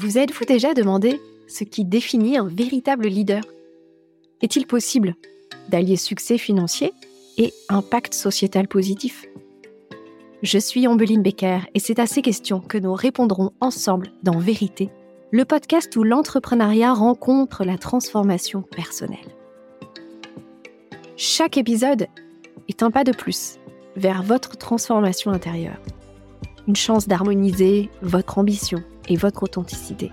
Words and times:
Vous 0.00 0.16
êtes-vous 0.16 0.44
déjà 0.44 0.74
demandé 0.74 1.20
ce 1.48 1.64
qui 1.64 1.84
définit 1.84 2.38
un 2.38 2.46
véritable 2.46 3.08
leader? 3.08 3.42
Est-il 4.40 4.64
possible 4.64 5.16
d'allier 5.70 5.96
succès 5.96 6.38
financier 6.38 6.92
et 7.36 7.52
impact 7.68 8.14
sociétal 8.14 8.68
positif? 8.68 9.26
Je 10.44 10.56
suis 10.56 10.86
Ambeline 10.86 11.22
Becker 11.22 11.62
et 11.74 11.80
c'est 11.80 11.98
à 11.98 12.06
ces 12.06 12.22
questions 12.22 12.60
que 12.60 12.78
nous 12.78 12.94
répondrons 12.94 13.50
ensemble 13.60 14.12
dans 14.22 14.38
Vérité, 14.38 14.88
le 15.32 15.44
podcast 15.44 15.96
où 15.96 16.04
l'entrepreneuriat 16.04 16.94
rencontre 16.94 17.64
la 17.64 17.76
transformation 17.76 18.62
personnelle. 18.62 19.34
Chaque 21.16 21.56
épisode 21.56 22.06
est 22.68 22.84
un 22.84 22.92
pas 22.92 23.02
de 23.02 23.10
plus 23.10 23.58
vers 23.96 24.22
votre 24.22 24.56
transformation 24.56 25.32
intérieure. 25.32 25.82
Une 26.68 26.76
chance 26.76 27.08
d'harmoniser 27.08 27.90
votre 28.00 28.38
ambition 28.38 28.80
et 29.08 29.16
votre 29.16 29.42
authenticité. 29.42 30.12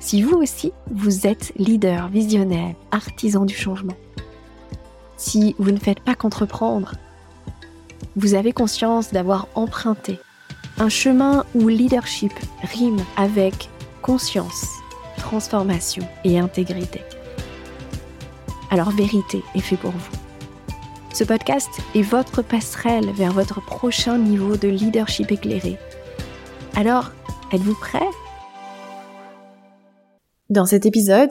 Si 0.00 0.22
vous 0.22 0.36
aussi, 0.36 0.72
vous 0.90 1.26
êtes 1.26 1.52
leader, 1.56 2.08
visionnaire, 2.08 2.74
artisan 2.90 3.44
du 3.44 3.54
changement, 3.54 3.96
si 5.16 5.54
vous 5.58 5.70
ne 5.70 5.78
faites 5.78 6.00
pas 6.00 6.14
qu'entreprendre, 6.14 6.94
vous 8.16 8.34
avez 8.34 8.52
conscience 8.52 9.12
d'avoir 9.12 9.46
emprunté 9.54 10.18
un 10.78 10.88
chemin 10.88 11.44
où 11.54 11.68
leadership 11.68 12.32
rime 12.62 13.00
avec 13.16 13.68
conscience, 14.02 14.66
transformation 15.18 16.06
et 16.24 16.38
intégrité. 16.38 17.00
Alors 18.70 18.90
vérité 18.90 19.42
est 19.54 19.60
fait 19.60 19.76
pour 19.76 19.92
vous. 19.92 20.18
Ce 21.12 21.24
podcast 21.24 21.68
est 21.94 22.02
votre 22.02 22.42
passerelle 22.42 23.10
vers 23.12 23.32
votre 23.32 23.60
prochain 23.60 24.18
niveau 24.18 24.56
de 24.56 24.68
leadership 24.68 25.30
éclairé 25.30 25.78
alors, 26.76 27.12
êtes-vous 27.52 27.74
prêt 27.74 28.00
Dans 30.48 30.64
cet 30.64 30.86
épisode, 30.86 31.30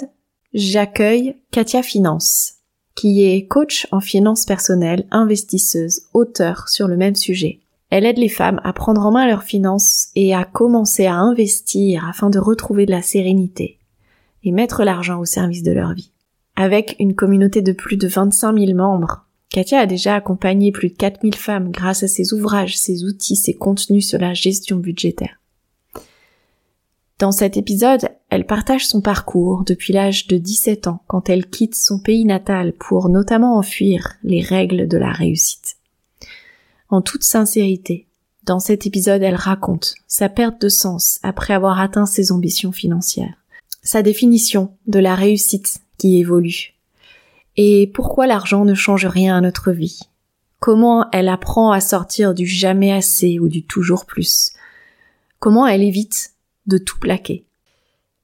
j'accueille 0.53 1.36
Katia 1.52 1.81
Finance, 1.81 2.56
qui 2.95 3.25
est 3.25 3.47
coach 3.47 3.88
en 3.92 4.02
finance 4.02 4.45
personnelle, 4.45 5.08
investisseuse, 5.09 6.03
auteur 6.14 6.69
sur 6.69 6.88
le 6.88 6.95
même 6.95 7.16
sujet. 7.16 7.59
Elle 7.89 8.06
aide 8.06 8.19
les 8.19 8.30
femmes 8.30 8.62
à 8.64 8.72
prendre 8.72 9.06
en 9.06 9.12
main 9.12 9.28
leurs 9.28 9.44
finances 9.44 10.09
et 10.16 10.34
à 10.34 10.45
commencer 10.45 11.08
à 11.08 11.16
investir 11.16 12.08
afin 12.08 12.30
de 12.30 12.39
retrouver 12.39 12.86
de 12.86 12.92
la 12.92 13.02
sérénité 13.02 13.80
et 14.44 14.52
mettre 14.52 14.84
l'argent 14.84 15.19
au 15.19 15.25
service 15.25 15.64
de 15.64 15.72
leur 15.72 15.94
vie. 15.94 16.12
Avec 16.56 16.95
une 17.00 17.16
communauté 17.16 17.62
de 17.62 17.73
plus 17.73 17.97
de 17.97 18.08
25 18.08 18.58
000 18.58 18.73
membres, 18.75 19.25
Katia 19.52 19.81
a 19.81 19.85
déjà 19.85 20.16
accompagné 20.16 20.71
plus 20.71 20.89
de 20.89 20.95
4000 20.95 21.35
femmes 21.35 21.71
grâce 21.71 22.03
à 22.03 22.07
ses 22.07 22.33
ouvrages, 22.33 22.77
ses 22.77 23.03
outils, 23.03 23.35
ses 23.35 23.53
contenus 23.53 24.07
sur 24.07 24.17
la 24.17 24.33
gestion 24.33 24.77
budgétaire. 24.77 25.41
Dans 27.19 27.33
cet 27.33 27.57
épisode, 27.57 28.09
elle 28.29 28.47
partage 28.47 28.88
son 28.88 29.02
parcours 29.02 29.63
depuis 29.66 29.91
l'âge 29.91 30.27
de 30.27 30.38
17 30.38 30.88
ans 30.88 31.03
quand 31.07 31.29
elle 31.29 31.47
quitte 31.47 31.75
son 31.75 31.99
pays 31.99 32.23
natal 32.23 32.72
pour 32.73 33.09
notamment 33.09 33.57
enfuir 33.57 34.13
les 34.23 34.41
règles 34.41 34.88
de 34.88 34.97
la 34.97 35.11
réussite. 35.11 35.75
En 36.89 37.02
toute 37.02 37.23
sincérité, 37.23 38.07
dans 38.44 38.59
cet 38.59 38.88
épisode, 38.88 39.22
elle 39.22 39.35
raconte 39.35 39.95
sa 40.07 40.29
perte 40.29 40.61
de 40.61 40.69
sens 40.69 41.19
après 41.23 41.53
avoir 41.53 41.79
atteint 41.79 42.05
ses 42.05 42.31
ambitions 42.31 42.72
financières, 42.72 43.35
sa 43.83 44.02
définition 44.02 44.72
de 44.88 44.99
la 44.99 45.13
réussite 45.13 45.81
qui 45.97 46.17
évolue, 46.19 46.73
et 47.57 47.91
pourquoi 47.94 48.27
l'argent 48.27 48.66
ne 48.66 48.73
change 48.73 49.05
rien 49.05 49.38
à 49.38 49.41
notre 49.41 49.71
vie? 49.71 49.99
Comment 50.59 51.09
elle 51.11 51.27
apprend 51.27 51.71
à 51.71 51.81
sortir 51.81 52.33
du 52.33 52.45
jamais 52.45 52.91
assez 52.91 53.39
ou 53.39 53.49
du 53.49 53.63
toujours 53.63 54.05
plus? 54.05 54.52
Comment 55.39 55.66
elle 55.67 55.81
évite 55.81 56.33
de 56.67 56.77
tout 56.77 56.99
plaquer? 56.99 57.45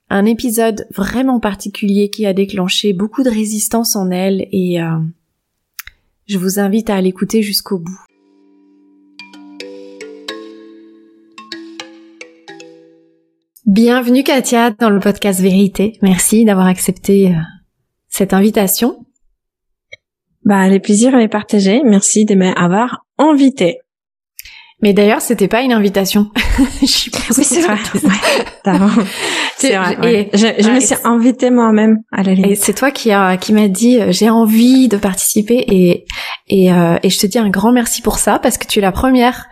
Un 0.09 0.25
épisode 0.25 0.87
vraiment 0.95 1.39
particulier 1.39 2.09
qui 2.09 2.25
a 2.25 2.33
déclenché 2.33 2.93
beaucoup 2.93 3.23
de 3.23 3.29
résistance 3.29 3.95
en 3.95 4.11
elle 4.11 4.47
et 4.51 4.81
euh, 4.81 4.99
je 6.27 6.37
vous 6.37 6.59
invite 6.59 6.89
à 6.89 7.01
l'écouter 7.01 7.41
jusqu'au 7.41 7.79
bout. 7.79 7.99
Bienvenue 13.65 14.23
Katia 14.23 14.71
dans 14.71 14.89
le 14.89 15.01
podcast 15.01 15.41
Vérité. 15.41 15.97
Merci 16.01 16.45
d'avoir 16.45 16.67
accepté 16.67 17.35
euh, 17.35 17.39
cette 18.07 18.31
invitation. 18.31 19.06
Bah, 20.47 20.69
les 20.69 20.79
plaisirs 20.79 21.17
les 21.17 21.27
partager. 21.27 21.81
Merci 21.83 22.23
de 22.23 22.33
m'avoir 22.33 23.05
invité. 23.17 23.79
Mais 24.81 24.93
d'ailleurs, 24.93 25.19
c'était 25.19 25.49
pas 25.49 25.61
une 25.61 25.73
invitation. 25.73 26.27
je 26.81 27.09
oui, 27.37 27.43
c'est 27.43 27.61
vrai. 27.61 27.77
c'est 29.57 29.75
vrai. 29.75 29.97
Et, 30.03 30.29
je, 30.37 30.69
me 30.69 30.79
suis 30.79 30.95
invitée 31.03 31.49
moi-même 31.49 31.97
à 32.13 32.23
la 32.23 32.31
Et 32.31 32.55
c'est 32.55 32.75
toi 32.75 32.91
qui 32.91 33.11
a 33.11 33.35
qui 33.35 33.51
m'a 33.51 33.67
dit 33.67 33.99
euh, 33.99 34.11
j'ai 34.11 34.29
envie 34.29 34.87
de 34.87 34.95
participer 34.95 35.65
et 35.67 36.05
et 36.47 36.71
euh, 36.71 36.97
et 37.01 37.09
je 37.09 37.19
te 37.19 37.25
dis 37.25 37.39
un 37.39 37.49
grand 37.49 37.73
merci 37.73 38.01
pour 38.01 38.19
ça 38.19 38.39
parce 38.39 38.57
que 38.57 38.67
tu 38.67 38.79
es 38.79 38.81
la 38.81 38.91
première, 38.93 39.47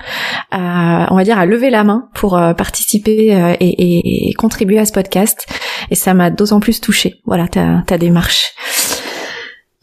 à, 0.51 1.07
on 1.11 1.15
va 1.17 1.23
dire, 1.23 1.39
à 1.39 1.45
lever 1.45 1.71
la 1.71 1.83
main 1.83 2.07
pour 2.13 2.37
euh, 2.37 2.53
participer 2.53 3.55
et, 3.59 4.29
et, 4.29 4.33
contribuer 4.35 4.77
à 4.77 4.85
ce 4.85 4.93
podcast. 4.93 5.47
Et 5.89 5.95
ça 5.95 6.13
m'a 6.13 6.29
d'autant 6.29 6.61
plus 6.61 6.79
touchée. 6.79 7.15
Voilà 7.25 7.47
ta 7.47 7.83
ta 7.87 7.97
démarche. 7.97 8.53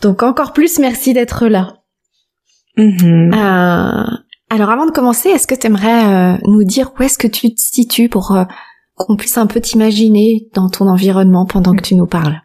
Donc 0.03 0.23
encore 0.23 0.53
plus 0.53 0.79
merci 0.79 1.15
d'être 1.15 1.47
là. 1.47 1.79
Mm-hmm. 2.77 3.35
Euh, 3.35 4.17
alors 4.51 4.71
avant 4.71 4.87
de 4.87 4.91
commencer, 4.91 5.29
est-ce 5.29 5.47
que 5.47 5.55
tu 5.55 5.67
aimerais 5.67 6.35
euh, 6.35 6.39
nous 6.47 6.65
dire 6.65 6.93
où 6.99 7.03
est-ce 7.03 7.19
que 7.19 7.29
tu 7.29 7.55
te 7.55 7.61
situes 7.61 8.09
pour 8.09 8.33
euh, 8.33 8.45
qu'on 8.95 9.17
puisse 9.17 9.39
un 9.39 9.47
peu 9.47 9.61
t'imaginer 9.61 10.49
dans 10.55 10.69
ton 10.69 10.89
environnement 10.89 11.47
pendant 11.47 11.75
que 11.75 11.83
tu 11.83 11.95
nous 11.95 12.07
parles? 12.07 12.41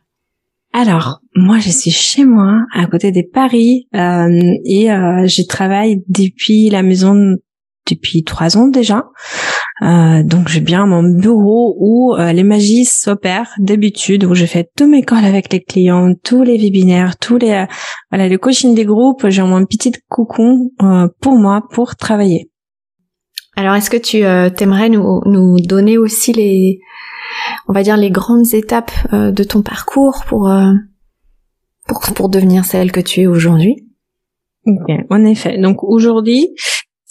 Alors, 0.74 1.22
moi, 1.34 1.60
je 1.60 1.70
suis 1.70 1.92
chez 1.92 2.24
moi, 2.24 2.60
à 2.74 2.86
côté 2.86 3.12
des 3.12 3.24
Paris, 3.24 3.88
et 3.94 4.88
je 4.88 5.48
travaille 5.48 6.04
depuis 6.08 6.70
la 6.70 6.84
maison 6.84 7.38
depuis 7.90 8.24
trois 8.24 8.58
ans 8.58 8.68
déjà. 8.68 9.06
Euh, 9.84 10.24
donc 10.24 10.48
j'ai 10.48 10.60
bien 10.60 10.88
mon 10.88 11.04
bureau 11.04 11.76
où 11.78 12.16
euh, 12.16 12.34
les 12.34 12.44
magies 12.44 12.86
s'opèrent 12.86 13.54
d'habitude, 13.60 14.26
où 14.26 14.34
je 14.34 14.46
fais 14.46 14.68
tous 14.76 14.88
mes 14.88 15.04
calls 15.04 15.26
avec 15.26 15.54
les 15.54 15.62
clients, 15.62 16.14
tous 16.24 16.42
les 16.44 16.58
webinaires, 16.58 17.18
tous 17.18 17.38
les 17.38 17.52
euh, 17.52 17.66
voilà 18.12 18.28
le 18.28 18.38
coaching 18.38 18.74
des 18.74 18.86
groupes. 18.86 19.28
J'ai 19.30 19.44
mon 19.44 19.66
petit 19.66 19.92
cocon 20.10 20.72
pour 21.22 21.38
moi 21.38 21.64
pour 21.72 21.96
travailler. 21.96 22.50
Alors 23.56 23.76
est-ce 23.76 23.90
que 23.90 23.98
tu 23.98 24.22
t'aimerais 24.56 24.90
nous 24.90 25.22
nous 25.26 25.60
donner 25.60 25.98
aussi 25.98 26.32
les 26.32 26.80
on 27.68 27.74
va 27.74 27.84
dire 27.84 27.98
les 27.98 28.12
grandes 28.12 28.54
étapes 28.54 28.92
de 29.12 29.44
ton 29.44 29.62
parcours 29.64 30.24
pour 30.28 30.52
pour 31.88 32.02
pour 32.16 32.30
devenir 32.30 32.66
celle 32.66 32.92
que 32.92 33.00
tu 33.00 33.22
es 33.22 33.28
aujourd'hui? 33.28 33.88
En 35.10 35.24
effet. 35.24 35.58
Donc 35.58 35.84
aujourd'hui, 35.84 36.50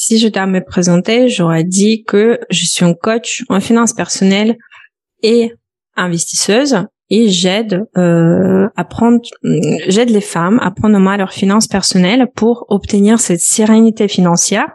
si 0.07 0.19
je 0.19 0.29
dois 0.29 0.47
me 0.47 0.61
présenter, 0.61 1.29
j'aurais 1.29 1.65
dit 1.65 2.05
que 2.05 2.39
je 2.49 2.65
suis 2.65 2.85
un 2.85 2.95
coach 2.95 3.43
en 3.49 3.59
finance 3.59 3.93
personnelle 3.93 4.57
et 5.25 5.53
investisseuse 5.97 6.87
et 7.11 7.29
j'aide 7.29 7.83
euh, 7.97 8.69
à 8.77 8.85
prendre 8.85 9.21
j'aide 9.89 10.11
les 10.11 10.21
femmes 10.21 10.61
à 10.63 10.71
prendre 10.71 10.97
en 10.97 11.01
main 11.01 11.17
leurs 11.17 11.33
finances 11.33 11.67
personnelles 11.67 12.29
pour 12.37 12.67
obtenir 12.69 13.19
cette 13.19 13.41
sérénité 13.41 14.07
financière 14.07 14.69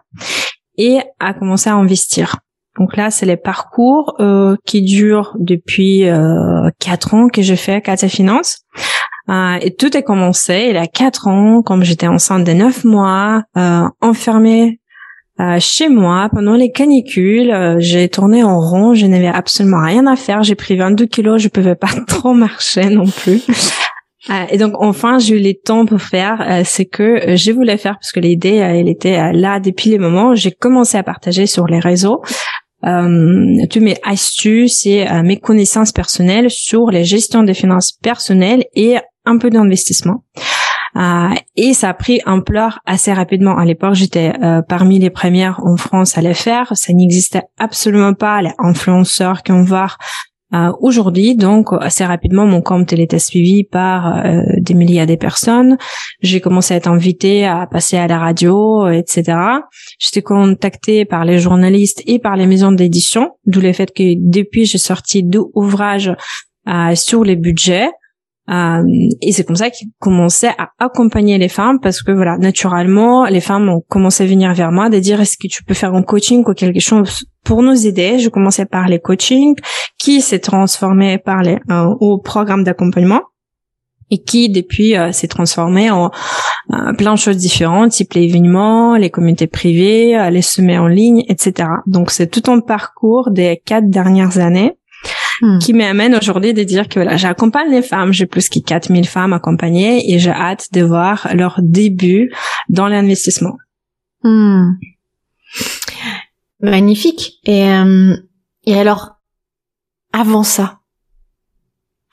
et 0.78 1.00
à 1.22 1.34
commencer 1.34 1.70
à 1.70 1.76
investir. 1.76 2.36
Donc 2.78 2.98
là, 2.98 3.10
c'est 3.10 3.26
les 3.26 3.38
parcours 3.38 4.16
euh, 4.20 4.58
qui 4.66 4.82
durent 4.82 5.34
depuis 5.40 6.10
euh, 6.10 6.70
quatre 6.80 7.14
ans 7.14 7.30
que 7.30 7.42
je 7.42 7.56
fais 7.56 7.80
Casa 7.82 8.10
Finance. 8.10 8.66
Euh, 9.30 9.58
et 9.62 9.74
tout 9.74 9.92
a 9.94 10.02
commencé 10.02 10.68
il 10.70 10.76
y 10.76 10.78
a 10.78 10.88
quatre 10.88 11.28
ans, 11.28 11.62
comme 11.62 11.84
j'étais 11.84 12.08
enceinte 12.08 12.44
de 12.44 12.52
neuf 12.52 12.84
mois, 12.84 13.44
euh, 13.56 13.88
enfermée 14.02 14.81
euh, 15.42 15.58
chez 15.60 15.90
moi 15.90 16.30
pendant 16.32 16.54
les 16.54 16.72
canicules. 16.72 17.52
Euh, 17.52 17.78
j'ai 17.80 18.10
tourné 18.10 18.44
en 18.44 18.60
rond, 18.60 18.94
je 18.94 19.08
n'avais 19.08 19.28
absolument 19.28 19.84
rien 19.84 20.06
à 20.06 20.16
faire. 20.16 20.44
J'ai 20.44 20.56
pris 20.56 20.76
22 20.76 21.06
kilos, 21.06 21.42
je 21.42 21.48
pouvais 21.48 21.76
pas 21.76 21.90
trop 22.08 22.34
marcher 22.34 22.90
non 22.90 23.06
plus. 23.06 23.42
Euh, 24.30 24.34
et 24.52 24.58
donc 24.60 24.74
enfin 24.78 25.18
j'ai 25.18 25.36
eu 25.36 25.40
les 25.40 25.58
temps 25.58 25.88
pour 25.88 26.00
faire 26.00 26.62
c'est 26.64 26.86
que 26.86 27.36
je 27.36 27.52
voulais 27.52 27.78
faire 27.78 27.96
parce 27.96 28.12
que 28.12 28.20
l'idée 28.20 28.54
elle 28.54 28.88
était 28.88 29.34
là 29.34 29.60
depuis 29.60 29.90
les 29.90 29.98
moments 29.98 30.36
j'ai 30.36 30.52
commencé 30.52 30.96
à 30.96 31.02
partager 31.02 31.48
sur 31.48 31.66
les 31.66 31.80
réseaux 31.80 32.22
euh, 32.86 33.66
toutes 33.68 33.82
mes 33.82 33.98
astuces 34.04 34.86
et 34.86 35.08
mes 35.24 35.40
connaissances 35.40 35.92
personnelles 35.92 36.52
sur 36.52 36.92
la 36.92 37.02
gestion 37.02 37.42
des 37.42 37.56
finances 37.56 37.94
personnelles 37.94 38.64
et 38.76 38.98
un 39.26 39.40
peu 39.40 39.50
d'investissement. 39.50 40.24
Euh, 40.98 41.30
et 41.56 41.74
ça 41.74 41.90
a 41.90 41.94
pris 41.94 42.22
ampleur 42.26 42.80
assez 42.86 43.14
rapidement. 43.14 43.58
À 43.58 43.66
l'époque, 43.66 43.94
j'étais 43.94 44.34
euh, 44.42 44.62
parmi 44.62 45.00
les 45.00 45.10
premières 45.10 45.62
en 45.66 45.78
France 45.78 46.18
à 46.18 46.22
le 46.22 46.34
faire. 46.34 46.72
Ça 46.76 46.94
n'existait 46.94 47.44
absolument 47.58 48.14
pas 48.14 48.42
les 48.42 48.52
influenceurs 48.60 49.44
qui 49.44 49.52
vont 49.52 49.64
voir 49.64 49.98
Euh, 50.54 50.70
Aujourd'hui, 50.82 51.38
donc 51.38 51.68
assez 51.80 52.04
rapidement, 52.04 52.46
mon 52.46 52.62
compte 52.62 52.92
il 52.92 53.00
était 53.00 53.20
suivi 53.20 53.64
par 53.64 54.22
des 54.58 54.74
milliers 54.74 55.06
de 55.06 55.16
personnes. 55.16 55.78
J'ai 56.22 56.42
commencé 56.42 56.74
à 56.74 56.78
être 56.78 56.90
invitée 56.90 57.46
à 57.46 57.68
passer 57.68 57.96
à 57.96 58.06
la 58.06 58.20
radio, 58.20 58.86
etc. 58.90 59.22
J'étais 59.98 60.22
contactée 60.22 61.06
par 61.06 61.24
les 61.24 61.40
journalistes 61.40 62.02
et 62.06 62.20
par 62.20 62.36
les 62.36 62.48
maisons 62.48 62.74
d'édition, 62.74 63.30
d'où 63.46 63.62
le 63.62 63.72
fait 63.72 63.94
que 63.94 64.04
depuis 64.18 64.66
j'ai 64.66 64.78
sorti 64.78 65.24
deux 65.24 65.46
ouvrages 65.54 66.12
sur 66.96 67.24
les 67.24 67.38
budgets. 67.38 67.90
Euh, 68.52 68.84
et 69.22 69.32
c'est 69.32 69.46
comme 69.46 69.56
ça 69.56 69.70
qu'il 69.70 69.90
commençait 70.00 70.54
à 70.58 70.72
accompagner 70.80 71.38
les 71.38 71.48
femmes 71.48 71.80
parce 71.80 72.02
que 72.02 72.12
voilà, 72.12 72.38
naturellement, 72.38 73.26
les 73.26 73.40
femmes 73.40 73.70
ont 73.70 73.82
commencé 73.88 74.24
à 74.24 74.28
venir 74.28 74.54
vers 74.54 74.72
moi 74.72 74.90
de 74.90 75.00
dire 75.00 75.22
est-ce 75.22 75.38
que 75.38 75.48
tu 75.48 75.64
peux 75.64 75.74
faire 75.74 75.94
un 75.94 76.04
coaching 76.04 76.44
ou 76.46 76.54
quelque 76.54 76.82
chose 76.82 77.24
pour 77.46 77.64
nous 77.64 77.88
aider? 77.88 78.20
Je 78.20 78.28
commençais 78.28 78.66
par 78.66 78.90
les 78.90 79.00
coachings 79.00 79.56
qui 79.98 80.22
s'est 80.22 80.40
transformé 80.40 81.18
par 81.18 81.44
les 81.44 81.60
euh, 81.70 81.96
au 82.02 82.18
programme 82.18 82.64
d'accompagnement 82.66 83.22
et 84.10 84.22
qui 84.22 84.50
depuis 84.50 84.98
euh, 84.98 85.14
s'est 85.14 85.30
transformé 85.30 85.90
en 85.90 86.12
euh, 86.74 86.94
plein 86.98 87.14
de 87.14 87.20
choses 87.20 87.38
différentes, 87.38 87.92
type 87.92 88.12
les 88.14 88.24
événements, 88.24 88.98
les 88.98 89.10
communautés 89.10 89.48
privées, 89.48 90.30
les 90.30 90.42
sommets 90.42 90.78
en 90.78 90.88
ligne, 90.88 91.24
etc. 91.30 91.70
Donc 91.88 92.12
c'est 92.12 92.28
tout 92.28 92.52
un 92.52 92.60
parcours 92.60 93.32
des 93.32 93.62
quatre 93.66 93.90
dernières 93.90 94.40
années 94.40 94.74
Hmm. 95.42 95.58
qui 95.58 95.74
m'amène 95.74 96.14
aujourd'hui 96.14 96.54
de 96.54 96.62
dire 96.64 96.88
que 96.88 97.00
voilà, 97.00 97.18
j'accompagne 97.18 97.72
les 97.72 97.82
femmes, 97.82 98.14
j'ai 98.14 98.28
plus 98.28 98.48
que 98.48 98.60
4000 98.60 99.08
femmes 99.08 99.34
accompagnées 99.34 100.14
et 100.14 100.20
j'ai 100.20 100.30
hâte 100.30 100.68
de 100.72 100.84
voir 100.84 101.30
leur 101.34 101.60
début 101.64 102.32
dans 102.70 102.88
l'investissement. 102.88 103.58
Hmm. 104.22 104.74
Magnifique. 106.62 107.40
Et, 107.46 107.72
euh, 107.72 108.16
et 108.66 108.80
alors, 108.80 109.20
avant 110.14 110.44
ça, 110.44 110.80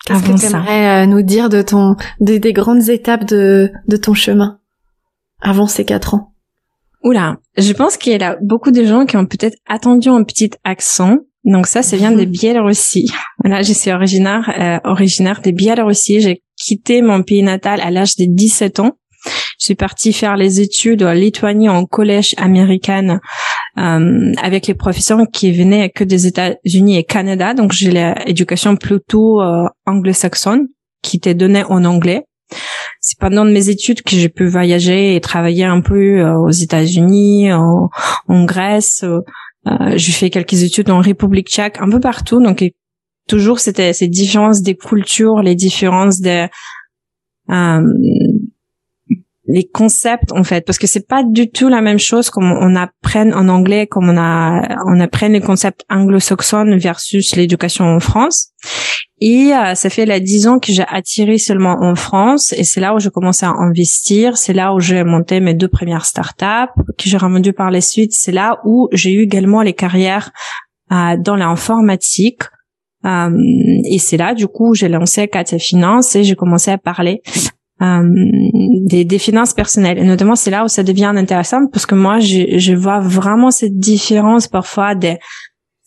qu'est-ce 0.06 0.22
que 0.22 0.38
tu 0.38 0.46
aimerais 0.46 1.04
euh, 1.04 1.06
nous 1.06 1.20
dire 1.20 1.50
de 1.50 1.60
ton, 1.60 1.96
des, 2.20 2.38
des 2.38 2.54
grandes 2.54 2.88
étapes 2.88 3.26
de, 3.26 3.70
de 3.88 3.96
ton 3.98 4.14
chemin 4.14 4.58
avant 5.42 5.66
ces 5.66 5.84
quatre 5.84 6.14
ans? 6.14 6.32
Oula, 7.04 7.36
je 7.58 7.72
pense 7.74 7.98
qu'il 7.98 8.18
y 8.18 8.24
a 8.24 8.38
beaucoup 8.40 8.70
de 8.70 8.84
gens 8.84 9.04
qui 9.04 9.18
ont 9.18 9.26
peut-être 9.26 9.58
attendu 9.66 10.08
un 10.08 10.24
petit 10.24 10.50
accent 10.64 11.18
donc 11.44 11.66
ça, 11.66 11.82
ça 11.82 11.96
vient 11.96 12.12
de 12.12 12.24
mhm. 12.24 12.30
Biélorussie. 12.30 13.10
Voilà, 13.44 13.62
je 13.62 13.72
suis 13.72 13.92
originaire, 13.92 14.52
euh, 14.58 14.90
originaire 14.90 15.40
de 15.40 15.52
Biélorussie. 15.52 16.20
J'ai 16.20 16.42
quitté 16.56 17.02
mon 17.02 17.22
pays 17.22 17.42
natal 17.42 17.80
à 17.80 17.90
l'âge 17.90 18.16
de 18.16 18.24
17 18.26 18.80
ans. 18.80 18.92
Je 19.58 19.64
suis 19.64 19.74
partie 19.74 20.12
faire 20.12 20.36
les 20.36 20.60
études 20.60 21.02
en 21.04 21.12
Lituanie 21.12 21.68
en 21.68 21.84
collège 21.84 22.34
américaine 22.36 23.20
euh, 23.78 24.32
avec 24.42 24.66
les 24.66 24.74
professeurs 24.74 25.20
qui 25.32 25.52
venaient 25.52 25.88
que 25.88 26.04
des 26.04 26.26
États-Unis 26.26 26.98
et 26.98 27.04
Canada. 27.04 27.54
Donc 27.54 27.72
j'ai 27.72 27.90
l'éducation 27.90 28.76
plutôt 28.76 29.40
euh, 29.40 29.66
anglo-saxonne 29.86 30.66
qui 31.02 31.18
était 31.18 31.34
donnée 31.34 31.64
en 31.64 31.84
anglais. 31.84 32.24
C'est 33.00 33.18
pendant 33.18 33.44
mes 33.44 33.68
études 33.68 34.02
que 34.02 34.16
j'ai 34.16 34.28
pu 34.28 34.46
voyager 34.46 35.14
et 35.14 35.20
travailler 35.20 35.64
un 35.64 35.80
peu 35.80 36.18
euh, 36.18 36.36
aux 36.36 36.50
États-Unis, 36.50 37.52
en, 37.52 37.88
en 38.26 38.44
Grèce, 38.44 39.02
euh, 39.04 39.20
j'ai 39.96 40.12
fait 40.12 40.30
quelques 40.30 40.62
études 40.62 40.90
en 40.90 41.00
République 41.00 41.48
tchèque, 41.48 41.80
un 41.80 41.88
peu 41.88 42.00
partout. 42.00 42.42
Donc 42.42 42.64
toujours 43.28 43.60
c'était 43.60 43.92
ces 43.92 44.08
différences 44.08 44.62
des 44.62 44.76
cultures, 44.76 45.42
les 45.42 45.54
différences 45.54 46.20
des 46.20 46.48
euh, 47.50 47.82
les 49.48 49.66
concepts 49.66 50.32
en 50.32 50.44
fait 50.44 50.64
parce 50.64 50.78
que 50.78 50.86
c'est 50.86 51.06
pas 51.06 51.22
du 51.24 51.50
tout 51.50 51.68
la 51.68 51.80
même 51.80 51.98
chose 51.98 52.30
comme 52.30 52.52
on 52.52 52.76
apprenne 52.76 53.32
en 53.34 53.48
anglais 53.48 53.86
comme 53.86 54.08
on 54.08 54.16
a 54.18 54.76
on 54.86 55.00
apprenne 55.00 55.32
les 55.32 55.40
concepts 55.40 55.84
anglo-saxons 55.88 56.76
versus 56.76 57.34
l'éducation 57.34 57.86
en 57.86 57.98
France 57.98 58.52
et 59.20 59.52
euh, 59.52 59.74
ça 59.74 59.90
fait 59.90 60.06
là 60.06 60.20
dix 60.20 60.46
ans 60.46 60.58
que 60.58 60.72
j'ai 60.72 60.84
attiré 60.86 61.38
seulement 61.38 61.76
en 61.80 61.96
France 61.96 62.52
et 62.52 62.62
c'est 62.62 62.80
là 62.80 62.94
où 62.94 63.00
j'ai 63.00 63.10
commencé 63.10 63.44
à 63.44 63.50
investir. 63.50 64.36
C'est 64.36 64.52
là 64.52 64.74
où 64.74 64.80
j'ai 64.80 65.02
monté 65.02 65.40
mes 65.40 65.54
deux 65.54 65.68
premières 65.68 66.04
startups 66.04 66.72
que 66.96 67.08
j'ai 67.08 67.16
revendues 67.16 67.52
par 67.52 67.70
la 67.70 67.80
suite. 67.80 68.12
C'est 68.12 68.32
là 68.32 68.60
où 68.64 68.88
j'ai 68.92 69.12
eu 69.12 69.22
également 69.22 69.62
les 69.62 69.72
carrières 69.72 70.30
euh, 70.92 71.16
dans 71.18 71.34
l'informatique. 71.34 72.42
Euh, 73.04 73.30
et 73.90 73.98
c'est 73.98 74.16
là, 74.16 74.34
du 74.34 74.46
coup, 74.46 74.74
j'ai 74.74 74.88
lancé 74.88 75.26
Katia 75.26 75.58
Finance 75.58 76.14
et 76.14 76.22
j'ai 76.22 76.36
commencé 76.36 76.70
à 76.70 76.78
parler 76.78 77.22
des, 77.80 79.04
des, 79.04 79.18
finances 79.18 79.54
personnelles. 79.54 79.98
Et 79.98 80.04
notamment, 80.04 80.34
c'est 80.34 80.50
là 80.50 80.64
où 80.64 80.68
ça 80.68 80.82
devient 80.82 81.12
intéressant 81.14 81.66
parce 81.72 81.86
que 81.86 81.94
moi, 81.94 82.18
je, 82.18 82.58
je 82.58 82.74
vois 82.74 82.98
vraiment 82.98 83.50
cette 83.50 83.78
différence 83.78 84.48
parfois 84.48 84.94
des 84.94 85.18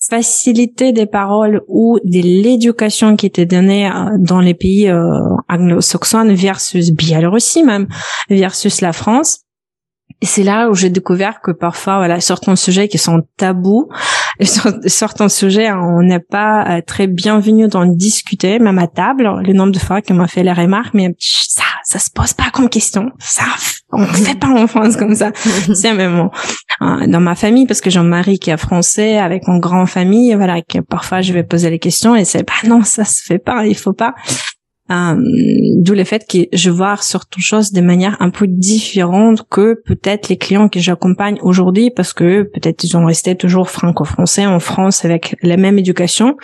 facilité 0.09 0.93
des 0.93 1.05
paroles 1.05 1.61
ou 1.67 1.99
de 2.03 2.21
l'éducation 2.21 3.15
qui 3.15 3.27
était 3.27 3.45
donnée 3.45 3.87
euh, 3.87 4.09
dans 4.17 4.39
les 4.39 4.53
pays 4.53 4.89
euh, 4.89 5.19
anglo-saxons 5.47 6.33
versus 6.33 6.91
Biélorussie 6.91 7.63
même, 7.63 7.87
versus 8.29 8.81
la 8.81 8.93
France. 8.93 9.41
Et 10.21 10.25
c'est 10.25 10.43
là 10.43 10.69
où 10.69 10.75
j'ai 10.75 10.89
découvert 10.89 11.41
que 11.41 11.51
parfois, 11.51 11.97
voilà, 11.97 12.19
certains 12.19 12.55
sujets 12.55 12.87
qui 12.87 12.97
sont 12.97 13.21
tabous, 13.37 13.89
certains 14.45 15.29
sujets, 15.29 15.71
on 15.71 16.01
n'est 16.01 16.19
pas 16.19 16.65
euh, 16.67 16.81
très 16.85 17.07
bienvenus 17.07 17.69
d'en 17.69 17.85
discuter, 17.85 18.59
même 18.59 18.79
à 18.79 18.87
table. 18.87 19.41
Le 19.45 19.53
nombre 19.53 19.71
de 19.71 19.79
fois 19.79 20.01
qu'on 20.01 20.15
m'a 20.15 20.27
fait 20.27 20.43
les 20.43 20.53
remarques, 20.53 20.93
mais 20.93 21.13
ça, 21.19 21.63
ça 21.83 21.99
se 21.99 22.09
pose 22.09 22.33
pas 22.33 22.49
comme 22.51 22.69
question. 22.69 23.11
Ça, 23.19 23.43
on 23.91 24.05
fait 24.05 24.39
pas 24.39 24.49
en 24.49 24.67
France 24.67 24.97
comme 24.97 25.15
ça. 25.15 25.31
c'est 25.73 25.93
même 25.93 26.29
euh, 26.81 27.07
dans 27.07 27.19
ma 27.19 27.35
famille, 27.35 27.67
parce 27.67 27.81
que 27.81 27.89
j'ai 27.89 27.99
un 27.99 28.03
mari 28.03 28.39
qui 28.39 28.49
est 28.49 28.57
français, 28.57 29.17
avec 29.17 29.47
une 29.47 29.59
grande 29.59 29.89
famille, 29.89 30.33
voilà, 30.35 30.61
que 30.61 30.79
parfois 30.79 31.21
je 31.21 31.33
vais 31.33 31.43
poser 31.43 31.69
les 31.69 31.79
questions 31.79 32.15
et 32.15 32.25
c'est, 32.25 32.43
bah 32.43 32.53
non, 32.67 32.83
ça 32.83 33.05
se 33.05 33.23
fait 33.23 33.39
pas, 33.39 33.65
il 33.65 33.77
faut 33.77 33.93
pas. 33.93 34.15
Euh, 34.91 35.15
D'où 35.77 35.93
le 35.93 36.03
fait 36.03 36.27
que 36.27 36.55
je 36.55 36.69
vois 36.69 36.97
certaines 36.97 37.41
choses 37.41 37.71
de 37.71 37.81
manière 37.81 38.17
un 38.19 38.29
peu 38.29 38.45
différente 38.47 39.47
que 39.49 39.81
peut-être 39.85 40.29
les 40.29 40.37
clients 40.37 40.69
que 40.69 40.79
j'accompagne 40.79 41.37
aujourd'hui 41.41 41.89
parce 41.89 42.13
que 42.13 42.43
peut-être 42.43 42.83
ils 42.83 42.95
ont 42.95 43.05
resté 43.05 43.35
toujours 43.35 43.69
franco-français 43.69 44.45
en 44.45 44.59
France 44.59 45.05
avec 45.05 45.35
la 45.41 45.57
même 45.57 45.79
éducation. 45.79 46.35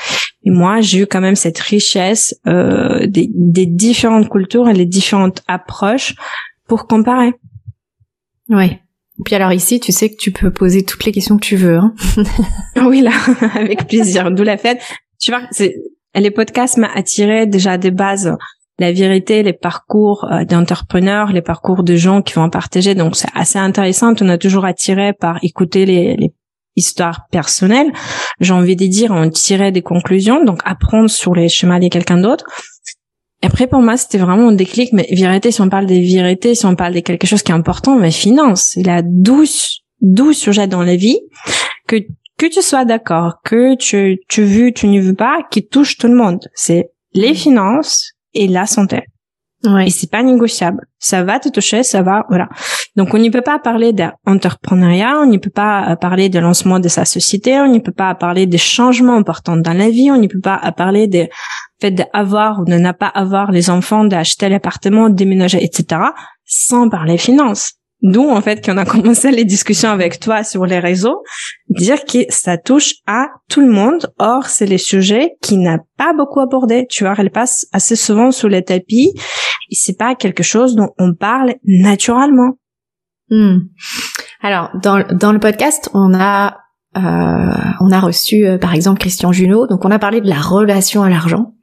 Et 0.43 0.49
moi, 0.49 0.81
j'ai 0.81 0.99
eu 0.99 1.05
quand 1.05 1.21
même 1.21 1.35
cette 1.35 1.59
richesse 1.59 2.35
euh, 2.47 3.05
des, 3.05 3.29
des 3.33 3.65
différentes 3.65 4.29
cultures 4.29 4.69
et 4.69 4.73
les 4.73 4.85
différentes 4.85 5.43
approches 5.47 6.15
pour 6.67 6.87
comparer. 6.87 7.33
Oui. 8.49 8.77
Puis 9.25 9.35
alors 9.35 9.51
ici, 9.51 9.79
tu 9.79 9.91
sais 9.91 10.09
que 10.09 10.17
tu 10.17 10.31
peux 10.31 10.51
poser 10.51 10.83
toutes 10.83 11.05
les 11.05 11.11
questions 11.11 11.37
que 11.37 11.45
tu 11.45 11.57
veux. 11.57 11.77
Hein 11.77 11.93
oui, 12.87 13.01
là, 13.01 13.11
avec 13.55 13.87
plaisir. 13.87 14.31
D'où 14.31 14.43
la 14.43 14.57
fête. 14.57 14.79
Tu 15.19 15.31
vois, 15.31 15.41
c'est 15.51 15.75
les 16.19 16.31
podcasts 16.31 16.77
m'ont 16.77 16.89
attiré 16.93 17.45
déjà 17.45 17.77
des 17.77 17.91
bases 17.91 18.35
la 18.79 18.91
vérité, 18.91 19.43
les 19.43 19.53
parcours 19.53 20.25
euh, 20.31 20.45
d'entrepreneurs, 20.45 21.31
les 21.31 21.41
parcours 21.41 21.83
de 21.83 21.95
gens 21.95 22.21
qui 22.21 22.33
vont 22.33 22.49
partager. 22.49 22.95
Donc 22.95 23.15
c'est 23.15 23.29
assez 23.33 23.57
intéressant. 23.57 24.13
On 24.21 24.29
a 24.29 24.37
toujours 24.37 24.65
attiré 24.65 25.13
par 25.13 25.39
écouter 25.41 25.85
les, 25.85 26.15
les 26.15 26.33
histoires 26.75 27.21
personnelles. 27.31 27.91
J'ai 28.39 28.53
envie 28.53 28.75
de 28.75 28.85
dire, 28.85 29.11
on 29.11 29.29
tirait 29.29 29.71
des 29.71 29.81
conclusions, 29.81 30.43
donc 30.43 30.61
apprendre 30.63 31.09
sur 31.09 31.33
les 31.33 31.49
chemins 31.49 31.79
de 31.79 31.87
quelqu'un 31.87 32.17
d'autre. 32.17 32.45
Après, 33.43 33.67
pour 33.67 33.81
moi, 33.81 33.97
c'était 33.97 34.17
vraiment 34.17 34.49
un 34.49 34.53
déclic. 34.53 34.93
Mais 34.93 35.07
vérité, 35.11 35.51
si 35.51 35.61
on 35.61 35.69
parle 35.69 35.87
des 35.87 36.01
vérités, 36.01 36.55
si 36.55 36.65
on 36.65 36.75
parle 36.75 36.93
de 36.93 36.99
quelque 36.99 37.27
chose 37.27 37.43
qui 37.43 37.51
est 37.51 37.55
important, 37.55 37.97
mais 37.97 38.11
finance, 38.11 38.75
il 38.75 38.87
y 38.87 38.91
a 38.91 39.01
12, 39.03 39.83
12 40.01 40.37
sujets 40.37 40.67
dans 40.67 40.83
la 40.83 40.95
vie 40.95 41.19
que 41.87 41.97
que 42.37 42.45
tu 42.45 42.61
sois 42.61 42.85
d'accord, 42.85 43.35
que 43.43 43.75
tu, 43.75 44.19
tu 44.29 44.43
veux, 44.43 44.71
tu 44.71 44.87
ne 44.87 45.01
veux 45.01 45.15
pas, 45.15 45.39
qui 45.49 45.67
touche 45.67 45.97
tout 45.97 46.07
le 46.07 46.15
monde. 46.15 46.39
C'est 46.53 46.91
les 47.13 47.31
mm. 47.31 47.35
finances 47.35 48.11
et 48.33 48.47
la 48.47 48.65
santé. 48.65 49.03
Ouais. 49.63 49.87
Et 49.87 49.89
c'est 49.89 50.09
pas 50.09 50.21
négociable. 50.21 50.85
Ça 50.99 51.23
va 51.23 51.39
te 51.39 51.49
toucher, 51.49 51.81
ça 51.81 52.03
va, 52.03 52.25
voilà. 52.29 52.47
Donc 52.95 53.13
on 53.13 53.17
ne 53.17 53.29
peut 53.29 53.41
pas 53.41 53.57
parler 53.57 53.91
d'entrepreneuriat, 53.91 55.19
on 55.19 55.25
ne 55.25 55.37
peut 55.37 55.49
pas 55.49 55.95
parler 55.95 56.29
de 56.29 56.37
lancement 56.37 56.79
de 56.79 56.87
sa 56.87 57.05
société, 57.05 57.59
on 57.59 57.67
ne 57.67 57.79
peut 57.79 57.91
pas 57.91 58.13
parler 58.13 58.45
des 58.45 58.59
changements 58.59 59.15
importants 59.15 59.57
dans 59.57 59.73
la 59.73 59.89
vie, 59.89 60.11
on 60.11 60.17
ne 60.17 60.27
peut 60.27 60.39
pas 60.39 60.59
parler 60.77 61.07
des 61.07 61.29
fait 61.79 61.91
d'avoir 61.91 62.61
ou 62.61 62.65
de 62.65 62.73
ne 62.73 62.91
pas 62.91 63.07
avoir 63.07 63.51
les 63.51 63.69
enfants, 63.69 64.03
d'acheter 64.03 64.49
l'appartement, 64.49 65.09
de 65.09 65.15
déménager, 65.15 65.63
etc. 65.63 66.01
sans 66.45 66.89
parler 66.89 67.17
finances. 67.17 67.73
D'où 68.01 68.29
en 68.29 68.41
fait 68.41 68.63
qu'on 68.63 68.77
a 68.77 68.85
commencé 68.85 69.31
les 69.31 69.45
discussions 69.45 69.89
avec 69.89 70.19
toi 70.19 70.43
sur 70.43 70.65
les 70.65 70.79
réseaux, 70.79 71.23
dire 71.69 72.05
que 72.05 72.19
ça 72.29 72.57
touche 72.57 72.95
à 73.07 73.27
tout 73.49 73.61
le 73.61 73.71
monde. 73.71 74.07
Or, 74.19 74.45
c'est 74.45 74.65
les 74.65 74.77
sujets 74.77 75.31
qui 75.41 75.57
n'a 75.57 75.79
pas 75.97 76.13
beaucoup 76.13 76.39
abordé. 76.39 76.85
Tu 76.89 77.03
vois, 77.03 77.15
elle 77.17 77.31
passe 77.31 77.67
assez 77.73 77.95
souvent 77.95 78.31
sous 78.31 78.47
les 78.47 78.63
tapis 78.63 79.13
et 79.69 79.75
c'est 79.75 79.97
pas 79.97 80.15
quelque 80.15 80.43
chose 80.43 80.75
dont 80.75 80.91
on 80.99 81.13
parle 81.13 81.55
naturellement. 81.65 82.57
Hmm. 83.29 83.57
Alors, 84.41 84.69
dans, 84.81 85.03
dans 85.11 85.33
le 85.33 85.39
podcast, 85.39 85.89
on 85.93 86.13
a 86.13 86.57
euh, 86.95 86.99
on 87.79 87.91
a 87.91 87.99
reçu 87.99 88.47
euh, 88.47 88.57
par 88.57 88.73
exemple 88.73 88.99
Christian 88.99 89.31
Junot, 89.31 89.67
donc 89.67 89.85
on 89.85 89.91
a 89.91 89.99
parlé 89.99 90.21
de 90.21 90.27
la 90.27 90.39
relation 90.39 91.03
à 91.03 91.09
l'argent. 91.09 91.53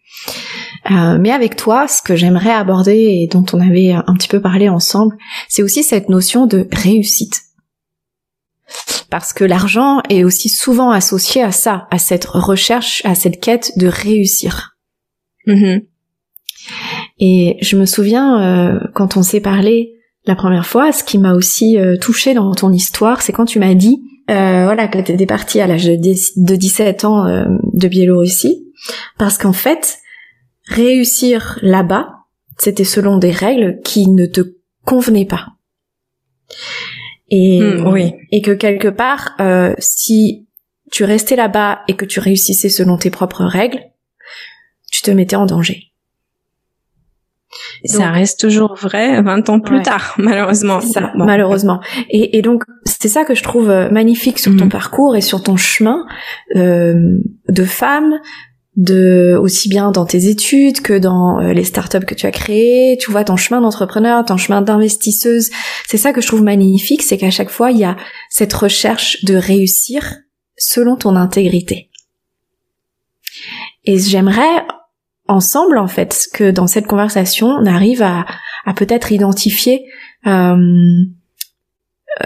Euh, 0.90 1.18
mais 1.18 1.30
avec 1.30 1.56
toi, 1.56 1.88
ce 1.88 2.02
que 2.02 2.16
j'aimerais 2.16 2.50
aborder 2.50 2.92
et 2.92 3.28
dont 3.30 3.44
on 3.52 3.60
avait 3.60 3.92
un 3.92 4.14
petit 4.14 4.28
peu 4.28 4.40
parlé 4.40 4.68
ensemble, 4.68 5.16
c'est 5.48 5.62
aussi 5.62 5.82
cette 5.82 6.08
notion 6.08 6.46
de 6.46 6.68
réussite. 6.72 7.40
Parce 9.10 9.32
que 9.32 9.44
l'argent 9.44 10.00
est 10.08 10.24
aussi 10.24 10.48
souvent 10.48 10.90
associé 10.90 11.42
à 11.42 11.52
ça, 11.52 11.86
à 11.90 11.98
cette 11.98 12.24
recherche, 12.24 13.02
à 13.04 13.14
cette 13.14 13.40
quête 13.40 13.72
de 13.76 13.86
réussir. 13.86 14.76
Mm-hmm. 15.46 15.86
Et 17.20 17.56
je 17.60 17.76
me 17.76 17.86
souviens, 17.86 18.42
euh, 18.42 18.80
quand 18.94 19.16
on 19.16 19.22
s'est 19.22 19.40
parlé 19.40 19.94
la 20.26 20.34
première 20.34 20.66
fois, 20.66 20.92
ce 20.92 21.04
qui 21.04 21.18
m'a 21.18 21.34
aussi 21.34 21.78
euh, 21.78 21.96
touché 21.96 22.34
dans 22.34 22.52
ton 22.54 22.72
histoire, 22.72 23.22
c'est 23.22 23.32
quand 23.32 23.44
tu 23.44 23.58
m'as 23.58 23.74
dit, 23.74 24.02
euh, 24.30 24.64
voilà, 24.64 24.88
que 24.88 24.98
t'étais 24.98 25.26
partie 25.26 25.60
à 25.60 25.66
l'âge 25.66 25.84
de, 25.84 25.96
de 25.96 26.56
17 26.56 27.04
ans 27.04 27.26
euh, 27.26 27.44
de 27.74 27.88
Biélorussie, 27.88 28.66
parce 29.18 29.36
qu'en 29.36 29.52
fait, 29.52 29.98
réussir 30.66 31.58
là-bas, 31.62 32.14
c'était 32.58 32.84
selon 32.84 33.18
des 33.18 33.30
règles 33.30 33.80
qui 33.84 34.08
ne 34.08 34.26
te 34.26 34.40
convenaient 34.84 35.26
pas. 35.26 35.48
Et, 37.30 37.60
Hmm, 37.60 37.86
oui. 37.88 38.12
et 38.30 38.42
que 38.42 38.52
quelque 38.52 38.88
part, 38.88 39.34
euh, 39.40 39.74
si 39.78 40.46
tu 40.92 41.04
restais 41.04 41.36
là-bas 41.36 41.80
et 41.88 41.96
que 41.96 42.04
tu 42.04 42.20
réussissais 42.20 42.68
selon 42.68 42.96
tes 42.98 43.10
propres 43.10 43.44
règles, 43.44 43.80
tu 44.90 45.02
te 45.02 45.10
mettais 45.10 45.36
en 45.36 45.46
danger. 45.46 45.90
ça 47.84 48.10
reste 48.10 48.40
toujours 48.40 48.74
vrai 48.74 49.20
20 49.22 49.48
ans 49.48 49.60
plus 49.60 49.76
Ouais. 49.76 49.82
tard, 49.82 50.14
malheureusement. 50.18 50.80
Ça, 50.80 51.12
Bon. 51.16 51.24
malheureusement. 51.24 51.80
Et, 52.10 52.36
et 52.38 52.42
donc, 52.42 52.64
c'est 52.84 53.08
ça 53.08 53.24
que 53.24 53.34
je 53.34 53.42
trouve 53.44 53.70
euh, 53.70 53.88
magnifique 53.90 54.38
sur 54.40 54.56
ton 54.56 54.64
Mhm. 54.64 54.70
parcours 54.70 55.14
et 55.16 55.20
sur 55.20 55.42
ton 55.42 55.56
chemin 55.56 56.04
euh, 56.56 57.18
de 57.48 57.64
femme, 57.64 58.14
de 58.76 59.38
aussi 59.40 59.68
bien 59.68 59.92
dans 59.92 60.04
tes 60.04 60.26
études 60.26 60.80
que 60.80 60.98
dans 60.98 61.40
euh, 61.40 61.52
les 61.52 61.64
startups 61.64 62.04
que 62.06 62.14
tu 62.14 62.26
as 62.26 62.32
créées. 62.32 62.98
Tu 63.00 63.10
vois 63.10 63.24
ton 63.24 63.36
chemin 63.36 63.60
d'entrepreneur, 63.60 64.24
ton 64.24 64.36
chemin 64.36 64.62
d'investisseuse. 64.62 65.50
C'est 65.86 65.96
ça 65.96 66.12
que 66.12 66.20
je 66.20 66.26
trouve 66.26 66.42
magnifique, 66.42 67.02
c'est 67.02 67.18
qu'à 67.18 67.30
chaque 67.30 67.50
fois 67.50 67.70
il 67.70 67.78
y 67.78 67.84
a 67.84 67.96
cette 68.30 68.52
recherche 68.52 69.24
de 69.24 69.36
réussir 69.36 70.16
selon 70.56 70.96
ton 70.96 71.16
intégrité. 71.16 71.90
Et 73.84 73.98
j'aimerais 73.98 74.64
ensemble 75.28 75.78
en 75.78 75.88
fait 75.88 76.26
que 76.32 76.50
dans 76.50 76.66
cette 76.66 76.86
conversation 76.86 77.48
on 77.48 77.66
arrive 77.66 78.02
à, 78.02 78.26
à 78.66 78.74
peut-être 78.74 79.12
identifier 79.12 79.84
euh, 80.26 80.56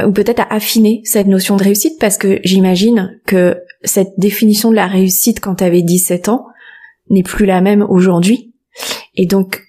ou 0.05 0.13
peut-être 0.13 0.41
à 0.41 0.53
affiner 0.53 1.03
cette 1.05 1.27
notion 1.27 1.57
de 1.57 1.65
réussite 1.65 1.99
parce 2.01 2.19
que 2.19 2.41
j'imagine 2.45 3.21
que 3.27 3.57
cette 3.83 4.13
définition 4.19 4.71
de 4.71 4.77
la 4.77 4.87
réussite 4.87 5.41
quand 5.41 5.57
tu 5.57 5.65
avais 5.65 5.83
17 5.83 6.29
ans 6.29 6.47
n'est 7.11 7.23
plus 7.23 7.47
la 7.47 7.61
même 7.61 7.83
aujourd'hui. 7.83 8.53
Et 9.15 9.27
donc 9.27 9.63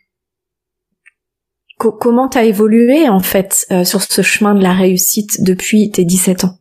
co- 1.78 1.92
comment 1.92 2.28
t'as 2.28 2.46
évolué 2.46 3.08
en 3.10 3.20
fait 3.22 3.66
euh, 3.72 3.84
sur 3.84 4.02
ce 4.02 4.22
chemin 4.22 4.56
de 4.56 4.62
la 4.64 4.74
réussite 4.74 5.44
depuis 5.44 5.92
tes 5.92 6.06
17 6.06 6.44
ans? 6.46 6.56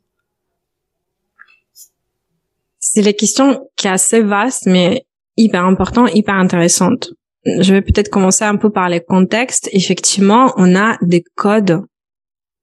C'est 2.78 3.02
la 3.02 3.12
question 3.12 3.68
qui 3.76 3.86
est 3.86 3.90
assez 3.90 4.20
vaste, 4.22 4.66
mais 4.66 5.06
hyper 5.36 5.64
importante, 5.64 6.10
hyper 6.14 6.34
intéressante. 6.36 7.10
Je 7.44 7.72
vais 7.72 7.82
peut-être 7.82 8.08
commencer 8.10 8.44
un 8.44 8.56
peu 8.56 8.70
par 8.70 8.88
les 8.88 9.00
contextes. 9.00 9.68
Effectivement, 9.72 10.52
on 10.56 10.74
a 10.74 10.96
des 11.02 11.22
codes 11.34 11.82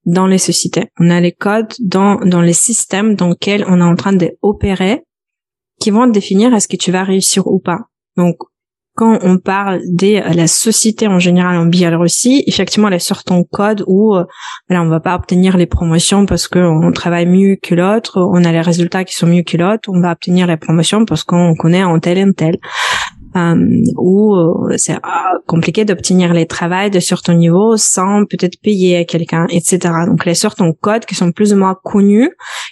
dans 0.05 0.27
les 0.27 0.38
sociétés. 0.38 0.89
On 1.00 1.09
a 1.09 1.19
les 1.19 1.31
codes 1.31 1.74
dans, 1.79 2.15
dans 2.17 2.41
les 2.41 2.53
systèmes 2.53 3.15
dans 3.15 3.29
lesquels 3.29 3.65
on 3.67 3.79
est 3.79 3.83
en 3.83 3.95
train 3.95 4.13
d'opérer 4.13 5.03
qui 5.79 5.91
vont 5.91 6.07
définir 6.07 6.53
est-ce 6.53 6.67
que 6.67 6.77
tu 6.77 6.91
vas 6.91 7.03
réussir 7.03 7.47
ou 7.47 7.59
pas. 7.59 7.79
Donc, 8.17 8.38
quand 8.95 9.19
on 9.24 9.38
parle 9.39 9.81
de 9.83 10.21
la 10.33 10.47
société 10.47 11.07
en 11.07 11.19
général 11.19 11.57
en 11.57 11.65
Biélorussie, 11.65 12.45
effectivement, 12.47 12.88
elle 12.88 12.93
a 12.93 13.00
certains 13.00 13.43
codes 13.43 13.83
où 13.88 14.15
euh, 14.15 14.24
voilà, 14.69 14.83
on 14.83 14.88
va 14.88 15.01
pas 15.01 15.15
obtenir 15.15 15.57
les 15.57 15.65
promotions 15.65 16.25
parce 16.25 16.47
qu'on 16.47 16.91
travaille 16.93 17.25
mieux 17.25 17.57
que 17.62 17.75
l'autre, 17.75 18.21
on 18.21 18.45
a 18.45 18.51
les 18.53 18.62
résultats 18.62 19.03
qui 19.03 19.13
sont 19.13 19.27
mieux 19.27 19.43
que 19.43 19.57
l'autre, 19.57 19.89
on 19.89 20.00
va 20.00 20.13
obtenir 20.13 20.47
les 20.47 20.55
promotions 20.55 21.03
parce 21.03 21.25
qu'on 21.25 21.55
connaît 21.55 21.81
un 21.81 22.00
tel 22.00 22.17
et 22.17 22.21
un 22.21 22.31
tel. 22.31 22.55
Euh, 23.36 23.56
ou 23.98 24.34
euh, 24.34 24.75
c'est 24.77 24.96
ah, 25.04 25.34
compliqué 25.46 25.84
d'obtenir 25.84 26.34
les 26.34 26.46
travails 26.46 26.89
de 26.89 27.01
certains 27.01 27.36
niveaux 27.36 27.75
sans 27.75 28.25
peut-être 28.25 28.60
payer 28.62 28.98
à 28.98 29.04
quelqu'un, 29.04 29.46
etc. 29.50 29.80
Donc 30.08 30.25
les 30.25 30.36
sortes 30.36 30.62
de 30.62 30.72
codes 30.72 31.06
qui 31.06 31.15
sont 31.15 31.32
plus 31.34 31.54
ou 31.54 31.58
moins 31.58 31.75
connus, 31.84 32.32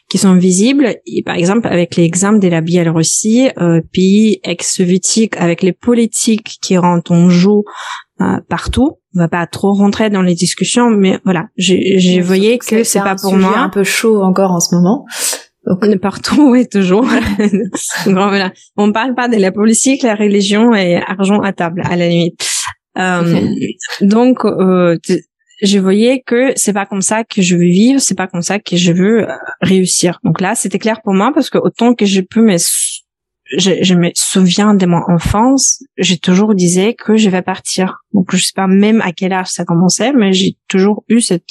qui 0.10 0.17
sont 0.17 0.36
visibles. 0.36 0.96
Et 1.05 1.22
par 1.24 1.36
exemple, 1.36 1.67
avec 1.67 1.98
l'exemple 1.98 2.39
de 2.39 2.48
la 2.48 2.62
Biélorussie, 2.62 3.50
euh, 3.60 3.82
pays 3.91 4.39
ex-soviétique, 4.43 5.36
avec 5.38 5.63
les 5.63 5.74
politiques 5.74 6.60
qui 6.62 6.77
rentrent 6.77 7.12
en 7.12 7.29
jeu 7.29 7.63
euh, 8.22 8.39
partout. 8.48 9.00
On 9.15 9.20
va 9.20 9.27
pas 9.27 9.46
trop 9.48 9.74
rentrer 9.74 10.10
dans 10.10 10.22
les 10.22 10.34
discussions, 10.34 10.89
mais 10.89 11.20
voilà, 11.25 11.48
j'ai 11.58 12.22
voyé 12.22 12.58
que 12.58 12.84
c'est 12.84 13.00
pas 13.00 13.15
pour 13.15 13.34
un 13.34 13.38
moi. 13.38 13.58
un 13.58 13.70
peu 13.70 13.84
chaud 13.84 14.24
encore 14.24 14.51
en 14.51 14.60
ce 14.60 14.74
moment. 14.75 15.05
On 15.65 15.89
est 15.89 15.98
partout, 15.98 16.51
oui, 16.51 16.67
toujours. 16.67 17.05
Donc, 18.05 18.15
voilà. 18.15 18.51
On 18.75 18.91
parle 18.91 19.15
pas 19.15 19.27
de 19.27 19.38
la 19.38 19.51
politique, 19.51 20.03
la 20.03 20.15
religion 20.15 20.74
et 20.74 20.98
argent 20.98 21.39
à 21.41 21.53
table, 21.53 21.82
à 21.86 21.96
la 21.96 22.10
limite. 22.10 22.46
Euh, 22.98 23.48
donc, 24.01 24.46
euh, 24.46 24.98
je 25.62 25.79
voyais 25.79 26.22
que 26.25 26.51
c'est 26.55 26.74
pas 26.74 26.86
comme 26.86 27.01
ça 27.01 27.24
que 27.24 27.41
je 27.41 27.55
veux 27.55 27.63
vivre, 27.63 28.00
c'est 28.00 28.15
pas 28.15 28.27
comme 28.27 28.41
ça 28.41 28.60
que 28.60 28.75
je 28.75 28.91
veux 28.91 29.29
euh, 29.29 29.34
réussir. 29.62 30.20
Donc 30.24 30.41
là, 30.41 30.55
c'était 30.55 30.79
clair 30.79 31.01
pour 31.03 31.13
moi 31.13 31.32
parce 31.34 31.50
que 31.50 31.58
autant 31.58 31.96
que 31.96 32.05
je 32.05 32.22
peux 32.22 32.41
me, 32.41 32.58
je, 33.58 33.72
je 33.82 33.96
me 33.96 34.12
souviens 34.13 34.74
de 34.75 34.86
mon 34.86 35.01
enfance, 35.08 35.84
j'ai 35.98 36.17
toujours 36.17 36.53
disais 36.53 36.93
que 36.93 37.15
je 37.15 37.29
vais 37.29 37.41
partir. 37.41 38.00
Donc 38.13 38.36
je 38.36 38.43
sais 38.43 38.53
pas 38.55 38.67
même 38.67 39.01
à 39.01 39.12
quel 39.12 39.34
âge 39.34 39.48
ça 39.48 39.65
commençait, 39.65 40.13
mais 40.13 40.34
j'ai 40.34 40.58
toujours 40.67 41.03
eu 41.08 41.22
cette 41.22 41.48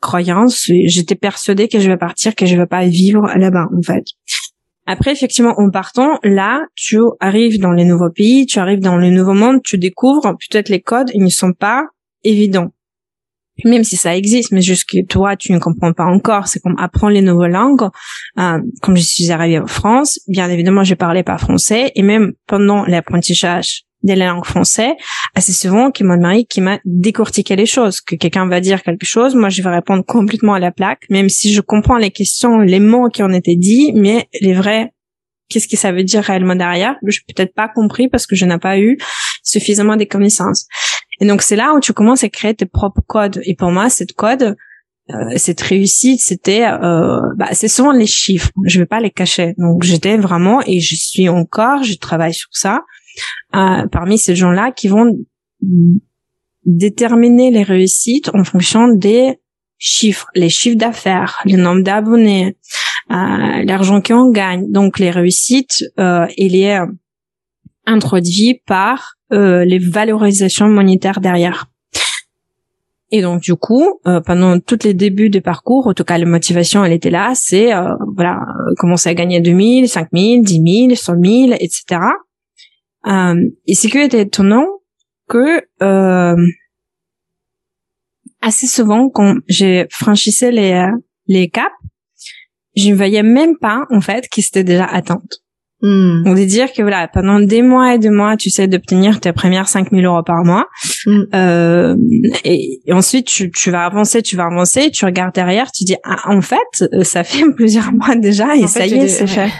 croyance. 0.00 0.70
J'étais 0.86 1.14
persuadée 1.14 1.68
que 1.68 1.78
je 1.78 1.88
vais 1.88 1.96
partir, 1.96 2.34
que 2.34 2.46
je 2.46 2.56
vais 2.56 2.66
pas 2.66 2.86
vivre 2.86 3.26
là-bas, 3.36 3.68
en 3.76 3.82
fait. 3.82 4.04
Après, 4.86 5.12
effectivement, 5.12 5.54
en 5.58 5.70
partant, 5.70 6.18
là, 6.24 6.66
tu 6.74 6.98
arrives 7.20 7.60
dans 7.60 7.72
les 7.72 7.84
nouveaux 7.84 8.10
pays, 8.10 8.46
tu 8.46 8.58
arrives 8.58 8.80
dans 8.80 8.96
le 8.96 9.10
nouveau 9.10 9.34
monde, 9.34 9.60
tu 9.62 9.78
découvres 9.78 10.36
peut-être 10.36 10.68
les 10.68 10.80
codes, 10.80 11.10
ils 11.14 11.22
ne 11.22 11.28
sont 11.28 11.52
pas 11.52 11.84
évidents. 12.24 12.72
Même 13.64 13.84
si 13.84 13.96
ça 13.96 14.16
existe, 14.16 14.52
mais 14.52 14.62
juste 14.62 14.88
que 14.90 15.04
toi, 15.04 15.36
tu 15.36 15.52
ne 15.52 15.58
comprends 15.58 15.92
pas 15.92 16.06
encore. 16.06 16.48
C'est 16.48 16.60
comme 16.60 16.76
apprendre 16.78 17.12
les 17.12 17.20
nouvelles 17.20 17.52
langues. 17.52 17.88
Euh, 18.38 18.58
comme 18.80 18.96
je 18.96 19.02
suis 19.02 19.30
arrivée 19.30 19.58
en 19.58 19.66
France, 19.66 20.18
bien 20.28 20.48
évidemment, 20.48 20.82
je 20.82 20.94
parlais 20.94 21.22
pas 21.22 21.36
français. 21.36 21.92
Et 21.94 22.02
même 22.02 22.32
pendant 22.46 22.84
l'apprentissage 22.86 23.84
de 24.02 24.14
la 24.14 24.28
langue 24.28 24.44
française, 24.44 24.92
assez 25.34 25.52
souvent, 25.52 25.90
qui 25.90 26.04
m'a 26.04 26.16
mari 26.16 26.46
qui 26.46 26.60
m'a 26.60 26.78
décortiqué 26.84 27.56
les 27.56 27.66
choses. 27.66 28.00
Que 28.00 28.16
quelqu'un 28.16 28.46
va 28.46 28.60
dire 28.60 28.82
quelque 28.82 29.06
chose, 29.06 29.34
moi, 29.34 29.48
je 29.48 29.62
vais 29.62 29.70
répondre 29.70 30.04
complètement 30.04 30.54
à 30.54 30.58
la 30.58 30.72
plaque, 30.72 31.02
même 31.10 31.28
si 31.28 31.52
je 31.52 31.60
comprends 31.60 31.98
les 31.98 32.10
questions, 32.10 32.58
les 32.58 32.80
mots 32.80 33.08
qui 33.08 33.22
ont 33.22 33.30
été 33.30 33.56
dits, 33.56 33.92
mais 33.94 34.28
les 34.40 34.54
vrais, 34.54 34.92
qu'est-ce 35.48 35.68
que 35.68 35.76
ça 35.76 35.92
veut 35.92 36.04
dire 36.04 36.22
réellement 36.22 36.54
derrière, 36.54 36.96
je 37.06 37.18
n'ai 37.18 37.34
peut-être 37.34 37.54
pas 37.54 37.68
compris 37.68 38.08
parce 38.08 38.26
que 38.26 38.36
je 38.36 38.46
n'ai 38.46 38.58
pas 38.58 38.78
eu 38.78 38.98
suffisamment 39.42 39.96
de 39.96 40.04
connaissances. 40.04 40.66
Et 41.20 41.26
donc, 41.26 41.42
c'est 41.42 41.56
là 41.56 41.74
où 41.74 41.80
tu 41.80 41.92
commences 41.92 42.24
à 42.24 42.28
créer 42.28 42.54
tes 42.54 42.66
propres 42.66 43.02
codes. 43.06 43.40
Et 43.44 43.54
pour 43.54 43.70
moi, 43.70 43.90
cette 43.90 44.14
code, 44.14 44.56
euh, 45.10 45.14
cette 45.36 45.60
réussite, 45.60 46.20
c'était, 46.20 46.66
euh, 46.66 47.20
bah, 47.36 47.48
c'est 47.52 47.68
souvent 47.68 47.92
les 47.92 48.06
chiffres. 48.06 48.50
Je 48.64 48.78
vais 48.78 48.86
pas 48.86 49.00
les 49.00 49.10
cacher. 49.10 49.54
Donc, 49.58 49.82
j'étais 49.82 50.16
vraiment, 50.16 50.62
et 50.66 50.80
je 50.80 50.94
suis 50.94 51.28
encore, 51.28 51.82
je 51.82 51.94
travaille 51.94 52.32
sur 52.34 52.48
ça, 52.52 52.82
euh, 53.54 53.86
parmi 53.90 54.18
ces 54.18 54.34
gens-là 54.34 54.72
qui 54.72 54.88
vont 54.88 55.16
déterminer 56.64 57.50
les 57.50 57.62
réussites 57.62 58.30
en 58.34 58.44
fonction 58.44 58.88
des 58.88 59.38
chiffres, 59.78 60.28
les 60.34 60.50
chiffres 60.50 60.76
d'affaires, 60.76 61.40
le 61.44 61.56
nombre 61.56 61.82
d'abonnés, 61.82 62.56
euh, 63.10 63.64
l'argent 63.64 64.00
qu'on 64.00 64.30
gagne. 64.30 64.70
Donc 64.70 64.98
les 64.98 65.10
réussites, 65.10 65.84
euh, 65.98 66.26
il 66.36 66.54
est 66.56 66.78
introduit 67.86 68.62
par 68.66 69.16
euh, 69.32 69.64
les 69.64 69.78
valorisations 69.78 70.68
monétaires 70.68 71.20
derrière. 71.20 71.66
Et 73.12 73.22
donc 73.22 73.40
du 73.40 73.56
coup, 73.56 74.00
euh, 74.06 74.20
pendant 74.20 74.60
tous 74.60 74.84
les 74.84 74.94
débuts 74.94 75.30
de 75.30 75.40
parcours, 75.40 75.88
en 75.88 75.94
tout 75.94 76.04
cas 76.04 76.16
la 76.16 76.26
motivation, 76.26 76.84
elle 76.84 76.92
était 76.92 77.10
là, 77.10 77.32
c'est 77.34 77.74
euh, 77.74 77.94
voilà, 78.14 78.36
euh, 78.36 78.74
commencer 78.76 79.08
à 79.08 79.14
gagner 79.14 79.40
2000, 79.40 79.88
5000, 79.88 80.42
10 80.42 80.86
000, 80.88 80.94
100 80.94 81.14
000, 81.22 81.52
etc. 81.58 82.00
Euh, 83.06 83.40
et 83.66 83.74
ce 83.74 83.88
qui 83.88 83.98
était 83.98 84.22
étonnant, 84.22 84.66
que 85.28 85.62
euh, 85.82 86.36
assez 88.40 88.66
souvent 88.66 89.08
quand 89.08 89.36
j'ai 89.48 89.86
franchissé 89.90 90.50
les 90.50 90.72
euh, 90.72 90.90
les 91.26 91.48
caps, 91.48 91.72
je 92.76 92.90
ne 92.90 92.94
voyais 92.94 93.22
même 93.22 93.56
pas 93.58 93.86
en 93.90 94.00
fait 94.00 94.28
qui 94.28 94.42
c'était 94.42 94.64
déjà 94.64 94.86
atteinte. 94.86 95.42
Mm. 95.82 96.24
On 96.26 96.34
veut 96.34 96.46
dire 96.46 96.72
que 96.72 96.82
voilà, 96.82 97.08
pendant 97.08 97.40
des 97.40 97.62
mois 97.62 97.94
et 97.94 97.98
des 97.98 98.10
mois, 98.10 98.36
tu 98.36 98.50
sais 98.50 98.68
d'obtenir 98.68 99.20
tes 99.20 99.32
premières 99.32 99.68
5000 99.68 100.04
euros 100.04 100.22
par 100.22 100.44
mois. 100.44 100.66
Mm. 101.06 101.22
Euh, 101.34 101.96
et, 102.44 102.80
ensuite, 102.90 103.26
tu, 103.26 103.50
tu, 103.50 103.70
vas 103.70 103.84
avancer, 103.84 104.22
tu 104.22 104.36
vas 104.36 104.46
avancer, 104.46 104.90
tu 104.90 105.04
regardes 105.04 105.34
derrière, 105.34 105.72
tu 105.72 105.84
dis, 105.84 105.96
ah, 106.04 106.30
en 106.30 106.40
fait, 106.40 106.58
euh, 106.92 107.02
ça 107.02 107.24
fait 107.24 107.44
plusieurs 107.56 107.92
mois 107.92 108.14
déjà 108.16 108.54
et 108.56 108.66
ça 108.66 108.86
y 108.86 108.94
est, 108.94 109.08
c'est 109.08 109.26
fait. 109.26 109.50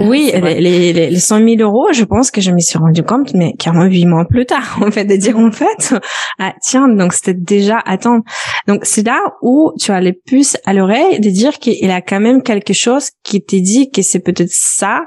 oui, 0.00 0.30
les, 0.42 0.60
les, 0.60 1.10
les 1.10 1.20
100 1.20 1.38
000 1.38 1.56
euros, 1.60 1.88
je 1.92 2.04
pense 2.04 2.30
que 2.30 2.40
je 2.40 2.50
me 2.50 2.60
suis 2.60 2.78
rendu 2.78 3.02
compte, 3.02 3.34
mais 3.34 3.54
carrément 3.58 3.84
huit 3.84 4.06
mois 4.06 4.24
plus 4.24 4.46
tard, 4.46 4.78
en 4.82 4.90
fait, 4.90 5.04
de 5.04 5.16
dire, 5.16 5.38
en 5.38 5.50
fait, 5.50 5.94
ah, 6.38 6.52
tiens, 6.62 6.88
donc 6.88 7.12
c'était 7.12 7.34
déjà, 7.34 7.78
attends. 7.84 8.20
Donc, 8.68 8.84
c'est 8.84 9.04
là 9.04 9.20
où 9.42 9.72
tu 9.80 9.90
as 9.90 10.00
les 10.00 10.12
puces 10.12 10.56
à 10.64 10.72
l'oreille 10.72 11.20
de 11.20 11.30
dire 11.30 11.58
qu'il 11.58 11.90
a 11.90 12.00
quand 12.00 12.20
même 12.20 12.42
quelque 12.42 12.72
chose 12.72 13.10
qui 13.24 13.42
t'est 13.42 13.60
dit 13.60 13.90
que 13.90 14.02
c'est 14.02 14.20
peut-être 14.20 14.52
ça 14.52 15.02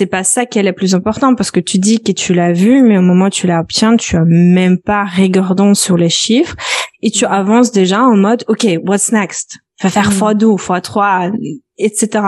c'est 0.00 0.06
pas 0.06 0.24
ça 0.24 0.46
qui 0.46 0.58
est 0.58 0.62
le 0.62 0.72
plus 0.72 0.94
important 0.94 1.34
parce 1.34 1.50
que 1.50 1.60
tu 1.60 1.76
dis 1.76 2.02
que 2.02 2.12
tu 2.12 2.32
l'as 2.32 2.54
vu, 2.54 2.82
mais 2.82 2.96
au 2.96 3.02
moment 3.02 3.26
où 3.26 3.28
tu 3.30 3.46
l'obtiens, 3.46 3.98
tu 3.98 4.16
as 4.16 4.24
même 4.24 4.78
pas 4.78 5.04
regardant 5.04 5.74
sur 5.74 5.98
les 5.98 6.08
chiffres 6.08 6.56
et 7.02 7.10
tu 7.10 7.26
avances 7.26 7.70
déjà 7.70 8.00
en 8.02 8.16
mode, 8.16 8.42
OK, 8.48 8.66
what's 8.86 9.12
next? 9.12 9.58
Va 9.82 9.90
faire 9.90 10.10
x2, 10.10 10.56
x3, 10.56 11.32
etc. 11.76 12.24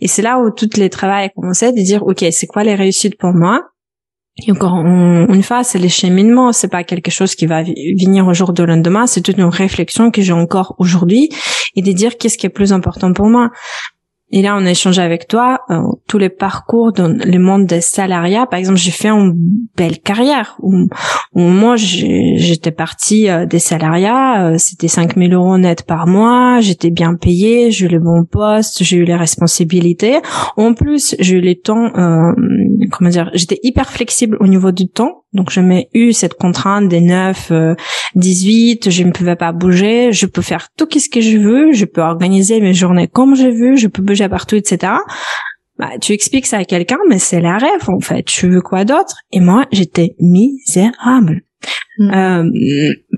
Et 0.00 0.08
c'est 0.08 0.22
là 0.22 0.40
où 0.40 0.50
toutes 0.50 0.76
les 0.78 0.90
travails 0.90 1.30
commençaient 1.36 1.72
de 1.72 1.80
dire, 1.80 2.02
OK, 2.04 2.24
c'est 2.32 2.48
quoi 2.48 2.64
les 2.64 2.74
réussites 2.74 3.16
pour 3.16 3.32
moi? 3.32 3.62
Et 4.44 4.50
encore 4.50 4.74
une 4.74 5.42
fois, 5.44 5.62
c'est 5.62 5.78
les 5.78 5.88
cheminements, 5.88 6.52
c'est 6.52 6.66
pas 6.66 6.82
quelque 6.82 7.12
chose 7.12 7.36
qui 7.36 7.46
va 7.46 7.62
venir 7.62 8.26
au 8.26 8.34
jour 8.34 8.52
de 8.52 8.64
lendemain, 8.64 9.06
c'est 9.06 9.20
toute 9.20 9.38
une 9.38 9.44
réflexion 9.44 10.10
que 10.10 10.22
j'ai 10.22 10.32
encore 10.32 10.74
aujourd'hui 10.78 11.30
et 11.76 11.82
de 11.82 11.92
dire 11.92 12.18
qu'est-ce 12.18 12.36
qui 12.36 12.46
est 12.46 12.50
plus 12.50 12.72
important 12.72 13.12
pour 13.12 13.28
moi. 13.28 13.50
Et 14.32 14.42
là, 14.42 14.56
on 14.58 14.66
a 14.66 14.70
échangé 14.70 15.00
avec 15.00 15.28
toi 15.28 15.60
euh, 15.70 15.82
tous 16.08 16.18
les 16.18 16.30
parcours 16.30 16.92
dans 16.92 17.08
le 17.08 17.38
monde 17.38 17.66
des 17.66 17.80
salariats. 17.80 18.46
Par 18.46 18.58
exemple, 18.58 18.78
j'ai 18.78 18.90
fait 18.90 19.08
une 19.08 19.34
belle 19.76 20.00
carrière 20.00 20.56
où, 20.60 20.88
moi, 21.34 21.76
j'étais 21.76 22.72
partie 22.72 23.28
euh, 23.28 23.46
des 23.46 23.60
salariats. 23.60 24.48
Euh, 24.48 24.58
c'était 24.58 24.88
5000 24.88 25.32
euros 25.32 25.58
net 25.58 25.84
par 25.84 26.08
mois. 26.08 26.60
J'étais 26.60 26.90
bien 26.90 27.14
payée. 27.14 27.70
J'ai 27.70 27.86
eu 27.86 27.88
le 27.88 28.00
bon 28.00 28.24
poste. 28.24 28.82
J'ai 28.82 28.96
eu 28.96 29.04
les 29.04 29.14
responsabilités. 29.14 30.18
En 30.56 30.74
plus, 30.74 31.14
j'ai 31.20 31.36
eu 31.36 31.40
les 31.40 31.56
temps, 31.56 31.92
euh, 31.96 32.32
comment 32.90 33.10
dire, 33.10 33.30
j'étais 33.34 33.60
hyper 33.62 33.90
flexible 33.90 34.36
au 34.40 34.48
niveau 34.48 34.72
du 34.72 34.88
temps. 34.88 35.22
Donc, 35.34 35.50
je 35.50 35.60
n'ai 35.60 35.88
eu 35.92 36.12
cette 36.12 36.34
contrainte 36.34 36.88
des 36.88 37.00
9, 37.00 37.52
18. 38.14 38.90
Je 38.90 39.02
ne 39.04 39.12
pouvais 39.12 39.36
pas 39.36 39.52
bouger. 39.52 40.10
Je 40.10 40.26
peux 40.26 40.42
faire 40.42 40.68
tout 40.76 40.88
ce 40.98 41.08
que 41.08 41.20
je 41.20 41.36
veux. 41.36 41.72
Je 41.72 41.84
peux 41.84 42.00
organiser 42.00 42.60
mes 42.60 42.74
journées 42.74 43.06
comme 43.06 43.36
je 43.36 43.46
veux. 43.46 43.76
Je 43.76 43.86
peux 43.86 44.02
partout, 44.28 44.56
etc. 44.56 44.92
Bah, 45.78 45.90
tu 46.00 46.12
expliques 46.12 46.46
ça 46.46 46.58
à 46.58 46.64
quelqu'un, 46.64 46.98
mais 47.08 47.18
c'est 47.18 47.40
la 47.40 47.58
rêve, 47.58 47.88
en 47.88 48.00
fait. 48.00 48.22
Tu 48.24 48.48
veux 48.48 48.62
quoi 48.62 48.84
d'autre? 48.84 49.16
Et 49.30 49.40
moi, 49.40 49.66
j'étais 49.72 50.14
misérable. 50.18 51.42
Mm. 51.98 52.10
Euh, 52.10 52.50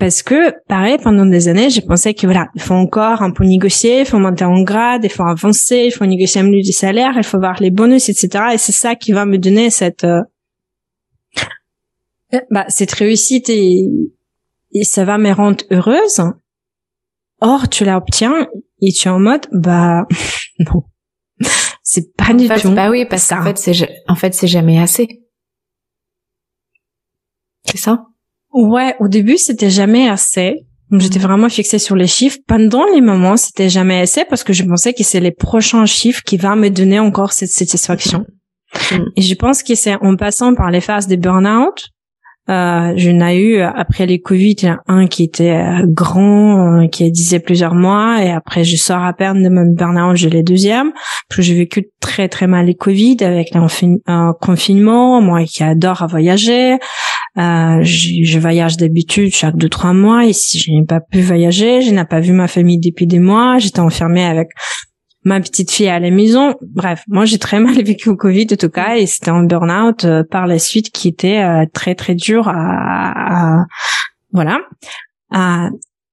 parce 0.00 0.22
que, 0.22 0.52
pareil, 0.66 0.98
pendant 1.02 1.26
des 1.26 1.48
années, 1.48 1.70
j'ai 1.70 1.82
pensé 1.82 2.14
que 2.14 2.26
voilà, 2.26 2.48
il 2.54 2.62
faut 2.62 2.74
encore 2.74 3.22
un 3.22 3.30
peu 3.30 3.44
négocier, 3.44 4.00
il 4.00 4.06
faut 4.06 4.18
monter 4.18 4.44
en 4.44 4.62
grade, 4.62 5.04
il 5.04 5.10
faut 5.10 5.24
avancer, 5.24 5.84
il 5.86 5.90
faut 5.92 6.06
négocier 6.06 6.40
un 6.40 6.44
mieux 6.44 6.62
du 6.62 6.72
salaire, 6.72 7.12
il 7.16 7.24
faut 7.24 7.38
voir 7.38 7.60
les 7.60 7.70
bonus, 7.70 8.08
etc. 8.08 8.44
Et 8.54 8.58
c'est 8.58 8.72
ça 8.72 8.94
qui 8.94 9.12
va 9.12 9.24
me 9.24 9.38
donner 9.38 9.70
cette, 9.70 10.04
euh, 10.04 10.22
bah, 12.50 12.66
cette 12.68 12.92
réussite 12.92 13.48
et, 13.48 13.88
et 14.72 14.84
ça 14.84 15.04
va 15.04 15.18
me 15.18 15.32
rendre 15.32 15.64
heureuse. 15.70 16.22
Or, 17.40 17.68
tu 17.68 17.84
l'obtiens 17.84 18.48
et 18.80 18.92
tu 18.92 19.08
es 19.08 19.10
en 19.10 19.18
mode, 19.18 19.46
bah, 19.52 20.06
non. 20.58 20.82
C'est 21.82 22.14
pas 22.16 22.34
du 22.34 22.48
tout. 22.48 22.70
Bah 22.72 22.90
oui, 22.90 23.06
parce 23.06 23.28
qu'en 23.28 23.42
fait, 23.42 23.56
c'est, 23.56 23.88
en 24.08 24.14
fait, 24.14 24.34
c'est 24.34 24.46
jamais 24.46 24.78
assez. 24.78 25.22
C'est 27.64 27.78
ça? 27.78 28.04
Ouais, 28.52 28.94
au 29.00 29.08
début, 29.08 29.38
c'était 29.38 29.70
jamais 29.70 30.08
assez. 30.08 30.66
J'étais 30.90 31.18
mhm. 31.18 31.24
vraiment 31.24 31.48
fixée 31.48 31.78
sur 31.78 31.96
les 31.96 32.06
chiffres. 32.06 32.38
Pendant 32.46 32.84
les 32.92 33.00
moments, 33.00 33.36
c'était 33.36 33.68
jamais 33.68 34.00
assez 34.00 34.24
parce 34.24 34.44
que 34.44 34.52
je 34.52 34.64
pensais 34.64 34.94
que 34.94 35.02
c'est 35.02 35.20
les 35.20 35.32
prochains 35.32 35.86
chiffres 35.86 36.22
qui 36.24 36.36
vont 36.36 36.56
me 36.56 36.68
donner 36.68 36.98
encore 36.98 37.32
cette 37.32 37.50
satisfaction. 37.50 38.26
Mhm. 38.92 39.06
Et 39.16 39.22
je 39.22 39.34
pense 39.34 39.62
que 39.62 39.74
c'est 39.74 39.94
en 39.94 40.16
passant 40.16 40.54
par 40.54 40.70
les 40.70 40.80
phases 40.80 41.06
des 41.06 41.16
burn-out 41.16 41.88
euh, 42.50 42.94
je 42.96 43.10
n'ai 43.10 43.40
eu 43.40 43.60
après 43.60 44.06
les 44.06 44.20
Covid 44.20 44.56
un 44.86 45.06
qui 45.06 45.22
était 45.22 45.50
euh, 45.50 45.84
grand, 45.86 46.82
euh, 46.82 46.86
qui 46.86 47.10
disait 47.10 47.40
plusieurs 47.40 47.74
mois, 47.74 48.22
et 48.24 48.30
après 48.30 48.64
je 48.64 48.76
sors 48.76 49.02
à 49.02 49.12
peine 49.12 49.42
de 49.42 49.48
mon 49.48 49.66
burn-out, 49.66 50.16
j'ai 50.16 50.30
les 50.30 50.42
deuxièmes. 50.42 50.92
J'ai 51.36 51.54
vécu 51.54 51.90
très 52.00 52.28
très 52.28 52.46
mal 52.46 52.66
les 52.66 52.74
Covid 52.74 53.18
avec 53.20 53.54
un 53.54 54.32
confinement, 54.40 55.20
moi 55.20 55.44
qui 55.44 55.62
adore 55.62 56.06
voyager. 56.08 56.78
Euh, 57.36 57.78
je, 57.82 58.24
je, 58.24 58.38
voyage 58.38 58.78
d'habitude 58.78 59.32
chaque 59.32 59.56
deux 59.56 59.68
trois 59.68 59.92
mois 59.92 60.24
et 60.24 60.32
si 60.32 60.58
je 60.58 60.72
n'ai 60.72 60.84
pas 60.84 60.98
pu 61.00 61.20
voyager, 61.20 61.82
je 61.82 61.92
n'ai 61.92 62.04
pas 62.04 62.18
vu 62.18 62.32
ma 62.32 62.48
famille 62.48 62.80
depuis 62.80 63.06
des 63.06 63.20
mois, 63.20 63.58
j'étais 63.58 63.78
enfermée 63.78 64.24
avec 64.24 64.48
ma 65.24 65.40
petite 65.40 65.70
fille 65.70 65.88
à 65.88 65.98
la 65.98 66.10
maison. 66.10 66.54
Bref, 66.62 67.02
moi 67.08 67.24
j'ai 67.24 67.38
très 67.38 67.60
mal 67.60 67.74
vécu 67.82 68.08
au 68.08 68.16
Covid 68.16 68.46
en 68.52 68.56
tout 68.56 68.68
cas 68.68 68.96
et 68.96 69.06
c'était 69.06 69.30
un 69.30 69.44
burn-out 69.44 70.04
euh, 70.04 70.24
par 70.28 70.46
la 70.46 70.58
suite 70.58 70.90
qui 70.90 71.08
était 71.08 71.42
euh, 71.42 71.66
très 71.72 71.94
très 71.94 72.14
dur 72.14 72.48
à, 72.48 73.64
voilà. 74.32 74.60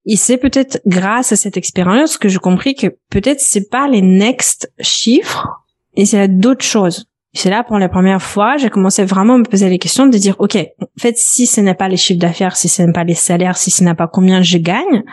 et 0.06 0.16
c'est 0.16 0.38
peut-être 0.38 0.80
grâce 0.86 1.32
à 1.32 1.36
cette 1.36 1.56
expérience 1.56 2.16
que 2.16 2.28
j'ai 2.28 2.38
compris 2.38 2.74
que 2.74 2.88
peut-être 3.10 3.40
c'est 3.40 3.68
pas 3.68 3.88
les 3.88 4.02
next 4.02 4.72
chiffres 4.80 5.48
et 5.94 6.06
c'est 6.06 6.28
d'autres 6.28 6.64
choses. 6.64 7.06
C'est 7.36 7.50
là 7.50 7.62
pour 7.64 7.78
la 7.78 7.90
première 7.90 8.22
fois, 8.22 8.56
j'ai 8.56 8.70
commencé 8.70 9.04
vraiment 9.04 9.34
à 9.34 9.38
me 9.38 9.44
poser 9.44 9.68
les 9.68 9.78
questions 9.78 10.06
de 10.06 10.16
dire, 10.16 10.36
OK, 10.38 10.56
en 10.56 10.86
fait, 10.98 11.18
si 11.18 11.46
ce 11.46 11.60
n'est 11.60 11.74
pas 11.74 11.88
les 11.88 11.98
chiffres 11.98 12.18
d'affaires, 12.18 12.56
si 12.56 12.68
ce 12.68 12.82
n'est 12.82 12.92
pas 12.92 13.04
les 13.04 13.14
salaires, 13.14 13.58
si 13.58 13.70
ce 13.70 13.84
n'est 13.84 13.94
pas 13.94 14.08
combien 14.08 14.40
je 14.40 14.56
gagne, 14.56 15.04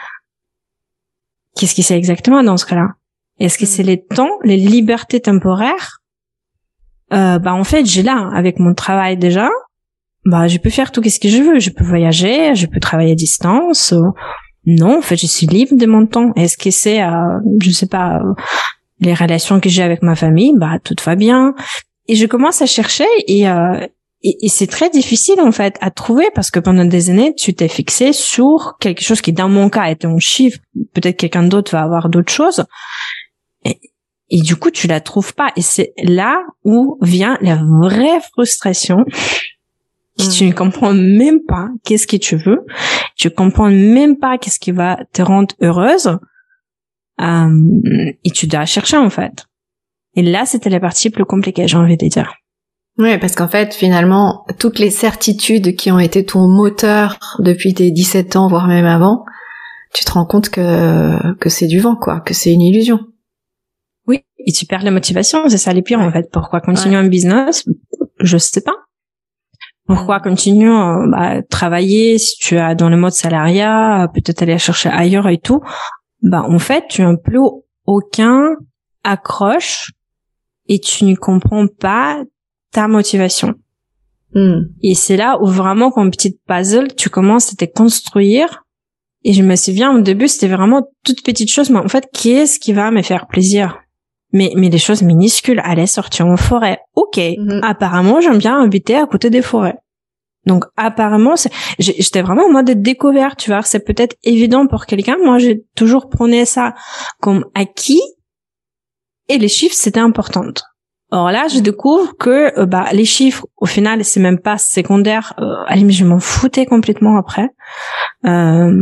qu'est-ce 1.58 1.76
qui 1.76 1.84
c'est 1.84 1.98
exactement 1.98 2.42
dans 2.42 2.56
ce 2.56 2.66
cas-là? 2.66 2.92
Est-ce 3.44 3.58
que 3.58 3.66
c'est 3.66 3.84
les 3.84 4.02
temps, 4.02 4.32
les 4.44 4.56
libertés 4.56 5.20
temporaires? 5.20 6.00
Euh, 7.12 7.40
Bah 7.40 7.54
en 7.54 7.66
fait, 7.66 7.86
j'ai 7.86 8.02
là 8.02 8.30
avec 8.34 8.58
mon 8.58 8.74
travail 8.74 9.18
déjà. 9.18 9.50
Bah 10.24 10.48
je 10.48 10.58
peux 10.58 10.70
faire 10.70 10.94
tout 10.94 11.04
ce 11.04 11.20
que 11.20 11.28
je 11.28 11.44
veux. 11.44 11.60
Je 11.60 11.70
peux 11.70 11.84
voyager, 11.84 12.56
je 12.56 12.66
peux 12.68 12.80
travailler 12.80 13.12
à 13.12 13.16
distance. 13.16 13.94
Non, 14.66 15.00
en 15.00 15.02
fait, 15.02 15.18
je 15.18 15.28
suis 15.28 15.46
libre 15.46 15.76
de 15.76 15.86
mon 15.86 16.06
temps. 16.08 16.32
Est-ce 16.38 16.58
que 16.58 16.72
c'est, 16.72 17.04
euh, 17.04 17.40
je 17.62 17.72
sais 17.72 17.88
pas, 17.88 18.16
euh, 18.16 18.34
les 19.02 19.14
relations 19.14 19.60
que 19.60 19.68
j'ai 19.68 19.84
avec 19.84 20.04
ma 20.04 20.16
famille? 20.16 20.54
Bah 20.56 20.80
tout 20.82 20.96
va 21.06 21.16
bien. 21.16 21.54
Et 22.08 22.16
je 22.16 22.26
commence 22.26 22.62
à 22.62 22.66
chercher 22.66 23.08
et 23.28 23.50
euh, 23.50 23.86
et, 24.24 24.48
c'est 24.48 24.68
très 24.68 24.90
difficile 24.90 25.42
en 25.42 25.52
fait 25.52 25.76
à 25.82 25.92
trouver 25.92 26.30
parce 26.34 26.50
que 26.50 26.62
pendant 26.62 26.86
des 26.86 27.10
années 27.10 27.36
tu 27.36 27.54
t'es 27.54 27.68
fixé 27.68 28.14
sur 28.14 28.78
quelque 28.80 29.02
chose 29.02 29.20
qui 29.20 29.34
dans 29.34 29.50
mon 29.50 29.70
cas 29.70 29.90
était 29.90 30.08
un 30.08 30.18
chiffre 30.18 30.60
peut-être 30.94 31.18
quelqu'un 31.18 31.44
d'autre 31.44 31.72
va 31.74 31.82
avoir 31.82 32.08
d'autres 32.08 32.32
choses 32.32 32.64
et, 33.66 34.42
du 34.42 34.56
coup, 34.56 34.72
tu 34.72 34.88
la 34.88 35.00
trouves 35.00 35.34
pas. 35.34 35.52
Et 35.56 35.62
c'est 35.62 35.94
là 36.04 36.44
où 36.64 36.98
vient 37.02 37.38
la 37.42 37.56
vraie 37.56 38.20
frustration. 38.32 39.06
Que 40.18 40.32
tu 40.32 40.46
ne 40.46 40.52
hmm. 40.52 40.54
comprends 40.54 40.94
même 40.94 41.40
pas 41.48 41.70
qu'est-ce 41.84 42.06
que 42.06 42.18
tu 42.18 42.36
veux. 42.36 42.66
Tu 43.16 43.32
comprends 43.32 43.70
même 43.70 44.18
pas 44.18 44.38
qu'est-ce 44.38 44.60
qui 44.60 44.72
va 44.72 45.00
te 45.12 45.22
rendre 45.22 45.56
heureuse. 45.62 46.18
Euh, 47.20 48.12
et 48.24 48.32
tu 48.32 48.48
dois 48.48 48.66
chercher, 48.66 48.98
en 48.98 49.10
fait. 49.10 49.46
Et 50.16 50.22
là, 50.22 50.46
c'était 50.46 50.70
la 50.70 50.80
partie 50.80 51.10
plus 51.10 51.26
compliquée, 51.26 51.68
j'ai 51.68 51.78
envie 51.78 51.98
de 51.98 52.08
dire. 52.08 52.32
Oui, 53.00 53.18
parce 53.18 53.34
qu'en 53.34 53.48
fait, 53.48 53.74
finalement, 53.74 54.46
toutes 54.60 54.78
les 54.78 54.92
certitudes 54.92 55.76
qui 55.76 55.92
ont 55.92 56.00
été 56.00 56.26
ton 56.26 56.48
moteur 56.48 57.18
depuis 57.40 57.74
tes 57.74 57.90
17 57.90 58.36
ans, 58.36 58.48
voire 58.48 58.68
même 58.68 58.86
avant, 58.86 59.26
tu 59.96 60.06
te 60.06 60.12
rends 60.12 60.26
compte 60.26 60.50
que, 60.50 61.34
que 61.38 61.50
c'est 61.50 61.68
du 61.68 61.80
vent, 61.80 61.96
quoi, 61.96 62.20
que 62.20 62.36
c'est 62.36 62.54
une 62.54 62.62
illusion. 62.62 63.00
Et 64.46 64.52
tu 64.52 64.66
perds 64.66 64.84
la 64.84 64.92
motivation, 64.92 65.48
c'est 65.50 65.58
ça 65.58 65.74
les 65.74 65.82
pires 65.82 66.00
en 66.00 66.12
fait. 66.12 66.30
Pourquoi 66.32 66.62
continuer 66.62 66.96
un 66.96 67.08
business? 67.08 67.66
Je 68.20 68.38
sais 68.38 68.62
pas. 68.62 68.76
Pourquoi 69.86 70.20
continuer 70.20 70.72
à 70.72 71.06
bah, 71.08 71.42
travailler 71.50 72.18
si 72.18 72.38
tu 72.38 72.56
es 72.56 72.76
dans 72.76 72.90
le 72.90 72.98
mode 72.98 73.12
salariat, 73.12 74.08
peut-être 74.14 74.42
aller 74.42 74.58
chercher 74.58 74.90
ailleurs 74.90 75.28
et 75.28 75.38
tout? 75.38 75.62
Bah 76.22 76.44
en 76.48 76.60
fait, 76.60 76.86
tu 76.90 77.02
n'as 77.02 77.18
plus 77.18 77.40
aucun 77.86 78.56
accroche 79.04 79.92
et 80.68 80.80
tu 80.80 81.04
ne 81.06 81.16
comprends 81.16 81.68
pas 81.68 82.24
ta 82.72 82.88
motivation. 82.88 83.56
Hmm. 84.34 84.62
Et 84.82 84.96
c'est 84.96 85.18
là 85.18 85.38
où 85.42 85.46
vraiment, 85.46 85.92
comme 85.92 86.12
petite 86.12 86.40
puzzle, 86.48 86.96
tu 86.96 87.10
commences 87.10 87.52
à 87.52 87.56
te 87.56 87.66
construire. 87.66 88.64
Et 89.26 89.34
je 89.34 89.44
me 89.44 89.56
souviens, 89.56 89.96
au 89.96 90.02
début, 90.02 90.28
c'était 90.28 90.48
vraiment 90.48 90.84
toute 91.04 91.24
petite 91.24 91.50
chose, 91.50 91.70
mais 91.70 91.80
en 91.80 91.88
fait, 91.88 92.10
qu'est-ce 92.14 92.60
qui 92.60 92.74
va 92.74 92.92
me 92.92 93.02
faire 93.02 93.28
plaisir? 93.28 93.83
Mais 94.34 94.52
mais 94.56 94.70
des 94.70 94.78
choses 94.78 95.02
minuscules 95.02 95.62
aller 95.64 95.88
sortir 95.88 96.28
en 96.28 96.38
forêt. 96.38 96.80
Ok 96.96 97.18
mhm. 97.18 97.62
apparemment 97.64 98.20
j'aime 98.20 98.40
bien 98.40 98.62
habiter 98.62 98.96
à 98.96 99.06
côté 99.06 99.30
des 99.30 99.42
forêts. 99.42 99.78
Donc 100.46 100.66
apparemment 100.76 101.36
j'étais 101.80 102.22
vraiment 102.22 102.46
en 102.46 102.52
mode 102.52 102.70
découverte 102.82 103.40
tu 103.40 103.52
vois. 103.52 103.62
C'est 103.62 103.86
peut-être 103.86 104.18
évident 104.24 104.68
pour 104.68 104.86
quelqu'un. 104.86 105.18
Moi 105.24 105.38
j'ai 105.38 105.64
toujours 105.76 106.10
prôné 106.10 106.46
ça 106.46 106.74
comme 107.22 107.46
acquis. 107.56 108.02
Et 109.30 109.38
les 109.38 109.48
chiffres 109.48 109.76
c'était 109.78 110.02
important. 110.02 110.52
Or 111.14 111.30
là, 111.30 111.48
je 111.48 111.60
découvre 111.60 112.18
que 112.18 112.60
euh, 112.60 112.66
bah, 112.66 112.88
les 112.92 113.06
chiffres, 113.06 113.46
au 113.58 113.68
final, 113.68 114.04
c'est 114.04 114.20
même 114.20 114.40
pas 114.40 114.58
secondaire. 114.58 115.36
Euh, 115.38 115.54
allez, 115.68 115.84
mais 115.84 115.94
je 115.94 116.06
m'en 116.06 116.20
foutais 116.20 116.66
complètement 116.66 117.20
après. 117.20 117.50
Euh, 118.26 118.76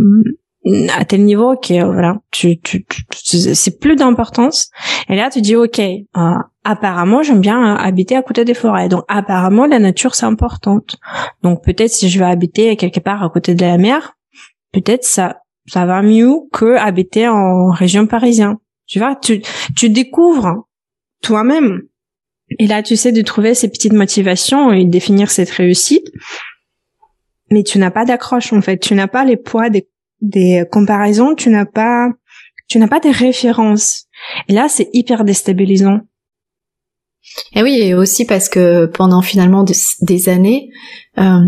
à 0.65 1.05
tel 1.05 1.23
niveau 1.23 1.55
que 1.55 1.73
euh, 1.73 1.91
voilà, 1.91 2.19
tu, 2.29 2.59
tu, 2.59 2.85
c'est 3.11 3.79
plus 3.79 3.95
d'importance. 3.95 4.69
Et 5.09 5.15
là, 5.15 5.29
tu 5.29 5.41
dis 5.41 5.55
ok, 5.55 5.79
euh, 5.79 6.33
apparemment, 6.63 7.23
j'aime 7.23 7.41
bien 7.41 7.75
habiter 7.75 8.15
à 8.15 8.21
côté 8.21 8.45
des 8.45 8.53
forêts. 8.53 8.89
Donc 8.89 9.03
apparemment, 9.07 9.65
la 9.65 9.79
nature 9.79 10.13
c'est 10.13 10.25
importante. 10.25 10.97
Donc 11.41 11.63
peut-être 11.63 11.91
si 11.91 12.09
je 12.09 12.19
vais 12.19 12.25
habiter 12.25 12.75
quelque 12.75 12.99
part 12.99 13.23
à 13.23 13.29
côté 13.29 13.55
de 13.55 13.65
la 13.65 13.77
mer, 13.77 14.17
peut-être 14.71 15.03
ça 15.03 15.41
ça 15.67 15.85
va 15.85 16.01
mieux 16.01 16.33
que 16.51 16.75
habiter 16.75 17.27
en 17.27 17.69
région 17.69 18.05
parisienne. 18.05 18.57
Tu 18.85 18.99
vois, 18.99 19.15
tu 19.15 19.41
tu 19.75 19.89
découvres 19.89 20.67
toi-même. 21.23 21.81
Et 22.59 22.67
là, 22.67 22.83
tu 22.83 22.97
sais 22.97 23.13
de 23.13 23.21
trouver 23.21 23.55
ces 23.55 23.69
petites 23.69 23.93
motivations 23.93 24.73
et 24.73 24.83
définir 24.85 25.31
cette 25.31 25.49
réussite. 25.49 26.11
Mais 27.49 27.63
tu 27.63 27.79
n'as 27.79 27.91
pas 27.91 28.05
d'accroche 28.05 28.53
en 28.53 28.61
fait. 28.61 28.77
Tu 28.77 28.93
n'as 28.93 29.07
pas 29.07 29.23
les 29.23 29.37
poids 29.37 29.69
des 29.69 29.87
des 30.21 30.65
comparaisons, 30.71 31.35
tu 31.35 31.49
n'as 31.49 31.65
pas, 31.65 32.09
tu 32.67 32.79
n'as 32.79 32.87
pas 32.87 32.99
des 32.99 33.11
références. 33.11 34.05
Et 34.47 34.53
là, 34.53 34.67
c'est 34.69 34.89
hyper 34.93 35.23
déstabilisant. 35.23 36.01
Et 37.53 37.63
oui, 37.63 37.77
et 37.81 37.93
aussi 37.93 38.25
parce 38.25 38.49
que 38.49 38.85
pendant 38.87 39.21
finalement 39.21 39.63
des, 40.01 40.29
années, 40.29 40.69
euh, 41.17 41.41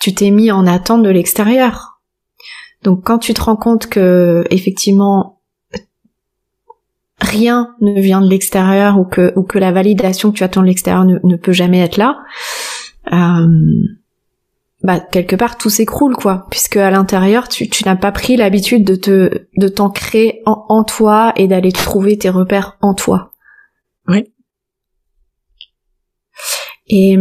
tu 0.00 0.14
t'es 0.14 0.30
mis 0.30 0.50
en 0.50 0.66
attente 0.66 1.02
de 1.02 1.10
l'extérieur. 1.10 2.00
Donc 2.84 3.04
quand 3.04 3.18
tu 3.18 3.34
te 3.34 3.40
rends 3.40 3.56
compte 3.56 3.88
que 3.88 4.44
effectivement 4.50 5.40
rien 7.20 7.74
ne 7.80 8.00
vient 8.00 8.20
de 8.20 8.28
l'extérieur 8.28 8.98
ou 8.98 9.04
que 9.04 9.32
ou 9.34 9.42
que 9.42 9.58
la 9.58 9.72
validation 9.72 10.30
que 10.30 10.36
tu 10.36 10.44
attends 10.44 10.62
de 10.62 10.66
l'extérieur 10.66 11.04
ne, 11.04 11.18
ne, 11.24 11.36
peut 11.36 11.52
jamais 11.52 11.80
être 11.80 11.96
là, 11.96 12.18
euh, 13.12 13.48
bah 14.82 15.00
quelque 15.00 15.36
part 15.36 15.58
tout 15.58 15.70
s'écroule 15.70 16.14
quoi. 16.14 16.46
Puisque 16.50 16.76
à 16.76 16.90
l'intérieur 16.90 17.48
tu, 17.48 17.68
tu 17.68 17.84
n'as 17.84 17.96
pas 17.96 18.12
pris 18.12 18.36
l'habitude 18.36 18.84
de 18.84 18.94
te 18.94 19.46
de 19.56 19.68
t'ancrer 19.68 20.40
en, 20.46 20.64
en 20.68 20.84
toi 20.84 21.32
et 21.36 21.48
d'aller 21.48 21.72
trouver 21.72 22.16
tes 22.16 22.30
repères 22.30 22.76
en 22.80 22.94
toi. 22.94 23.32
Oui. 24.06 24.32
Et 26.86 27.16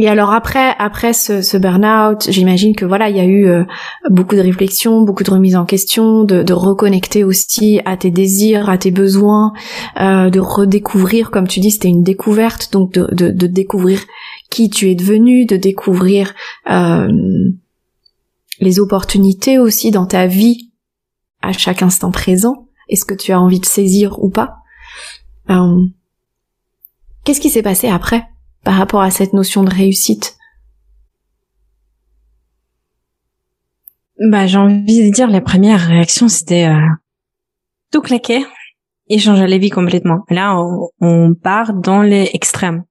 et 0.00 0.08
alors 0.08 0.32
après 0.32 0.76
après 0.78 1.12
ce, 1.12 1.42
ce 1.42 1.56
burn-out 1.56 2.28
j'imagine 2.30 2.76
que 2.76 2.84
voilà 2.84 3.10
il 3.10 3.16
y 3.16 3.20
a 3.20 3.24
eu 3.24 3.48
euh, 3.48 3.64
beaucoup 4.10 4.36
de 4.36 4.40
réflexions 4.40 5.02
beaucoup 5.02 5.24
de 5.24 5.30
remises 5.30 5.56
en 5.56 5.64
question 5.64 6.22
de, 6.22 6.44
de 6.44 6.52
reconnecter 6.52 7.24
aussi 7.24 7.80
à 7.84 7.96
tes 7.96 8.12
désirs 8.12 8.70
à 8.70 8.78
tes 8.78 8.92
besoins 8.92 9.52
euh, 10.00 10.30
de 10.30 10.38
redécouvrir 10.38 11.32
comme 11.32 11.48
tu 11.48 11.58
dis 11.58 11.72
c'était 11.72 11.88
une 11.88 12.04
découverte 12.04 12.72
donc 12.72 12.92
de, 12.92 13.08
de, 13.12 13.30
de 13.30 13.46
découvrir 13.48 14.00
qui 14.58 14.70
tu 14.70 14.90
es 14.90 14.96
devenu, 14.96 15.46
de 15.46 15.56
découvrir 15.56 16.34
euh, 16.68 17.06
les 18.58 18.80
opportunités 18.80 19.56
aussi 19.56 19.92
dans 19.92 20.04
ta 20.06 20.26
vie 20.26 20.72
à 21.42 21.52
chaque 21.52 21.80
instant 21.80 22.10
présent. 22.10 22.66
Est-ce 22.88 23.04
que 23.04 23.14
tu 23.14 23.30
as 23.30 23.40
envie 23.40 23.60
de 23.60 23.66
saisir 23.66 24.18
ou 24.20 24.30
pas? 24.30 24.56
Euh, 25.48 25.86
Qu'est-ce 27.22 27.40
qui 27.40 27.50
s'est 27.50 27.62
passé 27.62 27.86
après 27.86 28.24
par 28.64 28.74
rapport 28.74 29.00
à 29.00 29.12
cette 29.12 29.32
notion 29.32 29.62
de 29.62 29.72
réussite? 29.72 30.36
Bah, 34.28 34.48
j'ai 34.48 34.58
envie 34.58 35.06
de 35.08 35.14
dire, 35.14 35.30
la 35.30 35.40
première 35.40 35.86
réaction, 35.86 36.28
c'était 36.28 36.66
euh, 36.66 36.88
tout 37.92 38.00
claquer 38.00 38.44
et 39.06 39.20
changer 39.20 39.46
la 39.46 39.58
vie 39.58 39.70
complètement. 39.70 40.24
Là, 40.30 40.56
on, 40.58 40.88
on 41.00 41.34
part 41.34 41.74
dans 41.74 42.02
les 42.02 42.28
extrêmes 42.32 42.82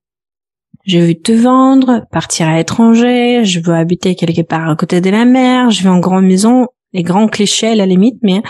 je 0.88 1.00
veux 1.00 1.14
te 1.16 1.34
vendre, 1.34 2.06
partir 2.12 2.48
à 2.48 2.56
l'étranger, 2.56 3.44
je 3.44 3.60
veux 3.60 3.74
habiter 3.74 4.16
quelque 4.16 4.42
part 4.42 4.70
à 4.70 4.76
côté 4.76 5.02
de 5.02 5.10
la 5.10 5.26
mer, 5.26 5.70
je 5.70 5.84
veux 5.84 5.90
en 5.90 6.00
grande 6.00 6.26
maison, 6.26 6.68
les 6.94 7.04
grands 7.04 7.28
clichés 7.28 7.68
à 7.68 7.76
la 7.76 7.86
limite, 7.86 8.18
mais 8.24 8.42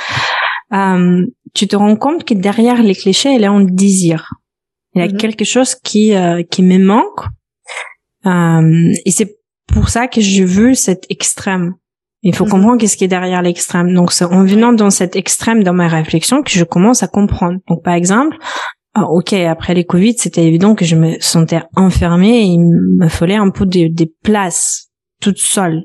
euh, 0.72 1.26
tu 1.56 1.68
te 1.68 1.76
rends 1.76 1.96
compte 1.96 2.24
que 2.24 2.36
derrière 2.36 2.84
les 2.84 2.94
clichés, 2.94 3.34
il 3.34 3.42
y 3.42 3.46
a 3.46 3.52
un 3.52 3.64
désir. 3.64 4.30
Il 4.94 5.02
y 5.02 5.04
a 5.04 5.08
mhm. 5.08 5.18
quelque 5.18 5.46
chose 5.46 5.76
qui 5.76 6.14
euh, 6.14 6.44
qui 6.44 6.62
me 6.62 6.78
manque, 6.78 7.26
euh, 8.28 8.94
et 9.06 9.12
c'est 9.12 9.38
pour 9.68 9.90
ça 9.90 10.08
que 10.08 10.22
je 10.22 10.44
veux 10.44 10.76
cet 10.76 11.06
extrême. 11.10 11.74
Il 12.22 12.36
faut 12.36 12.46
mhm. 12.46 12.52
comprendre 12.52 12.78
qu'est-ce 12.78 12.98
qui 12.98 13.04
est 13.04 13.10
derrière 13.10 13.42
l'extrême. 13.42 13.94
Donc, 13.94 14.12
c'est 14.12 14.26
en 14.26 14.44
venant 14.44 14.74
dans 14.74 14.90
cet 14.92 15.16
extrême 15.16 15.64
dans 15.64 15.74
ma 15.74 15.88
réflexion 15.88 16.44
que 16.44 16.52
je 16.52 16.64
commence 16.64 17.02
à 17.02 17.08
comprendre. 17.08 17.60
Donc, 17.68 17.84
par 17.84 17.94
exemple, 17.94 18.38
ah, 19.00 19.06
ok, 19.10 19.34
après 19.34 19.74
les 19.76 19.86
Covid, 19.86 20.16
c'était 20.18 20.46
évident 20.46 20.74
que 20.74 20.86
je 20.86 20.96
me 20.96 21.18
sentais 21.20 21.62
enfermée 21.76 22.40
et 22.40 22.46
il 22.46 22.60
me 22.60 23.08
fallait 23.08 23.36
un 23.36 23.52
peu 23.52 23.66
des, 23.66 23.90
des 23.90 24.12
places 24.24 24.90
toute 25.22 25.38
seule 25.38 25.84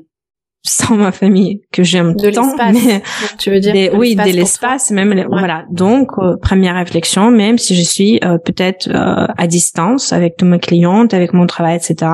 sans 0.65 0.95
ma 0.95 1.11
famille 1.11 1.61
que 1.73 1.83
j'aime 1.83 2.15
tant 2.15 2.55
mais 2.71 3.03
tu 3.37 3.51
veux 3.51 3.59
dire 3.59 3.93
oui 3.95 4.15
de 4.15 4.31
l'espace 4.31 4.91
même 4.91 5.25
voilà. 5.29 5.65
Donc 5.69 6.11
euh, 6.17 6.37
première 6.41 6.75
réflexion 6.75 7.31
même 7.31 7.57
si 7.57 7.75
je 7.75 7.81
suis 7.81 8.19
euh, 8.23 8.37
peut-être 8.37 8.87
euh, 8.87 9.27
à 9.37 9.47
distance 9.47 10.13
avec 10.13 10.37
tous 10.37 10.45
mes 10.45 10.59
clientes 10.59 11.13
avec 11.13 11.33
mon 11.33 11.47
travail 11.47 11.75
etc 11.75 12.11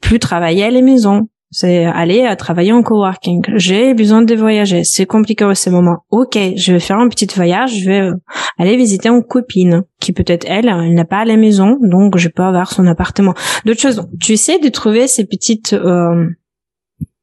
plus 0.00 0.18
travailler 0.18 0.64
à 0.64 0.70
la 0.70 0.80
maison 0.80 1.28
c'est 1.50 1.84
aller 1.84 2.24
à 2.24 2.36
travailler 2.36 2.72
en 2.72 2.82
coworking. 2.82 3.42
J'ai 3.56 3.94
besoin 3.94 4.22
de 4.22 4.34
voyager. 4.34 4.84
C'est 4.84 5.06
compliqué 5.06 5.44
à 5.44 5.54
ce 5.54 5.68
moment. 5.70 6.04
Ok, 6.10 6.38
je 6.56 6.72
vais 6.72 6.80
faire 6.80 6.98
un 6.98 7.08
petit 7.08 7.26
voyage. 7.34 7.80
Je 7.80 7.90
vais 7.90 8.00
euh, 8.00 8.14
aller 8.58 8.76
visiter 8.76 9.08
une 9.08 9.22
copine 9.22 9.82
qui 10.00 10.12
peut-être 10.12 10.46
elle, 10.48 10.68
elle 10.68 10.94
n'a 10.94 11.04
pas 11.04 11.18
à 11.18 11.24
la 11.24 11.36
maison, 11.36 11.76
donc 11.80 12.16
je 12.16 12.28
peux 12.28 12.42
avoir 12.42 12.72
son 12.72 12.86
appartement. 12.86 13.34
D'autres 13.64 13.80
choses. 13.80 14.06
Tu 14.20 14.32
essaies 14.32 14.58
de 14.58 14.68
trouver 14.68 15.08
ces 15.08 15.24
petites 15.24 15.72
euh, 15.72 16.26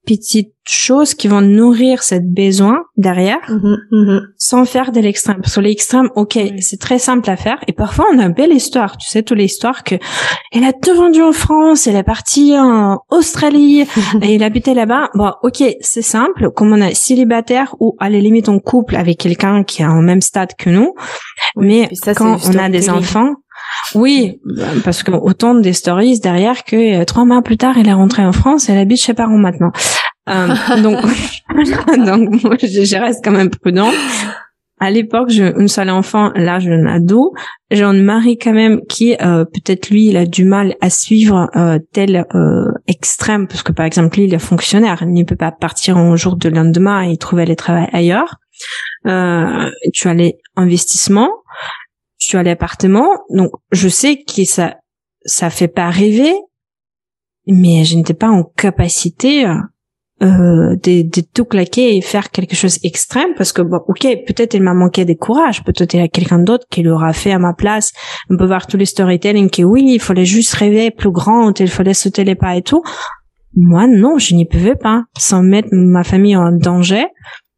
petites 0.07 0.53
choses 0.63 1.13
qui 1.13 1.27
vont 1.27 1.41
nourrir 1.41 2.01
cette 2.01 2.29
besoin 2.29 2.83
derrière 2.97 3.39
mhm, 3.49 3.77
mhm. 3.91 4.21
sans 4.37 4.65
faire 4.65 4.91
de 4.91 4.99
l'extrême. 4.99 5.37
Parce 5.41 5.55
que 5.55 5.61
l'extrême 5.61 6.09
ok 6.15 6.39
c'est 6.59 6.79
très 6.79 6.99
simple 6.99 7.29
à 7.29 7.35
faire. 7.35 7.59
Et 7.67 7.73
parfois 7.73 8.05
on 8.13 8.19
a 8.19 8.25
une 8.25 8.33
belle 8.33 8.53
histoire. 8.53 8.97
Tu 8.97 9.07
sais 9.07 9.23
toute 9.23 9.37
l'histoire 9.37 9.83
que 9.83 9.95
elle 10.51 10.63
a 10.63 10.73
tout 10.73 10.95
vendu 10.95 11.21
en 11.21 11.33
France 11.33 11.87
elle 11.87 11.95
est 11.95 12.03
partie 12.03 12.57
en 12.57 12.99
Australie 13.09 13.85
et 14.21 14.35
elle 14.35 14.43
habitait 14.43 14.73
là-bas. 14.73 15.09
Bon 15.13 15.31
ok 15.43 15.63
c'est 15.81 16.01
simple. 16.01 16.51
Comme 16.51 16.73
on 16.73 16.81
est 16.81 16.95
célibataire 16.95 17.75
ou 17.79 17.95
à 17.99 18.09
la 18.09 18.19
limite 18.19 18.49
on 18.49 18.59
couple 18.59 18.95
avec 18.95 19.19
quelqu'un 19.19 19.63
qui 19.63 19.83
est 19.83 19.87
au 19.87 20.01
même 20.01 20.21
stade 20.21 20.55
que 20.57 20.69
nous. 20.69 20.93
Mais 21.55 21.89
quand 22.15 22.37
on 22.45 22.57
a 22.57 22.69
des 22.69 22.89
enfants 22.89 23.35
oui, 23.95 24.39
parce 24.83 25.03
que 25.03 25.11
autant 25.11 25.55
des 25.55 25.73
stories 25.73 26.19
derrière 26.19 26.63
que 26.63 27.01
euh, 27.01 27.05
trois 27.05 27.25
mois 27.25 27.41
plus 27.41 27.57
tard, 27.57 27.77
elle 27.77 27.87
est 27.87 27.93
rentrée 27.93 28.25
en 28.25 28.31
France, 28.31 28.69
elle 28.69 28.77
habite 28.77 29.01
chez 29.01 29.13
parents 29.13 29.37
maintenant. 29.37 29.71
Euh, 30.29 30.47
donc, 30.81 30.99
donc 32.05 32.43
moi, 32.43 32.55
je, 32.61 32.99
reste 32.99 33.23
quand 33.23 33.31
même 33.31 33.49
prudent. 33.49 33.89
À 34.79 34.91
l'époque, 34.91 35.29
j'ai 35.29 35.53
une 35.57 35.67
seule 35.67 35.89
enfant, 35.89 36.31
là, 36.35 36.59
je 36.59 36.69
ado. 36.87 37.33
J'ai 37.71 37.83
un 37.83 37.93
mari 37.93 38.37
quand 38.37 38.53
même 38.53 38.81
qui, 38.87 39.15
euh, 39.21 39.43
peut-être 39.43 39.89
lui, 39.89 40.09
il 40.09 40.17
a 40.17 40.27
du 40.27 40.45
mal 40.45 40.75
à 40.81 40.91
suivre 40.91 41.49
euh, 41.55 41.79
tel 41.93 42.27
euh, 42.35 42.71
extrême, 42.87 43.47
parce 43.47 43.63
que 43.63 43.71
par 43.71 43.87
exemple, 43.87 44.17
lui, 44.17 44.25
il 44.25 44.33
est 44.35 44.39
fonctionnaire, 44.39 44.99
il 45.01 45.13
ne 45.13 45.23
peut 45.23 45.35
pas 45.35 45.51
partir 45.51 45.97
un 45.97 46.15
jour 46.15 46.35
de 46.35 46.49
lendemain 46.49 47.01
et 47.01 47.17
trouver 47.17 47.45
le 47.45 47.55
travail 47.55 47.89
ailleurs. 47.91 48.35
Euh, 49.07 49.69
tu 49.93 50.07
as 50.09 50.13
les 50.13 50.37
investissements, 50.55 51.31
tu 52.17 52.37
as 52.37 52.43
l'appartement, 52.43 53.09
donc 53.29 53.51
je 53.71 53.87
sais 53.87 54.23
que 54.23 54.45
ça 54.45 54.77
ça 55.25 55.49
fait 55.49 55.67
pas 55.67 55.89
rêver, 55.89 56.33
mais 57.47 57.83
je 57.83 57.95
n'étais 57.95 58.13
pas 58.13 58.29
en 58.29 58.43
capacité 58.43 59.45
euh, 60.23 60.75
de, 60.75 61.03
de, 61.03 61.21
tout 61.31 61.45
claquer 61.45 61.95
et 61.95 62.01
faire 62.01 62.31
quelque 62.31 62.55
chose 62.55 62.79
extrême 62.83 63.35
parce 63.37 63.53
que 63.53 63.61
bon 63.61 63.81
ok 63.87 64.01
peut-être 64.25 64.55
il 64.55 64.63
m'a 64.63 64.73
manqué 64.73 65.05
de 65.05 65.13
courage 65.13 65.63
peut-être 65.63 65.93
il 65.93 65.99
y 65.99 66.03
a 66.03 66.07
quelqu'un 66.07 66.39
d'autre 66.39 66.65
qui 66.71 66.81
l'aura 66.81 67.13
fait 67.13 67.31
à 67.31 67.37
ma 67.37 67.53
place 67.53 67.93
on 68.31 68.35
peut 68.35 68.47
voir 68.47 68.65
tous 68.65 68.77
les 68.77 68.87
storytelling 68.87 69.51
que 69.51 69.61
oui 69.61 69.83
il 69.87 69.99
fallait 69.99 70.25
juste 70.25 70.55
rêver 70.55 70.89
plus 70.89 71.11
grand 71.11 71.59
il 71.59 71.69
fallait 71.69 71.93
sauter 71.93 72.23
les 72.23 72.33
pas 72.33 72.55
et 72.55 72.63
tout. 72.63 72.81
Moi 73.55 73.85
non 73.85 74.17
je 74.17 74.33
n'y 74.33 74.45
pouvais 74.45 74.75
pas 74.75 75.03
sans 75.19 75.43
mettre 75.43 75.69
ma 75.71 76.03
famille 76.03 76.35
en 76.35 76.51
danger 76.51 77.05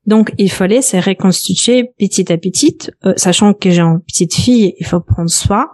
donc, 0.09 0.33
il 0.39 0.49
fallait 0.49 0.81
se 0.81 0.97
reconstituer 0.97 1.91
petit 1.99 2.33
à 2.33 2.37
petit, 2.39 2.79
euh, 3.05 3.13
sachant 3.15 3.53
que 3.53 3.69
j'ai 3.69 3.81
une 3.81 4.01
petite 4.01 4.33
fille, 4.33 4.73
il 4.79 4.85
faut 4.87 5.01
prendre 5.01 5.29
soin. 5.29 5.67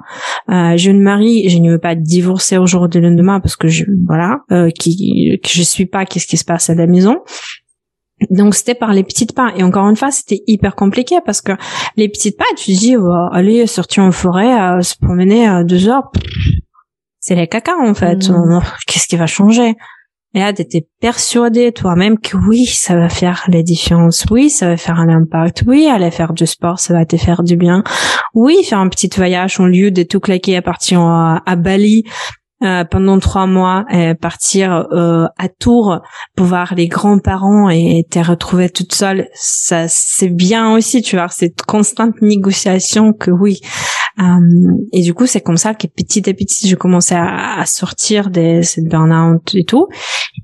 Euh, 0.49 0.75
je 0.75 0.91
ne 0.91 0.99
marie, 0.99 1.47
je 1.47 1.57
ne 1.57 1.71
veux 1.71 1.79
pas 1.79 1.95
divorcer 1.95 2.57
au 2.57 2.65
jour 2.65 2.89
de 2.89 2.99
lendemain 2.99 3.39
parce 3.39 3.55
que 3.55 3.69
je, 3.69 3.85
voilà, 4.05 4.41
euh, 4.51 4.71
qui, 4.77 5.39
que 5.41 5.49
je 5.49 5.63
suis 5.63 5.85
pas 5.85 6.03
qu'est-ce 6.03 6.27
qui 6.27 6.35
se 6.35 6.43
passe 6.43 6.69
à 6.69 6.75
la 6.75 6.85
maison. 6.85 7.19
Donc 8.29 8.55
c'était 8.55 8.75
par 8.75 8.91
les 8.91 9.03
petites 9.03 9.33
pas 9.33 9.53
et 9.55 9.63
encore 9.63 9.87
une 9.87 9.95
fois 9.95 10.11
c'était 10.11 10.41
hyper 10.47 10.75
compliqué 10.75 11.19
parce 11.25 11.41
que 11.41 11.53
les 11.95 12.07
petites 12.07 12.37
pas 12.37 12.45
tu 12.57 12.71
dis 12.71 12.95
oh, 12.97 13.27
allez 13.31 13.67
sortir 13.67 14.03
en 14.03 14.11
forêt 14.11 14.53
euh, 14.57 14.81
se 14.81 14.95
promener 14.95 15.45
à 15.45 15.65
deux 15.65 15.89
heures 15.89 16.11
c'est 17.19 17.35
les 17.35 17.47
caca 17.47 17.73
en 17.77 17.93
fait 17.93 18.29
mmh. 18.29 18.61
qu'est-ce 18.87 19.07
qui 19.07 19.17
va 19.17 19.27
changer? 19.27 19.75
Et 20.35 20.39
là, 20.39 20.51
t'étais 20.51 20.85
persuadé 20.99 21.71
toi-même 21.71 22.19
que 22.19 22.35
oui, 22.35 22.65
ça 22.65 22.95
va 22.95 23.07
faire 23.07 23.45
la 23.47 23.63
différence. 23.63 24.25
Oui, 24.29 24.49
ça 24.49 24.67
va 24.67 24.75
faire 24.75 24.99
un 24.99 25.07
impact. 25.07 25.63
Oui, 25.65 25.87
aller 25.87 26.11
faire 26.11 26.33
du 26.33 26.45
sport, 26.45 26.79
ça 26.79 26.93
va 26.93 27.05
te 27.05 27.15
faire 27.15 27.41
du 27.41 27.55
bien. 27.55 27.83
Oui, 28.33 28.61
faire 28.65 28.79
un 28.79 28.89
petit 28.89 29.09
voyage 29.15 29.61
au 29.61 29.65
lieu 29.65 29.91
de 29.91 30.03
tout 30.03 30.19
claquer 30.19 30.57
à 30.57 30.61
partir 30.61 30.99
à, 30.99 31.41
à 31.45 31.55
Bali 31.55 32.03
euh, 32.63 32.83
pendant 32.83 33.19
trois 33.19 33.47
mois, 33.47 33.85
et 33.91 34.15
partir 34.15 34.87
euh, 34.91 35.25
à 35.37 35.49
Tours 35.49 36.01
pour 36.35 36.45
voir 36.45 36.73
les 36.73 36.87
grands-parents 36.87 37.69
et 37.69 38.05
te 38.09 38.19
retrouver 38.19 38.69
toute 38.69 38.93
seule, 38.93 39.27
ça 39.33 39.87
c'est 39.87 40.29
bien 40.29 40.73
aussi, 40.73 41.01
tu 41.01 41.17
vois, 41.17 41.27
cette 41.27 41.61
constante 41.63 42.21
négociation 42.21 43.11
que 43.11 43.29
oui. 43.29 43.59
Euh, 44.19 44.77
et 44.91 45.01
du 45.01 45.13
coup, 45.13 45.25
c'est 45.25 45.41
comme 45.41 45.57
ça 45.57 45.73
que 45.73 45.87
petit 45.87 46.29
à 46.29 46.33
petit, 46.33 46.67
je 46.67 46.75
commençais 46.75 47.15
à, 47.15 47.59
à 47.59 47.65
sortir 47.65 48.29
de 48.29 48.61
cette 48.61 48.85
burn-out 48.85 49.53
et 49.55 49.65
tout. 49.65 49.87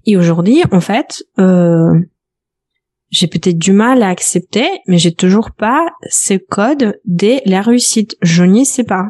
Et 0.05 0.17
aujourd'hui, 0.17 0.63
en 0.71 0.81
fait, 0.81 1.23
euh, 1.39 1.93
j'ai 3.09 3.27
peut-être 3.27 3.57
du 3.57 3.73
mal 3.73 4.03
à 4.03 4.09
accepter, 4.09 4.67
mais 4.87 4.97
j'ai 4.97 5.13
toujours 5.13 5.51
pas 5.51 5.85
ce 6.09 6.35
code 6.35 6.99
de 7.05 7.37
la 7.45 7.61
réussite. 7.61 8.17
Je 8.21 8.43
n'y 8.43 8.65
sais 8.65 8.83
pas. 8.83 9.05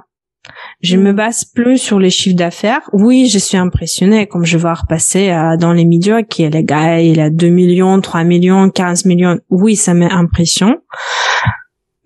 Je 0.82 0.98
me 0.98 1.12
mm. 1.12 1.16
base 1.16 1.46
plus 1.46 1.78
sur 1.78 2.00
les 2.00 2.10
chiffres 2.10 2.36
d'affaires. 2.36 2.82
Oui, 2.94 3.28
je 3.28 3.38
suis 3.38 3.58
impressionnée 3.58 4.28
comme 4.28 4.46
je 4.46 4.58
vois 4.58 4.74
repasser 4.74 5.30
euh, 5.30 5.56
dans 5.58 5.74
les 5.74 5.86
médias 5.86 6.24
qui 6.24 6.44
est 6.44 6.50
le 6.50 6.62
gars, 6.62 7.00
il 7.00 7.20
a 7.20 7.30
2 7.30 7.48
millions, 7.50 8.02
3 8.02 8.24
millions, 8.24 8.70
15 8.70 9.06
millions. 9.06 9.40
Oui, 9.50 9.76
ça 9.76 9.94
met 9.94 10.12
impression. 10.12 10.78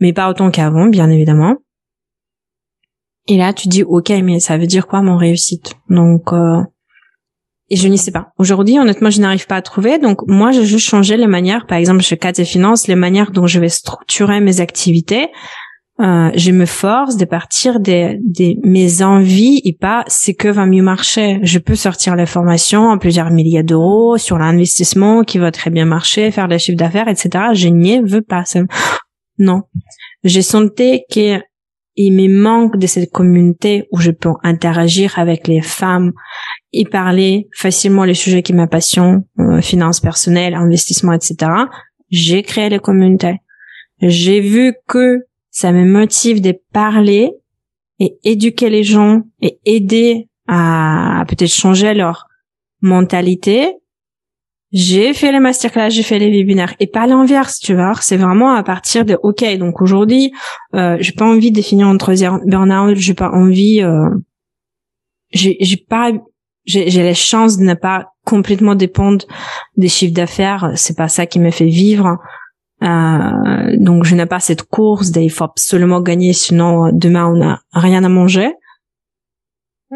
Mais 0.01 0.11
pas 0.11 0.29
autant 0.29 0.51
qu'avant, 0.51 0.87
bien 0.87 1.09
évidemment. 1.09 1.55
Et 3.27 3.38
là, 3.38 3.53
tu 3.53 3.67
dis, 3.67 3.83
OK, 3.83 4.09
mais 4.23 4.39
ça 4.39 4.57
veut 4.57 4.67
dire 4.67 4.88
quoi 4.88 5.01
mon 5.01 5.17
réussite? 5.17 5.73
Donc, 5.89 6.31
euh, 6.31 6.61
et 7.69 7.75
je 7.75 7.88
n'y 7.88 7.97
sais 7.97 8.11
pas. 8.11 8.27
Aujourd'hui, 8.38 8.77
honnêtement, 8.77 9.09
je 9.09 9.19
n'arrive 9.19 9.47
pas 9.47 9.55
à 9.55 9.61
trouver. 9.61 9.97
Donc, 9.97 10.19
moi, 10.27 10.51
j'ai 10.51 10.65
juste 10.65 10.88
changé 10.88 11.17
les 11.17 11.27
manières, 11.27 11.65
par 11.65 11.79
exemple, 11.79 12.01
chez 12.01 12.17
4 12.17 12.39
et 12.39 12.45
Finance, 12.45 12.88
les 12.88 12.95
manières 12.95 13.31
dont 13.31 13.47
je 13.47 13.59
vais 13.59 13.69
structurer 13.69 14.39
mes 14.39 14.61
activités 14.61 15.29
euh, 16.01 16.29
je 16.35 16.51
me 16.51 16.65
force 16.65 17.15
de 17.15 17.23
partir 17.23 17.79
des, 17.79 18.19
des 18.21 18.57
mes 18.65 19.01
envies 19.01 19.61
et 19.63 19.71
pas 19.71 20.03
c'est 20.07 20.33
que 20.33 20.49
va 20.49 20.65
mieux 20.65 20.83
marcher. 20.83 21.39
Je 21.43 21.57
peux 21.57 21.75
sortir 21.75 22.17
les 22.17 22.25
formations 22.25 22.89
à 22.89 22.97
plusieurs 22.97 23.31
milliers 23.31 23.63
d'euros 23.63 24.17
sur 24.17 24.38
l'investissement 24.38 25.23
qui 25.23 25.38
va 25.38 25.51
très 25.51 25.69
bien 25.69 25.85
marcher, 25.85 26.31
faire 26.31 26.49
des 26.49 26.59
chiffres 26.59 26.77
d'affaires, 26.77 27.07
etc. 27.07 27.45
Je 27.53 27.69
n'y 27.69 28.01
veux 28.01 28.21
pas. 28.21 28.43
Non. 29.38 29.61
J'ai 30.25 30.41
senti 30.41 31.03
que 31.09 31.39
il 31.95 32.13
me 32.13 32.27
manque 32.27 32.77
de 32.77 32.88
cette 32.88 33.12
communauté 33.12 33.88
où 33.91 33.99
je 33.99 34.12
peux 34.12 34.31
interagir 34.43 35.17
avec 35.17 35.47
les 35.47 35.62
femmes 35.62 36.12
et 36.73 36.86
parler 36.86 37.47
facilement 37.55 38.03
les 38.03 38.13
sujets 38.13 38.43
qui 38.43 38.53
m'apassionnent, 38.53 39.23
euh, 39.39 39.62
finances 39.62 40.01
personnelles, 40.01 40.55
investissement, 40.55 41.13
etc. 41.13 41.51
J'ai 42.10 42.43
créé 42.43 42.69
les 42.69 42.79
communautés. 42.79 43.38
J'ai 44.01 44.41
vu 44.41 44.73
que 44.88 45.25
ça 45.51 45.71
me 45.71 45.86
motive 45.86 46.41
de 46.41 46.53
parler 46.73 47.31
et 47.99 48.17
éduquer 48.25 48.69
les 48.69 48.84
gens 48.84 49.21
et 49.41 49.58
aider 49.65 50.27
à 50.47 51.23
peut-être 51.29 51.53
changer 51.53 51.93
leur 51.93 52.27
mentalité. 52.81 53.73
J'ai 54.75 55.13
fait 55.13 55.31
les 55.31 55.39
masterclass, 55.39 55.89
j'ai 55.89 56.03
fait 56.03 56.19
les 56.19 56.29
webinaires 56.29 56.75
et 56.81 56.88
pas 56.88 57.07
l'inverse, 57.07 57.59
tu 57.59 57.73
vois. 57.73 57.93
C'est 58.01 58.17
vraiment 58.17 58.55
à 58.55 58.61
partir 58.61 59.05
de 59.05 59.17
OK. 59.23 59.41
Donc 59.57 59.81
aujourd'hui, 59.81 60.33
euh, 60.75 60.97
j'ai 60.99 61.13
pas 61.13 61.23
envie 61.23 61.53
de 61.53 61.61
finir 61.61 61.88
en 61.88 61.95
troisième 61.95 62.41
burn-out. 62.45 62.97
J'ai 62.97 63.13
pas 63.13 63.29
envie. 63.29 63.81
Euh, 63.81 64.09
j'ai 65.31 65.77
pas. 65.77 66.11
J'ai 66.65 67.03
la 67.03 67.13
chance 67.13 67.57
de 67.57 67.63
ne 67.63 67.73
pas 67.73 68.07
complètement 68.25 68.75
dépendre 68.75 69.25
des 69.77 69.88
chiffres 69.88 70.13
d'affaires. 70.13 70.73
C'est 70.75 70.97
pas 70.97 71.07
ça 71.07 71.25
qui 71.25 71.39
me 71.39 71.51
fait 71.51 71.69
vivre. 71.69 72.17
Euh, 72.83 73.77
donc 73.77 74.03
je 74.03 74.13
n'ai 74.13 74.25
pas 74.25 74.41
cette 74.41 74.63
course 74.63 75.09
il 75.15 75.29
faut 75.29 75.45
absolument 75.45 76.01
gagner 76.01 76.33
sinon 76.33 76.91
demain 76.91 77.25
on 77.25 77.38
n'a 77.38 77.61
rien 77.71 78.03
à 78.03 78.09
manger. 78.09 78.51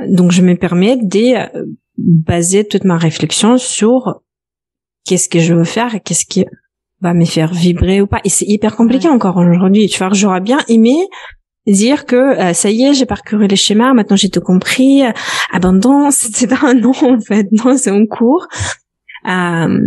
Donc 0.08 0.32
je 0.32 0.42
me 0.42 0.56
permets 0.56 0.96
de 0.96 1.36
euh, 1.36 1.66
baser 1.98 2.66
toute 2.66 2.86
ma 2.86 2.98
réflexion 2.98 3.58
sur 3.58 4.22
qu'est-ce 5.10 5.28
que 5.28 5.40
je 5.40 5.56
veux 5.56 5.64
faire 5.64 5.96
et 5.96 6.00
qu'est-ce 6.00 6.26
qui 6.26 6.46
va 7.02 7.16
me 7.16 7.26
faire 7.26 7.52
vibrer 7.52 8.00
ou 8.00 8.06
pas. 8.06 8.22
Et 8.26 8.30
c'est 8.30 8.46
hyper 8.46 8.76
compliqué 8.76 9.10
encore 9.10 9.38
aujourd'hui. 9.38 9.88
Tu 9.88 9.98
vois, 9.98 10.14
j'aurais 10.14 10.42
bien 10.42 10.60
aimé 10.68 11.08
dire 11.66 12.06
que 12.06 12.16
euh, 12.16 12.54
ça 12.54 12.70
y 12.70 12.84
est, 12.84 12.94
j'ai 12.94 13.08
parcouru 13.08 13.48
les 13.48 13.56
schémas, 13.56 13.94
maintenant 13.94 14.16
j'ai 14.16 14.30
tout 14.30 14.42
compris, 14.42 15.02
abondance, 15.52 16.26
etc. 16.30 16.56
Non, 16.80 16.92
en 16.92 17.20
fait, 17.20 17.48
non, 17.52 17.76
c'est 17.76 17.90
en 17.90 18.06
cours. 18.06 18.48
Euh, 19.28 19.80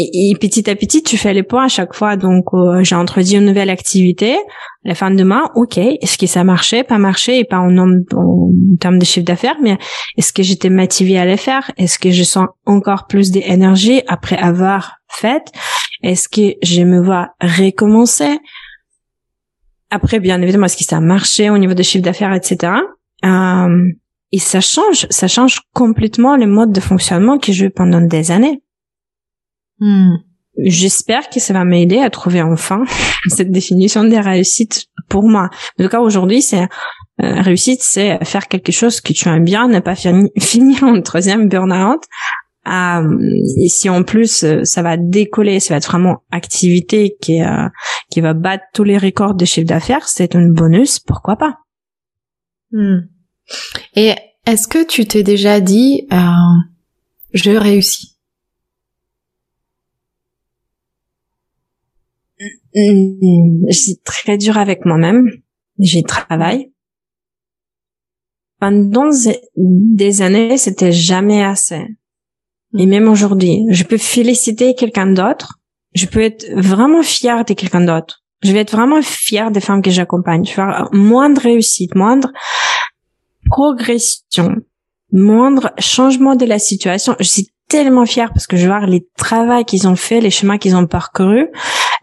et, 0.00 0.34
petit 0.40 0.68
à 0.70 0.76
petit, 0.76 1.02
tu 1.02 1.16
fais 1.16 1.34
les 1.34 1.42
points 1.42 1.64
à 1.64 1.68
chaque 1.68 1.94
fois. 1.94 2.16
Donc, 2.16 2.46
euh, 2.54 2.82
j'ai 2.82 2.94
introduit 2.94 3.36
une 3.36 3.46
nouvelle 3.46 3.70
activité. 3.70 4.36
la 4.84 4.94
fin 4.94 5.10
de 5.10 5.24
mois, 5.24 5.50
ok, 5.54 5.76
est-ce 5.76 6.16
que 6.16 6.26
ça 6.26 6.44
marchait, 6.44 6.84
pas 6.84 6.98
marché, 6.98 7.38
et 7.40 7.44
pas 7.44 7.58
en, 7.58 7.76
en, 7.76 7.90
en 8.14 8.50
termes 8.80 8.98
de 8.98 9.04
chiffre 9.04 9.26
d'affaires, 9.26 9.56
mais 9.62 9.76
est-ce 10.16 10.32
que 10.32 10.42
j'étais 10.42 10.70
motivée 10.70 11.18
à 11.18 11.26
les 11.26 11.36
faire? 11.36 11.70
Est-ce 11.76 11.98
que 11.98 12.10
je 12.10 12.22
sens 12.22 12.46
encore 12.64 13.06
plus 13.06 13.30
d'énergie 13.30 14.02
après 14.06 14.38
avoir 14.38 14.96
fait? 15.08 15.52
Est-ce 16.02 16.28
que 16.28 16.56
je 16.62 16.82
me 16.82 17.02
vois 17.02 17.30
recommencer? 17.40 18.38
Après, 19.90 20.20
bien 20.20 20.40
évidemment, 20.42 20.66
est-ce 20.66 20.76
que 20.76 20.84
ça 20.84 20.98
a 20.98 21.00
marché 21.00 21.50
au 21.50 21.58
niveau 21.58 21.74
de 21.74 21.82
chiffre 21.82 22.04
d'affaires, 22.04 22.34
etc. 22.34 22.72
Euh, 23.24 23.88
et 24.32 24.38
ça 24.38 24.60
change, 24.60 25.06
ça 25.10 25.26
change 25.26 25.60
complètement 25.74 26.36
le 26.36 26.46
mode 26.46 26.72
de 26.72 26.80
fonctionnement 26.80 27.38
que 27.38 27.52
j'ai 27.52 27.66
eu 27.66 27.70
pendant 27.70 28.00
des 28.00 28.30
années. 28.30 28.62
Hmm. 29.80 30.16
J'espère 30.64 31.30
que 31.30 31.38
ça 31.38 31.52
va 31.52 31.64
m'aider 31.64 31.98
à 31.98 32.10
trouver 32.10 32.42
enfin 32.42 32.84
cette 33.28 33.50
définition 33.50 34.04
des 34.04 34.20
réussites 34.20 34.86
pour 35.08 35.28
moi. 35.28 35.50
En 35.78 35.84
tout 35.84 35.88
cas, 35.88 36.00
aujourd'hui, 36.00 36.42
c'est 36.42 36.66
euh, 37.22 37.40
réussite, 37.42 37.80
c'est 37.82 38.24
faire 38.24 38.48
quelque 38.48 38.72
chose 38.72 39.00
que 39.00 39.12
tu 39.12 39.28
aimes 39.28 39.44
bien, 39.44 39.68
ne 39.68 39.80
pas 39.80 39.94
finir 40.38 40.84
en 40.84 41.00
troisième 41.02 41.48
burn-out. 41.48 42.02
Euh, 42.66 43.18
et 43.60 43.68
si 43.68 43.88
en 43.88 44.02
plus 44.02 44.44
euh, 44.44 44.64
ça 44.64 44.82
va 44.82 44.96
décoller, 44.98 45.58
ça 45.58 45.74
va 45.74 45.78
être 45.78 45.88
vraiment 45.88 46.22
activité 46.30 47.16
qui 47.20 47.42
euh, 47.42 47.68
qui 48.10 48.20
va 48.20 48.34
battre 48.34 48.64
tous 48.74 48.84
les 48.84 48.98
records 48.98 49.34
de 49.34 49.44
chiffre 49.44 49.66
d'affaires, 49.66 50.06
c'est 50.06 50.34
un 50.36 50.48
bonus, 50.48 50.98
pourquoi 50.98 51.36
pas? 51.36 51.58
Hmm. 52.72 53.06
Et 53.94 54.14
est-ce 54.44 54.68
que 54.68 54.84
tu 54.86 55.06
t'es 55.06 55.22
déjà 55.22 55.60
dit 55.60 56.06
euh, 56.12 56.16
je 57.32 57.52
réussis 57.52 58.17
je 62.74 63.72
suis 63.72 63.98
très 64.04 64.38
dure 64.38 64.58
avec 64.58 64.84
moi-même. 64.84 65.28
J'y 65.78 66.02
travaille. 66.02 66.72
Pendant 68.60 69.10
des 69.56 70.22
années, 70.22 70.56
c'était 70.56 70.92
jamais 70.92 71.44
assez. 71.44 71.86
Et 72.76 72.86
même 72.86 73.08
aujourd'hui, 73.08 73.64
je 73.70 73.84
peux 73.84 73.98
féliciter 73.98 74.74
quelqu'un 74.74 75.06
d'autre. 75.06 75.60
Je 75.94 76.06
peux 76.06 76.20
être 76.20 76.46
vraiment 76.54 77.02
fière 77.02 77.44
de 77.44 77.54
quelqu'un 77.54 77.80
d'autre. 77.80 78.22
Je 78.42 78.52
vais 78.52 78.60
être 78.60 78.72
vraiment 78.72 79.02
fière 79.02 79.50
des 79.50 79.60
femmes 79.60 79.82
que 79.82 79.90
j'accompagne. 79.90 80.44
Je 80.44 80.54
vais 80.54 80.62
avoir 80.62 80.92
moindre 80.92 81.40
réussite, 81.40 81.94
moindre 81.94 82.32
progression, 83.46 84.56
moindre 85.12 85.72
changement 85.78 86.36
de 86.36 86.44
la 86.44 86.58
situation. 86.58 87.16
Je 87.18 87.24
suis 87.24 87.48
tellement 87.68 88.06
fière 88.06 88.32
parce 88.32 88.46
que 88.46 88.56
je 88.56 88.66
vois 88.66 88.84
les 88.86 89.06
travaux 89.16 89.64
qu'ils 89.64 89.88
ont 89.88 89.96
fait, 89.96 90.20
les 90.20 90.30
chemins 90.30 90.58
qu'ils 90.58 90.76
ont 90.76 90.86
parcourus, 90.86 91.48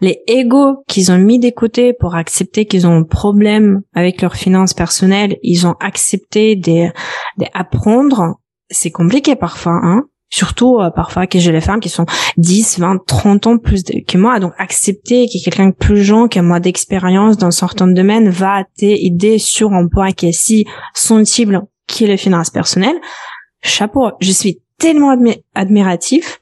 les 0.00 0.20
égos 0.26 0.84
qu'ils 0.88 1.10
ont 1.12 1.18
mis 1.18 1.38
des 1.38 1.52
côtés 1.52 1.92
pour 1.92 2.14
accepter 2.14 2.66
qu'ils 2.66 2.86
ont 2.86 2.98
un 2.98 3.04
problème 3.04 3.80
avec 3.94 4.22
leurs 4.22 4.36
finances 4.36 4.74
personnelles, 4.74 5.36
ils 5.42 5.66
ont 5.66 5.74
accepté 5.80 6.56
d'apprendre. 7.36 8.36
C'est 8.68 8.90
compliqué 8.90 9.36
parfois, 9.36 9.78
hein. 9.82 10.04
Surtout 10.28 10.80
euh, 10.80 10.90
parfois 10.90 11.28
que 11.28 11.38
j'ai 11.38 11.52
les 11.52 11.60
femmes 11.60 11.78
qui 11.78 11.88
sont 11.88 12.04
10, 12.36 12.80
20, 12.80 13.06
30 13.06 13.46
ans 13.46 13.58
plus 13.58 13.84
que 13.84 14.18
moi. 14.18 14.40
Donc 14.40 14.52
accepter 14.58 15.26
que 15.26 15.42
quelqu'un 15.42 15.68
de 15.68 15.74
plus 15.74 16.02
jeune, 16.02 16.28
qui 16.28 16.38
a 16.38 16.42
moins 16.42 16.58
d'expérience 16.58 17.36
dans 17.36 17.52
certains 17.52 17.86
domaines, 17.86 18.28
va 18.28 18.64
t'aider 18.76 19.38
sur 19.38 19.72
un 19.72 19.86
point 19.86 20.12
qui 20.12 20.26
est 20.26 20.32
si 20.32 20.66
sensible 20.94 21.62
qui 21.86 22.04
est 22.04 22.08
les 22.08 22.16
finances 22.16 22.50
personnelles. 22.50 23.00
Chapeau, 23.62 24.10
je 24.20 24.32
suis 24.32 24.60
tellement 24.78 25.16
admiratif. 25.54 26.40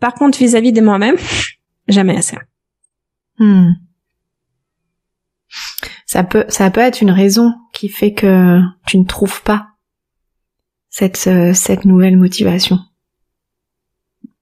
Par 0.00 0.14
contre, 0.14 0.38
vis-à-vis 0.38 0.72
de 0.72 0.80
moi-même, 0.80 1.16
jamais 1.88 2.16
assez. 2.16 2.36
Hmm. 3.38 3.72
Ça 6.06 6.24
peut, 6.24 6.44
ça 6.48 6.70
peut 6.70 6.80
être 6.80 7.00
une 7.00 7.10
raison 7.10 7.52
qui 7.72 7.88
fait 7.88 8.12
que 8.12 8.60
tu 8.86 8.98
ne 8.98 9.04
trouves 9.04 9.42
pas 9.42 9.68
cette, 10.90 11.26
euh, 11.26 11.52
cette 11.54 11.84
nouvelle 11.84 12.16
motivation. 12.16 12.78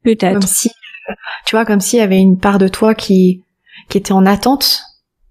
Peut-être. 0.05 0.35
Comme 0.35 0.43
si, 0.43 0.69
euh, 0.69 1.15
tu 1.47 1.57
vois, 1.57 1.65
comme 1.65 1.81
s'il 1.81 1.99
y 1.99 2.03
avait 2.03 2.21
une 2.21 2.39
part 2.39 2.59
de 2.59 2.69
toi 2.69 2.95
qui, 2.95 3.45
qui 3.89 3.99
était 3.99 4.13
en 4.13 4.27
attente 4.27 4.83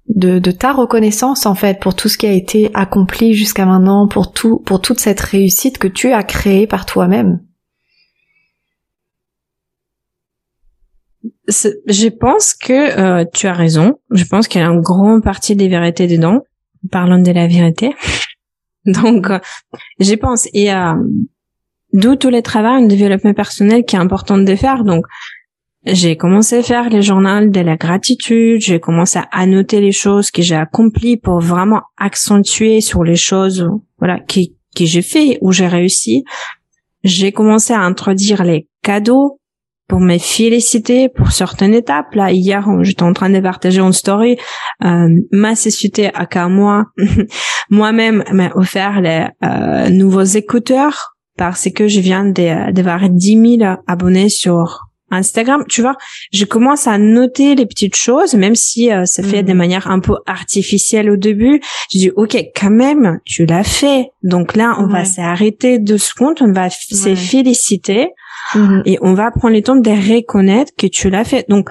de, 0.07 0.39
de 0.39 0.51
ta 0.51 0.73
reconnaissance 0.73 1.45
en 1.45 1.55
fait 1.55 1.79
pour 1.79 1.95
tout 1.95 2.09
ce 2.09 2.17
qui 2.17 2.25
a 2.25 2.31
été 2.31 2.71
accompli 2.73 3.33
jusqu'à 3.33 3.65
maintenant, 3.65 4.07
pour 4.07 4.33
tout, 4.33 4.59
pour 4.59 4.81
toute 4.81 4.99
cette 4.99 5.21
réussite 5.21 5.77
que 5.77 5.87
tu 5.87 6.11
as 6.11 6.23
créée 6.23 6.67
par 6.67 6.85
toi-même. 6.85 7.39
Je 11.47 12.09
pense 12.09 12.53
que 12.53 12.99
euh, 13.21 13.25
tu 13.33 13.47
as 13.47 13.53
raison. 13.53 13.99
Je 14.11 14.23
pense 14.25 14.47
qu'il 14.47 14.61
y 14.61 14.63
a 14.63 14.67
une 14.67 14.81
grande 14.81 15.23
partie 15.23 15.55
des 15.55 15.67
vérités 15.67 16.07
dedans. 16.07 16.39
Parlons 16.91 17.21
de 17.21 17.31
la 17.31 17.47
vérité. 17.47 17.93
Donc, 18.85 19.29
euh, 19.29 19.39
j'y 19.99 20.17
pense. 20.17 20.47
Et 20.53 20.73
euh, 20.73 20.93
d'où 21.93 22.15
tous 22.15 22.29
les 22.29 22.41
travaux 22.41 22.81
de 22.81 22.87
développement 22.87 23.33
personnel 23.33 23.85
qui 23.85 23.95
est 23.95 23.99
important 23.99 24.37
de 24.37 24.55
faire. 24.55 24.83
Donc, 24.83 25.05
j'ai 25.85 26.15
commencé 26.15 26.57
à 26.57 26.63
faire 26.63 26.89
les 26.89 27.01
journaux 27.01 27.47
de 27.47 27.59
la 27.59 27.75
gratitude. 27.75 28.61
J'ai 28.61 28.79
commencé 28.79 29.19
à 29.19 29.27
annoter 29.31 29.81
les 29.81 29.91
choses 29.91 30.31
que 30.31 30.41
j'ai 30.41 30.55
accomplies 30.55 31.17
pour 31.17 31.39
vraiment 31.39 31.81
accentuer 31.97 32.81
sur 32.81 33.03
les 33.03 33.15
choses, 33.15 33.67
voilà, 33.97 34.19
qui 34.19 34.55
que 34.75 34.85
j'ai 34.85 35.01
fait 35.01 35.37
où 35.41 35.51
j'ai 35.51 35.67
réussi. 35.67 36.23
J'ai 37.03 37.31
commencé 37.31 37.73
à 37.73 37.81
introduire 37.81 38.43
les 38.43 38.69
cadeaux 38.83 39.40
pour 39.91 39.99
me 39.99 40.17
féliciter 40.19 41.09
pour 41.09 41.33
certaines 41.33 41.73
étapes. 41.73 42.15
Là, 42.15 42.31
hier, 42.31 42.65
j'étais 42.81 43.03
en 43.03 43.11
train 43.11 43.29
de 43.29 43.41
partager 43.41 43.81
une 43.81 43.91
story. 43.91 44.37
Euh, 44.85 45.09
ma 45.33 45.53
société, 45.53 46.09
à 46.13 46.47
moi, 46.47 46.85
moi-même, 47.69 48.23
m'a 48.31 48.51
offert 48.55 49.01
les 49.01 49.27
euh, 49.43 49.89
nouveaux 49.89 50.23
écouteurs 50.23 51.17
parce 51.37 51.67
que 51.75 51.89
je 51.89 51.99
viens 51.99 52.23
d'avoir 52.23 53.09
10 53.09 53.57
000 53.59 53.75
abonnés 53.85 54.29
sur 54.29 54.79
Instagram, 55.09 55.65
tu 55.67 55.81
vois, 55.81 55.97
je 56.31 56.45
commence 56.45 56.87
à 56.87 56.97
noter 56.97 57.55
les 57.55 57.65
petites 57.65 57.97
choses, 57.97 58.33
même 58.33 58.55
si 58.55 58.93
euh, 58.93 59.03
ça 59.03 59.21
fait 59.23 59.43
de 59.43 59.51
mhm. 59.51 59.57
manière 59.57 59.91
un 59.91 59.99
peu 59.99 60.15
artificielle 60.25 61.09
au 61.09 61.17
début. 61.17 61.59
Je 61.91 61.99
dis, 61.99 62.11
ok, 62.15 62.37
quand 62.55 62.71
même, 62.71 63.19
tu 63.25 63.45
l'as 63.45 63.65
fait. 63.65 64.11
Donc 64.23 64.55
là, 64.55 64.77
on 64.79 64.87
va 64.87 65.03
s'arrêter 65.03 65.79
deux 65.79 65.97
secondes, 65.97 66.37
on 66.39 66.53
va 66.53 66.69
se 66.69 67.13
féliciter 67.13 68.07
mhm. 68.55 68.83
et 68.85 68.97
on 69.01 69.13
va 69.13 69.31
prendre 69.31 69.55
le 69.55 69.61
temps 69.61 69.75
de 69.75 69.89
reconnaître 69.89 70.71
que 70.77 70.87
tu 70.87 71.09
l'as 71.09 71.23
fait. 71.23 71.45
Donc, 71.49 71.69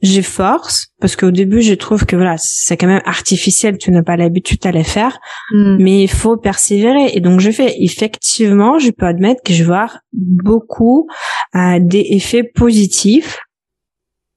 j'efforce 0.00 0.88
parce 1.00 1.16
qu'au 1.16 1.30
début 1.30 1.60
je 1.60 1.74
trouve 1.74 2.06
que 2.06 2.14
voilà 2.14 2.36
c'est 2.38 2.76
quand 2.76 2.86
même 2.86 3.02
artificiel 3.04 3.78
tu 3.78 3.90
n'as 3.90 4.02
pas 4.02 4.16
l'habitude 4.16 4.64
à 4.64 4.70
les 4.70 4.84
faire 4.84 5.18
mm. 5.52 5.76
mais 5.80 6.04
il 6.04 6.10
faut 6.10 6.36
persévérer 6.36 7.10
et 7.14 7.20
donc 7.20 7.40
je 7.40 7.50
fais 7.50 7.82
effectivement 7.82 8.78
je 8.78 8.90
peux 8.90 9.06
admettre 9.06 9.42
que 9.42 9.52
je 9.52 9.64
vois 9.64 9.88
beaucoup 10.12 11.08
euh, 11.56 11.78
des 11.80 12.06
effets 12.10 12.44
positifs 12.44 13.40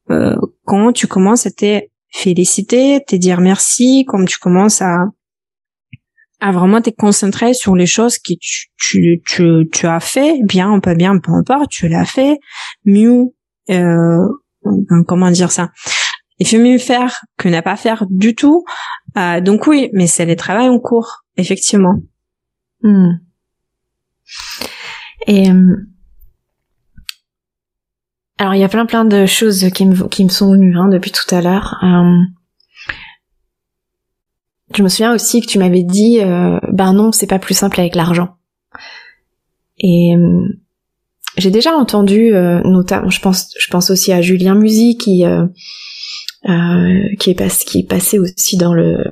euh, 0.10 0.36
quand 0.66 0.94
tu 0.94 1.06
commences 1.06 1.46
à 1.46 1.52
te 1.52 1.82
féliciter 2.12 3.04
te 3.08 3.16
dire 3.16 3.40
merci 3.40 4.04
quand 4.08 4.26
tu 4.26 4.40
commences 4.40 4.82
à 4.82 5.06
à 6.42 6.52
vraiment 6.52 6.82
te 6.82 6.90
concentrer 6.90 7.54
sur 7.54 7.76
les 7.76 7.86
choses 7.86 8.18
que 8.18 8.34
tu, 8.40 8.68
tu, 8.78 9.22
tu, 9.26 9.70
tu 9.72 9.86
as 9.86 10.00
fait. 10.00 10.40
Bien 10.44 10.72
ou 10.74 10.82
pas 10.82 10.96
bien 10.96 11.18
peu 11.20 11.32
importe 11.32 11.70
tu 11.70 11.88
l'as 11.88 12.06
fait. 12.06 12.40
Mieux 12.84 13.28
euh, 13.70 14.28
comment 15.08 15.32
dire 15.32 15.52
ça? 15.52 15.70
Il 16.40 16.48
faut 16.48 16.58
mieux 16.58 16.80
faire 16.80 17.22
que 17.38 17.48
ne 17.48 17.62
pas 17.62 17.78
faire 17.78 18.06
du 18.10 18.34
tout. 18.34 18.66
Euh, 19.18 19.40
donc 19.40 19.68
oui 19.68 19.90
mais 19.94 20.08
c'est 20.08 20.26
les 20.26 20.36
travaux 20.36 20.64
en 20.64 20.80
cours 20.80 21.24
effectivement. 21.38 21.96
Hmm. 22.84 23.12
et 25.28 25.52
euh, 25.52 25.76
alors 28.40 28.56
il 28.56 28.60
y 28.60 28.64
a 28.64 28.70
plein 28.70 28.88
plein 28.88 29.06
de 29.06 29.28
choses 29.28 29.70
qui 29.76 29.86
me 29.86 30.08
qui 30.08 30.24
me 30.24 30.30
sont 30.30 30.52
venues 30.52 30.76
hein, 30.76 30.88
depuis 30.88 31.12
tout 31.12 31.36
à 31.36 31.42
l'heure. 31.42 31.78
Euh, 31.84 32.41
je 34.74 34.84
me 34.84 34.90
souviens 34.90 35.14
aussi 35.14 35.42
que 35.42 35.48
tu 35.48 35.60
m'avais 35.60 35.84
dit 35.84 36.20
ben 36.72 36.94
non 36.94 37.12
c'est 37.12 37.28
pas 37.28 37.40
plus 37.40 37.54
simple 37.54 37.80
avec 37.80 37.96
l'argent 37.96 38.36
et 39.78 40.16
j'ai 41.38 41.52
déjà 41.52 41.76
entendu, 41.76 42.34
euh, 42.34 42.62
notamment, 42.64 43.10
je 43.10 43.22
pense, 43.22 43.54
je 43.58 43.68
pense 43.70 43.90
aussi 43.90 44.12
à 44.12 44.22
Julien 44.22 44.56
Musy 44.56 44.98
qui 44.98 45.26
euh, 45.26 45.46
euh, 46.50 47.00
qui 47.20 47.30
est 47.30 47.36
passé, 47.36 47.66
qui 47.66 47.80
est 47.80 47.88
passé 47.88 48.20
aussi 48.20 48.58
dans 48.58 48.74
le 48.74 49.04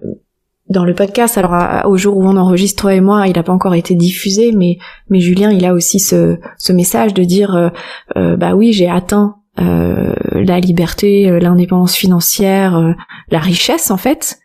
dans 0.70 0.84
le 0.84 0.94
podcast. 0.94 1.38
Alors 1.38 1.88
au 1.90 1.98
jour 1.98 2.18
où 2.18 2.24
on 2.24 2.36
enregistre 2.36 2.82
toi 2.82 2.94
et 2.94 3.02
moi, 3.02 3.28
il 3.28 3.36
n'a 3.36 3.44
pas 3.44 3.54
encore 3.54 3.76
été 3.76 3.96
diffusé, 3.96 4.52
mais 4.52 4.78
mais 5.10 5.22
Julien, 5.22 5.52
il 5.52 5.66
a 5.66 5.74
aussi 5.74 6.00
ce 6.00 6.38
ce 6.58 6.74
message 6.74 7.14
de 7.14 7.24
dire 7.24 7.72
bah 8.16 8.54
oui, 8.54 8.74
j'ai 8.74 8.90
atteint 8.90 9.36
la 9.58 10.60
liberté, 10.60 11.40
l'indépendance 11.40 11.96
financière, 11.96 12.96
la 13.32 13.40
richesse 13.40 13.92
en 13.92 13.98
fait. 13.98 14.40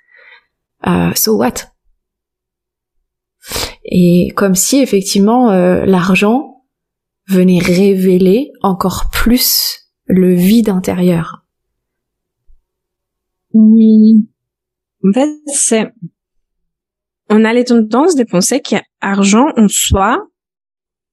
So 1.15 1.37
what? 1.37 1.55
Et 3.85 4.33
comme 4.37 4.55
si 4.55 4.79
effectivement 4.79 5.51
l'argent 5.85 6.65
venait 7.29 7.59
révéler 7.59 8.53
encore 8.63 9.11
plus 9.13 9.91
le 10.07 10.35
vide 10.35 10.69
intérieur. 10.69 11.45
Oui. 13.53 14.29
En 15.07 15.13
fait, 15.13 15.31
c'est, 15.47 15.93
on 17.31 17.45
a 17.45 17.53
les 17.53 17.65
tendances 17.65 18.17
de 18.17 18.25
penser 18.25 18.61
qu'argent 18.61 19.53
en 19.57 19.69
soi, 19.69 20.27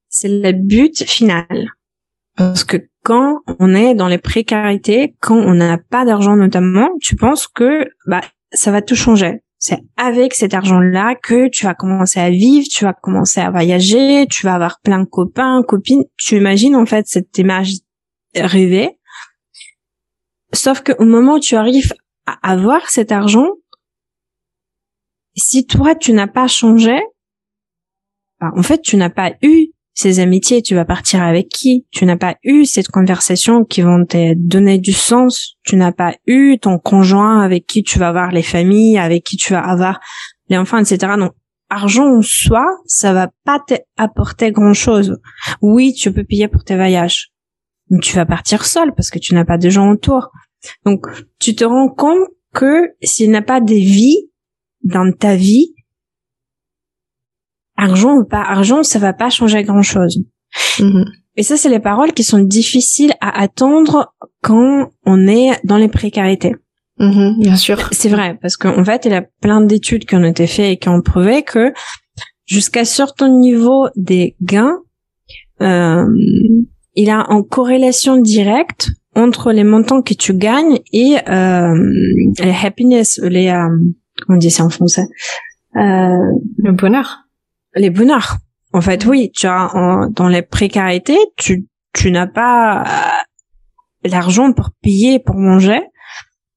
c'est 0.10 0.30
le 0.30 0.52
but 0.52 1.04
final. 1.04 1.72
Parce 2.36 2.64
que 2.64 2.78
quand 3.04 3.42
on 3.60 3.74
est 3.74 3.96
dans 3.96 4.08
les 4.08 4.18
précarités, 4.18 5.16
quand 5.20 5.38
on 5.38 5.54
n'a 5.54 5.78
pas 5.78 6.06
d'argent 6.06 6.36
notamment, 6.36 6.90
tu 7.02 7.16
penses 7.16 7.48
que 7.48 7.86
bah 8.08 8.22
ça 8.52 8.72
va 8.72 8.82
tout 8.82 8.96
changer 8.96 9.42
c'est 9.63 9.80
avec 9.95 10.34
cet 10.34 10.56
argent-là 10.56 11.13
que 11.13 11.47
tu 11.47 11.65
vas 11.65 11.76
commencer 11.76 12.19
à 12.19 12.32
vivre, 12.32 12.65
tu 12.67 12.84
vas 12.84 12.93
commencer 12.93 13.41
à 13.41 13.52
voyager, 13.52 14.26
tu 14.28 14.47
vas 14.47 14.56
avoir 14.56 14.80
plein 14.82 15.02
de 15.02 15.06
copains, 15.06 15.62
copines. 15.62 16.04
Tu 16.17 16.36
imagines 16.36 16.76
en 16.76 16.88
fait 16.88 17.06
cette 17.06 17.38
image 17.38 17.74
rêvée. 18.34 18.97
Sauf 20.52 20.82
qu'au 20.82 21.06
moment 21.06 21.36
où 21.36 21.39
tu 21.39 21.56
arrives 21.56 21.93
à 22.26 22.39
avoir 22.41 22.89
cet 22.89 23.12
argent, 23.12 23.50
si 25.38 25.67
toi 25.67 25.93
tu 25.93 26.12
n'as 26.13 26.28
pas 26.28 26.47
changé, 26.47 27.00
bah, 28.39 28.52
en 28.58 28.63
fait 28.63 28.82
tu 28.82 28.97
n'as 28.97 29.12
pas 29.12 29.34
eu 29.43 29.67
ces 29.93 30.19
amitiés, 30.19 30.62
tu 30.62 30.73
vas 30.73 30.86
partir 30.86 31.21
avec 31.21 31.49
qui? 31.49 31.86
Tu 31.91 32.06
n'as 32.06 32.17
pas 32.17 32.36
eu 32.43 32.65
cette 32.65 32.88
conversation 32.88 33.65
qui 33.65 33.82
vont 33.82 34.06
te 34.06 34.34
donner 34.36 34.77
du 34.77 34.93
sens. 34.93 35.58
Tu 35.63 35.75
n'as 35.75 35.91
pas 35.91 36.15
eu 36.27 36.58
ton 36.60 36.80
conjoint 36.80 37.41
avec 37.41 37.67
qui 37.67 37.84
tu 37.84 37.99
vas 37.99 38.08
avoir 38.08 38.32
les 38.32 38.43
familles, 38.43 38.97
avec 38.97 39.23
qui 39.23 39.38
tu 39.38 39.54
vas 39.54 39.62
avoir 39.62 39.99
les 40.49 40.58
enfants, 40.58 40.77
etc. 40.77 41.13
Donc, 41.17 41.34
argent 41.69 42.17
en 42.17 42.21
soi, 42.21 42.65
ça 42.86 43.13
va 43.13 43.30
pas 43.45 43.60
t'apporter 43.60 44.51
grand 44.51 44.73
chose. 44.73 45.19
Oui, 45.62 45.93
tu 45.93 46.12
peux 46.12 46.23
payer 46.23 46.47
pour 46.47 46.63
tes 46.63 46.75
voyages. 46.75 47.32
Mais 47.89 47.99
tu 47.99 48.15
vas 48.15 48.25
partir 48.25 48.65
seul 48.65 48.93
parce 48.95 49.10
que 49.10 49.19
tu 49.19 49.34
n'as 49.34 49.45
pas 49.45 49.58
de 49.58 49.69
gens 49.69 49.89
autour. 49.91 50.30
Donc, 50.86 51.06
tu 51.39 51.56
te 51.56 51.65
rends 51.65 51.89
compte 51.89 52.27
que 52.54 52.91
s'il 53.01 53.30
n'y 53.32 53.38
a 53.38 53.41
pas 53.41 53.62
de 53.62 53.73
vie 53.73 54.30
dans 54.84 55.12
ta 55.12 55.36
vie, 55.36 55.73
argent 57.82 58.13
ou 58.15 58.26
pas 58.26 58.41
argent, 58.41 58.84
ça 58.84 59.00
va 59.00 59.13
pas 59.13 59.30
changer 59.30 59.63
grand 59.63 59.82
chose. 59.82 60.24
Mhm. 60.80 61.06
Et 61.38 61.44
ça, 61.44 61.58
c'est 61.58 61.70
les 61.70 61.80
paroles 61.80 62.13
qui 62.13 62.24
sont 62.24 62.39
difficiles 62.39 63.13
à 63.22 63.41
attendre 63.41 64.13
quand 64.41 64.89
on 65.06 65.28
est 65.28 65.60
dans 65.63 65.78
les 65.78 65.88
précarités. 65.88 66.56
Mhm, 67.00 67.39
bien 67.39 67.56
sûr. 67.56 67.89
C'est 67.91 68.10
vrai, 68.10 68.38
parce 68.41 68.58
qu'en 68.58 68.84
fait, 68.84 69.06
il 69.06 69.12
y 69.12 69.15
a 69.15 69.26
plein 69.41 69.62
d'études 69.62 70.06
qui 70.06 70.15
ont 70.15 70.24
été 70.24 70.46
faites 70.46 70.72
et 70.74 70.78
qui 70.78 70.89
ont 70.89 71.02
prouvé 71.02 71.44
que 71.44 71.74
jusqu'à 72.46 72.86
certain 72.86 73.30
niveau 73.30 73.88
des 73.96 74.36
gains, 74.41 74.78
euh, 75.62 76.06
il 76.96 77.08
y 77.08 77.10
a 77.10 77.26
une 77.30 77.48
corrélation 77.48 78.17
directe 78.17 78.91
entre 79.15 79.52
les 79.52 79.63
montants 79.63 80.02
que 80.02 80.13
tu 80.13 80.34
gagnes 80.34 80.80
et 80.91 81.17
euh, 81.30 81.74
les 82.39 82.56
happiness, 82.63 83.20
les 83.24 83.48
euh, 83.48 83.67
comment 84.26 84.36
on 84.36 84.38
dit 84.38 84.52
ça 84.52 84.65
en 84.65 84.70
français, 84.70 85.06
euh, 85.76 86.17
le 86.58 86.72
bonheur 86.72 87.21
les 87.76 87.90
bonheurs. 87.90 88.38
En 88.74 88.82
fait, 88.82 89.06
oui, 89.06 89.32
tu 89.34 89.48
as 89.48 90.08
dans 90.12 90.28
les 90.28 90.42
précarités, 90.42 91.20
tu 91.38 91.68
tu 91.94 92.12
n'as 92.12 92.28
pas 92.28 92.84
euh, 92.84 94.10
l'argent 94.10 94.54
pour 94.54 94.70
payer 94.82 95.20
pour 95.20 95.36
manger. 95.36 95.82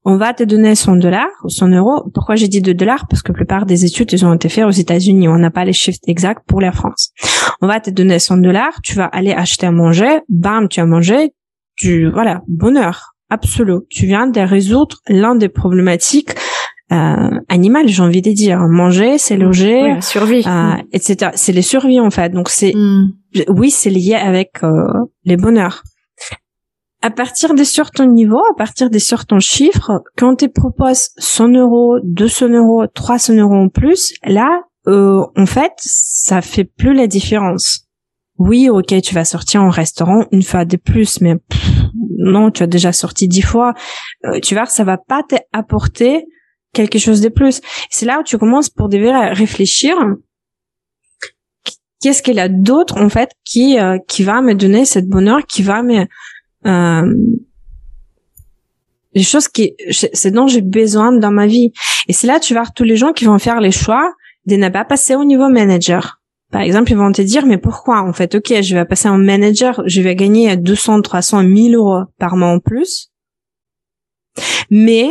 On 0.04 0.16
va 0.16 0.34
te 0.34 0.44
donner 0.44 0.74
100 0.74 0.96
dollars 0.96 1.30
ou 1.44 1.48
100 1.48 1.68
euros. 1.68 2.04
Pourquoi 2.12 2.36
j'ai 2.36 2.46
dit 2.46 2.60
2 2.60 2.74
dollars? 2.74 3.06
Parce 3.08 3.22
que 3.22 3.32
la 3.32 3.36
plupart 3.36 3.64
des 3.64 3.86
études, 3.86 4.12
elles 4.12 4.26
ont 4.26 4.34
été 4.34 4.50
faites 4.50 4.66
aux 4.66 4.70
États-Unis. 4.70 5.28
On 5.28 5.38
n'a 5.38 5.50
pas 5.50 5.64
les 5.64 5.72
chiffres 5.72 5.98
exacts 6.06 6.42
pour 6.46 6.60
la 6.60 6.72
France. 6.72 7.10
On 7.62 7.66
va 7.66 7.80
te 7.80 7.90
donner 7.90 8.18
100 8.18 8.36
dollars. 8.38 8.80
Tu 8.82 8.94
vas 8.94 9.06
aller 9.06 9.32
acheter 9.32 9.66
à 9.66 9.70
manger. 9.70 10.20
Bam, 10.28 10.68
tu 10.68 10.80
as 10.80 10.86
mangé. 10.86 11.32
Tu 11.76 12.10
voilà, 12.10 12.42
bonheur 12.46 13.14
absolu. 13.30 13.80
Tu 13.88 14.06
viens 14.06 14.26
de 14.26 14.40
résoudre 14.40 14.98
l'un 15.08 15.34
des 15.34 15.48
problématiques 15.48 16.34
euh, 16.94 17.40
animal, 17.48 17.88
j'ai 17.88 18.02
envie 18.02 18.22
de 18.22 18.32
dire. 18.32 18.60
Manger, 18.60 19.18
c'est 19.18 19.36
loger, 19.36 20.00
survie, 20.00 20.44
euh, 20.46 20.76
etc. 20.92 21.32
C'est 21.34 21.52
les 21.52 21.62
survies 21.62 22.00
en 22.00 22.10
fait. 22.10 22.30
Donc 22.30 22.48
c'est, 22.48 22.72
mm. 22.74 23.12
oui, 23.48 23.70
c'est 23.70 23.90
lié 23.90 24.14
avec 24.14 24.62
euh, 24.62 24.86
les 25.24 25.36
bonheurs. 25.36 25.82
À 27.02 27.10
partir 27.10 27.54
de 27.54 27.64
certains 27.64 28.06
niveaux, 28.06 28.44
à 28.52 28.56
partir 28.56 28.88
de 28.88 28.98
certains 28.98 29.40
chiffres, 29.40 30.02
quand 30.16 30.36
tu 30.36 30.48
proposes 30.48 31.10
100 31.18 31.48
euros, 31.48 31.98
200 32.02 32.48
euros, 32.48 32.86
300 32.86 33.34
euros 33.34 33.56
en 33.56 33.68
plus, 33.68 34.14
là, 34.24 34.62
euh, 34.86 35.22
en 35.36 35.46
fait, 35.46 35.72
ça 35.76 36.40
fait 36.40 36.64
plus 36.64 36.94
la 36.94 37.06
différence. 37.06 37.80
Oui, 38.38 38.68
ok, 38.68 39.00
tu 39.02 39.14
vas 39.14 39.24
sortir 39.24 39.62
en 39.62 39.68
restaurant 39.68 40.24
une 40.32 40.42
fois 40.42 40.64
de 40.64 40.76
plus, 40.76 41.20
mais 41.20 41.36
non, 42.18 42.50
tu 42.50 42.62
as 42.62 42.66
déjà 42.66 42.92
sorti 42.92 43.28
dix 43.28 43.42
fois. 43.42 43.74
Euh, 44.24 44.40
tu 44.40 44.54
vois, 44.54 44.66
ça 44.66 44.84
va 44.84 44.96
pas 44.98 45.22
t'apporter 45.22 46.24
quelque 46.74 46.98
chose 46.98 47.20
de 47.20 47.28
plus. 47.28 47.60
C'est 47.90 48.04
là 48.04 48.20
où 48.20 48.22
tu 48.22 48.36
commences 48.36 48.68
pour 48.68 48.88
de 48.88 48.98
à 49.08 49.32
réfléchir. 49.32 49.96
Qu'est-ce 52.00 52.22
qu'il 52.22 52.34
y 52.34 52.40
a 52.40 52.48
d'autre 52.48 53.00
en 53.00 53.08
fait 53.08 53.30
qui 53.44 53.78
euh, 53.78 53.98
qui 54.06 54.24
va 54.24 54.42
me 54.42 54.54
donner 54.54 54.84
cette 54.84 55.08
bonheur, 55.08 55.46
qui 55.46 55.62
va 55.62 55.82
me 55.82 56.04
euh, 56.66 57.14
les 59.14 59.22
choses 59.22 59.48
qui 59.48 59.74
c'est 59.90 60.30
dont 60.30 60.46
j'ai 60.46 60.60
besoin 60.60 61.12
dans 61.12 61.30
ma 61.30 61.46
vie. 61.46 61.72
Et 62.08 62.12
c'est 62.12 62.26
là 62.26 62.40
tu 62.40 62.52
vas 62.52 62.66
tous 62.74 62.84
les 62.84 62.96
gens 62.96 63.12
qui 63.12 63.24
vont 63.24 63.38
faire 63.38 63.60
les 63.60 63.72
choix 63.72 64.12
de 64.46 64.56
ne 64.56 64.68
pas 64.68 64.84
passer 64.84 65.14
au 65.14 65.24
niveau 65.24 65.48
manager. 65.48 66.20
Par 66.50 66.62
exemple, 66.62 66.92
ils 66.92 66.96
vont 66.96 67.10
te 67.10 67.20
dire, 67.22 67.46
mais 67.46 67.58
pourquoi 67.58 68.02
en 68.02 68.12
fait? 68.12 68.36
Ok, 68.36 68.52
je 68.62 68.76
vais 68.76 68.84
passer 68.84 69.08
en 69.08 69.18
manager, 69.18 69.82
je 69.86 70.00
vais 70.02 70.14
gagner 70.14 70.56
200, 70.56 71.02
300, 71.02 71.42
1000 71.42 71.74
euros 71.74 72.02
par 72.18 72.36
mois 72.36 72.50
en 72.50 72.60
plus. 72.60 73.10
Mais 74.70 75.10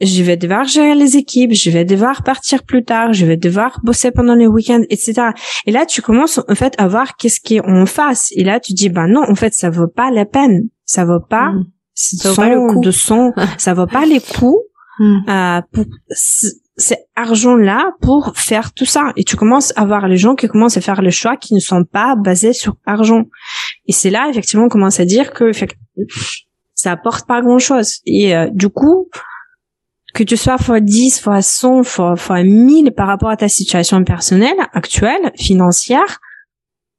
je 0.00 0.22
vais 0.22 0.36
devoir 0.36 0.64
gérer 0.64 0.94
les 0.94 1.16
équipes, 1.16 1.52
je 1.52 1.70
vais 1.70 1.84
devoir 1.84 2.22
partir 2.22 2.62
plus 2.62 2.84
tard, 2.84 3.12
je 3.12 3.26
vais 3.26 3.36
devoir 3.36 3.80
bosser 3.82 4.10
pendant 4.10 4.34
les 4.34 4.46
week-ends, 4.46 4.82
etc. 4.90 5.30
Et 5.66 5.72
là, 5.72 5.86
tu 5.86 6.02
commences 6.02 6.40
en 6.48 6.54
fait 6.54 6.74
à 6.78 6.88
voir 6.88 7.16
qu'est-ce 7.16 7.40
qui 7.40 7.56
est 7.56 7.64
en 7.64 7.86
face. 7.86 8.28
Et 8.32 8.44
là, 8.44 8.60
tu 8.60 8.72
dis, 8.72 8.88
bah 8.88 9.06
non, 9.06 9.22
en 9.28 9.34
fait, 9.34 9.54
ça 9.54 9.70
vaut 9.70 9.88
pas 9.88 10.10
la 10.10 10.24
peine. 10.24 10.68
Ça 10.84 11.04
vaut 11.04 11.20
pas. 11.20 11.50
Mm. 11.50 11.66
Ça 11.94 12.28
vaut 12.30 12.36
pas 12.36 12.48
le 12.48 12.72
coût. 12.72 12.80
De 12.80 12.90
son, 12.90 13.32
ça 13.58 13.74
vaut 13.74 13.86
pas 13.86 14.06
les 14.06 14.20
coûts. 14.20 14.62
Mm. 15.00 15.18
Euh, 15.28 15.60
pour, 15.72 15.84
cet 16.78 17.08
argent-là 17.16 17.92
pour 18.00 18.32
faire 18.36 18.72
tout 18.72 18.84
ça. 18.84 19.12
Et 19.16 19.24
tu 19.24 19.36
commences 19.36 19.72
à 19.76 19.84
voir 19.84 20.08
les 20.08 20.16
gens 20.16 20.36
qui 20.36 20.46
commencent 20.46 20.76
à 20.76 20.80
faire 20.80 21.02
les 21.02 21.10
choix 21.10 21.36
qui 21.36 21.54
ne 21.54 21.60
sont 21.60 21.84
pas 21.84 22.14
basés 22.16 22.52
sur 22.52 22.76
argent. 22.86 23.24
Et 23.86 23.92
c'est 23.92 24.10
là, 24.10 24.28
effectivement, 24.30 24.66
on 24.66 24.68
commence 24.68 25.00
à 25.00 25.04
dire 25.04 25.32
que 25.32 25.50
ça 26.74 26.92
apporte 26.92 27.26
pas 27.26 27.42
grand-chose. 27.42 27.98
Et 28.06 28.34
euh, 28.36 28.48
du 28.52 28.68
coup, 28.68 29.08
que 30.18 30.24
tu 30.24 30.36
sois 30.36 30.58
fois 30.58 30.80
10, 30.80 31.20
fois 31.20 31.42
100, 31.42 31.84
fois, 31.84 32.16
fois 32.16 32.42
1000 32.42 32.90
par 32.90 33.06
rapport 33.06 33.30
à 33.30 33.36
ta 33.36 33.48
situation 33.48 34.02
personnelle, 34.02 34.58
actuelle, 34.72 35.30
financière, 35.36 36.18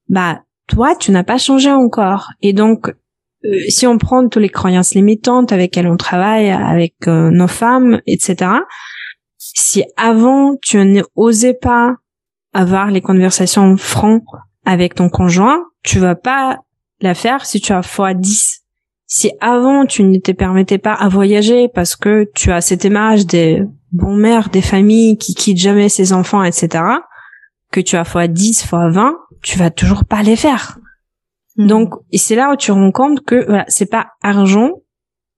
bah, 0.07 0.43
toi, 0.67 0.95
tu 0.95 1.11
n'as 1.11 1.26
pas 1.26 1.38
changé 1.38 1.70
encore. 1.70 2.30
Et 2.41 2.53
donc, 2.53 2.88
euh, 2.88 3.59
si 3.67 3.86
on 3.86 3.97
prend 3.97 4.26
toutes 4.30 4.41
les 4.41 4.49
croyances 4.49 4.95
limitantes 4.95 5.51
avec 5.51 5.76
lesquelles 5.76 5.91
on 5.91 5.97
travaille, 5.97 6.49
avec 6.49 6.95
euh, 7.07 7.30
nos 7.30 7.49
femmes, 7.49 7.99
etc., 8.07 8.51
si 9.38 9.84
avant 9.97 10.55
tu 10.61 10.78
n'osais 10.78 11.53
pas 11.53 11.95
avoir 12.53 12.89
les 12.89 13.01
conversations 13.01 13.76
francs 13.76 14.24
avec 14.65 14.95
ton 14.95 15.09
conjoint, 15.09 15.65
tu 15.84 15.99
vas 15.99 16.15
pas 16.15 16.59
la 17.01 17.13
faire 17.15 17.45
si 17.45 17.59
tu 17.59 17.74
as 17.74 17.82
fois 17.82 18.13
10. 18.13 18.63
Si 19.12 19.32
avant 19.41 19.88
tu 19.88 20.03
ne 20.03 20.20
te 20.20 20.32
permettais 20.32 20.78
pas 20.78 20.93
à 20.93 21.10
voyager 21.10 21.68
parce 21.68 21.95
que 21.95 22.30
tu 22.36 22.51
as 22.51 22.62
cette 22.62 22.84
image 22.84 23.26
des 23.26 23.64
bons 23.91 24.16
mères, 24.16 24.49
des 24.49 24.62
familles 24.62 25.18
qui 25.18 25.34
quittent 25.34 25.57
jamais 25.57 25.89
ses 25.89 26.14
enfants, 26.14 26.43
etc., 26.43 26.84
que 27.72 27.82
tu 27.82 27.95
as 27.95 28.03
fois 28.03 28.28
10, 28.28 28.68
fois 28.68 28.91
20, 28.91 29.16
tu 29.41 29.57
vas 29.57 29.72
toujours 29.72 30.05
pas 30.05 30.22
les 30.22 30.36
faire. 30.36 30.78
Hmm. 31.57 31.66
Donc, 31.66 31.93
et 32.12 32.20
c'est 32.20 32.36
là 32.36 32.53
où 32.53 32.55
tu 32.55 32.72
rends 32.72 32.91
compte 32.91 33.26
que 33.26 33.47
voilà, 33.47 33.66
c'est 33.68 33.89
pas 33.89 34.12
argent 34.22 34.74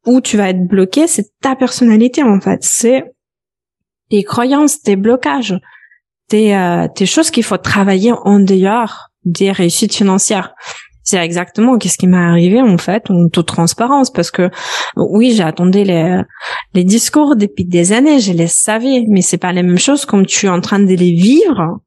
où 0.05 0.19
tu 0.19 0.36
vas 0.36 0.49
être 0.49 0.67
bloqué, 0.67 1.07
c'est 1.07 1.30
ta 1.39 1.55
personnalité 1.55 2.24
en 2.24 2.41
fait. 2.41 2.61
C'est 2.63 3.05
tes 4.09 4.24
croyances, 4.24 4.82
tes 4.82 4.97
blocages, 4.97 5.57
tes, 6.28 6.57
euh, 6.57 6.89
tes 6.93 7.05
choses 7.05 7.32
qu'il 7.32 7.43
faut 7.43 7.57
travailler 7.57 8.11
en 8.11 8.41
dehors 8.41 9.11
des 9.24 9.53
réussites 9.53 9.95
financières. 9.95 10.53
C'est 11.04 11.18
exactement 11.18 11.78
qu'est-ce 11.78 11.97
qui 11.97 12.08
m'est 12.08 12.18
arrivé 12.18 12.62
en 12.62 12.78
fait 12.78 13.10
en 13.10 13.28
toute 13.28 13.47
transparence 13.47 14.12
parce 14.12 14.30
que 14.30 14.49
oui 14.95 15.34
j'ai 15.34 15.43
attendu 15.43 15.84
les 15.84 16.22
les 16.74 16.84
discours 16.84 17.36
depuis 17.36 17.66
des 17.66 17.91
années 17.91 18.20
je 18.20 18.34
les 18.34 18.47
savais 18.47 19.06
mais 19.08 19.22
c'est 19.22 19.39
pas 19.39 19.52
la 19.52 19.64
même 19.64 19.80
chose 19.80 20.06
comme 20.06 20.26
tu 20.26 20.45
es 20.45 20.49
en 20.49 20.62
train 20.62 20.80
de 20.80 20.93
les 20.93 21.14
vivre 21.14 21.80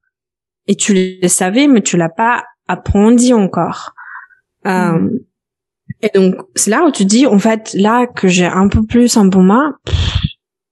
et 0.67 0.75
tu 0.75 0.95
les 0.95 1.29
savais 1.29 1.69
mais 1.69 1.81
tu 1.81 1.97
l'as 1.97 2.09
pas 2.09 2.45
approfondi 2.67 3.33
encore 3.33 3.93
euh, 4.67 4.99
mm. 4.99 5.19
et 6.03 6.11
donc 6.15 6.35
c'est 6.57 6.71
là 6.71 6.85
où 6.85 6.91
tu 6.91 7.05
dis 7.05 7.27
en 7.27 7.39
fait 7.39 7.73
là 7.75 8.07
que 8.09 8.27
j'ai 8.27 8.47
un 8.47 8.67
peu 8.67 8.85
plus 8.85 9.17
un 9.17 9.27
bon 9.27 9.45
main 9.45 9.77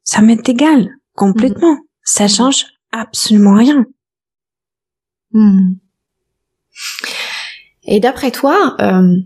ça 0.02 0.20
m'est 0.20 0.48
égal 0.48 0.90
complètement. 1.14 1.74
Mm. 1.74 1.84
Ça 2.04 2.24
mm. 2.24 2.28
change 2.28 2.66
absolument 2.90 3.54
rien. 3.54 3.86
Mm. 5.32 5.74
Et 7.84 8.00
d'après 8.00 8.30
toi, 8.30 8.76
euh, 8.80 9.16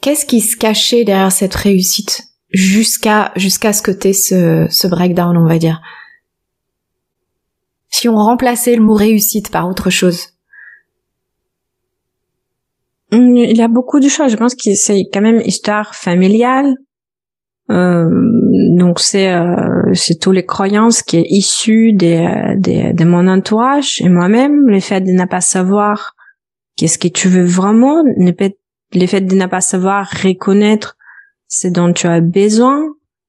qu'est-ce 0.00 0.26
qui 0.26 0.40
se 0.40 0.56
cachait 0.56 1.04
derrière 1.04 1.32
cette 1.32 1.54
réussite 1.54 2.22
jusqu'à 2.50 3.32
jusqu'à 3.36 3.72
ce 3.72 3.82
que 3.82 3.90
t'aies 3.90 4.12
ce, 4.12 4.66
ce 4.70 4.86
breakdown, 4.86 5.36
on 5.36 5.46
va 5.46 5.58
dire? 5.58 5.80
Si 7.88 8.08
on 8.08 8.16
remplaçait 8.16 8.76
le 8.76 8.82
mot 8.82 8.94
réussite 8.94 9.50
par 9.50 9.68
autre 9.68 9.90
chose. 9.90 10.28
Il 13.12 13.56
y 13.56 13.62
a 13.62 13.68
beaucoup 13.68 14.00
de 14.00 14.08
choses. 14.08 14.32
Je 14.32 14.36
pense 14.36 14.54
que 14.54 14.74
c'est 14.74 15.04
quand 15.12 15.20
même 15.20 15.40
histoire 15.40 15.94
familiale, 15.94 16.74
euh, 17.70 18.08
donc 18.76 19.00
c'est 19.00 19.32
euh, 19.32 19.92
c'est 19.94 20.20
tous 20.20 20.32
les 20.32 20.44
croyances 20.44 21.02
qui 21.02 21.18
est 21.18 21.26
issues 21.28 21.92
des, 21.92 22.54
des, 22.58 22.92
de 22.92 23.04
mon 23.04 23.28
entourage 23.28 24.00
et 24.00 24.08
moi-même. 24.08 24.66
Le 24.66 24.80
fait 24.80 25.00
de 25.00 25.12
ne 25.12 25.24
pas 25.24 25.40
savoir 25.40 26.15
qu'est-ce 26.76 26.98
que 26.98 27.08
tu 27.08 27.28
veux 27.28 27.44
vraiment? 27.44 28.02
Le 28.18 29.06
fait, 29.06 29.20
de 29.20 29.34
ne 29.34 29.46
pas 29.46 29.60
savoir 29.60 30.08
reconnaître 30.22 30.96
ce 31.48 31.68
dont 31.68 31.92
tu 31.92 32.06
as 32.06 32.20
besoin 32.20 32.82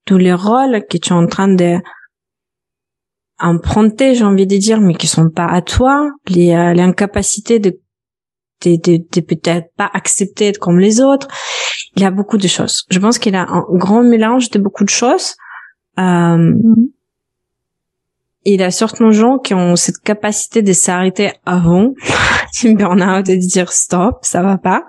tous 0.05 0.17
les 0.17 0.33
rôles 0.33 0.83
que 0.89 0.97
tu 0.97 1.09
es 1.09 1.13
en 1.13 1.27
train 1.27 1.47
de 1.47 1.77
emprunter 3.39 4.15
j'ai 4.15 4.23
envie 4.23 4.47
de 4.47 4.57
dire 4.57 4.81
mais 4.81 4.95
qui 4.95 5.05
sont 5.05 5.29
pas 5.29 5.45
à 5.45 5.61
toi 5.61 6.09
euh, 6.31 6.73
l'incapacité 6.73 7.59
de 7.59 7.79
de, 8.65 9.21
peut-être 9.21 9.67
pas 9.75 9.89
accepter 9.93 10.45
d'être 10.45 10.57
comme 10.57 10.79
les 10.79 10.99
autres. 10.99 11.27
Il 11.95 12.01
y 12.01 12.05
a 12.05 12.11
beaucoup 12.11 12.37
de 12.37 12.47
choses. 12.47 12.85
Je 12.89 12.99
pense 12.99 13.19
qu'il 13.19 13.35
a 13.35 13.45
un 13.47 13.63
grand 13.69 14.03
mélange 14.03 14.49
de 14.49 14.59
beaucoup 14.59 14.83
de 14.83 14.89
choses. 14.89 15.35
Euh, 15.99 16.01
mm-hmm. 16.01 16.89
Il 18.45 18.61
y 18.61 18.63
a 18.63 18.71
certains 18.71 19.11
gens 19.11 19.39
qui 19.39 19.53
ont 19.53 19.75
cette 19.75 19.99
capacité 19.99 20.61
de 20.61 20.73
s'arrêter 20.73 21.33
avant 21.45 21.93
du 22.61 22.73
burn-out 22.75 23.27
et 23.29 23.37
de 23.37 23.47
dire 23.47 23.71
stop, 23.71 24.19
ça 24.21 24.41
va 24.41 24.57
pas. 24.57 24.83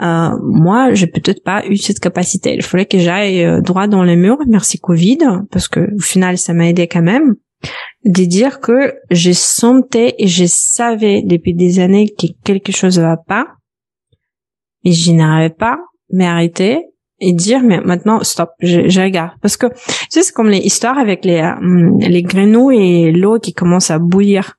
Euh, 0.00 0.30
moi, 0.42 0.92
j'ai 0.92 1.06
peut-être 1.06 1.44
pas 1.44 1.64
eu 1.66 1.76
cette 1.76 2.00
capacité. 2.00 2.54
Il 2.54 2.62
fallait 2.62 2.86
que 2.86 2.98
j'aille 2.98 3.44
euh, 3.44 3.60
droit 3.60 3.86
dans 3.86 4.02
le 4.02 4.16
mur. 4.16 4.38
Merci 4.48 4.78
Covid, 4.78 5.18
parce 5.52 5.68
que 5.68 5.94
au 5.94 6.00
final, 6.00 6.36
ça 6.36 6.52
m'a 6.52 6.68
aidé 6.68 6.88
quand 6.88 7.02
même 7.02 7.36
de 8.04 8.24
dire 8.24 8.60
que 8.60 8.94
je 9.10 9.32
sentais 9.32 10.14
et 10.18 10.26
je 10.26 10.44
savais 10.46 11.22
depuis 11.22 11.54
des 11.54 11.80
années 11.80 12.08
que 12.08 12.26
quelque 12.44 12.72
chose 12.72 12.98
va 12.98 13.16
pas 13.16 13.46
et 14.84 14.92
je 14.92 15.12
n'arrivais 15.12 15.54
pas 15.54 15.78
m'arrêter 16.12 16.84
et 17.20 17.32
dire 17.32 17.62
mais 17.62 17.80
maintenant 17.80 18.22
stop 18.22 18.50
je, 18.60 18.88
je 18.88 19.00
regarde 19.00 19.30
parce 19.40 19.56
que 19.56 19.68
tu 19.68 19.74
sais 20.10 20.22
c'est 20.22 20.32
comme 20.32 20.50
les 20.50 20.58
histoires 20.58 20.98
avec 20.98 21.24
les 21.24 21.40
euh, 21.40 21.90
les 22.00 22.22
grenouilles 22.22 23.04
et 23.04 23.12
l'eau 23.12 23.38
qui 23.38 23.54
commence 23.54 23.90
à 23.90 23.98
bouillir 23.98 24.56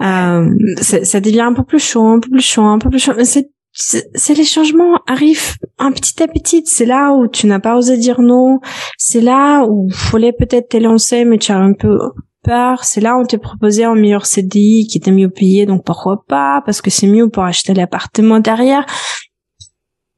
euh, 0.00 0.50
ça 0.80 1.20
devient 1.20 1.42
un 1.42 1.52
peu 1.52 1.64
plus 1.64 1.78
chaud 1.78 2.06
un 2.06 2.18
peu 2.18 2.28
plus 2.28 2.40
chaud 2.40 2.64
un 2.64 2.78
peu 2.78 2.90
plus 2.90 2.98
chaud 2.98 3.12
c'est 3.22 3.50
c'est 3.76 4.34
les 4.34 4.44
changements 4.44 5.00
arrivent 5.06 5.56
un 5.78 5.90
petit 5.90 6.22
à 6.22 6.28
petit. 6.28 6.62
C'est 6.64 6.86
là 6.86 7.12
où 7.12 7.26
tu 7.26 7.46
n'as 7.46 7.58
pas 7.58 7.76
osé 7.76 7.96
dire 7.96 8.20
non. 8.20 8.60
C'est 8.98 9.20
là 9.20 9.64
où 9.64 9.88
il 9.88 9.94
fallait 9.94 10.32
peut-être 10.32 10.68
te 10.68 10.76
lancer, 10.76 11.24
mais 11.24 11.38
tu 11.38 11.50
as 11.50 11.58
un 11.58 11.72
peu 11.72 11.98
peur. 12.44 12.84
C'est 12.84 13.00
là 13.00 13.16
où 13.16 13.22
on 13.22 13.24
t'est 13.24 13.38
proposé 13.38 13.82
un 13.84 13.96
meilleur 13.96 14.26
CDI 14.26 14.86
qui 14.86 14.98
était 14.98 15.10
mieux 15.10 15.28
payé, 15.28 15.66
donc 15.66 15.84
pourquoi 15.84 16.24
pas 16.28 16.62
Parce 16.64 16.82
que 16.82 16.90
c'est 16.90 17.08
mieux 17.08 17.28
pour 17.28 17.42
acheter 17.42 17.74
l'appartement 17.74 18.38
derrière. 18.38 18.86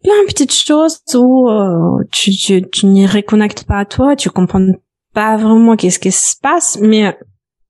Plein 0.03 0.22
de 0.22 0.27
petites 0.27 0.53
choses 0.53 1.01
où 1.14 1.49
euh, 1.49 2.05
tu, 2.12 2.33
tu, 2.33 2.62
tu 2.70 2.87
n'y 2.87 3.07
reconnectes 3.07 3.64
pas 3.64 3.79
à 3.79 3.85
toi, 3.87 4.16
tu 4.16 4.29
comprends 4.29 4.66
pas 5.14 5.39
vraiment 5.39 5.77
qu'est-ce 5.77 5.99
qui 5.99 6.12
se 6.12 6.35
passe, 6.43 6.79
mais 6.83 7.18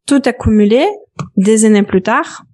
tout 0.06 0.20
accumulé 0.24 0.84
des 1.36 1.64
années 1.64 1.82
plus 1.82 2.02
tard, 2.02 2.44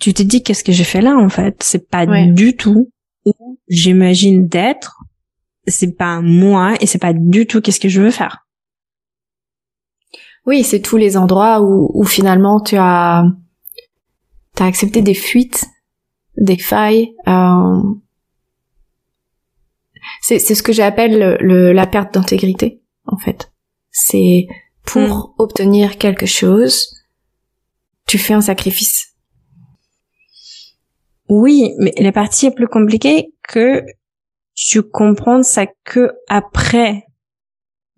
tu 0.00 0.14
te 0.14 0.22
dis 0.22 0.42
qu'est-ce 0.42 0.64
que 0.64 0.72
j'ai 0.72 0.84
fait 0.84 1.02
là 1.02 1.16
en 1.16 1.28
fait? 1.28 1.62
C'est 1.62 1.88
pas 1.88 2.06
du 2.06 2.56
tout 2.56 2.90
où 3.24 3.58
j'imagine 3.68 4.48
d'être. 4.48 5.00
C'est 5.66 5.92
pas 5.92 6.20
moi 6.20 6.74
et 6.80 6.86
c'est 6.86 6.98
pas 6.98 7.12
du 7.12 7.46
tout 7.46 7.60
qu'est-ce 7.60 7.80
que 7.80 7.88
je 7.88 8.00
veux 8.00 8.10
faire. 8.10 8.46
Oui, 10.46 10.64
c'est 10.64 10.80
tous 10.80 10.96
les 10.96 11.16
endroits 11.16 11.60
où, 11.60 11.90
où 11.94 12.04
finalement 12.04 12.60
tu 12.60 12.76
as 12.78 13.24
t'as 14.54 14.66
accepté 14.66 15.02
des 15.02 15.14
fuites, 15.14 15.66
des 16.36 16.58
failles. 16.58 17.14
Euh... 17.28 17.82
C'est 20.22 20.38
c'est 20.38 20.54
ce 20.54 20.62
que 20.62 20.72
j'appelle 20.72 21.36
le, 21.40 21.72
la 21.72 21.86
perte 21.86 22.14
d'intégrité 22.14 22.80
en 23.04 23.18
fait. 23.18 23.52
C'est 23.90 24.46
pour 24.92 25.08
hmm. 25.08 25.34
obtenir 25.38 25.98
quelque 25.98 26.26
chose, 26.26 26.96
tu 28.06 28.18
fais 28.18 28.34
un 28.34 28.40
sacrifice 28.40 29.10
oui, 31.30 31.74
mais 31.78 31.94
la 31.96 32.10
partie 32.10 32.46
est 32.46 32.54
plus 32.54 32.66
compliquée 32.66 33.32
que 33.48 33.84
tu 34.54 34.82
comprends 34.82 35.44
ça 35.44 35.66
que 35.84 36.10
après. 36.28 37.04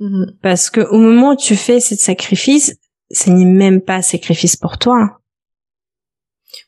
Mm-hmm. 0.01 0.37
Parce 0.43 0.69
que 0.69 0.83
au 0.83 0.99
moment 0.99 1.31
où 1.31 1.37
tu 1.37 1.57
fais 1.57 1.81
ce 1.81 1.97
sacrifice, 1.97 2.77
ce 3.11 3.31
n'est 3.31 3.47
même 3.47 3.81
pas 3.81 3.97
un 3.97 4.03
sacrifice 4.03 4.55
pour 4.55 4.77
toi. 4.77 5.19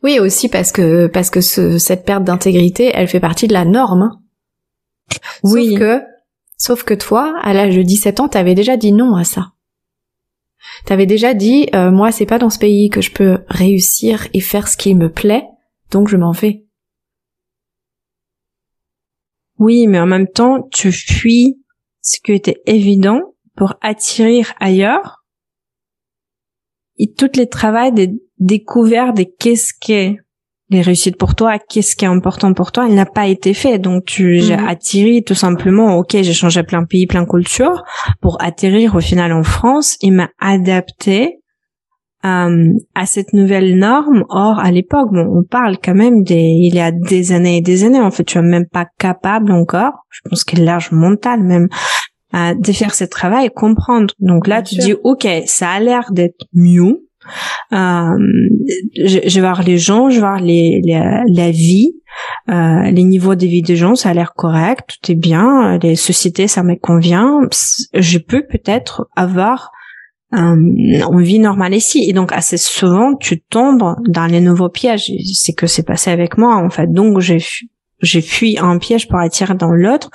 Oui, 0.03 0.19
aussi 0.19 0.49
parce 0.49 0.73
que 0.73 1.07
parce 1.07 1.29
que 1.29 1.43
ce, 1.43 1.77
cette 1.77 2.07
perte 2.07 2.25
d'intégrité, 2.25 2.91
elle 2.95 3.09
fait 3.09 3.21
partie 3.21 3.47
de 3.47 3.53
la 3.53 3.67
norme. 3.67 4.19
Oui. 5.43 5.73
Sauf 5.73 5.79
que 5.79 6.03
sauf 6.57 6.83
que 6.85 6.95
toi, 6.95 7.39
à 7.43 7.53
l'âge 7.53 7.77
de 7.77 7.83
17 7.83 8.21
ans, 8.21 8.29
t'avais 8.29 8.55
déjà 8.55 8.79
dit 8.79 8.93
non 8.93 9.17
à 9.17 9.25
ça. 9.25 9.53
T'avais 10.87 11.07
déjà 11.07 11.35
dit 11.35 11.69
euh, 11.75 11.91
moi, 11.91 12.13
c'est 12.13 12.27
pas 12.27 12.39
dans 12.39 12.51
ce 12.51 12.59
pays 12.59 12.89
que 12.91 13.01
je 13.01 13.13
peux 13.13 13.39
réussir 13.49 14.29
et 14.33 14.41
faire 14.41 14.69
ce 14.69 14.77
qui 14.77 14.95
me 14.95 15.11
plaît, 15.11 15.45
donc 15.91 16.09
je 16.09 16.17
m'en 16.17 16.33
vais. 16.33 16.65
Oui, 19.59 19.87
mais 19.87 20.01
en 20.01 20.07
même 20.07 20.29
temps, 20.29 20.63
tu 20.73 20.91
fuis 20.93 21.61
ce 22.01 22.19
qui 22.21 22.33
était 22.33 22.61
évident 22.67 23.21
pour 23.57 23.75
attirer 23.81 24.43
ailleurs. 24.59 25.25
Et 26.97 27.13
toutes 27.13 27.37
les 27.37 27.49
travaux 27.49 27.91
de 27.91 28.09
découverte 28.39 29.17
de 29.17 29.25
qu'est-ce 29.25 29.73
qu'est 29.81 30.19
les 30.75 30.83
réussites 30.83 31.17
pour 31.17 31.35
toi, 31.35 31.59
qu'est-ce 31.59 31.97
qui 31.97 32.05
est 32.05 32.09
important 32.09 32.53
pour 32.53 32.73
toi, 32.73 32.87
il 32.89 32.95
n'a 32.95 33.07
pas 33.07 33.27
été 33.27 33.55
fait. 33.55 33.79
Donc 33.79 34.05
tu 34.05 34.41
j'ai 34.41 34.57
mhm. 34.57 34.69
atterri 34.69 35.25
tout 35.25 35.35
simplement, 35.35 35.97
ok, 35.97 36.11
j'ai 36.11 36.33
changé 36.33 36.63
plein 36.63 36.85
pays, 36.85 37.07
plein 37.07 37.23
de 37.23 37.29
cultures 37.29 37.83
pour 38.21 38.37
atterrir 38.43 38.95
au 38.95 39.01
final 39.01 39.33
en 39.33 39.43
France. 39.43 39.97
Il 40.01 40.13
m'a 40.13 40.29
adapté 40.41 41.41
euh, 42.25 42.73
à 42.95 43.07
cette 43.07 43.35
nouvelle 43.35 43.77
norme. 43.79 44.25
Or, 44.31 44.59
à 44.59 44.71
l'époque, 44.71 45.11
bon, 45.13 45.27
on 45.31 45.45
parle 45.45 45.77
quand 45.83 45.95
même 45.95 46.23
des, 46.23 46.41
il 46.41 46.75
y 46.75 46.81
a 46.81 46.91
des 46.91 47.33
années 47.33 47.59
et 47.59 47.61
des 47.61 47.85
années. 47.85 48.01
En 48.01 48.11
fait, 48.11 48.25
tu 48.25 48.39
es 48.39 48.43
même 48.43 48.67
pas 48.67 48.87
capable 48.99 49.53
encore. 49.53 49.93
Je 50.11 50.21
pense 50.29 50.43
qu'il 50.43 50.61
est 50.61 50.65
large 50.65 50.91
mental 50.91 51.43
même 51.43 51.69
euh, 52.35 52.55
de 52.59 52.73
faire 52.73 52.95
ce 52.95 53.05
travail 53.05 53.47
et 53.47 53.51
comprendre. 53.51 54.15
Donc 54.21 54.47
là, 54.47 54.63
tu 54.63 54.77
dis, 54.77 54.95
ok, 55.05 55.29
ça 55.47 55.69
a 55.71 55.81
l'air 55.81 56.13
d'être 56.13 56.47
mieux. 56.55 57.04
Euh, 57.73 58.19
je, 58.97 59.19
je, 59.27 59.35
vais 59.35 59.41
voir 59.41 59.63
les 59.63 59.79
gens, 59.79 60.11
je 60.11 60.17
vais 60.17 60.21
voir 60.21 60.41
les, 60.41 60.81
la 60.85 61.51
vie, 61.51 61.93
euh, 62.49 62.91
les 62.91 63.05
niveaux 63.05 63.35
de 63.35 63.47
vie 63.47 63.63
des 63.63 63.77
gens, 63.77 63.95
ça 63.95 64.11
a 64.11 64.15
l'air 64.15 64.35
correct, 64.35 64.99
tout 65.03 65.13
est 65.13 65.17
bien, 65.17 65.79
les 65.79 65.97
sociétés, 65.97 66.49
ça 66.49 66.63
me 66.63 66.75
convient. 66.77 67.41
Je 67.95 68.19
peux 68.19 68.45
peut-être 68.47 69.09
avoir 69.17 69.71
euh, 70.35 70.57
vie 71.19 71.39
normale 71.39 71.75
ici. 71.75 72.05
Et 72.09 72.13
donc 72.13 72.33
assez 72.33 72.57
souvent, 72.57 73.15
tu 73.17 73.41
tombes 73.41 73.97
dans 74.09 74.27
les 74.27 74.41
nouveaux 74.41 74.69
pièges. 74.69 75.11
C'est 75.35 75.55
que 75.55 75.67
c'est 75.67 75.85
passé 75.85 76.11
avec 76.11 76.39
moi 76.39 76.57
en 76.57 76.71
fait. 76.71 76.93
Donc 76.93 77.21
j'ai 77.21 77.39
j'ai 78.01 78.21
fui 78.21 78.59
un 78.59 78.79
piège 78.79 79.09
pour 79.09 79.19
attirer 79.19 79.55
dans 79.55 79.73
l'autre. 79.73 80.11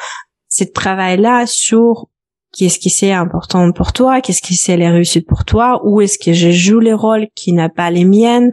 Ce 0.49 0.63
travail-là 0.63 1.45
sur 1.45 2.07
qu'est-ce 2.53 2.79
qui 2.79 2.89
c'est 2.89 3.11
important 3.11 3.71
pour 3.71 3.93
toi, 3.93 4.21
qu'est-ce 4.21 4.41
qui 4.41 4.55
c'est 4.55 4.77
les 4.77 4.89
réussites 4.89 5.27
pour 5.27 5.45
toi, 5.45 5.81
où 5.83 6.01
est-ce 6.01 6.17
que 6.17 6.33
je 6.33 6.51
joue 6.51 6.79
les 6.79 6.93
rôles 6.93 7.27
qui 7.35 7.53
n'a 7.53 7.69
pas 7.69 7.91
les 7.91 8.05
miennes, 8.05 8.51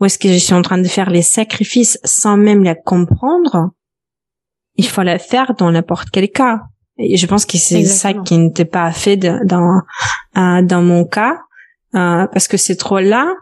où 0.00 0.04
est-ce 0.04 0.18
que 0.18 0.28
je 0.28 0.38
suis 0.38 0.54
en 0.54 0.62
train 0.62 0.78
de 0.78 0.88
faire 0.88 1.10
les 1.10 1.22
sacrifices 1.22 1.98
sans 2.04 2.36
même 2.36 2.62
les 2.62 2.74
comprendre? 2.84 3.70
Il 4.76 4.86
faut 4.86 5.02
le 5.02 5.18
faire 5.18 5.54
dans 5.54 5.70
n'importe 5.70 6.08
quel 6.10 6.30
cas. 6.30 6.60
Et 6.98 7.16
je 7.16 7.26
pense 7.26 7.44
que 7.44 7.58
c'est 7.58 7.84
ça 7.84 8.12
qui 8.12 8.38
n'était 8.38 8.64
pas 8.64 8.92
fait 8.92 9.16
dans 9.16 9.80
euh, 10.36 10.62
dans 10.62 10.82
mon 10.82 11.04
cas, 11.04 11.38
euh, 11.94 12.26
parce 12.26 12.48
que 12.48 12.56
c'est 12.56 12.76
trop 12.76 13.00
là. 13.00 13.32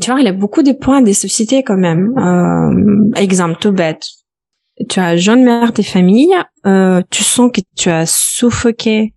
Tu 0.00 0.10
vois, 0.10 0.20
il 0.20 0.24
y 0.24 0.28
a 0.28 0.32
beaucoup 0.32 0.62
de 0.62 0.72
points 0.72 1.02
des 1.02 1.14
sociétés 1.14 1.62
quand 1.62 1.76
même. 1.76 2.16
Euh, 2.18 3.20
exemple 3.20 3.58
tout 3.60 3.72
bête. 3.72 4.02
Tu 4.88 5.00
as 5.00 5.16
jeune 5.16 5.44
mère 5.44 5.72
des 5.72 5.82
familles, 5.82 6.36
euh, 6.66 7.02
tu 7.10 7.22
sens 7.22 7.50
que 7.52 7.60
tu 7.76 7.90
as 7.90 8.06
suffoqué 8.06 9.14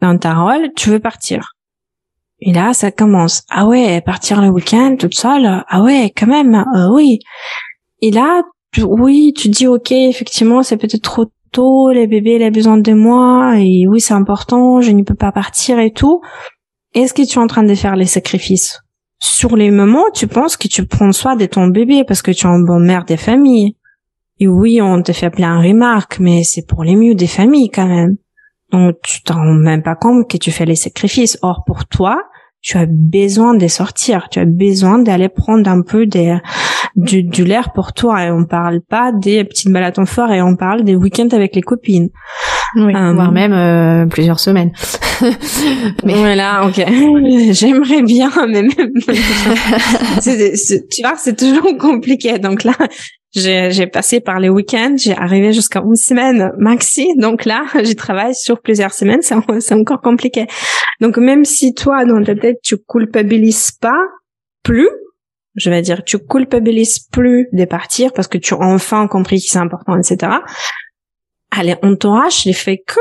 dans 0.00 0.16
ta 0.18 0.34
rôle, 0.34 0.72
tu 0.74 0.90
veux 0.90 1.00
partir. 1.00 1.52
Et 2.40 2.52
là, 2.52 2.74
ça 2.74 2.90
commence. 2.90 3.42
Ah 3.50 3.66
ouais, 3.66 4.00
partir 4.00 4.40
le 4.42 4.48
week-end 4.48 4.96
toute 4.98 5.14
seule. 5.14 5.64
Ah 5.68 5.82
ouais, 5.82 6.12
quand 6.16 6.26
même. 6.26 6.54
Euh, 6.74 6.88
oui. 6.92 7.20
Et 8.00 8.10
là, 8.10 8.42
oui, 8.82 9.32
tu 9.36 9.48
dis 9.48 9.66
ok, 9.66 9.92
effectivement, 9.92 10.62
c'est 10.62 10.76
peut-être 10.76 11.00
trop 11.00 11.90
les 11.92 12.06
bébés, 12.06 12.36
il 12.36 12.42
a 12.42 12.50
besoin 12.50 12.78
de 12.78 12.92
moi, 12.92 13.54
et 13.58 13.86
oui, 13.86 14.00
c'est 14.00 14.14
important, 14.14 14.80
je 14.80 14.90
ne 14.90 15.02
peux 15.02 15.14
pas 15.14 15.32
partir 15.32 15.78
et 15.78 15.92
tout. 15.92 16.20
Est-ce 16.94 17.14
que 17.14 17.22
tu 17.22 17.38
es 17.38 17.42
en 17.42 17.46
train 17.46 17.62
de 17.62 17.74
faire 17.74 17.96
les 17.96 18.06
sacrifices? 18.06 18.80
Sur 19.20 19.56
les 19.56 19.70
moments, 19.70 20.10
tu 20.12 20.26
penses 20.26 20.56
que 20.56 20.68
tu 20.68 20.86
prends 20.86 21.12
soin 21.12 21.36
de 21.36 21.46
ton 21.46 21.68
bébé 21.68 22.04
parce 22.04 22.22
que 22.22 22.30
tu 22.30 22.46
es 22.46 22.50
un 22.50 22.58
bon 22.58 22.80
mère 22.80 23.04
des 23.04 23.16
familles. 23.16 23.76
Et 24.40 24.48
oui, 24.48 24.80
on 24.82 25.02
te 25.02 25.12
fait 25.12 25.30
plein 25.30 25.60
de 25.60 25.68
remarques, 25.68 26.18
mais 26.18 26.42
c'est 26.42 26.66
pour 26.66 26.84
les 26.84 26.96
mieux 26.96 27.14
des 27.14 27.26
familles 27.26 27.70
quand 27.70 27.86
même. 27.86 28.16
Donc 28.72 28.96
tu 29.02 29.22
t'en 29.22 29.36
rends 29.36 29.54
même 29.54 29.82
pas 29.82 29.94
compte 29.94 30.28
que 30.28 30.36
tu 30.36 30.50
fais 30.50 30.64
les 30.64 30.74
sacrifices. 30.74 31.38
Or 31.42 31.62
pour 31.64 31.86
toi, 31.86 32.22
tu 32.60 32.78
as 32.78 32.86
besoin 32.88 33.54
de 33.54 33.68
sortir, 33.68 34.28
tu 34.30 34.40
as 34.40 34.46
besoin 34.46 34.98
d'aller 34.98 35.28
prendre 35.28 35.70
un 35.70 35.82
peu 35.82 36.06
des, 36.06 36.38
du, 36.96 37.22
du 37.22 37.44
l'air 37.44 37.72
pour 37.72 37.92
toi. 37.92 38.24
Et 38.24 38.30
on 38.30 38.44
parle 38.46 38.80
pas 38.80 39.12
des 39.12 39.44
petites 39.44 39.70
balades 39.70 39.98
en 39.98 40.06
forêt, 40.06 40.40
on 40.40 40.56
parle 40.56 40.82
des 40.82 40.96
week-ends 40.96 41.28
avec 41.32 41.54
les 41.54 41.62
copines. 41.62 42.08
Oui, 42.76 42.94
euh, 42.94 43.12
voire 43.12 43.32
même 43.32 43.52
euh, 43.52 44.06
plusieurs 44.06 44.40
semaines. 44.40 44.72
mais 46.04 46.14
voilà, 46.14 46.66
ok. 46.66 46.76
J'aimerais 47.52 48.02
bien, 48.02 48.30
mais 48.48 48.62
même. 48.62 48.72
tu 50.22 51.02
vois, 51.02 51.14
c'est 51.16 51.36
toujours 51.36 51.76
compliqué. 51.78 52.38
Donc 52.38 52.64
là, 52.64 52.74
j'ai 53.34 53.86
passé 53.86 54.20
par 54.20 54.38
les 54.38 54.48
week-ends, 54.48 54.94
j'ai 54.96 55.16
arrivé 55.16 55.52
jusqu'à 55.52 55.80
une 55.80 55.96
semaine 55.96 56.52
maxi. 56.56 57.08
Donc 57.16 57.44
là, 57.44 57.64
j'ai 57.82 57.94
travaillé 57.94 58.34
sur 58.34 58.60
plusieurs 58.60 58.94
semaines, 58.94 59.22
c'est 59.22 59.74
encore 59.74 60.00
compliqué. 60.00 60.46
Donc 61.00 61.18
même 61.18 61.44
si 61.44 61.74
toi, 61.74 62.04
dans 62.04 62.22
ta 62.22 62.34
tête, 62.34 62.58
tu 62.62 62.76
culpabilises 62.78 63.72
pas 63.72 64.00
plus, 64.62 64.88
je 65.56 65.70
vais 65.70 65.82
dire, 65.82 66.04
tu 66.04 66.18
culpabilises 66.18 67.00
plus 67.10 67.48
de 67.52 67.64
partir 67.64 68.12
parce 68.12 68.28
que 68.28 68.38
tu 68.38 68.54
as 68.54 68.60
enfin 68.60 69.08
compris 69.08 69.40
que 69.40 69.46
c'est 69.48 69.58
important, 69.58 69.96
etc. 69.96 70.32
Allez, 71.50 71.76
entourage, 71.82 72.42
je 72.42 72.48
l'ai 72.48 72.54
fait 72.54 72.78
que 72.78 73.00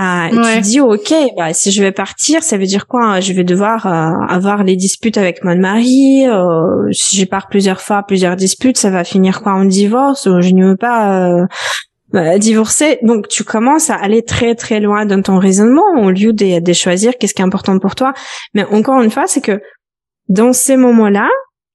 ah, 0.00 0.28
tu 0.30 0.60
dis 0.60 0.80
ok, 0.80 1.12
bah 1.36 1.52
si 1.52 1.72
je 1.72 1.82
vais 1.82 1.90
partir, 1.90 2.44
ça 2.44 2.56
veut 2.56 2.66
dire 2.66 2.86
quoi 2.86 3.18
Je 3.18 3.32
vais 3.32 3.42
devoir 3.42 3.84
euh, 3.86 4.26
avoir 4.28 4.62
les 4.62 4.76
disputes 4.76 5.18
avec 5.18 5.42
mon 5.42 5.56
mari. 5.56 6.24
Euh, 6.28 6.88
si 6.92 7.16
je 7.16 7.24
pars 7.24 7.48
plusieurs 7.48 7.80
fois, 7.80 8.04
plusieurs 8.04 8.36
disputes, 8.36 8.78
ça 8.78 8.90
va 8.90 9.02
finir 9.02 9.42
quoi? 9.42 9.54
En 9.54 9.64
divorce? 9.64 10.28
Je 10.40 10.54
ne 10.54 10.68
veux 10.68 10.76
pas 10.76 11.26
euh, 11.26 11.46
bah, 12.12 12.38
divorcer. 12.38 13.00
Donc 13.02 13.26
tu 13.26 13.42
commences 13.42 13.90
à 13.90 13.96
aller 13.96 14.22
très 14.22 14.54
très 14.54 14.78
loin 14.78 15.04
dans 15.04 15.20
ton 15.20 15.40
raisonnement 15.40 15.96
au 15.96 16.10
lieu 16.12 16.32
de, 16.32 16.60
de 16.60 16.72
choisir 16.72 17.18
qu'est-ce 17.18 17.34
qui 17.34 17.42
est 17.42 17.46
important 17.46 17.76
pour 17.80 17.96
toi. 17.96 18.12
Mais 18.54 18.64
encore 18.66 19.02
une 19.02 19.10
fois, 19.10 19.26
c'est 19.26 19.40
que 19.40 19.60
dans 20.28 20.52
ces 20.52 20.76
moments-là, 20.76 21.28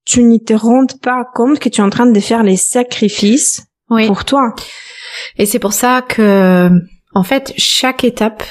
tu 0.06 0.24
n'y 0.24 0.42
te 0.42 0.54
rends 0.54 0.86
pas 1.02 1.26
compte 1.34 1.60
que 1.60 1.68
tu 1.68 1.82
es 1.82 1.84
en 1.84 1.90
train 1.90 2.06
de 2.06 2.20
faire 2.22 2.44
les 2.44 2.58
sacrifices 2.58 3.66
pour 4.08 4.24
toi. 4.24 4.56
Et 5.38 5.46
c'est 5.46 5.60
pour 5.60 5.74
ça 5.74 6.02
que 6.02 6.70
en 7.14 7.24
fait, 7.24 7.54
chaque 7.58 8.04
étape, 8.04 8.44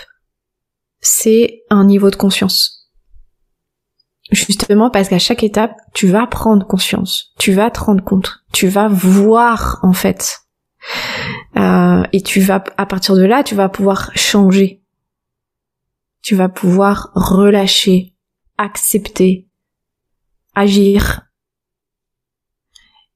c'est 1.00 1.62
un 1.70 1.84
niveau 1.84 2.10
de 2.10 2.16
conscience. 2.16 2.90
Justement 4.30 4.88
parce 4.88 5.08
qu'à 5.08 5.18
chaque 5.18 5.42
étape, 5.42 5.74
tu 5.92 6.06
vas 6.06 6.26
prendre 6.26 6.66
conscience, 6.66 7.32
tu 7.38 7.52
vas 7.52 7.70
te 7.70 7.80
rendre 7.80 8.02
compte, 8.02 8.44
tu 8.52 8.66
vas 8.68 8.88
voir 8.88 9.80
en 9.82 9.92
fait. 9.92 10.38
Euh, 11.56 12.02
et 12.12 12.22
tu 12.22 12.40
vas, 12.40 12.64
à 12.76 12.86
partir 12.86 13.14
de 13.14 13.24
là, 13.24 13.42
tu 13.44 13.54
vas 13.54 13.68
pouvoir 13.68 14.10
changer. 14.16 14.82
Tu 16.22 16.34
vas 16.34 16.48
pouvoir 16.48 17.10
relâcher, 17.14 18.14
accepter, 18.58 19.48
agir. 20.54 21.22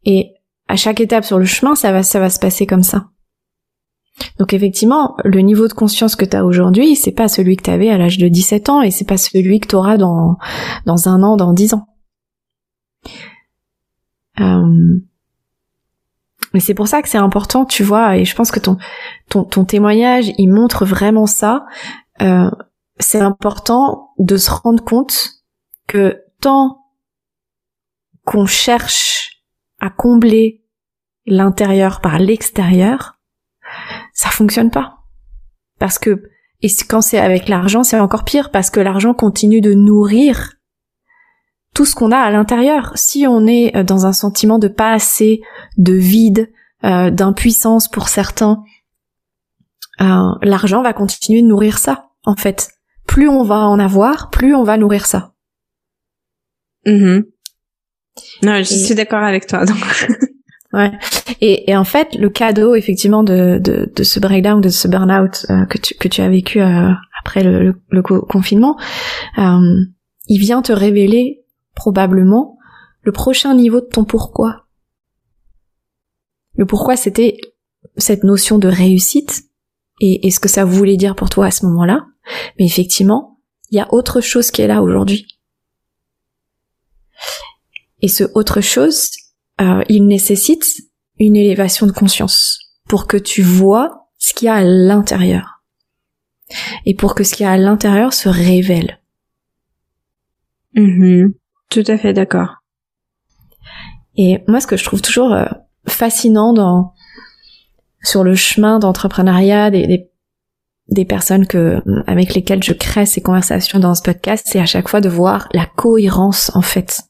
Et 0.05 0.35
à 0.69 0.77
chaque 0.77 1.01
étape 1.01 1.25
sur 1.25 1.39
le 1.39 1.45
chemin, 1.45 1.75
ça 1.75 1.93
va, 1.93 2.03
ça 2.03 2.21
va 2.21 2.31
se 2.31 2.39
passer 2.39 2.67
comme 2.67 2.83
ça. 2.83 3.11
Donc 4.39 4.53
effectivement, 4.53 5.17
le 5.25 5.41
niveau 5.41 5.69
de 5.69 5.73
conscience 5.73 6.17
que 6.17 6.25
tu 6.25 6.37
as 6.37 6.45
aujourd'hui, 6.45 6.97
c'est 6.97 7.13
pas 7.13 7.29
celui 7.29 7.57
que 7.57 7.63
tu 7.65 7.71
avais 7.71 7.91
à 7.91 7.99
l'âge 7.99 8.19
de 8.19 8.29
17 8.29 8.69
ans 8.69 8.83
et 8.83 8.91
c'est 8.91 9.05
pas 9.05 9.19
celui 9.19 9.61
que 9.61 9.69
tu 9.69 9.77
auras 9.77 9.97
dans, 9.97 10.39
dans 10.87 11.09
un 11.09 11.23
an, 11.23 11.37
dans 11.37 11.53
dix 11.53 11.75
ans. 11.75 11.87
Euh... 14.41 15.01
Mais 16.55 16.61
c'est 16.61 16.75
pour 16.75 16.89
ça 16.89 17.03
que 17.03 17.09
c'est 17.09 17.19
important, 17.19 17.67
tu 17.67 17.83
vois, 17.83 18.17
et 18.17 18.25
je 18.25 18.35
pense 18.35 18.51
que 18.51 18.61
ton, 18.61 18.79
ton, 19.29 19.45
ton 19.45 19.67
témoignage, 19.67 20.33
il 20.39 20.49
montre 20.49 20.87
vraiment 20.87 21.27
ça. 21.27 21.67
Euh, 22.23 22.51
c'est 22.99 23.21
important 23.21 24.15
de 24.19 24.39
se 24.39 24.51
rendre 24.51 24.83
compte 24.83 25.33
que 25.87 26.23
tant 26.41 26.79
qu'on 28.25 28.47
cherche 28.47 29.43
à 29.81 29.91
combler 29.91 30.65
l'intérieur 31.27 32.01
par 32.01 32.19
l'extérieur, 32.19 33.16
ça 34.17 34.31
fonctionne 34.31 34.71
pas. 34.71 34.97
Parce 35.79 35.99
que, 35.99 36.23
et 36.63 36.69
quand 36.89 37.03
c'est 37.03 37.19
avec 37.19 37.49
l'argent, 37.49 37.85
c'est 37.85 38.01
encore 38.01 38.25
pire, 38.25 38.51
parce 38.51 38.71
que 38.71 38.81
l'argent 38.81 39.15
continue 39.15 39.61
de 39.61 39.75
nourrir 39.75 40.55
tout 41.75 41.85
ce 41.85 41.95
qu'on 41.95 42.11
a 42.11 42.19
à 42.19 42.31
l'intérieur. 42.31 42.93
Si 42.97 43.27
on 43.29 43.47
est 43.47 43.77
euh, 43.77 43.85
dans 43.85 44.07
un 44.07 44.15
sentiment 44.15 44.59
de 44.59 44.69
pas 44.69 44.93
assez, 44.93 45.43
de 45.77 45.93
vide, 45.93 46.51
euh, 46.83 47.11
d'impuissance 47.11 47.89
pour 47.89 48.09
certains, 48.09 48.65
euh, 50.01 50.33
l'argent 50.43 50.83
va 50.83 50.95
continuer 50.95 51.43
de 51.43 51.47
nourrir 51.47 51.79
ça, 51.79 52.09
en 52.25 52.37
fait. 52.37 52.71
Plus 53.07 53.29
on 53.29 53.45
va 53.45 53.69
en 53.69 53.79
avoir, 53.79 54.31
plus 54.31 54.55
on 54.55 54.65
va 54.65 54.79
nourrir 54.79 55.05
ça. 55.05 55.35
Mm-hmm. 56.87 57.25
Non, 58.45 58.57
je 58.57 58.63
suis 58.63 58.95
d'accord 58.95 59.23
avec 59.23 59.47
toi. 59.47 59.67
Donc. 59.67 60.09
ouais. 60.77 60.93
Et, 61.41 61.71
et, 61.71 61.77
en 61.77 61.85
fait, 61.85 62.15
le 62.15 62.31
cadeau, 62.31 62.75
effectivement, 62.75 63.23
de, 63.23 63.59
de, 63.59 63.91
de 63.95 64.03
ce 64.03 64.21
breakdown, 64.21 64.61
de 64.61 64.69
ce 64.69 64.89
burn-out 64.89 65.47
euh, 65.51 65.65
que, 65.67 65.79
tu, 65.79 65.95
que 65.95 66.09
tu 66.09 66.21
as 66.21 66.29
vécu 66.29 66.61
euh, 66.61 66.91
après 67.21 67.43
le, 67.43 67.75
le, 67.91 68.03
confinement, 68.03 68.79
euh, 69.39 69.85
il 70.29 70.39
vient 70.39 70.63
te 70.63 70.73
révéler 70.73 71.45
probablement 71.75 72.59
le 73.03 73.13
prochain 73.13 73.55
niveau 73.55 73.81
de 73.81 73.87
ton 73.87 74.05
pourquoi. 74.05 74.67
Le 76.55 76.67
pourquoi, 76.67 76.97
c'était 76.97 77.37
cette 77.97 78.25
notion 78.25 78.59
de 78.59 78.69
réussite 78.69 79.45
et, 80.01 80.27
et 80.27 80.31
ce 80.31 80.41
que 80.41 80.49
ça 80.49 80.65
voulait 80.65 80.97
dire 80.97 81.15
pour 81.15 81.31
toi 81.31 81.47
à 81.47 81.51
ce 81.51 81.67
moment-là. 81.67 82.07
Mais 82.59 82.67
effectivement, 82.67 83.39
il 83.71 83.77
y 83.77 83.81
a 83.81 83.93
autre 83.93 84.21
chose 84.21 84.51
qui 84.51 84.63
est 84.63 84.67
là 84.67 84.83
aujourd'hui. 84.83 85.27
Et 88.03 88.09
ce 88.09 88.25
autre 88.35 88.61
chose, 88.61 89.11
euh, 89.61 89.83
il 89.89 90.07
nécessite 90.07 90.65
une 91.19 91.37
élévation 91.37 91.87
de 91.87 91.93
conscience 91.93 92.59
pour 92.89 93.07
que 93.07 93.17
tu 93.17 93.43
vois 93.43 94.09
ce 94.19 94.35
qu'il 94.35 94.47
y 94.47 94.49
a 94.49 94.57
à 94.57 94.65
l'intérieur. 94.65 95.63
Et 96.85 96.95
pour 96.95 97.15
que 97.15 97.25
ce 97.25 97.35
qu'il 97.35 97.45
y 97.45 97.49
a 97.49 97.53
à 97.53 97.57
l'intérieur 97.57 98.13
se 98.13 98.29
révèle. 98.29 99.01
Mm-hmm. 100.75 101.33
Tout 101.71 101.85
à 101.87 101.99
fait 101.99 102.13
d'accord. 102.13 102.57
Et 104.17 104.43
moi, 104.47 104.61
ce 104.61 104.67
que 104.67 104.77
je 104.77 104.85
trouve 104.85 105.03
toujours 105.03 105.33
euh, 105.33 105.47
fascinant 105.87 106.53
dans 106.53 106.93
sur 108.03 108.23
le 108.23 108.37
chemin 108.37 108.79
d'entrepreneuriat 108.79 109.71
des, 109.71 109.87
des, 109.87 110.11
des, 110.89 111.05
personnes 111.05 111.47
que 111.47 111.83
avec 112.07 112.35
lesquelles 112.35 112.63
je 112.63 112.73
crée 112.73 113.05
ces 113.05 113.21
conversations 113.21 113.81
dans 113.81 113.97
ce 113.97 114.03
podcast, 114.03 114.47
c'est 114.49 114.61
à 114.61 114.67
chaque 114.67 114.89
fois 114.89 115.01
de 115.01 115.09
voir 115.09 115.49
la 115.53 115.67
cohérence 115.67 116.55
en 116.55 116.63
fait 116.63 117.03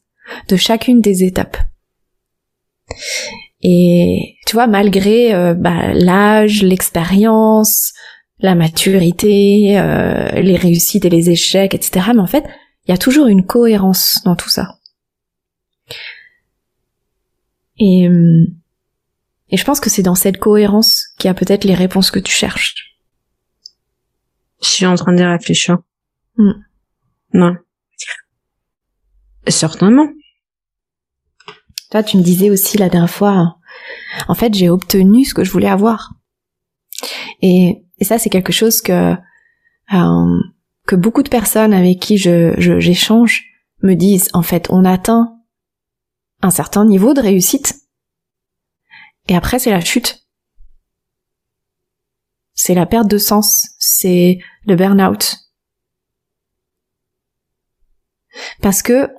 de 0.49 0.55
chacune 0.55 1.01
des 1.01 1.23
étapes. 1.23 1.57
Et 3.61 4.35
tu 4.45 4.55
vois, 4.55 4.67
malgré 4.67 5.33
euh, 5.33 5.53
bah, 5.53 5.93
l'âge, 5.93 6.63
l'expérience, 6.63 7.93
la 8.39 8.55
maturité, 8.55 9.79
euh, 9.79 10.29
les 10.41 10.55
réussites 10.55 11.05
et 11.05 11.09
les 11.09 11.29
échecs, 11.29 11.73
etc. 11.73 12.11
Mais 12.13 12.21
en 12.21 12.27
fait, 12.27 12.45
il 12.85 12.91
y 12.91 12.93
a 12.93 12.97
toujours 12.97 13.27
une 13.27 13.45
cohérence 13.45 14.19
dans 14.25 14.35
tout 14.35 14.49
ça. 14.49 14.77
Et, 17.79 18.07
euh, 18.07 18.45
et 19.49 19.57
je 19.57 19.63
pense 19.63 19.79
que 19.79 19.89
c'est 19.89 20.03
dans 20.03 20.15
cette 20.15 20.37
cohérence 20.37 21.07
qu'il 21.17 21.27
y 21.27 21.31
a 21.31 21.33
peut-être 21.33 21.63
les 21.63 21.75
réponses 21.75 22.11
que 22.11 22.19
tu 22.19 22.31
cherches. 22.31 22.97
Je 24.61 24.69
suis 24.69 24.85
en 24.85 24.95
train 24.95 25.13
de 25.13 25.23
réfléchir. 25.23 25.77
Hmm. 26.37 26.63
Non. 27.33 27.55
Certainement. 29.47 30.07
Toi, 31.91 32.03
tu 32.03 32.17
me 32.17 32.23
disais 32.23 32.49
aussi 32.49 32.77
la 32.77 32.89
dernière 32.89 33.09
fois, 33.09 33.57
en 34.27 34.35
fait, 34.35 34.53
j'ai 34.53 34.69
obtenu 34.69 35.25
ce 35.25 35.33
que 35.33 35.43
je 35.43 35.51
voulais 35.51 35.69
avoir. 35.69 36.13
Et, 37.41 37.85
et 37.99 38.03
ça, 38.03 38.19
c'est 38.19 38.29
quelque 38.29 38.53
chose 38.53 38.81
que 38.81 39.13
euh, 39.93 40.39
que 40.85 40.95
beaucoup 40.95 41.23
de 41.23 41.29
personnes 41.29 41.73
avec 41.73 41.99
qui 41.99 42.17
je 42.17 42.53
j'échange 42.57 43.45
me 43.83 43.93
disent. 43.93 44.29
En 44.33 44.41
fait, 44.41 44.67
on 44.69 44.85
atteint 44.85 45.33
un 46.41 46.49
certain 46.49 46.85
niveau 46.85 47.13
de 47.13 47.21
réussite, 47.21 47.75
et 49.27 49.35
après, 49.35 49.59
c'est 49.59 49.71
la 49.71 49.81
chute. 49.81 50.23
C'est 52.53 52.73
la 52.73 52.85
perte 52.85 53.07
de 53.07 53.17
sens, 53.17 53.67
c'est 53.77 54.39
le 54.65 54.75
burn-out. 54.75 55.37
Parce 58.61 58.81
que 58.81 59.09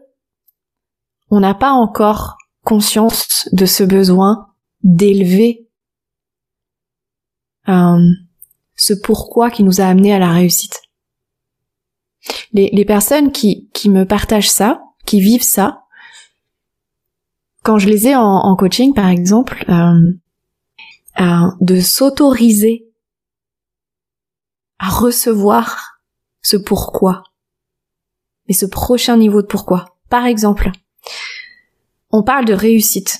on 1.31 1.41
n'a 1.41 1.55
pas 1.55 1.73
encore 1.73 2.38
conscience 2.69 3.49
de 3.53 3.65
ce 3.65 3.83
besoin 3.83 4.51
d'élever 4.83 5.67
euh, 7.67 8.07
ce 8.77 8.93
pourquoi 8.93 9.51
qui 9.51 9.63
nous 9.63 9.81
a 9.81 9.85
amené 9.85 10.13
à 10.13 10.19
la 10.19 10.31
réussite. 10.31 10.83
Les, 12.53 12.85
personnes 12.85 13.33
qui, 13.33 13.71
qui 13.73 13.89
me 13.89 14.05
partagent 14.05 14.51
ça, 14.51 14.83
qui 15.07 15.19
vivent 15.19 15.43
ça, 15.43 15.85
quand 17.63 17.79
je 17.79 17.89
les 17.89 18.09
ai 18.09 18.17
en, 18.17 18.23
en 18.23 18.55
coaching 18.55 18.93
par 18.93 19.09
exemple, 19.09 19.65
euh, 19.71 20.13
euh, 21.21 21.51
de 21.63 21.81
s'autoriser 21.81 22.87
à 24.79 24.91
recevoir 24.91 26.03
ce 26.43 26.59
pourquoi 26.59 27.23
et 28.47 28.53
ce 28.53 28.67
prochain 28.67 29.17
niveau 29.17 29.41
de 29.41 29.47
pourquoi. 29.47 29.97
Par 30.11 30.27
exemple, 30.27 30.71
on 32.11 32.23
parle 32.23 32.45
de 32.45 32.53
réussite. 32.53 33.19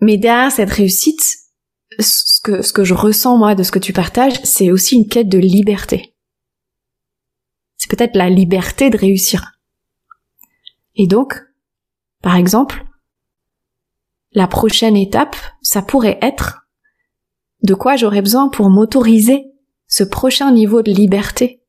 Mais 0.00 0.16
derrière 0.18 0.52
cette 0.52 0.70
réussite, 0.70 1.22
ce 1.98 2.40
que, 2.72 2.84
je 2.84 2.94
ressens 2.94 3.38
moi 3.38 3.54
de 3.54 3.62
ce 3.62 3.70
que 3.70 3.78
tu 3.78 3.92
partages, 3.92 4.40
c'est 4.42 4.70
aussi 4.70 4.96
une 4.96 5.08
quête 5.08 5.28
de 5.28 5.38
liberté. 5.38 6.14
C'est 7.76 7.90
peut-être 7.90 8.16
la 8.16 8.30
liberté 8.30 8.90
de 8.90 8.98
réussir. 8.98 9.52
Et 10.94 11.06
donc, 11.06 11.40
par 12.22 12.36
exemple, 12.36 12.84
la 14.32 14.46
prochaine 14.46 14.96
étape, 14.96 15.36
ça 15.62 15.82
pourrait 15.82 16.18
être 16.22 16.66
de 17.62 17.74
quoi 17.74 17.96
j'aurais 17.96 18.22
besoin 18.22 18.48
pour 18.48 18.68
m'autoriser 18.68 19.44
ce 19.86 20.04
prochain 20.04 20.52
niveau 20.52 20.82
de 20.82 20.92
liberté 20.92 21.63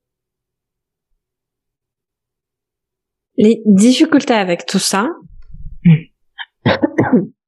Les 3.38 3.62
difficultés 3.66 4.34
avec 4.34 4.66
tout 4.66 4.80
ça, 4.80 5.10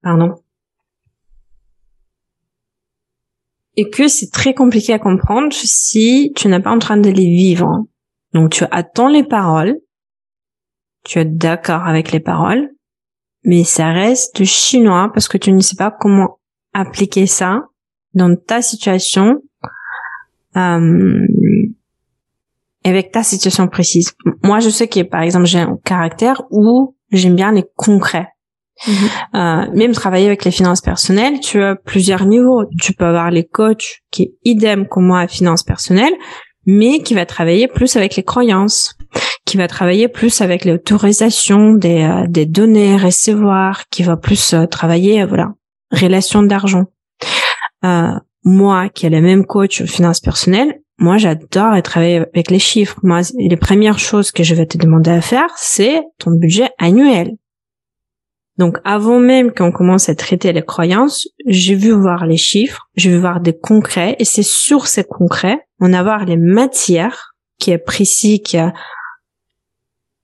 pardon, 0.02 0.36
et 3.78 3.90
que 3.90 4.08
c'est 4.08 4.32
très 4.32 4.54
compliqué 4.54 4.92
à 4.92 5.00
comprendre 5.00 5.54
si 5.54 6.34
tu 6.36 6.48
n'es 6.48 6.60
pas 6.60 6.72
en 6.72 6.80
train 6.80 6.98
de 6.98 7.10
les 7.10 7.30
vivre. 7.30 7.86
Donc 8.34 8.52
tu 8.52 8.66
attends 8.72 9.08
les 9.08 9.24
paroles, 9.24 9.78
tu 11.06 11.20
es 11.20 11.26
d'accord 11.26 11.86
avec 11.86 12.12
les 12.12 12.20
paroles, 12.20 12.72
mais 13.44 13.64
ça 13.64 13.92
reste 13.92 14.44
chinois 14.44 15.12
parce 15.14 15.28
que 15.28 15.38
tu 15.38 15.52
ne 15.54 15.62
sais 15.62 15.76
pas 15.76 15.92
comment 15.92 16.40
appliquer 16.74 17.28
ça 17.28 17.66
dans 18.14 18.36
ta 18.36 18.62
situation. 18.62 19.42
Euh, 20.58 21.26
avec 22.90 23.12
ta 23.12 23.24
situation 23.24 23.68
précise. 23.68 24.14
Moi, 24.44 24.60
je 24.60 24.70
sais 24.70 24.88
que, 24.88 25.02
par 25.04 25.22
exemple, 25.22 25.46
j'ai 25.46 25.60
un 25.60 25.78
caractère 25.84 26.44
où 26.52 26.96
j'aime 27.12 27.36
bien 27.36 27.52
les 27.52 27.66
concrets. 27.76 28.28
Mhm. 28.88 28.94
Euh, 29.36 29.66
même 29.74 29.92
travailler 29.94 30.28
avec 30.28 30.46
les 30.46 30.52
finances 30.52 30.82
personnelles, 30.82 31.40
tu 31.40 31.62
as 31.62 31.76
plusieurs 31.76 32.26
niveaux. 32.26 32.66
Tu 32.80 32.94
peux 32.94 33.06
avoir 33.06 33.32
les 33.32 33.46
coachs 33.46 34.02
qui 34.12 34.24
est 34.24 34.34
idem 34.44 34.88
comme 34.88 35.08
moi 35.08 35.22
à 35.22 35.28
finances 35.28 35.64
personnelles, 35.64 36.14
mais 36.66 37.00
qui 37.00 37.16
va 37.16 37.26
travailler 37.26 37.68
plus 37.68 37.96
avec 37.96 38.16
les 38.16 38.24
croyances, 38.24 38.96
qui 39.46 39.58
va 39.58 39.68
travailler 39.68 40.08
plus 40.08 40.42
avec 40.42 40.64
l'autorisation 40.64 41.74
des, 41.74 42.04
euh, 42.04 42.28
des 42.28 42.46
données, 42.46 42.98
recevoir, 42.98 43.84
qui 43.90 44.04
va 44.04 44.16
plus 44.16 44.54
euh, 44.54 44.66
travailler, 44.68 45.26
voilà, 45.26 45.54
relation 45.92 46.44
d'argent. 46.44 46.86
moi, 48.44 48.90
qui 48.90 49.06
ai 49.06 49.10
le 49.10 49.22
même 49.22 49.46
coach 49.46 49.82
aux 49.82 49.88
finances 49.88 50.22
personnelles, 50.22 50.80
moi, 51.00 51.18
j'adore 51.18 51.82
travailler 51.84 52.18
avec 52.18 52.50
les 52.50 52.60
chiffres. 52.60 53.00
Moi, 53.04 53.22
les 53.38 53.58
premières 53.58 54.00
choses 54.00 54.32
que 54.32 54.44
je 54.44 54.56
vais 54.56 54.66
te 54.66 54.78
demander 54.78 55.12
à 55.12 55.22
faire, 55.22 55.50
c'est 55.56 56.02
ton 56.18 56.32
budget 56.32 56.70
annuel. 56.80 57.32
Donc, 58.58 58.80
avant 58.84 59.20
même 59.20 59.54
qu'on 59.54 59.72
commence 59.72 60.10
à 60.10 60.16
traiter 60.16 60.52
les 60.52 60.64
croyances, 60.64 61.28
j'ai 61.46 61.76
vu 61.76 61.92
voir 61.92 62.26
les 62.26 62.38
chiffres, 62.38 62.90
j'ai 62.96 63.12
vu 63.12 63.20
voir 63.20 63.40
des 63.40 63.56
concrets, 63.56 64.16
et 64.18 64.26
c'est 64.26 64.44
sur 64.44 64.88
ces 64.88 65.04
concrets, 65.04 65.60
on 65.80 65.94
a 65.94 66.02
voir 66.02 66.26
les 66.26 66.38
matières, 66.38 67.36
qui 67.60 67.70
est 67.70 67.78
précis, 67.78 68.42
qui 68.42 68.58
est 68.58 68.72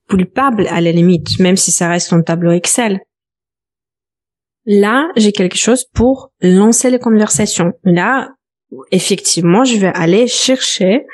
palpable 0.08 0.66
à 0.68 0.80
la 0.80 0.90
limite, 0.90 1.38
même 1.38 1.56
si 1.56 1.70
ça 1.70 1.88
reste 1.88 2.12
un 2.12 2.22
tableau 2.22 2.50
Excel. 2.50 3.00
Là, 4.66 5.08
j'ai 5.14 5.30
quelque 5.30 5.58
chose 5.58 5.84
pour 5.84 6.32
lancer 6.40 6.90
les 6.90 6.98
conversations. 6.98 7.72
Là, 7.84 8.30
effectivement, 8.90 9.64
je 9.64 9.76
vais 9.76 9.92
aller 9.94 10.26
chercher 10.26 11.04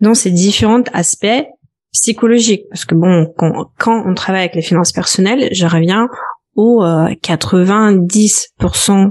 dans 0.00 0.14
ces 0.14 0.30
différents 0.30 0.82
aspects 0.92 1.44
psychologiques. 1.92 2.64
Parce 2.70 2.84
que 2.84 2.94
bon, 2.94 3.32
quand, 3.36 4.04
on 4.06 4.14
travaille 4.14 4.42
avec 4.42 4.54
les 4.54 4.62
finances 4.62 4.92
personnelles, 4.92 5.48
je 5.52 5.66
reviens 5.66 6.08
aux 6.56 6.82
90% 6.82 8.90
euh, 8.90 9.10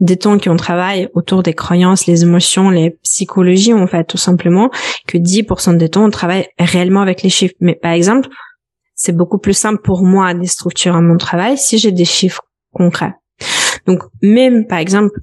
des 0.00 0.16
temps 0.16 0.38
qu'on 0.38 0.56
travaille 0.56 1.08
autour 1.14 1.42
des 1.42 1.52
croyances, 1.52 2.06
les 2.06 2.22
émotions, 2.22 2.70
les 2.70 2.90
psychologies, 3.02 3.74
en 3.74 3.86
fait, 3.86 4.04
tout 4.04 4.16
simplement, 4.16 4.70
que 5.06 5.18
10% 5.18 5.76
des 5.76 5.90
temps, 5.90 6.04
on 6.04 6.10
travaille 6.10 6.46
réellement 6.58 7.02
avec 7.02 7.22
les 7.22 7.28
chiffres. 7.28 7.54
Mais 7.60 7.74
par 7.74 7.92
exemple, 7.92 8.28
c'est 8.94 9.16
beaucoup 9.16 9.38
plus 9.38 9.54
simple 9.54 9.80
pour 9.82 10.02
moi 10.02 10.34
de 10.34 10.44
structurer 10.44 11.00
mon 11.00 11.16
travail 11.16 11.58
si 11.58 11.78
j'ai 11.78 11.92
des 11.92 12.04
chiffres 12.04 12.42
concrets. 12.72 13.14
Donc, 13.86 14.02
même, 14.22 14.66
par 14.66 14.78
exemple, 14.78 15.18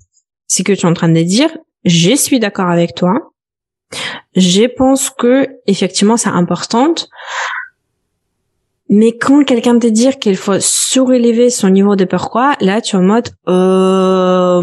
ce 0.48 0.64
que 0.64 0.74
tu 0.74 0.82
es 0.82 0.86
en 0.86 0.94
train 0.94 1.10
de 1.10 1.22
dire, 1.22 1.50
je 1.88 2.16
suis 2.16 2.40
d'accord 2.40 2.70
avec 2.70 2.96
toi. 2.96 3.32
Je 4.36 4.66
pense 4.66 5.10
que, 5.10 5.48
effectivement, 5.66 6.18
c'est 6.18 6.30
important. 6.30 6.94
Mais 8.90 9.18
quand 9.18 9.44
quelqu'un 9.44 9.80
te 9.80 9.88
dit 9.88 10.10
qu'il 10.20 10.38
faut 10.38 10.60
surélever 10.60 11.50
son 11.50 11.70
niveau 11.70 11.96
de 11.96 12.06
pourquoi, 12.06 12.56
là, 12.62 12.80
tu 12.80 12.96
es 12.96 13.00
en 13.00 13.04
mode, 13.04 13.30
euh, 13.50 14.62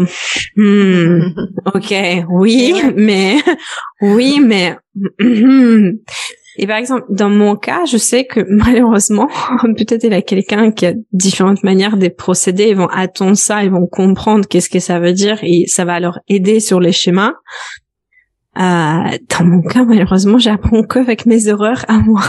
hmm, 0.55 1.19
ok, 1.75 1.93
oui, 2.29 2.73
mais, 2.95 3.37
oui, 4.01 4.39
mais, 4.39 4.77
et 6.57 6.67
par 6.67 6.77
exemple, 6.77 7.05
dans 7.09 7.29
mon 7.29 7.55
cas, 7.55 7.85
je 7.85 7.97
sais 7.97 8.25
que 8.25 8.39
malheureusement, 8.49 9.27
peut-être 9.77 10.03
il 10.03 10.11
y 10.11 10.15
a 10.15 10.21
quelqu'un 10.21 10.71
qui 10.71 10.85
a 10.85 10.93
différentes 11.11 11.63
manières 11.63 11.97
de 11.97 12.07
procéder, 12.07 12.69
ils 12.69 12.75
vont 12.75 12.87
attendre 12.87 13.35
ça, 13.35 13.63
ils 13.63 13.71
vont 13.71 13.87
comprendre 13.87 14.47
qu'est-ce 14.47 14.69
que 14.69 14.79
ça 14.79 14.99
veut 14.99 15.13
dire 15.13 15.39
et 15.43 15.65
ça 15.67 15.85
va 15.85 15.99
leur 15.99 16.19
aider 16.27 16.59
sur 16.59 16.79
les 16.79 16.91
schémas. 16.91 17.33
Euh, 18.57 18.61
dans 18.61 19.45
mon 19.45 19.61
cas, 19.61 19.83
malheureusement, 19.83 20.37
j'apprends 20.37 20.83
que 20.83 20.99
avec 20.99 21.25
mes 21.25 21.47
erreurs 21.47 21.83
à 21.89 21.97
moi 21.99 22.23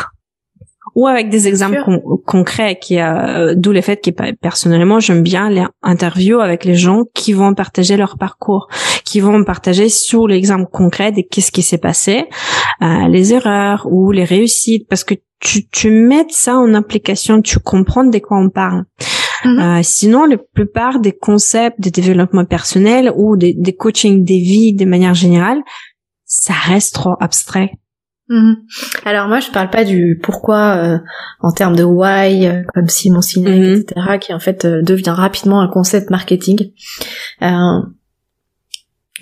ou 0.96 1.06
avec 1.06 1.28
des 1.28 1.46
exemples 1.46 1.78
concrets 2.24 2.78
qui 2.80 2.98
euh, 2.98 3.54
d'où 3.54 3.70
le 3.70 3.82
fait 3.82 4.02
que 4.02 4.10
personnellement 4.32 4.98
j'aime 4.98 5.22
bien 5.22 5.50
les 5.50 5.64
interviews 5.82 6.40
avec 6.40 6.64
les 6.64 6.74
gens 6.74 7.02
qui 7.14 7.34
vont 7.34 7.54
partager 7.54 7.96
leur 7.96 8.16
parcours 8.18 8.66
qui 9.04 9.20
vont 9.20 9.44
partager 9.44 9.88
sur 9.90 10.26
l'exemple 10.26 10.68
concret 10.72 11.12
de 11.12 11.20
qu'est-ce 11.20 11.52
qui 11.52 11.62
s'est 11.62 11.78
passé 11.78 12.24
euh, 12.82 13.08
les 13.08 13.34
erreurs 13.34 13.86
ou 13.90 14.10
les 14.10 14.24
réussites 14.24 14.88
parce 14.88 15.04
que 15.04 15.14
tu 15.38 15.68
tu 15.68 15.90
mets 15.90 16.26
ça 16.30 16.56
en 16.56 16.72
application 16.72 17.42
tu 17.42 17.58
comprends 17.58 18.04
de 18.04 18.18
quoi 18.18 18.38
on 18.38 18.48
parle 18.48 18.84
mhm. 19.44 19.58
euh, 19.58 19.80
sinon, 19.82 20.24
la 20.24 20.38
plupart 20.38 20.98
des 20.98 21.12
concepts 21.12 21.78
de 21.78 21.90
développement 21.90 22.46
personnel 22.46 23.12
ou 23.14 23.36
des, 23.36 23.52
des 23.52 23.74
coachings 23.74 24.24
des 24.24 24.38
vies 24.38 24.72
de 24.72 24.86
manière 24.86 25.14
générale, 25.14 25.60
ça 26.24 26.54
reste 26.54 26.94
trop 26.94 27.16
abstrait. 27.20 27.72
Mhm. 28.28 28.56
Alors 29.04 29.28
moi 29.28 29.38
je 29.38 29.50
parle 29.52 29.70
pas 29.70 29.84
du 29.84 30.18
pourquoi 30.20 30.76
euh, 30.76 30.98
en 31.40 31.52
termes 31.52 31.76
de 31.76 31.84
why 31.84 32.46
euh, 32.46 32.62
comme 32.74 32.88
Simon 32.88 33.22
Sinek 33.22 33.54
mhm. 33.54 33.80
etc 33.82 34.18
qui 34.20 34.34
en 34.34 34.40
fait 34.40 34.64
euh, 34.64 34.82
devient 34.82 35.14
rapidement 35.16 35.60
un 35.60 35.68
concept 35.68 36.10
marketing. 36.10 36.72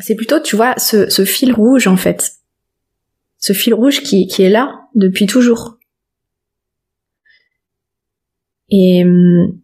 c'est 0.01 0.15
plutôt 0.15 0.41
tu 0.41 0.57
vois 0.57 0.75
ce, 0.79 1.11
ce, 1.11 1.27
fil 1.27 1.53
rouge 1.53 1.87
en 1.87 1.99
fait, 1.99 2.33
ce 3.39 3.53
fil 3.53 3.75
rouge 3.75 4.03
qui, 4.03 4.27
qui 4.27 4.43
est 4.43 4.51
là 4.51 4.81
depuis 4.95 5.27
toujours. 5.27 5.79
Et 8.71 9.05
hum, 9.05 9.61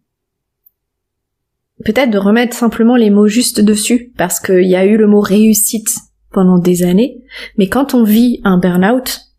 peut-être 1.84 2.10
de 2.10 2.18
remettre 2.18 2.54
simplement 2.54 2.96
les 2.96 3.08
mots 3.08 3.26
justes 3.26 3.60
dessus 3.60 4.12
parce 4.18 4.38
qu'il 4.38 4.68
y 4.68 4.76
a 4.76 4.84
eu 4.84 4.98
le 4.98 5.06
mot 5.06 5.20
réussite 5.20 5.88
pendant 6.30 6.58
des 6.58 6.82
années, 6.82 7.22
mais 7.56 7.68
quand 7.68 7.94
on 7.94 8.04
vit 8.04 8.40
un 8.44 8.58
burn-out, 8.58 9.29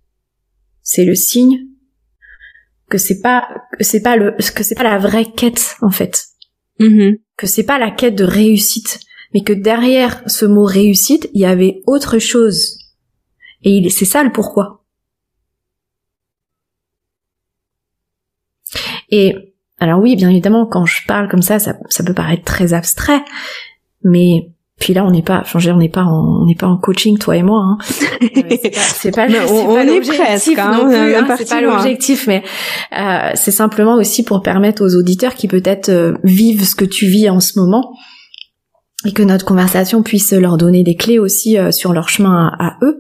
c'est 0.83 1.05
le 1.05 1.15
signe 1.15 1.67
que 2.89 2.97
c'est 2.97 3.21
pas 3.21 3.47
que 3.77 3.83
c'est 3.83 4.01
pas 4.01 4.17
le 4.17 4.35
que 4.53 4.63
c'est 4.63 4.75
pas 4.75 4.83
la 4.83 4.99
vraie 4.99 5.31
quête 5.31 5.75
en 5.81 5.89
fait. 5.89 6.25
Mm-hmm. 6.79 7.19
Que 7.37 7.47
c'est 7.47 7.63
pas 7.63 7.79
la 7.79 7.89
quête 7.89 8.15
de 8.15 8.23
réussite, 8.23 8.99
mais 9.33 9.41
que 9.43 9.53
derrière 9.53 10.21
ce 10.27 10.45
mot 10.45 10.65
réussite, 10.65 11.29
il 11.33 11.41
y 11.41 11.45
avait 11.45 11.81
autre 11.87 12.19
chose. 12.19 12.77
Et 13.63 13.89
c'est 13.89 14.05
ça 14.05 14.23
le 14.23 14.31
pourquoi. 14.31 14.83
Et 19.09 19.35
alors 19.79 19.99
oui, 19.99 20.15
bien 20.15 20.29
évidemment, 20.29 20.65
quand 20.65 20.85
je 20.85 21.05
parle 21.07 21.27
comme 21.27 21.41
ça, 21.41 21.59
ça, 21.59 21.77
ça 21.89 22.03
peut 22.03 22.13
paraître 22.13 22.43
très 22.43 22.73
abstrait, 22.73 23.23
mais 24.03 24.50
puis 24.81 24.93
là, 24.93 25.05
on 25.05 25.11
n'est 25.11 25.21
pas, 25.21 25.41
enfin, 25.41 25.59
on 25.71 25.77
n'est 25.77 25.89
pas, 25.89 26.03
en, 26.03 26.41
on 26.41 26.45
n'est 26.45 26.55
pas 26.55 26.67
en 26.67 26.75
coaching, 26.75 27.17
toi 27.19 27.37
et 27.37 27.43
moi. 27.43 27.63
Hein. 27.63 27.77
c'est 28.75 29.15
pas, 29.15 29.27
on, 29.27 29.77
est 29.77 30.01
presque. 30.01 30.57
Hein, 30.57 30.89
hein, 30.91 31.35
c'est 31.37 31.47
pas 31.47 31.61
l'objectif, 31.61 32.25
mais 32.27 32.43
euh, 32.97 33.29
c'est 33.35 33.51
simplement 33.51 33.93
aussi 33.93 34.23
pour 34.23 34.41
permettre 34.41 34.83
aux 34.83 34.95
auditeurs 34.95 35.35
qui 35.35 35.47
peut-être 35.47 35.89
euh, 35.89 36.13
vivent 36.23 36.65
ce 36.65 36.75
que 36.75 36.83
tu 36.83 37.05
vis 37.05 37.29
en 37.29 37.39
ce 37.39 37.59
moment 37.59 37.93
et 39.05 39.13
que 39.13 39.21
notre 39.21 39.45
conversation 39.45 40.01
puisse 40.01 40.33
leur 40.33 40.57
donner 40.57 40.83
des 40.83 40.95
clés 40.95 41.19
aussi 41.19 41.59
euh, 41.59 41.71
sur 41.71 41.93
leur 41.93 42.09
chemin 42.09 42.51
à, 42.59 42.77
eux 42.81 42.97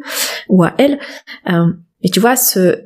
ou 0.49 0.63
à 0.63 0.75
elles. 0.77 0.99
Euh, 1.49 1.65
et 2.03 2.11
tu 2.11 2.19
vois, 2.19 2.35
ce, 2.35 2.77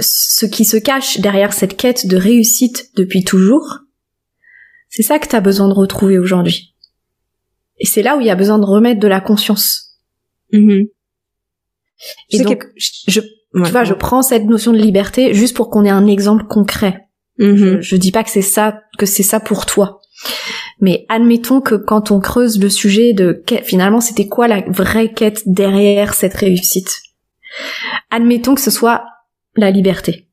ce 0.00 0.44
qui 0.44 0.64
se 0.64 0.76
cache 0.76 1.20
derrière 1.20 1.52
cette 1.52 1.76
quête 1.76 2.08
de 2.08 2.16
réussite 2.16 2.90
depuis 2.96 3.22
toujours, 3.22 3.78
c'est 4.88 5.04
ça 5.04 5.20
que 5.20 5.28
tu 5.28 5.36
as 5.36 5.40
besoin 5.40 5.68
de 5.68 5.74
retrouver 5.74 6.18
aujourd'hui. 6.18 6.74
Et 7.80 7.86
c'est 7.86 8.02
là 8.02 8.16
où 8.16 8.20
il 8.20 8.26
y 8.26 8.30
a 8.30 8.36
besoin 8.36 8.58
de 8.58 8.64
remettre 8.64 9.00
de 9.00 9.08
la 9.08 9.20
conscience. 9.20 9.96
Mm-hmm. 10.52 10.90
Et 12.30 12.38
donc, 12.40 12.66
je, 12.76 13.20
tu 13.20 13.70
vois, 13.70 13.84
je 13.84 13.94
prends 13.94 14.22
cette 14.22 14.44
notion 14.44 14.72
de 14.72 14.78
liberté 14.78 15.34
juste 15.34 15.56
pour 15.56 15.70
qu'on 15.70 15.84
ait 15.84 15.90
un 15.90 16.06
exemple 16.06 16.44
concret. 16.44 17.08
Mm-hmm. 17.38 17.80
Je, 17.80 17.96
dis 17.96 18.12
pas 18.12 18.22
que 18.22 18.30
c'est 18.30 18.42
ça, 18.42 18.80
que 18.98 19.06
c'est 19.06 19.22
ça 19.22 19.40
pour 19.40 19.66
toi. 19.66 20.00
Mais 20.80 21.06
admettons 21.08 21.60
que 21.60 21.74
quand 21.74 22.10
on 22.10 22.20
creuse 22.20 22.60
le 22.60 22.70
sujet 22.70 23.12
de 23.12 23.42
finalement 23.64 24.00
c'était 24.00 24.28
quoi 24.28 24.48
la 24.48 24.62
vraie 24.68 25.12
quête 25.12 25.42
derrière 25.46 26.14
cette 26.14 26.34
réussite? 26.34 27.00
Admettons 28.10 28.54
que 28.54 28.60
ce 28.60 28.70
soit 28.70 29.04
la 29.56 29.70
liberté. 29.70 30.28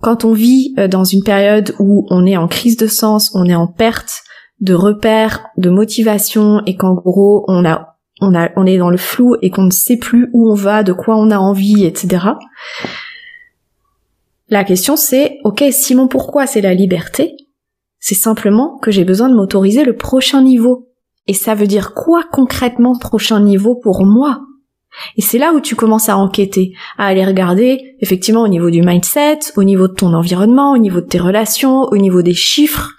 Quand 0.00 0.24
on 0.24 0.32
vit 0.32 0.74
euh, 0.78 0.88
dans 0.88 1.04
une 1.04 1.22
période 1.22 1.74
où 1.78 2.06
on 2.10 2.26
est 2.26 2.36
en 2.36 2.48
crise 2.48 2.76
de 2.76 2.86
sens, 2.86 3.30
on 3.34 3.46
est 3.46 3.54
en 3.54 3.66
perte, 3.66 4.22
de 4.60 4.74
repères, 4.74 5.48
de 5.56 5.70
motivation 5.70 6.62
et 6.66 6.76
qu'en 6.76 6.94
gros 6.94 7.44
on 7.48 7.64
a 7.64 7.96
on 8.20 8.34
a 8.34 8.50
on 8.56 8.66
est 8.66 8.78
dans 8.78 8.90
le 8.90 8.96
flou 8.96 9.36
et 9.42 9.50
qu'on 9.50 9.64
ne 9.64 9.70
sait 9.70 9.98
plus 9.98 10.28
où 10.32 10.50
on 10.50 10.54
va, 10.54 10.82
de 10.82 10.92
quoi 10.92 11.16
on 11.16 11.30
a 11.30 11.38
envie, 11.38 11.84
etc. 11.84 12.26
La 14.48 14.64
question 14.64 14.96
c'est 14.96 15.38
ok 15.44 15.64
Simon 15.70 16.08
pourquoi 16.08 16.46
c'est 16.46 16.60
la 16.60 16.74
liberté? 16.74 17.36
C'est 17.98 18.14
simplement 18.14 18.78
que 18.78 18.90
j'ai 18.90 19.04
besoin 19.04 19.28
de 19.28 19.34
m'autoriser 19.34 19.84
le 19.84 19.96
prochain 19.96 20.42
niveau. 20.42 20.88
Et 21.26 21.34
ça 21.34 21.54
veut 21.54 21.66
dire 21.66 21.92
quoi 21.92 22.22
concrètement 22.30 22.96
prochain 22.96 23.40
niveau 23.40 23.74
pour 23.74 24.06
moi? 24.06 24.42
Et 25.16 25.22
c'est 25.22 25.38
là 25.38 25.52
où 25.52 25.60
tu 25.60 25.74
commences 25.74 26.08
à 26.08 26.16
enquêter, 26.16 26.72
à 26.98 27.06
aller 27.06 27.24
regarder 27.24 27.96
effectivement 28.00 28.42
au 28.42 28.48
niveau 28.48 28.70
du 28.70 28.82
mindset, 28.82 29.40
au 29.56 29.64
niveau 29.64 29.88
de 29.88 29.94
ton 29.94 30.14
environnement, 30.14 30.72
au 30.72 30.78
niveau 30.78 31.00
de 31.00 31.06
tes 31.06 31.18
relations, 31.18 31.82
au 31.82 31.96
niveau 31.96 32.22
des 32.22 32.34
chiffres, 32.34 32.92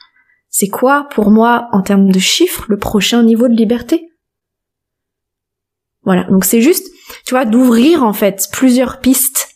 c'est 0.49 0.67
quoi 0.67 1.07
pour 1.11 1.29
moi 1.29 1.67
en 1.71 1.81
termes 1.81 2.11
de 2.11 2.19
chiffres 2.19 2.65
le 2.67 2.77
prochain 2.77 3.23
niveau 3.23 3.47
de 3.47 3.55
liberté? 3.55 4.09
Voilà, 6.03 6.23
donc 6.25 6.45
c'est 6.45 6.61
juste, 6.61 6.87
tu 7.25 7.33
vois, 7.33 7.45
d'ouvrir 7.45 8.03
en 8.03 8.13
fait 8.13 8.47
plusieurs 8.51 9.01
pistes. 9.01 9.49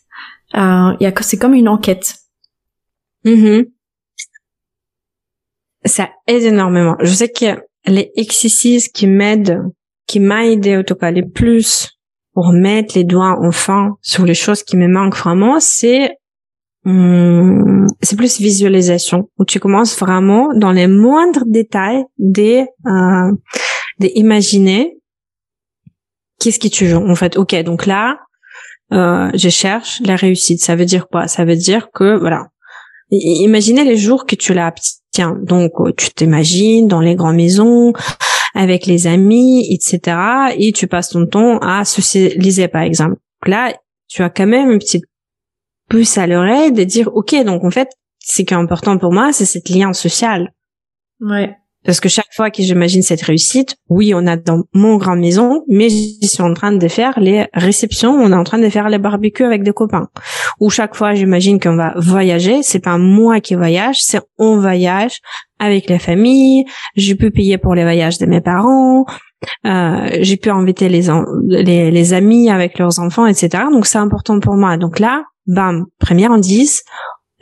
Euh, 0.54 0.92
c'est 1.22 1.38
comme 1.38 1.54
une 1.54 1.68
enquête. 1.68 2.16
Mm-hmm. 3.24 3.70
Ça 5.84 6.10
aide 6.26 6.42
énormément. 6.42 6.96
Je 7.00 7.12
sais 7.12 7.30
que 7.30 7.62
les 7.86 8.12
exercices 8.16 8.88
qui 8.88 9.06
m'aident, 9.06 9.62
qui 10.06 10.20
m'a 10.20 10.46
aidé 10.46 10.76
en 10.76 10.82
tout 10.82 10.94
cas 10.94 11.10
les 11.10 11.24
plus 11.24 11.98
pour 12.34 12.52
mettre 12.52 12.96
les 12.96 13.04
doigts 13.04 13.38
enfin 13.40 13.96
sur 14.00 14.24
les 14.24 14.34
choses 14.34 14.62
qui 14.62 14.76
me 14.76 14.88
manquent 14.88 15.16
vraiment, 15.16 15.58
c'est 15.58 16.16
Hum, 16.84 17.86
c'est 18.02 18.16
plus 18.16 18.40
visualisation 18.40 19.28
où 19.38 19.44
tu 19.44 19.60
commences 19.60 19.96
vraiment 19.96 20.48
dans 20.52 20.72
les 20.72 20.88
moindres 20.88 21.44
détails 21.46 22.02
des 22.18 22.66
euh, 22.86 23.32
d'imaginer 24.00 24.96
qu'est-ce 26.40 26.58
que 26.58 26.66
tu 26.66 26.86
veux 26.86 26.96
en 26.96 27.14
fait. 27.14 27.36
Ok 27.36 27.54
donc 27.62 27.86
là 27.86 28.18
euh, 28.92 29.30
je 29.34 29.48
cherche 29.48 30.00
la 30.04 30.16
réussite. 30.16 30.60
Ça 30.60 30.74
veut 30.74 30.84
dire 30.84 31.06
quoi? 31.08 31.28
Ça 31.28 31.44
veut 31.44 31.54
dire 31.54 31.90
que 31.94 32.18
voilà. 32.18 32.48
Imaginez 33.10 33.84
les 33.84 33.96
jours 33.96 34.26
que 34.26 34.34
tu 34.34 34.52
l'as 34.52 34.74
tiens 35.12 35.38
donc 35.40 35.70
euh, 35.78 35.92
tu 35.96 36.10
t'imagines 36.10 36.88
dans 36.88 37.00
les 37.00 37.14
grandes 37.14 37.36
maisons 37.36 37.92
avec 38.56 38.86
les 38.86 39.06
amis 39.06 39.68
etc 39.72 40.16
et 40.58 40.72
tu 40.72 40.88
passes 40.88 41.10
ton 41.10 41.26
temps 41.26 41.58
à 41.58 41.84
socialiser 41.84 42.66
par 42.66 42.82
exemple. 42.82 43.18
Là 43.46 43.72
tu 44.08 44.22
as 44.22 44.30
quand 44.30 44.48
même 44.48 44.72
une 44.72 44.80
petite 44.80 45.04
plus 45.92 46.16
à 46.16 46.26
l'oreille 46.26 46.72
de 46.72 46.84
dire 46.84 47.10
ok 47.14 47.44
donc 47.44 47.64
en 47.64 47.70
fait 47.70 47.90
ce 48.18 48.40
qui 48.40 48.54
est 48.54 48.56
important 48.56 48.96
pour 48.96 49.12
moi 49.12 49.30
c'est 49.34 49.44
cette 49.44 49.68
lien 49.68 49.92
social 49.92 50.50
ouais 51.20 51.54
parce 51.84 52.00
que 52.00 52.08
chaque 52.08 52.32
fois 52.32 52.50
que 52.50 52.62
j'imagine 52.62 53.02
cette 53.02 53.22
réussite, 53.22 53.74
oui, 53.88 54.12
on 54.14 54.24
a 54.28 54.36
dans 54.36 54.62
mon 54.72 54.98
grand 54.98 55.16
maison, 55.16 55.64
mais 55.68 55.88
je 55.90 56.28
suis 56.28 56.42
en 56.42 56.54
train 56.54 56.70
de 56.70 56.88
faire 56.88 57.18
les 57.18 57.48
réceptions, 57.54 58.12
on 58.12 58.30
est 58.30 58.36
en 58.36 58.44
train 58.44 58.60
de 58.60 58.68
faire 58.68 58.88
les 58.88 58.98
barbecues 58.98 59.44
avec 59.44 59.64
des 59.64 59.72
copains. 59.72 60.08
Ou 60.60 60.70
chaque 60.70 60.94
fois, 60.94 61.14
j'imagine 61.14 61.58
qu'on 61.58 61.74
va 61.74 61.92
voyager, 61.96 62.62
c'est 62.62 62.78
pas 62.78 62.98
moi 62.98 63.40
qui 63.40 63.56
voyage, 63.56 63.96
c'est 64.00 64.20
on 64.38 64.60
voyage 64.60 65.18
avec 65.58 65.90
la 65.90 65.98
famille. 65.98 66.64
J'ai 66.94 67.16
pu 67.16 67.32
payer 67.32 67.58
pour 67.58 67.74
les 67.74 67.82
voyages 67.82 68.18
de 68.18 68.26
mes 68.26 68.40
parents. 68.40 69.04
Euh, 69.66 70.18
j'ai 70.20 70.36
pu 70.36 70.50
inviter 70.50 70.88
les, 70.88 71.08
les, 71.48 71.90
les 71.90 72.12
amis 72.12 72.48
avec 72.48 72.78
leurs 72.78 73.00
enfants, 73.00 73.26
etc. 73.26 73.64
Donc 73.72 73.86
c'est 73.86 73.98
important 73.98 74.38
pour 74.38 74.54
moi. 74.54 74.76
Donc 74.76 75.00
là, 75.00 75.24
bam, 75.46 75.86
première 75.98 76.32
indice, 76.32 76.84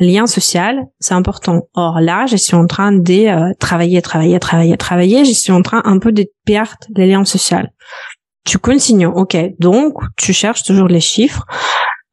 lien 0.00 0.26
social, 0.26 0.86
c'est 0.98 1.14
important. 1.14 1.68
Or 1.74 2.00
là, 2.00 2.26
je 2.26 2.36
suis 2.36 2.56
en 2.56 2.66
train 2.66 2.92
de 2.92 3.28
euh, 3.28 3.52
travailler, 3.58 4.00
travailler, 4.02 4.38
travailler, 4.40 4.76
travailler. 4.76 5.24
Je 5.24 5.32
suis 5.32 5.52
en 5.52 5.62
train 5.62 5.82
un 5.84 5.98
peu 5.98 6.12
de 6.12 6.26
perdre 6.44 6.78
les 6.96 7.06
liens 7.06 7.24
sociaux. 7.24 7.58
Tu 8.44 8.58
continues, 8.58 9.06
ok. 9.06 9.36
Donc, 9.58 9.94
tu 10.16 10.32
cherches 10.32 10.62
toujours 10.62 10.88
les 10.88 11.00
chiffres. 11.00 11.44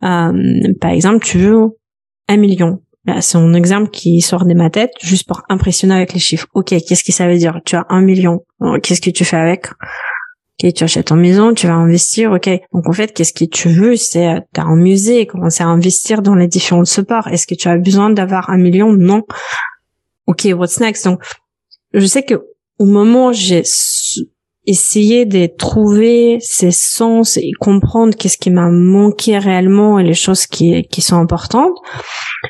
Euh, 0.04 0.34
par 0.82 0.92
exemple, 0.92 1.26
tu 1.26 1.38
veux 1.38 1.78
un 2.28 2.38
million. 2.38 2.82
C'est 3.22 3.38
un 3.38 3.54
exemple 3.54 3.90
qui 3.90 4.20
sort 4.20 4.46
de 4.46 4.54
ma 4.54 4.70
tête, 4.70 4.92
juste 5.02 5.26
pour 5.26 5.42
impressionner 5.48 5.96
avec 5.96 6.12
les 6.12 6.20
chiffres. 6.20 6.48
Ok, 6.54 6.70
qu'est-ce 6.70 7.06
que 7.06 7.14
ça 7.14 7.26
veut 7.26 7.38
dire? 7.38 7.62
Tu 7.64 7.78
as 7.78 7.86
un 7.88 8.02
million. 8.02 8.42
Qu'est-ce 8.84 9.00
que 9.00 9.10
tu 9.12 9.24
fais 9.24 9.38
avec? 9.38 9.68
Ok, 10.60 10.74
tu 10.74 10.84
achètes 10.84 11.12
en 11.12 11.16
maison, 11.16 11.53
tu 11.53 11.68
vas 11.68 11.76
investir, 11.76 12.32
ok. 12.32 12.49
Donc 12.74 12.89
en 12.89 12.91
fait, 12.93 13.14
qu'est-ce 13.14 13.34
que 13.34 13.45
tu 13.45 13.70
veux? 13.70 13.95
C'est 13.95 14.28
euh, 14.28 14.39
as 14.58 14.64
un 14.64 14.76
musée, 14.76 15.28
commencer 15.28 15.64
à 15.64 15.68
investir 15.68 16.24
dans 16.24 16.34
les 16.34 16.47
différents 16.47 16.86
supports. 16.86 17.28
Est-ce 17.28 17.45
que 17.45 17.53
tu 17.53 17.68
as 17.68 17.78
besoin 17.78 18.10
d'avoir 18.10 18.49
un 18.49 18.58
million? 18.58 18.91
Non. 18.91 19.24
Ok, 20.26 20.47
what's 20.58 20.80
next? 20.80 21.05
Donc, 21.05 21.22
je 21.93 22.05
sais 22.05 22.24
que 22.24 22.43
au 22.80 22.86
moment 22.86 23.28
où 23.28 23.34
j'ai 23.34 23.62
essayé 24.66 25.26
de 25.26 25.45
trouver 25.45 26.39
ces 26.41 26.72
sens 26.72 27.38
et 27.38 27.51
comprendre 27.60 28.16
qu'est-ce 28.16 28.38
qui 28.38 28.49
m'a 28.49 28.70
manqué 28.70 29.38
réellement 29.38 29.99
et 29.99 30.03
les 30.03 30.14
choses 30.14 30.47
qui, 30.47 30.84
qui 30.84 31.01
sont 31.01 31.18
importantes, 31.18 31.78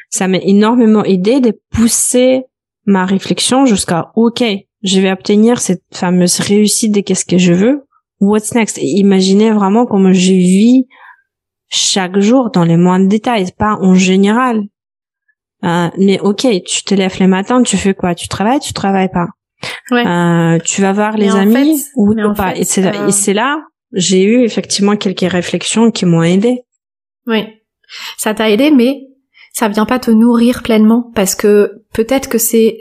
ça 0.10 0.30
m'a 0.30 0.40
énormément 0.40 1.04
aidé 1.04 1.42
de 1.42 1.54
pousser 1.72 2.44
ma 2.86 3.06
réflexion 3.06 3.66
jusqu'à 3.66 4.12
OK, 4.16 4.44
je 4.84 5.02
vais 5.02 5.12
obtenir 5.12 5.60
cette 5.60 5.84
fameuse 5.94 6.40
réussite 6.40 6.94
de 6.94 7.02
qu'est-ce 7.02 7.26
que 7.26 7.38
je 7.38 7.54
veux 7.54 7.87
what's 8.20 8.54
next? 8.54 8.78
Imaginez 8.82 9.52
vraiment 9.52 9.86
comment 9.86 10.14
je 10.14 10.34
vis 10.34 10.88
chaque 11.70 12.20
jour 12.20 12.50
dans 12.52 12.64
les 12.64 12.78
moindres 12.78 13.08
détails, 13.08 13.52
pas 13.58 13.78
en 13.82 13.94
général. 13.94 14.64
Euh, 15.64 15.90
mais 15.98 16.20
ok, 16.20 16.48
tu 16.66 16.84
te 16.84 16.94
lèves 16.94 17.20
le 17.20 17.28
matin, 17.28 17.64
tu 17.64 17.78
fais 17.78 17.94
quoi? 17.94 18.16
Tu 18.16 18.28
travailles, 18.28 18.60
tu 18.60 18.74
travailles 18.74 19.12
pas. 19.12 19.28
Ouais. 19.90 20.06
Euh, 20.06 20.60
tu 20.60 20.82
vas 20.82 20.94
voir 20.94 21.18
les 21.18 21.36
amis 21.36 21.84
ou 21.96 22.14
pas. 22.36 22.56
et 22.56 22.64
c'est 22.64 22.86
euh, 22.86 23.10
c'est 23.10 23.34
là, 23.34 23.64
j'ai 23.92 24.24
eu 24.24 24.44
effectivement 24.44 24.96
quelques 24.96 25.32
réflexions 25.32 25.90
qui 25.90 26.06
m'ont 26.06 26.22
aidé. 26.22 26.62
Oui, 27.26 27.44
ça 28.18 28.34
t'a 28.34 28.50
aidé, 28.52 28.70
mais 28.70 29.02
ça 29.54 29.68
vient 29.68 29.86
pas 29.86 30.00
te 30.00 30.12
nourrir 30.12 30.62
pleinement 30.62 31.12
parce 31.16 31.34
que 31.34 31.84
peut-être 31.94 32.30
que 32.30 32.38
c'est, 32.38 32.78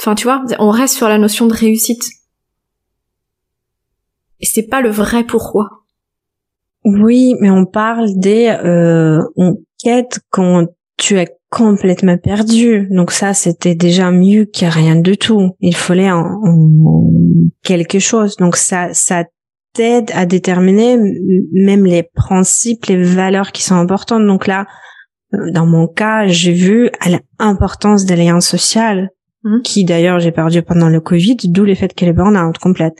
enfin 0.00 0.14
tu 0.14 0.24
vois, 0.24 0.44
on 0.60 0.70
reste 0.70 0.96
sur 0.96 1.08
la 1.08 1.18
notion 1.18 1.46
de 1.46 1.54
réussite 1.54 2.04
et 4.40 4.46
c'est 4.46 4.66
pas 4.66 4.80
le 4.80 4.90
vrai 4.90 5.24
pourquoi. 5.24 5.68
Oui, 6.84 7.34
mais 7.40 7.50
on 7.50 7.64
parle 7.64 8.08
des 8.14 8.54
euh, 8.64 9.22
on 9.36 9.56
quête 9.82 10.20
quand 10.30 10.66
tu 10.96 11.18
es 11.18 11.28
complètement 11.50 12.18
perdu. 12.18 12.88
Donc 12.90 13.12
ça, 13.12 13.32
c'était 13.32 13.74
déjà 13.74 14.10
mieux 14.10 14.44
que 14.44 14.66
rien 14.66 14.96
de 14.96 15.14
tout. 15.14 15.52
Il 15.60 15.76
fallait 15.76 16.10
en, 16.10 16.40
quelque 17.62 17.98
chose. 17.98 18.36
Donc 18.36 18.56
ça, 18.56 18.92
ça 18.92 19.24
t'aide 19.72 20.10
à 20.14 20.26
déterminer 20.26 20.98
même 21.52 21.84
les 21.84 22.02
principes, 22.02 22.86
les 22.86 23.02
valeurs 23.02 23.52
qui 23.52 23.62
sont 23.62 23.76
importantes. 23.76 24.26
Donc 24.26 24.46
là, 24.46 24.66
euh, 25.34 25.50
dans 25.52 25.66
mon 25.66 25.86
cas, 25.86 26.26
j'ai 26.26 26.52
vu 26.52 26.90
l'importance 27.40 28.04
des 28.04 28.16
liens 28.16 28.40
sociaux, 28.40 29.06
mmh. 29.44 29.62
qui 29.62 29.84
d'ailleurs 29.84 30.20
j'ai 30.20 30.32
perdu 30.32 30.62
pendant 30.62 30.88
le 30.88 31.00
Covid, 31.00 31.36
d'où 31.44 31.64
le 31.64 31.74
fait 31.74 31.94
qu'elle 31.94 32.08
est 32.08 32.12
burn-out 32.12 32.58
complète. 32.58 32.94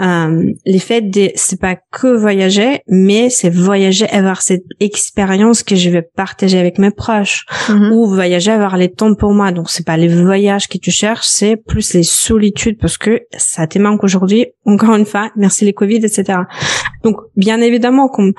Euh, 0.00 0.52
l'effet 0.64 1.00
de 1.00 1.30
c'est 1.34 1.60
pas 1.60 1.76
que 1.90 2.06
voyager, 2.06 2.82
mais 2.86 3.30
c'est 3.30 3.50
voyager 3.50 4.08
avoir 4.10 4.42
cette 4.42 4.64
expérience 4.78 5.64
que 5.64 5.74
je 5.74 5.90
vais 5.90 6.02
partager 6.02 6.58
avec 6.58 6.78
mes 6.78 6.92
proches 6.92 7.46
mhm. 7.68 7.92
ou 7.92 8.06
voyager 8.06 8.52
avoir 8.52 8.76
les 8.76 8.92
temps 8.92 9.14
pour 9.14 9.32
moi. 9.32 9.50
Donc 9.50 9.70
c'est 9.70 9.84
pas 9.84 9.96
les 9.96 10.08
voyages 10.08 10.68
que 10.68 10.78
tu 10.78 10.92
cherches, 10.92 11.26
c'est 11.26 11.56
plus 11.56 11.94
les 11.94 12.04
solitudes 12.04 12.78
parce 12.78 12.96
que 12.96 13.22
ça 13.36 13.66
te 13.66 13.78
manque 13.78 14.04
aujourd'hui. 14.04 14.46
Encore 14.64 14.94
une 14.94 15.06
fois, 15.06 15.30
merci 15.34 15.64
les 15.64 15.72
Covid, 15.72 15.96
etc. 15.96 16.40
Donc 17.02 17.16
bien 17.36 17.60
évidemment, 17.60 18.08
comme 18.08 18.34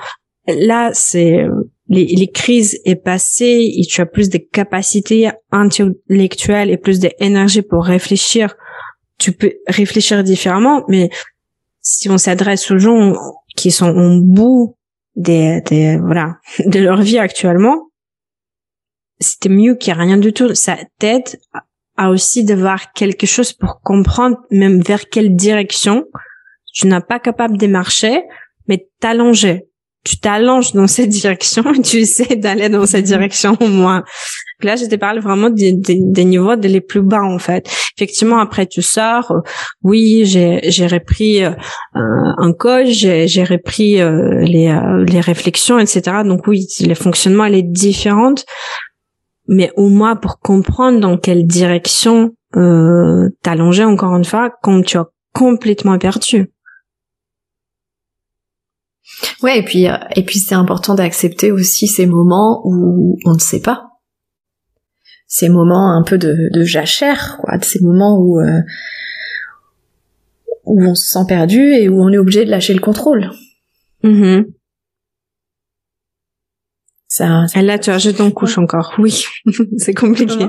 là 0.48 0.90
c'est 0.94 1.44
les, 1.88 2.06
les, 2.06 2.28
crises 2.28 2.80
est 2.86 2.94
passées 2.94 3.70
et 3.76 3.82
tu 3.84 4.00
as 4.00 4.06
plus 4.06 4.30
de 4.30 4.38
capacités 4.38 5.28
intellectuelles 5.50 6.70
et 6.70 6.78
plus 6.78 7.00
d'énergie 7.00 7.62
pour 7.62 7.84
réfléchir, 7.84 8.54
tu 9.18 9.32
peux 9.32 9.52
réfléchir 9.66 10.22
différemment, 10.24 10.84
mais 10.88 11.10
si 11.82 12.08
on 12.10 12.18
s'adresse 12.18 12.70
aux 12.70 12.78
gens 12.78 13.14
qui 13.56 13.70
sont 13.70 13.90
au 13.90 14.20
bout 14.20 14.76
des, 15.16 15.60
des 15.66 15.98
voilà 15.98 16.36
de 16.66 16.78
leur 16.78 17.02
vie 17.02 17.18
actuellement, 17.18 17.90
c'était 19.18 19.48
mieux 19.48 19.74
qu'il 19.74 19.92
n'y 19.92 20.00
ait 20.00 20.02
rien 20.04 20.18
du 20.18 20.32
tout. 20.32 20.54
Ça 20.54 20.78
t'aide 20.98 21.40
à 21.96 22.10
aussi 22.10 22.44
devoir 22.44 22.92
quelque 22.92 23.26
chose 23.26 23.52
pour 23.52 23.80
comprendre 23.82 24.38
même 24.50 24.80
vers 24.80 25.08
quelle 25.08 25.36
direction 25.36 26.06
tu 26.72 26.86
n'as 26.86 27.00
pas 27.00 27.18
capable 27.18 27.58
de 27.58 27.66
marcher, 27.66 28.22
mais 28.68 28.88
t'allonger 29.00 29.70
tu 30.04 30.18
t'allonges 30.18 30.72
dans 30.72 30.86
cette 30.86 31.08
direction 31.20 31.72
et 31.72 31.82
tu 31.82 31.98
essaies 31.98 32.36
d'aller 32.36 32.68
dans 32.68 32.86
cette 32.86 33.04
direction 33.04 33.56
au 33.60 33.68
moins. 33.68 34.04
Là, 34.64 34.76
je 34.76 34.86
te 34.86 34.94
parle 34.96 35.20
vraiment 35.20 35.50
des, 35.50 35.72
des, 35.72 36.24
niveaux 36.24 36.56
de 36.56 36.68
les 36.68 36.80
plus 36.80 37.02
bas 37.02 37.22
en 37.22 37.38
fait. 37.38 37.68
Effectivement, 37.96 38.38
après 38.38 38.66
tu 38.66 38.82
sors. 38.82 39.30
Euh, 39.30 39.40
oui, 39.82 40.22
j'ai 40.24 40.86
repris 40.86 41.44
euh, 41.44 41.52
un 41.94 42.52
coach, 42.52 42.88
j'ai 42.90 43.44
repris 43.44 44.00
euh, 44.00 44.40
les 44.40 44.76
les 45.06 45.20
réflexions, 45.20 45.78
etc. 45.78 46.18
Donc 46.24 46.46
oui, 46.46 46.66
le 46.80 46.94
fonctionnement 46.94 47.44
elle 47.44 47.54
est 47.54 47.62
différente, 47.62 48.44
mais 49.48 49.72
au 49.76 49.88
moins 49.88 50.16
pour 50.16 50.38
comprendre 50.38 51.00
dans 51.00 51.18
quelle 51.18 51.46
direction 51.46 52.32
euh, 52.56 53.28
t'allonger 53.42 53.84
encore 53.84 54.16
une 54.16 54.24
fois 54.24 54.50
quand 54.62 54.82
tu 54.82 54.96
as 54.96 55.06
complètement 55.32 55.98
perdu. 55.98 56.52
Ouais, 59.42 59.58
et 59.58 59.64
puis 59.64 59.88
euh, 59.88 59.96
et 60.16 60.24
puis 60.24 60.38
c'est 60.38 60.54
important 60.54 60.94
d'accepter 60.94 61.52
aussi 61.52 61.86
ces 61.86 62.06
moments 62.06 62.62
où 62.64 63.18
on 63.24 63.34
ne 63.34 63.38
sait 63.38 63.60
pas. 63.60 63.89
Ces 65.32 65.48
moments 65.48 65.96
un 65.96 66.02
peu 66.02 66.18
de, 66.18 66.50
de 66.52 66.64
jachère, 66.64 67.38
quoi, 67.40 67.56
ces 67.62 67.78
moments 67.80 68.18
où 68.18 68.40
euh, 68.40 68.62
où 70.64 70.82
on 70.82 70.96
se 70.96 71.08
sent 71.08 71.24
perdu 71.28 71.60
et 71.60 71.88
où 71.88 72.02
on 72.02 72.12
est 72.12 72.18
obligé 72.18 72.44
de 72.44 72.50
lâcher 72.50 72.74
le 72.74 72.80
contrôle. 72.80 73.30
Mm 74.02 74.42
Ça, 77.06 77.46
et 77.54 77.62
là, 77.62 77.78
tu 77.78 77.90
ajoutes 77.90 78.18
une 78.18 78.32
couche 78.32 78.58
encore. 78.58 78.94
Oui, 78.98 79.24
c'est 79.78 79.94
compliqué. 79.94 80.48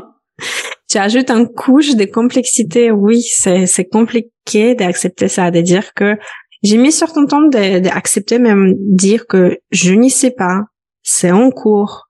tu 0.89 0.97
ajoutes 0.97 1.29
une 1.29 1.47
couche 1.47 1.95
de 1.95 2.05
complexité. 2.05 2.89
Oui, 2.89 3.21
c'est 3.21 3.67
c'est 3.67 3.86
compliqué 3.86 4.73
d'accepter 4.73 5.27
ça, 5.27 5.51
de 5.51 5.61
dire 5.61 5.93
que 5.93 6.17
j'ai 6.63 6.77
mis 6.77 6.91
sur 6.91 7.13
ton 7.13 7.27
temps 7.27 7.47
d'accepter 7.47 8.39
même 8.39 8.75
dire 8.79 9.27
que 9.27 9.59
je 9.69 9.93
n'y 9.93 10.09
sais 10.09 10.32
pas, 10.32 10.61
c'est 11.03 11.32
en 11.32 11.51
cours, 11.51 12.07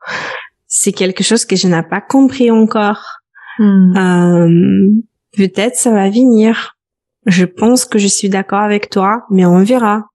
c'est 0.74 0.94
quelque 0.94 1.22
chose 1.22 1.44
que 1.44 1.58
je 1.58 1.68
n'ai 1.68 1.84
pas 1.84 2.00
compris 2.00 2.50
encore. 2.50 3.20
Hmm. 3.60 3.98
Euh, 3.98 4.90
peut-être 5.36 5.76
ça 5.76 5.92
va 5.92 6.10
venir. 6.10 6.78
Je 7.26 7.44
pense 7.44 7.84
que 7.84 8.00
je 8.00 8.08
suis 8.08 8.30
d'accord 8.30 8.62
avec 8.62 8.90
toi, 8.90 9.26
mais 9.30 9.46
on 9.46 9.64
verra. 9.64 10.06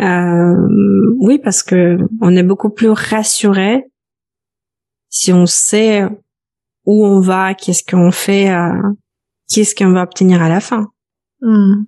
Euh, 0.00 0.54
oui, 1.20 1.38
parce 1.38 1.62
que 1.62 1.98
on 2.20 2.34
est 2.36 2.42
beaucoup 2.42 2.70
plus 2.70 2.90
rassuré 2.90 3.84
si 5.08 5.32
on 5.32 5.46
sait 5.46 6.02
où 6.84 7.06
on 7.06 7.20
va, 7.20 7.54
qu'est-ce 7.54 7.84
qu'on 7.88 8.10
fait, 8.10 8.50
euh, 8.50 8.82
qu'est-ce 9.48 9.76
qu'on 9.76 9.92
va 9.92 10.02
obtenir 10.02 10.42
à 10.42 10.48
la 10.48 10.58
fin. 10.58 10.88
Hmm. 11.40 11.84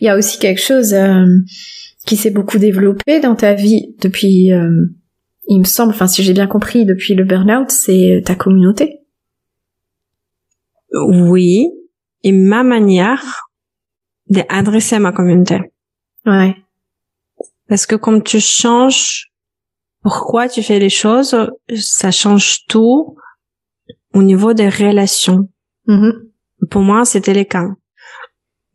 Il 0.00 0.04
y 0.04 0.08
a 0.08 0.16
aussi 0.16 0.40
quelque 0.40 0.60
chose 0.60 0.94
euh, 0.94 1.26
qui 2.06 2.16
s'est 2.16 2.30
beaucoup 2.30 2.58
développé 2.58 3.20
dans 3.20 3.36
ta 3.36 3.54
vie 3.54 3.94
depuis, 4.00 4.52
euh, 4.52 4.86
il 5.48 5.60
me 5.60 5.64
semble, 5.64 5.90
enfin 5.90 6.06
si 6.06 6.22
j'ai 6.22 6.32
bien 6.32 6.46
compris, 6.46 6.84
depuis 6.84 7.14
le 7.14 7.24
burn-out, 7.24 7.70
c'est 7.70 8.22
ta 8.24 8.34
communauté. 8.34 9.00
Oui, 11.08 11.68
et 12.22 12.32
ma 12.32 12.62
manière 12.62 13.48
d'adresser 14.28 14.98
ma 14.98 15.12
communauté. 15.12 15.60
Ouais. 16.24 16.56
Parce 17.68 17.86
que 17.86 17.96
comme 17.96 18.22
tu 18.22 18.40
changes 18.40 19.32
pourquoi 20.02 20.48
tu 20.48 20.62
fais 20.62 20.78
les 20.78 20.88
choses, 20.88 21.36
ça 21.74 22.12
change 22.12 22.64
tout 22.66 23.16
au 24.14 24.22
niveau 24.22 24.52
des 24.52 24.68
relations. 24.68 25.48
Mm-hmm. 25.88 26.68
Pour 26.70 26.82
moi, 26.82 27.04
c'était 27.04 27.34
le 27.34 27.42
cas. 27.42 27.66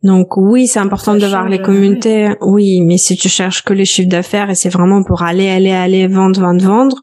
Donc 0.02 0.36
oui, 0.36 0.66
c'est 0.66 0.80
important 0.80 1.14
de 1.14 1.26
voir 1.26 1.48
les 1.48 1.62
communautés. 1.62 2.34
Oui, 2.40 2.80
mais 2.80 2.98
si 2.98 3.16
tu 3.16 3.28
cherches 3.28 3.62
que 3.62 3.72
les 3.72 3.84
chiffres 3.84 4.08
d'affaires 4.08 4.50
et 4.50 4.54
c'est 4.54 4.68
vraiment 4.68 5.02
pour 5.04 5.22
aller, 5.22 5.48
aller, 5.48 5.70
aller, 5.70 6.08
vendre, 6.08 6.40
vendre, 6.40 6.64
vendre, 6.64 6.96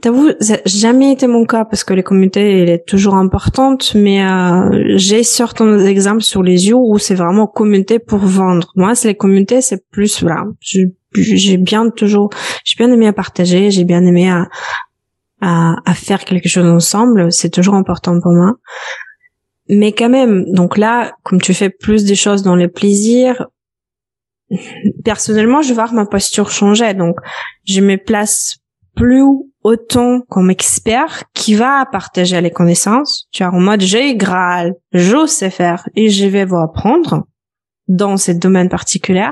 t'avoue, 0.00 0.30
ça 0.40 0.58
jamais 0.64 1.12
été 1.12 1.26
mon 1.26 1.44
cas 1.44 1.64
parce 1.64 1.84
que 1.84 1.94
les 1.94 2.02
communautés, 2.02 2.62
elle 2.62 2.68
est 2.68 2.86
toujours 2.86 3.14
importante, 3.14 3.94
mais 3.94 4.24
euh, 4.24 4.96
j'ai 4.96 5.22
certains 5.22 5.78
exemples 5.80 6.22
sur 6.22 6.42
les 6.42 6.68
yeux 6.68 6.76
où 6.76 6.98
c'est 6.98 7.14
vraiment 7.14 7.46
communauté 7.46 7.98
pour 7.98 8.18
vendre. 8.18 8.72
Moi, 8.76 8.94
c'est 8.94 9.08
les 9.08 9.14
communautés, 9.14 9.60
c'est 9.60 9.88
plus, 9.90 10.22
voilà, 10.22 10.44
j'ai 10.60 11.56
bien 11.56 11.90
toujours, 11.90 12.30
j'ai 12.64 12.76
bien 12.76 12.92
aimé 12.92 13.06
à 13.06 13.12
partager, 13.12 13.70
j'ai 13.70 13.84
bien 13.84 14.04
aimé 14.04 14.28
à, 14.28 14.48
à, 15.40 15.76
à 15.84 15.94
faire 15.94 16.24
quelque 16.24 16.48
chose 16.48 16.66
ensemble. 16.66 17.30
C'est 17.30 17.50
toujours 17.50 17.74
important 17.74 18.18
pour 18.20 18.32
moi. 18.32 18.54
Mais 19.68 19.92
quand 19.92 20.10
même, 20.10 20.44
donc 20.52 20.76
là, 20.76 21.14
comme 21.22 21.40
tu 21.40 21.54
fais 21.54 21.70
plus 21.70 22.04
des 22.04 22.14
choses 22.14 22.42
dans 22.42 22.56
le 22.56 22.68
plaisir, 22.68 23.46
personnellement, 25.04 25.62
je 25.62 25.72
vois 25.72 25.90
ma 25.92 26.06
posture 26.06 26.50
changer. 26.50 26.94
Donc, 26.94 27.16
je 27.64 27.80
me 27.80 27.96
place 27.96 28.56
plus 28.94 29.24
autant 29.62 30.20
comme 30.28 30.50
expert 30.50 31.24
qui 31.34 31.54
va 31.54 31.86
partager 31.90 32.40
les 32.40 32.50
connaissances. 32.50 33.26
Tu 33.32 33.42
vois, 33.42 33.52
en 33.52 33.60
mode, 33.60 33.80
j'ai 33.80 34.14
Graal, 34.16 34.74
je 34.92 35.26
sais 35.26 35.50
faire 35.50 35.88
et 35.96 36.10
je 36.10 36.26
vais 36.26 36.44
vous 36.44 36.58
apprendre 36.58 37.24
dans 37.88 38.16
ce 38.16 38.32
domaine 38.32 38.68
particulier. 38.68 39.30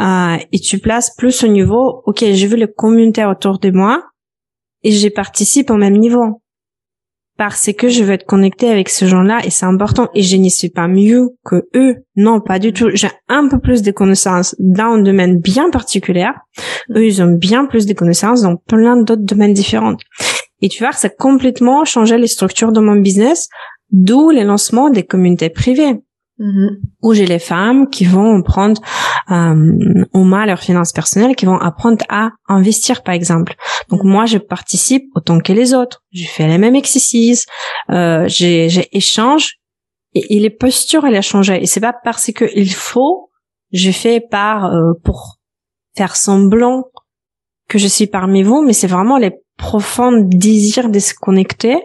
Euh, 0.00 0.38
et 0.50 0.58
tu 0.58 0.78
places 0.78 1.14
plus 1.14 1.44
au 1.44 1.48
niveau, 1.48 2.02
ok, 2.06 2.18
j'ai 2.20 2.46
vu 2.46 2.56
les 2.56 2.70
communautés 2.72 3.24
autour 3.24 3.58
de 3.58 3.70
moi 3.70 4.02
et 4.82 4.90
j'y 4.90 5.10
participe 5.10 5.70
au 5.70 5.76
même 5.76 5.96
niveau 5.96 6.40
parce 7.40 7.70
que 7.72 7.88
je 7.88 8.04
veux 8.04 8.12
être 8.12 8.26
connecté 8.26 8.68
avec 8.68 8.90
ces 8.90 9.06
gens-là 9.06 9.40
et 9.44 9.48
c'est 9.48 9.64
important 9.64 10.10
et 10.14 10.22
je 10.22 10.36
n'y 10.36 10.50
suis 10.50 10.68
pas 10.68 10.88
mieux 10.88 11.30
que 11.42 11.66
eux. 11.74 12.04
Non, 12.14 12.42
pas 12.42 12.58
du 12.58 12.74
tout. 12.74 12.90
J'ai 12.92 13.08
un 13.28 13.48
peu 13.48 13.58
plus 13.58 13.80
de 13.80 13.90
connaissances 13.92 14.54
dans 14.58 14.92
un 14.92 14.98
domaine 14.98 15.40
bien 15.40 15.70
particulier. 15.70 16.28
Eux, 16.94 17.02
ils 17.02 17.22
ont 17.22 17.32
bien 17.32 17.64
plus 17.64 17.86
de 17.86 17.94
connaissances 17.94 18.42
dans 18.42 18.56
plein 18.56 18.98
d'autres 18.98 19.24
domaines 19.24 19.54
différents. 19.54 19.96
Et 20.60 20.68
tu 20.68 20.84
vois, 20.84 20.92
ça 20.92 21.08
a 21.08 21.10
complètement 21.10 21.86
changé 21.86 22.18
les 22.18 22.26
structures 22.26 22.72
de 22.72 22.80
mon 22.80 22.96
business, 22.96 23.48
d'où 23.90 24.28
les 24.28 24.44
lancements 24.44 24.90
des 24.90 25.04
communautés 25.04 25.48
privées. 25.48 25.94
Où 27.02 27.12
j'ai 27.12 27.26
les 27.26 27.38
femmes 27.38 27.90
qui 27.90 28.06
vont 28.06 28.42
prendre 28.42 28.80
euh, 29.30 30.06
au 30.14 30.24
moins 30.24 30.46
leurs 30.46 30.60
finances 30.60 30.92
personnelles, 30.92 31.36
qui 31.36 31.44
vont 31.44 31.58
apprendre 31.58 32.02
à 32.08 32.30
investir, 32.48 33.02
par 33.02 33.14
exemple. 33.14 33.54
Donc 33.90 34.04
moi, 34.04 34.24
je 34.24 34.38
participe 34.38 35.04
autant 35.14 35.40
que 35.40 35.52
les 35.52 35.74
autres. 35.74 36.02
Je 36.12 36.26
fais 36.26 36.48
les 36.48 36.56
mêmes 36.56 36.76
exercices, 36.76 37.44
euh, 37.90 38.24
j'ai 38.26 38.88
échange 38.96 39.56
et, 40.14 40.36
et, 40.36 40.40
les 40.40 40.50
postures, 40.50 41.04
elles 41.04 41.18
ont 41.18 41.22
changé. 41.22 41.62
Et 41.62 41.66
c'est 41.66 41.80
pas 41.80 41.94
parce 42.04 42.30
que 42.32 42.46
il 42.56 42.72
faut, 42.72 43.30
je 43.72 43.90
fais 43.90 44.20
par 44.20 44.64
euh, 44.64 44.92
pour 45.04 45.36
faire 45.96 46.16
semblant 46.16 46.84
que 47.68 47.78
je 47.78 47.86
suis 47.86 48.06
parmi 48.06 48.42
vous, 48.42 48.62
mais 48.62 48.72
c'est 48.72 48.86
vraiment 48.86 49.18
les 49.18 49.32
profonds 49.56 50.26
désirs 50.26 50.88
de 50.88 50.98
se 50.98 51.14
connecter 51.14 51.76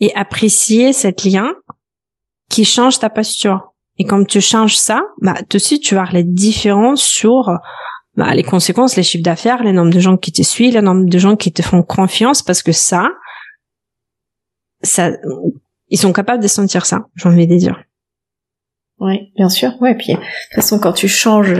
et 0.00 0.14
apprécier 0.14 0.92
cet 0.92 1.24
lien 1.24 1.54
qui 2.50 2.64
change 2.64 2.98
ta 2.98 3.08
posture. 3.08 3.73
Et 3.98 4.04
quand 4.04 4.24
tu 4.24 4.40
changes 4.40 4.76
ça, 4.76 5.02
bah, 5.20 5.36
de 5.48 5.58
suite, 5.58 5.82
tu 5.82 5.94
vas 5.94 6.08
les 6.12 6.24
différences 6.24 7.02
sur 7.02 7.50
bah, 8.16 8.34
les 8.34 8.42
conséquences, 8.42 8.96
les 8.96 9.02
chiffres 9.02 9.24
d'affaires, 9.24 9.62
les 9.62 9.72
nombres 9.72 9.92
de 9.92 10.00
gens 10.00 10.16
qui 10.16 10.32
te 10.32 10.42
suivent, 10.42 10.74
le 10.74 10.80
nombre 10.80 11.08
de 11.08 11.18
gens 11.18 11.36
qui 11.36 11.52
te 11.52 11.62
font 11.62 11.82
confiance, 11.82 12.42
parce 12.42 12.62
que 12.62 12.72
ça, 12.72 13.08
ça, 14.82 15.10
ils 15.88 15.98
sont 15.98 16.12
capables 16.12 16.42
de 16.42 16.48
sentir 16.48 16.86
ça, 16.86 17.06
j'ai 17.16 17.28
envie 17.28 17.46
de 17.46 17.56
dire. 17.56 17.82
Oui, 19.00 19.32
bien 19.36 19.48
sûr. 19.48 19.72
Ouais, 19.80 19.94
puis 19.96 20.14
de 20.14 20.18
toute 20.18 20.54
façon, 20.54 20.78
quand 20.78 20.92
tu 20.92 21.08
changes 21.08 21.54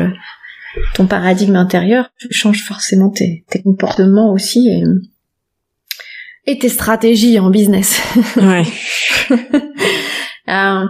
ton 0.95 1.07
paradigme 1.07 1.57
intérieur, 1.57 2.11
tu 2.18 2.32
changes 2.32 2.62
forcément 2.64 3.11
tes, 3.11 3.45
tes 3.51 3.62
comportements 3.62 4.32
aussi 4.32 4.68
et, 4.68 6.53
et 6.53 6.59
tes 6.59 6.68
stratégies 6.68 7.39
en 7.39 7.51
business. 7.51 8.01
Ouais. 8.37 8.64
euh, 10.49 10.87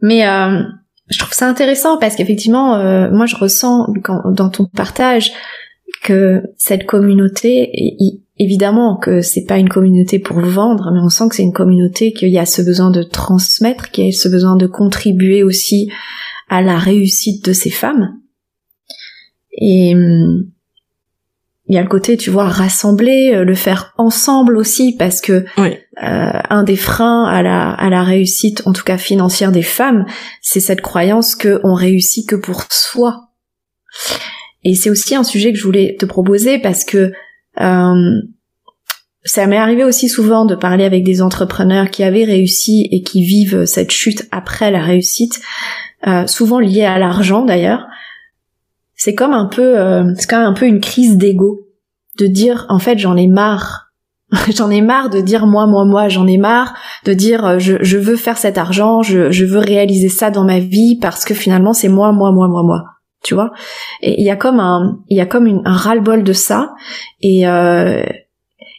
mais 0.00 0.26
euh, 0.26 0.62
je 1.10 1.18
trouve 1.18 1.32
ça 1.32 1.48
intéressant 1.48 1.98
parce 1.98 2.16
qu'effectivement, 2.16 2.76
euh, 2.76 3.10
moi 3.10 3.26
je 3.26 3.36
ressens 3.36 3.88
dans 4.26 4.50
ton 4.50 4.66
partage 4.66 5.32
que 6.02 6.42
cette 6.56 6.86
communauté, 6.86 7.72
évidemment 8.38 8.96
que 8.96 9.20
c'est 9.20 9.44
pas 9.44 9.58
une 9.58 9.68
communauté 9.68 10.18
pour 10.18 10.38
vendre, 10.40 10.90
mais 10.92 11.00
on 11.00 11.08
sent 11.08 11.28
que 11.28 11.36
c'est 11.36 11.42
une 11.42 11.52
communauté 11.52 12.12
qu'il 12.12 12.28
y 12.28 12.38
a 12.38 12.46
ce 12.46 12.62
besoin 12.62 12.90
de 12.90 13.02
transmettre, 13.02 13.90
qu'il 13.90 14.06
y 14.06 14.08
a 14.08 14.12
ce 14.12 14.28
besoin 14.28 14.56
de 14.56 14.66
contribuer 14.66 15.42
aussi 15.42 15.90
à 16.48 16.62
la 16.62 16.78
réussite 16.78 17.44
de 17.44 17.52
ces 17.52 17.70
femmes. 17.70 18.18
Et 19.52 19.94
hum, 19.94 20.44
il 21.68 21.74
y 21.74 21.78
a 21.78 21.82
le 21.82 21.88
côté, 21.88 22.16
tu 22.16 22.30
vois, 22.30 22.48
rassembler, 22.48 23.32
euh, 23.34 23.44
le 23.44 23.54
faire 23.54 23.92
ensemble 23.98 24.56
aussi, 24.56 24.96
parce 24.98 25.20
que 25.20 25.44
euh, 25.58 25.72
un 25.98 26.62
des 26.62 26.76
freins 26.76 27.24
à 27.24 27.42
la, 27.42 27.70
à 27.70 27.90
la 27.90 28.02
réussite, 28.02 28.62
en 28.66 28.72
tout 28.72 28.84
cas 28.84 28.96
financière 28.96 29.52
des 29.52 29.62
femmes, 29.62 30.06
c'est 30.40 30.60
cette 30.60 30.80
croyance 30.80 31.34
que 31.34 31.60
on 31.64 31.74
réussit 31.74 32.26
que 32.26 32.36
pour 32.36 32.64
soi. 32.70 33.28
Et 34.64 34.74
c'est 34.74 34.90
aussi 34.90 35.14
un 35.14 35.24
sujet 35.24 35.52
que 35.52 35.58
je 35.58 35.64
voulais 35.64 35.96
te 35.98 36.06
proposer 36.06 36.58
parce 36.58 36.84
que 36.84 37.12
euh, 37.60 38.20
ça 39.24 39.46
m'est 39.46 39.58
arrivé 39.58 39.84
aussi 39.84 40.08
souvent 40.08 40.46
de 40.46 40.54
parler 40.54 40.84
avec 40.84 41.04
des 41.04 41.20
entrepreneurs 41.20 41.90
qui 41.90 42.02
avaient 42.02 42.24
réussi 42.24 42.88
et 42.90 43.02
qui 43.02 43.24
vivent 43.24 43.66
cette 43.66 43.90
chute 43.90 44.26
après 44.30 44.70
la 44.70 44.82
réussite, 44.82 45.38
euh, 46.06 46.26
souvent 46.26 46.60
liée 46.60 46.84
à 46.84 46.98
l'argent 46.98 47.44
d'ailleurs 47.44 47.86
c'est 48.98 49.14
comme 49.14 49.32
un 49.32 49.46
peu, 49.46 49.78
euh, 49.78 50.12
c'est 50.16 50.28
quand 50.28 50.38
même 50.38 50.48
un 50.48 50.52
peu 50.52 50.66
une 50.66 50.80
crise 50.80 51.16
d'ego 51.16 51.60
de 52.18 52.26
dire 52.26 52.66
en 52.68 52.80
fait 52.80 52.98
j'en 52.98 53.16
ai 53.16 53.28
marre, 53.28 53.92
j'en 54.54 54.68
ai 54.70 54.82
marre 54.82 55.08
de 55.08 55.20
dire 55.20 55.46
moi 55.46 55.66
moi 55.66 55.86
moi, 55.86 56.08
j'en 56.08 56.26
ai 56.26 56.36
marre 56.36 56.74
de 57.04 57.14
dire 57.14 57.46
euh, 57.46 57.58
je, 57.58 57.76
je 57.80 57.96
veux 57.96 58.16
faire 58.16 58.36
cet 58.36 58.58
argent, 58.58 59.02
je, 59.02 59.30
je 59.30 59.44
veux 59.46 59.60
réaliser 59.60 60.08
ça 60.08 60.30
dans 60.30 60.44
ma 60.44 60.58
vie 60.58 60.98
parce 61.00 61.24
que 61.24 61.32
finalement 61.32 61.72
c'est 61.72 61.88
moi 61.88 62.12
moi 62.12 62.32
moi 62.32 62.48
moi 62.48 62.62
moi. 62.62 62.84
Tu 63.24 63.34
vois? 63.34 63.50
Et 64.00 64.20
il 64.20 64.24
y 64.24 64.30
a 64.30 64.36
comme 64.36 64.60
un 64.60 65.00
il 65.08 65.16
y 65.16 65.20
a 65.20 65.26
comme 65.26 65.46
une, 65.46 65.62
un 65.64 65.74
ras-le-bol 65.74 66.22
de 66.22 66.32
ça. 66.32 66.72
Et 67.20 67.48
euh, 67.48 68.04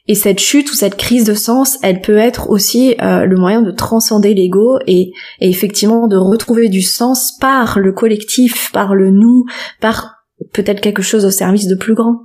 et 0.10 0.16
cette 0.16 0.40
chute 0.40 0.72
ou 0.72 0.74
cette 0.74 0.98
crise 0.98 1.24
de 1.24 1.36
sens, 1.36 1.78
elle 1.84 2.02
peut 2.02 2.18
être 2.18 2.50
aussi 2.50 2.96
euh, 3.00 3.26
le 3.26 3.38
moyen 3.38 3.62
de 3.62 3.70
transcender 3.70 4.34
l'ego 4.34 4.80
et, 4.88 5.12
effectivement 5.40 6.08
de 6.08 6.18
retrouver 6.18 6.68
du 6.68 6.82
sens 6.82 7.38
par 7.38 7.78
le 7.78 7.92
collectif, 7.94 8.72
par 8.72 8.96
le 8.96 9.12
nous, 9.12 9.46
par 9.80 10.26
peut-être 10.52 10.82
quelque 10.82 11.04
chose 11.04 11.26
au 11.26 11.30
service 11.30 11.68
de 11.68 11.76
plus 11.76 11.94
grand. 11.94 12.24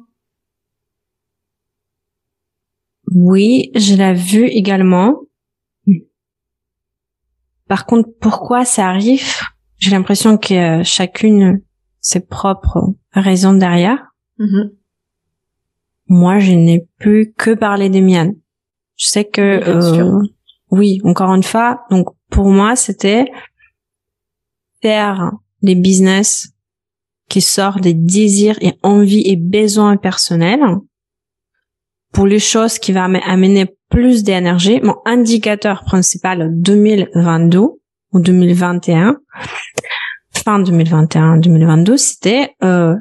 Oui, 3.12 3.70
je 3.74 3.94
l'ai 3.96 4.14
vu 4.14 4.46
également. 4.46 5.20
Par 7.68 7.84
contre, 7.84 8.08
pourquoi 8.18 8.64
ça 8.64 8.88
arrive? 8.88 9.28
J'ai 9.76 9.90
l'impression 9.90 10.38
que 10.38 10.82
chacune 10.84 11.60
ses 12.00 12.20
propres 12.20 12.94
raisons 13.12 13.52
derrière. 13.52 14.14
Mm-hmm 14.38 14.70
moi, 16.06 16.38
je 16.38 16.52
n'ai 16.52 16.86
plus 16.98 17.32
que 17.32 17.54
parler 17.54 17.88
des 17.88 18.00
miennes. 18.00 18.34
Je 18.96 19.06
sais 19.06 19.24
que, 19.24 19.40
euh, 19.40 20.22
oui, 20.70 21.00
encore 21.04 21.34
une 21.34 21.42
fois, 21.42 21.84
donc 21.90 22.08
pour 22.30 22.46
moi, 22.46 22.76
c'était 22.76 23.30
faire 24.82 25.32
des 25.62 25.74
business 25.74 26.48
qui 27.28 27.40
sortent 27.40 27.80
des 27.80 27.94
désirs 27.94 28.58
et 28.60 28.74
envies 28.82 29.22
et 29.26 29.36
besoins 29.36 29.96
personnels 29.96 30.62
pour 32.12 32.26
les 32.26 32.38
choses 32.38 32.78
qui 32.78 32.92
vont 32.92 33.00
amener 33.00 33.74
plus 33.88 34.22
d'énergie. 34.22 34.80
Mon 34.82 34.96
indicateur 35.04 35.84
principal 35.84 36.50
2022 36.60 37.60
ou 37.60 38.20
2021, 38.20 39.16
fin 40.32 40.62
2021-2022, 40.62 41.96
c'était 41.96 42.54
euh, 42.62 42.94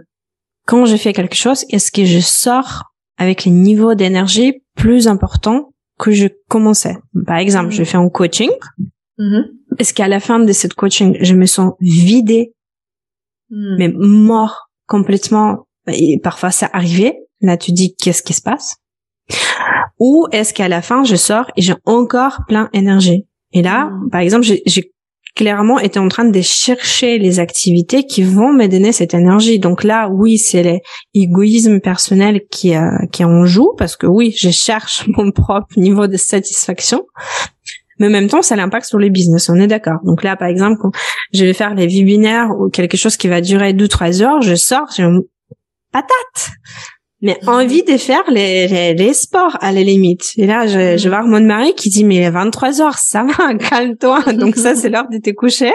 quand 0.65 0.85
je 0.85 0.95
fais 0.95 1.13
quelque 1.13 1.35
chose, 1.35 1.65
est-ce 1.69 1.91
que 1.91 2.05
je 2.05 2.19
sors 2.19 2.92
avec 3.17 3.45
les 3.45 3.51
niveaux 3.51 3.95
d'énergie 3.95 4.61
plus 4.75 5.07
importants 5.07 5.73
que 5.99 6.11
je 6.11 6.27
commençais. 6.49 6.97
Par 7.25 7.37
exemple, 7.37 7.71
je 7.71 7.83
fais 7.83 7.97
un 7.97 8.09
coaching. 8.09 8.49
Mm-hmm. 9.19 9.43
Est-ce 9.79 9.93
qu'à 9.93 10.07
la 10.07 10.19
fin 10.19 10.39
de 10.39 10.51
cette 10.51 10.73
coaching, 10.73 11.17
je 11.21 11.33
me 11.35 11.45
sens 11.45 11.73
vidée, 11.79 12.53
mm. 13.49 13.75
mais 13.77 13.93
mort 13.95 14.69
complètement, 14.87 15.67
et 15.87 16.19
parfois 16.21 16.51
ça 16.51 16.69
arrivait. 16.73 17.17
Là, 17.41 17.57
tu 17.57 17.71
dis 17.71 17.95
qu'est-ce 17.95 18.23
qui 18.23 18.33
se 18.33 18.41
passe? 18.41 18.77
Ou 19.99 20.27
est-ce 20.31 20.53
qu'à 20.53 20.67
la 20.67 20.81
fin, 20.81 21.03
je 21.03 21.15
sors 21.15 21.51
et 21.55 21.61
j'ai 21.61 21.75
encore 21.85 22.41
plein 22.47 22.69
d'énergie? 22.73 23.27
Et 23.51 23.61
là, 23.61 23.85
mm. 23.85 24.09
par 24.09 24.21
exemple, 24.21 24.45
j'ai 24.45 24.92
clairement 25.35 25.79
été 25.79 25.99
en 25.99 26.07
train 26.07 26.25
de 26.25 26.41
chercher 26.41 27.17
les 27.17 27.39
activités 27.39 28.05
qui 28.05 28.23
vont 28.23 28.53
me 28.53 28.67
donner 28.67 28.91
cette 28.91 29.13
énergie. 29.13 29.59
Donc 29.59 29.83
là, 29.83 30.09
oui, 30.09 30.37
c'est 30.37 30.81
l'égoïsme 31.13 31.79
personnel 31.79 32.41
qui, 32.51 32.75
euh, 32.75 32.89
qui 33.11 33.23
en 33.25 33.45
joue 33.45 33.73
parce 33.77 33.95
que 33.95 34.05
oui, 34.05 34.33
je 34.37 34.49
cherche 34.49 35.07
mon 35.17 35.31
propre 35.31 35.67
niveau 35.77 36.07
de 36.07 36.17
satisfaction. 36.17 37.05
Mais 37.99 38.07
en 38.07 38.11
même 38.11 38.27
temps, 38.27 38.41
ça 38.41 38.55
a 38.55 38.57
l'impact 38.57 38.85
sur 38.85 38.97
les 38.97 39.09
business, 39.09 39.49
on 39.49 39.55
est 39.55 39.67
d'accord. 39.67 39.99
Donc 40.03 40.23
là, 40.23 40.35
par 40.35 40.47
exemple, 40.47 40.77
quand 40.81 40.91
je 41.33 41.45
vais 41.45 41.53
faire 41.53 41.75
les 41.75 41.87
webinaires 41.87 42.49
ou 42.59 42.69
quelque 42.69 42.97
chose 42.97 43.17
qui 43.17 43.27
va 43.27 43.39
durer 43.39 43.73
deux, 43.73 43.87
trois 43.87 44.21
heures, 44.21 44.41
je 44.41 44.55
sors, 44.55 44.87
j'ai 44.95 45.03
une 45.03 45.21
patate 45.91 46.51
mais 47.23 47.39
envie 47.47 47.83
de 47.83 47.95
faire 47.95 48.23
les, 48.29 48.67
les, 48.67 48.93
les, 48.93 49.13
sports 49.13 49.57
à 49.61 49.71
la 49.71 49.81
limite. 49.81 50.33
Et 50.35 50.45
là, 50.45 50.67
je, 50.67 50.97
je 50.97 51.07
vois 51.07 51.23
mon 51.23 51.39
mari 51.39 51.73
qui 51.73 51.89
dit, 51.89 52.03
mais 52.03 52.29
23 52.29 52.81
heures, 52.81 52.97
ça 52.97 53.23
va, 53.23 53.55
calme-toi. 53.69 54.33
Donc 54.33 54.57
ça, 54.57 54.75
c'est 54.75 54.89
l'heure 54.89 55.07
de 55.09 55.19
te 55.19 55.29
coucher. 55.29 55.71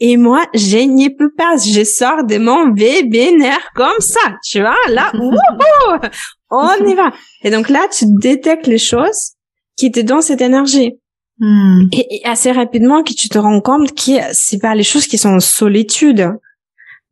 Et 0.00 0.18
moi, 0.18 0.44
je 0.52 0.76
n'y 0.76 1.08
peux 1.08 1.32
pas. 1.32 1.56
Je 1.56 1.82
sors 1.82 2.24
de 2.24 2.36
mon 2.36 2.68
bébé 2.68 3.32
nerf 3.32 3.70
comme 3.74 4.00
ça. 4.00 4.20
Tu 4.44 4.60
vois, 4.60 4.76
là, 4.90 5.10
on 6.50 6.86
y 6.86 6.94
va. 6.94 7.10
Et 7.42 7.50
donc 7.50 7.70
là, 7.70 7.88
tu 7.90 8.04
détectes 8.20 8.66
les 8.66 8.78
choses 8.78 9.32
qui 9.78 9.90
te 9.90 10.00
donnent 10.00 10.20
cette 10.20 10.42
énergie. 10.42 10.98
Hmm. 11.38 11.88
Et, 11.92 12.20
assez 12.24 12.52
rapidement 12.52 13.02
que 13.02 13.14
tu 13.14 13.30
te 13.30 13.38
rends 13.38 13.62
compte 13.62 13.94
que 13.94 14.12
c'est 14.32 14.60
pas 14.60 14.74
les 14.74 14.82
choses 14.82 15.06
qui 15.06 15.16
sont 15.16 15.34
en 15.36 15.40
solitude. 15.40 16.32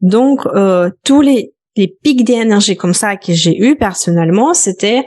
Donc, 0.03 0.41
euh, 0.55 0.91
tous 1.03 1.23
les, 1.23 1.54
les 1.77 1.89
pics 1.89 2.25
d'énergie 2.25 2.77
comme 2.77 2.95
ça 2.95 3.17
que 3.17 3.33
j'ai 3.33 3.57
eu 3.57 3.77
personnellement, 3.77 4.55
c'était 4.55 5.05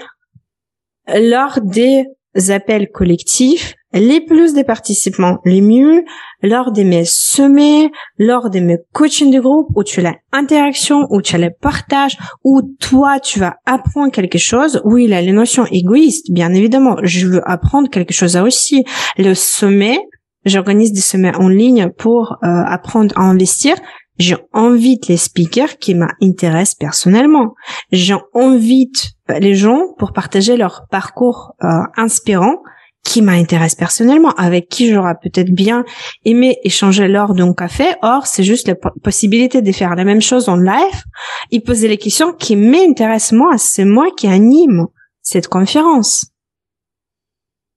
lors 1.08 1.60
des 1.62 2.06
appels 2.50 2.90
collectifs, 2.92 3.74
les 3.94 4.22
plus 4.22 4.54
des 4.54 4.64
participants, 4.64 5.38
les 5.46 5.62
mieux, 5.62 6.04
lors 6.44 6.72
de 6.72 6.84
mes 6.84 7.06
sommets, 7.06 7.90
lors 8.20 8.50
de 8.50 8.60
mes 8.60 8.78
coachings 8.94 9.34
de 9.34 9.40
groupe, 9.40 9.70
où 9.76 9.84
tu 9.84 10.06
as 10.06 10.16
l'interaction, 10.34 11.08
où 11.10 11.22
tu 11.22 11.36
as 11.36 11.40
le 11.40 11.50
partage, 11.60 12.18
où 12.44 12.62
toi, 12.80 13.20
tu 13.20 13.40
vas 13.40 13.56
apprendre 13.66 14.12
quelque 14.12 14.38
chose. 14.38 14.82
Oui, 14.84 15.12
a 15.14 15.22
les 15.22 15.32
notions 15.32 15.66
égoïstes, 15.66 16.32
bien 16.32 16.54
évidemment. 16.54 16.98
Je 17.04 17.28
veux 17.28 17.42
apprendre 17.50 17.90
quelque 17.90 18.14
chose 18.14 18.36
aussi. 18.36 18.84
Le 19.18 19.34
sommet, 19.34 20.00
j'organise 20.46 20.92
des 20.92 21.02
sommets 21.02 21.36
en 21.36 21.48
ligne 21.48 21.90
pour 21.98 22.34
euh, 22.44 22.48
apprendre 22.68 23.18
à 23.18 23.22
investir. 23.22 23.76
J'invite 24.18 25.08
les 25.08 25.18
speakers 25.18 25.78
qui 25.78 25.96
m'intéressent 25.96 26.76
personnellement. 26.76 27.54
J'invite 27.92 29.12
les 29.30 29.56
gens 29.56 29.94
pour 29.98 30.14
partager 30.14 30.58
leur 30.58 30.86
parcours 30.90 31.54
euh, 31.64 31.68
inspirant 31.96 32.58
qui 33.04 33.22
m'intéresse 33.22 33.76
personnellement, 33.76 34.32
avec 34.32 34.68
qui 34.68 34.90
j'aurais 34.90 35.16
peut-être 35.22 35.52
bien 35.52 35.86
aimé 36.26 36.58
échanger 36.64 37.08
lors 37.08 37.34
d'un 37.34 37.54
café. 37.54 37.86
Or, 38.02 38.28
c'est 38.28 38.44
juste 38.44 38.68
la 38.68 38.76
possibilité 38.76 39.62
de 39.62 39.72
faire 39.72 39.96
la 39.96 40.04
même 40.04 40.22
chose 40.22 40.50
en 40.50 40.58
live 40.58 41.04
et 41.52 41.62
poser 41.62 41.88
les 41.88 41.98
questions 41.98 42.34
qui 42.34 42.58
m'intéressent 42.58 43.32
moi. 43.32 43.58
C'est 43.58 43.86
moi 43.86 44.08
qui 44.18 44.28
anime 44.28 44.88
cette 45.22 45.48
conférence. 45.48 46.32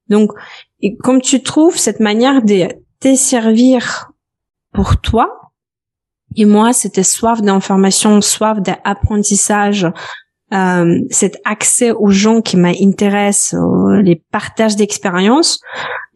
Donc, 0.09 0.33
comme 1.05 1.21
tu 1.21 1.43
trouves 1.43 1.79
cette 1.79 2.01
manière 2.01 2.43
de 2.43 2.67
te 2.99 3.15
servir 3.15 4.11
pour 4.73 5.01
toi, 5.01 5.40
et 6.37 6.45
moi, 6.45 6.73
c'était 6.73 7.03
soif 7.03 7.43
d'information, 7.43 8.21
soif 8.21 8.61
d'apprentissage, 8.61 9.87
euh, 10.53 10.99
cet 11.11 11.39
accès 11.45 11.93
aux 11.93 12.11
gens 12.11 12.41
qui 12.41 12.57
m'intéressent, 12.57 13.55
les 14.03 14.23
partages 14.33 14.77
d'expériences 14.77 15.61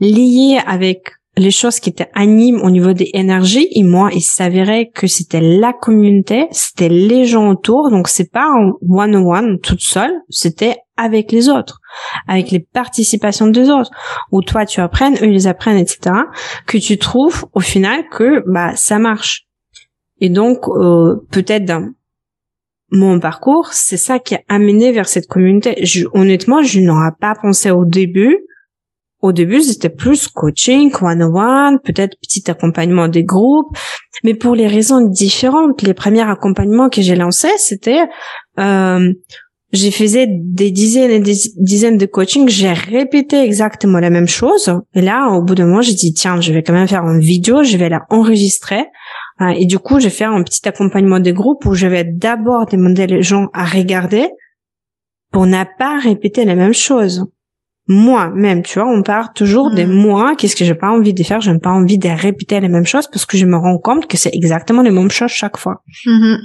liés 0.00 0.58
avec 0.66 1.12
les 1.36 1.50
choses 1.50 1.80
qui 1.80 1.90
étaient 1.90 2.10
animes 2.14 2.60
au 2.62 2.70
niveau 2.70 2.92
des 2.92 3.10
énergies. 3.12 3.68
Et 3.72 3.82
moi 3.82 4.10
il 4.12 4.22
s'avérait 4.22 4.90
que 4.94 5.06
c'était 5.06 5.40
la 5.40 5.72
communauté 5.72 6.46
c'était 6.50 6.88
les 6.88 7.26
gens 7.26 7.48
autour. 7.48 7.90
Donc 7.90 8.08
c'est 8.08 8.30
pas 8.30 8.48
en 8.48 8.72
one 8.88 9.16
on 9.16 9.32
one 9.32 9.60
toute 9.60 9.80
seule 9.80 10.12
c'était 10.28 10.76
avec 10.96 11.32
les 11.32 11.48
autres 11.48 11.80
avec 12.28 12.50
les 12.50 12.60
participations 12.60 13.48
des 13.48 13.70
autres. 13.70 13.90
Où 14.30 14.42
toi 14.42 14.64
tu 14.66 14.80
apprennes 14.80 15.16
eux 15.22 15.32
ils 15.32 15.48
apprennent 15.48 15.78
etc 15.78 16.14
que 16.66 16.78
tu 16.78 16.98
trouves 16.98 17.46
au 17.52 17.60
final 17.60 18.08
que 18.10 18.42
bah 18.46 18.76
ça 18.76 18.98
marche 18.98 19.43
et 20.24 20.30
donc 20.30 20.66
euh, 20.68 21.16
peut-être 21.30 21.70
mon 22.90 23.20
parcours, 23.20 23.74
c'est 23.74 23.98
ça 23.98 24.18
qui 24.18 24.34
a 24.34 24.40
amené 24.48 24.90
vers 24.90 25.06
cette 25.06 25.26
communauté. 25.26 25.84
Honnêtement, 26.14 26.62
je 26.62 26.80
n'aurais 26.80 27.12
pas 27.20 27.34
pensé 27.34 27.70
au 27.70 27.84
début. 27.84 28.38
Au 29.20 29.32
début, 29.32 29.60
c'était 29.60 29.90
plus 29.90 30.28
coaching, 30.28 30.90
one-on-one, 30.98 31.78
peut-être 31.84 32.16
petit 32.22 32.50
accompagnement 32.50 33.08
des 33.08 33.22
groupes, 33.22 33.76
mais 34.22 34.32
pour 34.32 34.54
les 34.54 34.66
raisons 34.66 35.02
différentes. 35.06 35.82
Les 35.82 35.92
premiers 35.92 36.22
accompagnements 36.22 36.88
que 36.88 37.02
j'ai 37.02 37.16
lancés, 37.16 37.58
c'était, 37.58 38.06
euh, 38.58 39.12
j'ai 39.72 39.90
faisais 39.90 40.26
des 40.26 40.70
dizaines 40.70 41.10
et 41.10 41.20
des 41.20 41.36
dizaines 41.58 41.98
de 41.98 42.06
coaching, 42.06 42.48
j'ai 42.48 42.72
répété 42.72 43.42
exactement 43.42 44.00
la 44.00 44.08
même 44.08 44.28
chose. 44.28 44.72
Et 44.94 45.02
là, 45.02 45.28
au 45.32 45.42
bout 45.42 45.54
d'un 45.54 45.66
moment, 45.66 45.82
j'ai 45.82 45.92
dit, 45.92 46.14
tiens, 46.14 46.40
je 46.40 46.50
vais 46.50 46.62
quand 46.62 46.72
même 46.72 46.88
faire 46.88 47.04
une 47.04 47.20
vidéo, 47.20 47.62
je 47.62 47.76
vais 47.76 47.90
la 47.90 48.06
enregistrer 48.08 48.86
et 49.40 49.66
du 49.66 49.78
coup, 49.78 49.98
je 49.98 50.04
vais 50.04 50.10
faire 50.10 50.32
un 50.32 50.42
petit 50.42 50.66
accompagnement 50.68 51.20
de 51.20 51.32
groupe 51.32 51.64
où 51.66 51.74
je 51.74 51.86
vais 51.86 52.04
d'abord 52.04 52.66
demander 52.66 53.06
les 53.06 53.22
gens 53.22 53.48
à 53.52 53.64
regarder 53.64 54.28
pour 55.32 55.46
ne 55.46 55.64
pas 55.78 55.98
répéter 55.98 56.44
la 56.44 56.54
même 56.54 56.72
chose. 56.72 57.26
Moi, 57.86 58.30
même, 58.30 58.62
tu 58.62 58.78
vois, 58.78 58.88
on 58.88 59.02
part 59.02 59.34
toujours 59.34 59.70
de 59.70 59.84
mm. 59.84 59.92
moi. 59.92 60.36
Qu'est-ce 60.36 60.56
que 60.56 60.64
j'ai 60.64 60.74
pas 60.74 60.90
envie 60.90 61.12
de 61.12 61.22
faire? 61.22 61.40
J'ai 61.40 61.58
pas 61.58 61.70
envie 61.70 61.98
de 61.98 62.08
répéter 62.08 62.58
la 62.60 62.68
même 62.68 62.86
chose 62.86 63.08
parce 63.08 63.26
que 63.26 63.36
je 63.36 63.44
me 63.44 63.56
rends 63.56 63.78
compte 63.78 64.06
que 64.06 64.16
c'est 64.16 64.34
exactement 64.34 64.82
les 64.82 64.90
mêmes 64.90 65.10
choses 65.10 65.32
chaque 65.32 65.58
fois. 65.58 65.82
Mm-hmm. 66.06 66.38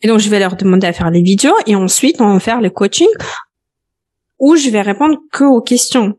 Et 0.00 0.08
donc, 0.08 0.18
je 0.18 0.28
vais 0.30 0.40
leur 0.40 0.56
demander 0.56 0.86
à 0.86 0.92
faire 0.92 1.10
les 1.10 1.22
vidéos 1.22 1.54
et 1.66 1.76
ensuite, 1.76 2.20
on 2.20 2.32
va 2.32 2.40
faire 2.40 2.60
le 2.60 2.70
coaching 2.70 3.08
où 4.40 4.56
je 4.56 4.68
vais 4.70 4.82
répondre 4.82 5.18
que 5.30 5.44
aux 5.44 5.60
questions. 5.60 6.14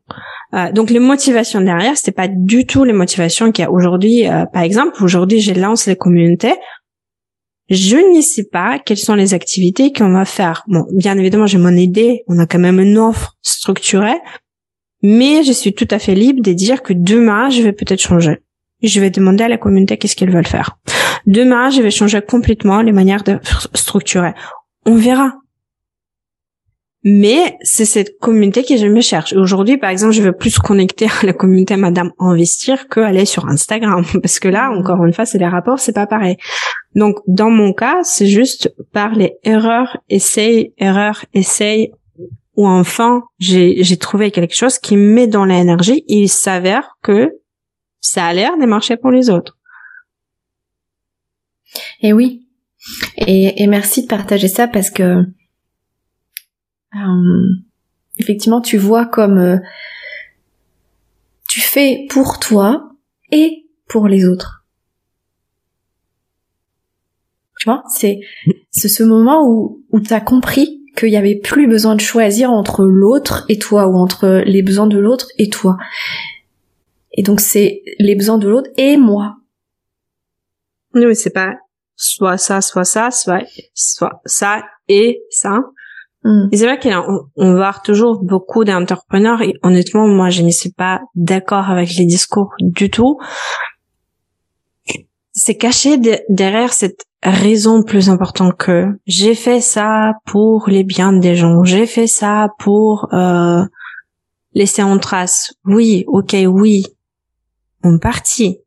Euh, 0.54 0.72
donc 0.72 0.90
les 0.90 1.00
motivations 1.00 1.62
derrière, 1.62 1.98
c'était 1.98 2.12
pas 2.12 2.28
du 2.28 2.66
tout 2.66 2.84
les 2.84 2.94
motivations 2.94 3.52
qu'il 3.52 3.64
y 3.64 3.66
a 3.66 3.72
aujourd'hui. 3.72 4.28
Euh, 4.28 4.46
par 4.46 4.64
exemple, 4.64 5.04
aujourd'hui, 5.04 5.40
je 5.40 5.54
lance 5.54 5.88
les 5.88 5.96
communautés. 5.96 6.54
Je 7.70 7.98
ne 7.98 8.22
sais 8.22 8.46
pas 8.52 8.78
quelles 8.78 8.98
sont 8.98 9.16
les 9.16 9.34
activités 9.34 9.92
qu'on 9.92 10.12
va 10.12 10.26
faire. 10.26 10.64
Bon, 10.68 10.86
bien 10.92 11.18
évidemment, 11.18 11.48
j'ai 11.48 11.58
mon 11.58 11.76
idée. 11.76 12.24
On 12.28 12.38
a 12.38 12.46
quand 12.46 12.60
même 12.60 12.80
une 12.80 12.98
offre 12.98 13.36
structurée, 13.42 14.20
mais 15.02 15.44
je 15.44 15.52
suis 15.52 15.74
tout 15.74 15.88
à 15.90 15.98
fait 15.98 16.14
libre 16.14 16.42
de 16.42 16.54
dire 16.54 16.84
que 16.84 16.94
demain, 16.94 17.50
je 17.50 17.64
vais 17.64 17.74
peut-être 17.74 18.02
changer. 18.02 18.40
Je 18.84 19.02
vais 19.02 19.10
demander 19.10 19.44
à 19.44 19.48
la 19.48 19.58
communauté 19.58 19.98
qu'est-ce 19.98 20.16
qu'elles 20.16 20.32
veulent 20.32 20.46
faire. 20.46 20.78
Demain, 21.26 21.72
je 21.72 21.82
vais 21.82 21.90
changer 21.90 22.22
complètement 22.22 22.82
les 22.82 22.92
manières 22.92 23.24
de 23.24 23.40
structurer. 23.74 24.34
On 24.86 24.96
verra. 24.96 25.34
Mais 27.08 27.56
c'est 27.62 27.86
cette 27.86 28.18
communauté 28.18 28.64
que 28.64 28.78
je 28.78 28.88
me 28.88 29.00
cherche. 29.00 29.32
Aujourd'hui, 29.34 29.78
par 29.78 29.92
exemple, 29.92 30.14
je 30.14 30.24
veux 30.24 30.34
plus 30.34 30.58
connecter 30.58 31.06
à 31.06 31.24
la 31.26 31.34
communauté 31.34 31.76
Madame 31.78 32.12
Investir 32.18 32.90
qu'aller 32.90 33.26
sur 33.26 33.48
Instagram. 33.48 34.04
Parce 34.24 34.40
que 34.40 34.48
là, 34.48 34.72
encore 34.72 35.06
une 35.06 35.14
fois, 35.14 35.28
c'est 35.28 35.38
les 35.38 35.48
rapports, 35.48 35.80
c'est 35.80 35.94
pas 35.94 36.08
pareil. 36.08 36.38
Donc, 36.96 37.18
dans 37.28 37.52
mon 37.52 37.74
cas, 37.74 38.00
c'est 38.04 38.26
juste 38.26 38.74
par 38.92 39.14
les 39.14 39.34
erreurs, 39.44 39.98
essais, 40.10 40.74
erreurs, 40.80 41.24
essais, 41.36 41.92
ou 42.56 42.68
enfin, 42.68 43.24
j'ai, 43.38 43.98
trouvé 43.98 44.32
quelque 44.32 44.56
chose 44.56 44.80
qui 44.80 44.98
me 44.98 45.14
met 45.14 45.28
dans 45.28 45.46
l'énergie 45.46 46.04
et 46.08 46.24
il 46.24 46.30
s'avère 46.30 46.98
que 47.04 47.30
ça 48.02 48.26
a 48.26 48.34
l'air 48.34 48.58
de 48.58 48.66
marcher 48.66 48.98
pour 48.98 49.12
les 49.12 49.30
autres. 49.30 49.58
Et 52.02 52.14
oui. 52.14 52.48
Et, 53.18 53.62
et 53.62 53.68
merci 53.68 54.04
de 54.04 54.08
partager 54.08 54.48
ça 54.48 54.68
parce 54.68 54.90
que 54.90 55.26
euh, 56.96 57.48
effectivement, 58.18 58.62
tu 58.62 58.78
vois 58.78 59.06
comme 59.06 59.38
euh, 59.38 59.58
tu 61.48 61.62
fais 61.62 62.06
pour 62.10 62.40
toi 62.40 62.92
et 63.32 63.66
pour 63.88 64.08
les 64.08 64.26
autres. 64.26 64.66
Tu 67.60 67.70
vois, 67.70 67.84
c'est 67.90 68.20
ce 68.74 69.04
moment 69.04 69.48
où 69.48 69.84
où 69.90 70.00
t'as 70.00 70.22
compris 70.22 70.84
qu'il 70.96 71.10
y 71.10 71.18
avait 71.18 71.36
plus 71.36 71.68
besoin 71.68 71.96
de 71.96 72.02
choisir 72.02 72.52
entre 72.52 72.86
l'autre 72.86 73.46
et 73.50 73.58
toi 73.58 73.88
ou 73.88 73.98
entre 73.98 74.44
les 74.46 74.62
besoins 74.62 74.88
de 74.88 74.98
l'autre 74.98 75.28
et 75.38 75.50
toi. 75.50 75.78
Et 77.12 77.24
donc 77.24 77.40
c'est 77.40 77.82
les 78.00 78.16
besoins 78.16 78.38
de 78.38 78.48
l'autre 78.48 78.70
et 78.78 78.98
moi. 78.98 79.38
Oui, 80.94 81.16
c'est 81.16 81.32
pas 81.32 81.56
soit 81.96 82.38
ça, 82.38 82.62
soit 82.62 82.86
ça, 82.86 83.12
soit 83.12 83.44
soit 83.74 84.22
ça 84.26 84.64
et 84.88 85.22
ça. 85.30 85.60
Mm. 86.26 86.50
c'est 86.52 86.66
vrai 86.66 86.80
qu'on 86.80 87.28
on 87.36 87.52
avoir 87.52 87.84
toujours 87.84 88.24
beaucoup 88.24 88.64
d'entrepreneurs 88.64 89.44
et 89.44 89.54
honnêtement, 89.62 90.08
moi, 90.08 90.30
je 90.30 90.42
ne 90.42 90.50
suis 90.50 90.72
pas 90.72 91.02
d'accord 91.14 91.70
avec 91.70 91.94
les 91.96 92.06
discours 92.06 92.52
du 92.60 92.90
tout. 92.90 93.20
C'est 95.34 95.56
caché 95.56 95.98
derrière 96.30 96.74
cette 96.74 97.06
raison 97.22 97.84
plus 97.84 98.10
importante 98.10 98.58
que 98.58 98.88
j'ai 99.06 99.36
fait 99.36 99.62
ça 99.62 100.14
pour 100.26 100.68
les 100.68 100.84
biens 100.84 101.14
des 101.14 101.36
gens, 101.36 101.64
j'ai 101.64 101.86
fait 101.86 102.08
ça 102.08 102.50
pour 102.58 103.14
euh, 103.14 103.64
laisser 104.54 104.82
en 104.82 104.98
trace. 104.98 105.54
Oui, 105.64 106.06
ok, 106.08 106.36
oui, 106.48 106.86
une 107.84 108.00
partie, 108.00 108.60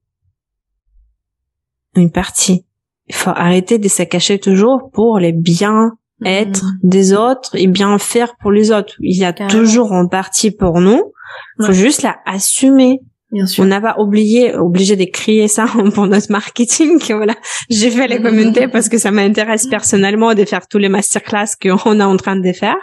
une 1.97 2.13
partie. 2.13 2.65
Il 3.09 3.15
faut 3.15 3.31
arrêter 3.31 3.79
de 3.79 3.89
se 3.89 4.03
cacher 4.05 4.39
toujours 4.39 4.91
pour 4.93 5.19
les 5.19 5.33
biens 5.33 5.97
être 6.25 6.65
mm. 6.65 6.79
des 6.83 7.13
autres 7.13 7.51
et 7.55 7.67
bien 7.67 7.99
faire 7.99 8.37
pour 8.41 8.51
les 8.51 8.71
autres. 8.71 8.95
Il 9.01 9.17
y 9.17 9.25
a 9.25 9.33
toujours 9.33 9.93
en 9.93 10.09
partie 10.09 10.51
pour 10.51 10.81
nous. 10.81 11.13
Faut 11.61 11.73
juste 11.73 12.03
la 12.03 12.17
assumer. 12.27 13.01
Bien 13.31 13.47
sûr. 13.47 13.65
On 13.65 13.67
n'a 13.67 13.81
pas 13.81 13.97
oublié, 13.99 14.55
obligé 14.57 14.97
de 14.97 15.05
crier 15.05 15.49
ça 15.49 15.67
pour 15.95 16.07
notre 16.07 16.33
marketing. 16.33 16.99
Voilà, 17.11 17.35
j'ai 17.69 17.91
fait 17.91 18.09
les 18.09 18.23
communautés 18.23 18.69
parce 18.69 18.89
que 18.89 18.97
ça 18.97 19.11
m'intéresse 19.11 19.67
personnellement 19.67 20.35
de 20.35 20.45
faire 20.45 20.67
tous 20.67 20.79
les 20.79 20.89
masterclass 20.89 21.49
qu'on 21.61 22.01
est 22.01 22.05
en 22.05 22.17
train 22.17 22.37
de 22.37 22.53
faire. 22.53 22.79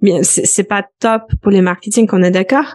Mais 0.00 0.22
c'est 0.24 0.64
pas 0.64 0.84
top 0.98 1.22
pour 1.42 1.52
les 1.52 1.60
marketing, 1.60 2.06
qu'on 2.06 2.22
est 2.22 2.32
d'accord. 2.32 2.74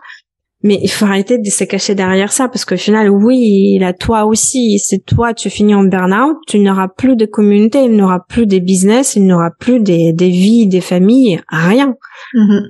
Mais 0.64 0.80
il 0.82 0.90
faut 0.90 1.06
arrêter 1.06 1.38
de 1.38 1.50
se 1.50 1.64
cacher 1.64 1.94
derrière 1.94 2.32
ça 2.32 2.48
parce 2.48 2.66
qu'au 2.66 2.78
final, 2.78 3.10
oui, 3.10 3.76
il 3.76 3.84
a 3.84 3.94
toi 3.94 4.26
aussi. 4.26 4.80
C'est 4.80 5.06
toi, 5.06 5.34
tu 5.34 5.50
finis 5.50 5.76
en 5.76 5.84
burn-out, 5.84 6.38
tu 6.48 6.60
n'auras 6.60 6.88
plus 6.88 7.16
de 7.16 7.26
communauté, 7.26 7.86
il 7.86 7.96
n'aura 7.96 8.26
plus 8.28 8.48
des 8.48 8.60
business, 8.60 9.16
il 9.16 9.28
n'aura 9.28 9.52
plus 9.52 9.80
des, 9.80 10.14
des 10.14 10.30
vies, 10.30 10.68
des 10.68 10.82
familles, 10.82 11.42
rien. 11.50 11.96
Mm-hmm. 12.34 12.62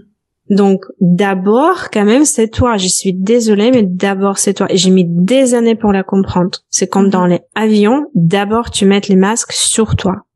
Donc 0.49 0.81
d'abord, 0.99 1.89
quand 1.91 2.05
même, 2.05 2.26
c'est 2.26 2.49
toi. 2.49 2.76
Je 2.76 2.88
suis 2.88 3.14
désolée, 3.14 3.72
mais 3.72 3.84
d'abord 3.84 4.38
c'est 4.38 4.53
toi. 4.53 4.68
Et 4.69 4.77
j'ai 4.77 4.91
mis 4.91 5.05
des 5.07 5.53
années 5.53 5.76
pour 5.76 5.93
la 5.93 6.03
comprendre. 6.03 6.59
C'est 6.69 6.88
comme 6.88 7.07
mm-hmm. 7.07 7.11
dans 7.11 7.26
les 7.26 7.39
avions. 7.55 8.05
D'abord, 8.15 8.69
tu 8.69 8.85
mets 8.85 9.01
les 9.07 9.15
masques 9.15 9.53
sur 9.53 9.95
toi. 9.95 10.27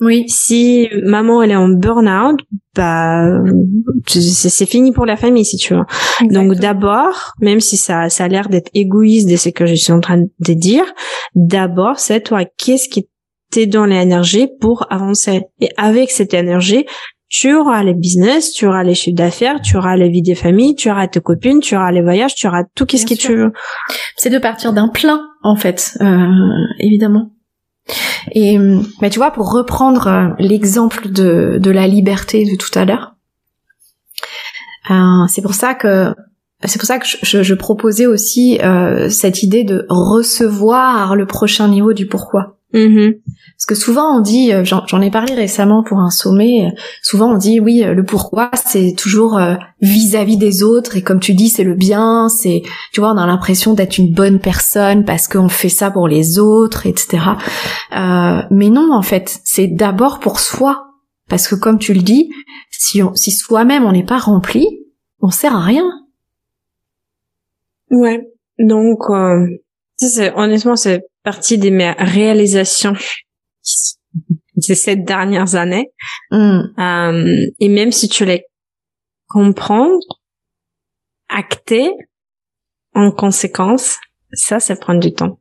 Oui. 0.00 0.24
Si 0.28 0.88
maman 1.04 1.42
elle 1.42 1.50
est 1.50 1.56
en 1.56 1.68
burn-out, 1.68 2.38
bah 2.74 3.26
c'est 4.06 4.66
fini 4.66 4.92
pour 4.92 5.06
la 5.06 5.16
famille 5.16 5.44
si 5.44 5.56
tu 5.56 5.74
veux. 5.74 5.82
Donc 6.30 6.54
d'abord, 6.54 7.32
même 7.40 7.60
si 7.60 7.76
ça 7.76 8.08
ça 8.08 8.24
a 8.24 8.28
l'air 8.28 8.48
d'être 8.48 8.70
égoïste 8.74 9.28
de 9.28 9.36
ce 9.36 9.48
que 9.48 9.66
je 9.66 9.74
suis 9.74 9.92
en 9.92 10.00
train 10.00 10.18
de 10.20 10.52
dire, 10.54 10.84
d'abord 11.34 11.98
c'est 11.98 12.20
toi 12.20 12.44
qu'est-ce 12.44 12.88
qui 12.88 13.08
t'est 13.50 13.66
dans 13.66 13.86
l'énergie 13.86 14.48
pour 14.60 14.86
avancer? 14.90 15.42
Et 15.60 15.70
avec 15.76 16.10
cette 16.10 16.34
énergie, 16.34 16.84
tu 17.28 17.54
auras 17.54 17.82
les 17.82 17.94
business, 17.94 18.52
tu 18.52 18.66
auras 18.66 18.84
les 18.84 18.94
chiffres 18.94 19.16
d'affaires, 19.16 19.60
tu 19.60 19.76
auras 19.76 19.96
la 19.96 20.08
vie 20.08 20.22
des 20.22 20.34
familles, 20.34 20.74
tu 20.74 20.90
auras 20.90 21.08
tes 21.08 21.20
copines, 21.20 21.60
tu 21.60 21.76
auras 21.76 21.90
les 21.90 22.02
voyages, 22.02 22.34
tu 22.34 22.46
auras 22.46 22.62
tout 22.74 22.86
qu'est-ce 22.86 23.04
que 23.04 23.14
tu 23.14 23.34
veux. 23.34 23.52
C'est 24.16 24.30
de 24.30 24.38
partir 24.38 24.72
d'un 24.72 24.88
plein 24.88 25.20
en 25.42 25.56
fait, 25.56 25.96
euh, 26.00 26.28
évidemment. 26.78 27.32
Et 28.32 28.58
bah, 29.00 29.10
tu 29.10 29.18
vois, 29.18 29.30
pour 29.30 29.52
reprendre 29.52 30.06
euh, 30.06 30.28
l'exemple 30.38 31.10
de, 31.10 31.58
de 31.60 31.70
la 31.70 31.86
liberté 31.86 32.44
de 32.44 32.56
tout 32.56 32.76
à 32.78 32.84
l'heure, 32.84 33.14
euh, 34.90 35.26
c'est 35.28 35.42
pour 35.42 35.54
ça 35.54 35.74
que 35.74 36.14
c'est 36.64 36.78
pour 36.78 36.88
ça 36.88 36.98
que 36.98 37.06
je, 37.06 37.42
je, 37.42 37.54
proposais 37.54 38.06
aussi 38.06 38.58
euh, 38.62 39.08
cette 39.08 39.44
idée 39.44 39.62
de 39.62 39.86
recevoir 39.88 41.14
le 41.14 41.24
prochain 41.24 41.68
niveau 41.68 41.92
du 41.92 42.08
pourquoi. 42.08 42.57
Mm-hmm. 42.74 43.20
Parce 43.56 43.66
que 43.66 43.74
souvent 43.74 44.18
on 44.18 44.20
dit, 44.20 44.52
euh, 44.52 44.62
j'en 44.64 45.00
ai 45.00 45.10
parlé 45.10 45.34
récemment 45.34 45.82
pour 45.82 46.00
un 46.00 46.10
sommet, 46.10 46.66
euh, 46.66 46.80
souvent 47.02 47.32
on 47.32 47.36
dit 47.38 47.60
oui, 47.60 47.82
euh, 47.82 47.94
le 47.94 48.04
pourquoi 48.04 48.50
c'est 48.54 48.94
toujours 48.94 49.40
vis-à-vis 49.80 50.36
des 50.36 50.62
autres 50.62 50.96
et 50.96 51.02
comme 51.02 51.18
tu 51.18 51.32
dis 51.32 51.48
c'est 51.48 51.64
le 51.64 51.74
bien, 51.74 52.28
c'est, 52.28 52.62
tu 52.92 53.00
vois, 53.00 53.12
on 53.12 53.16
a 53.16 53.26
l'impression 53.26 53.72
d'être 53.72 53.96
une 53.96 54.12
bonne 54.12 54.38
personne 54.38 55.04
parce 55.04 55.28
qu'on 55.28 55.48
fait 55.48 55.70
ça 55.70 55.90
pour 55.90 56.08
les 56.08 56.38
autres, 56.38 56.86
etc. 56.86 57.24
Euh, 57.96 58.42
mais 58.50 58.68
non 58.68 58.92
en 58.92 59.02
fait, 59.02 59.40
c'est 59.44 59.68
d'abord 59.68 60.20
pour 60.20 60.40
soi. 60.40 60.84
Parce 61.28 61.46
que 61.46 61.54
comme 61.54 61.78
tu 61.78 61.92
le 61.92 62.00
dis, 62.00 62.30
si, 62.70 63.02
on, 63.02 63.14
si 63.14 63.32
soi-même 63.32 63.84
on 63.84 63.92
n'est 63.92 64.04
pas 64.04 64.18
rempli, 64.18 64.66
on 65.20 65.30
sert 65.30 65.54
à 65.54 65.60
rien. 65.60 65.84
Ouais. 67.90 68.26
Donc, 68.58 69.10
euh, 69.10 69.46
honnêtement, 70.36 70.76
c'est 70.76 71.02
partie 71.32 71.58
de 71.58 71.68
mes 71.68 71.90
réalisations 71.98 72.94
de 74.68 74.74
ces 74.74 74.96
dernières 74.96 75.56
années. 75.56 75.90
Mm. 76.30 76.60
Euh, 76.78 77.46
et 77.60 77.68
même 77.68 77.92
si 77.92 78.08
tu 78.08 78.24
les 78.24 78.44
comprends, 79.28 79.90
acter 81.28 81.90
en 82.94 83.10
conséquence, 83.10 83.98
ça, 84.32 84.58
ça 84.58 84.74
prend 84.74 84.94
du 84.94 85.12
temps. 85.12 85.38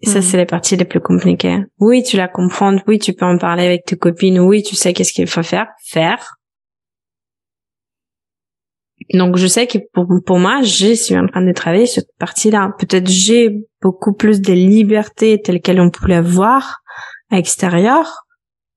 Et 0.00 0.08
ça, 0.08 0.18
mm. 0.18 0.22
c'est 0.22 0.36
les 0.38 0.46
parties 0.46 0.76
les 0.76 0.84
plus 0.84 1.00
compliquées. 1.00 1.60
Oui, 1.78 2.02
tu 2.02 2.16
la 2.16 2.26
comprends. 2.26 2.76
Oui, 2.88 2.98
tu 2.98 3.12
peux 3.12 3.24
en 3.24 3.38
parler 3.38 3.64
avec 3.64 3.84
tes 3.84 3.96
copines. 3.96 4.40
Oui, 4.40 4.64
tu 4.64 4.74
sais 4.74 4.92
qu'est-ce 4.92 5.12
qu'il 5.12 5.28
faut 5.28 5.44
faire. 5.44 5.68
Faire. 5.84 6.38
Donc, 9.14 9.36
je 9.36 9.46
sais 9.46 9.66
que 9.66 9.78
pour, 9.92 10.06
pour 10.24 10.38
moi, 10.38 10.62
je 10.62 10.94
suis 10.94 11.16
en 11.16 11.26
train 11.26 11.44
de 11.44 11.52
travailler 11.52 11.86
cette 11.86 12.10
partie-là. 12.18 12.74
Peut-être 12.78 13.08
j'ai 13.08 13.66
beaucoup 13.80 14.12
plus 14.12 14.40
de 14.40 14.52
liberté 14.52 15.40
telle 15.42 15.60
qu'elle 15.60 15.80
on 15.80 15.90
peut 15.90 16.08
l'avoir 16.08 16.82
à 17.30 17.36
l'extérieur, 17.36 18.26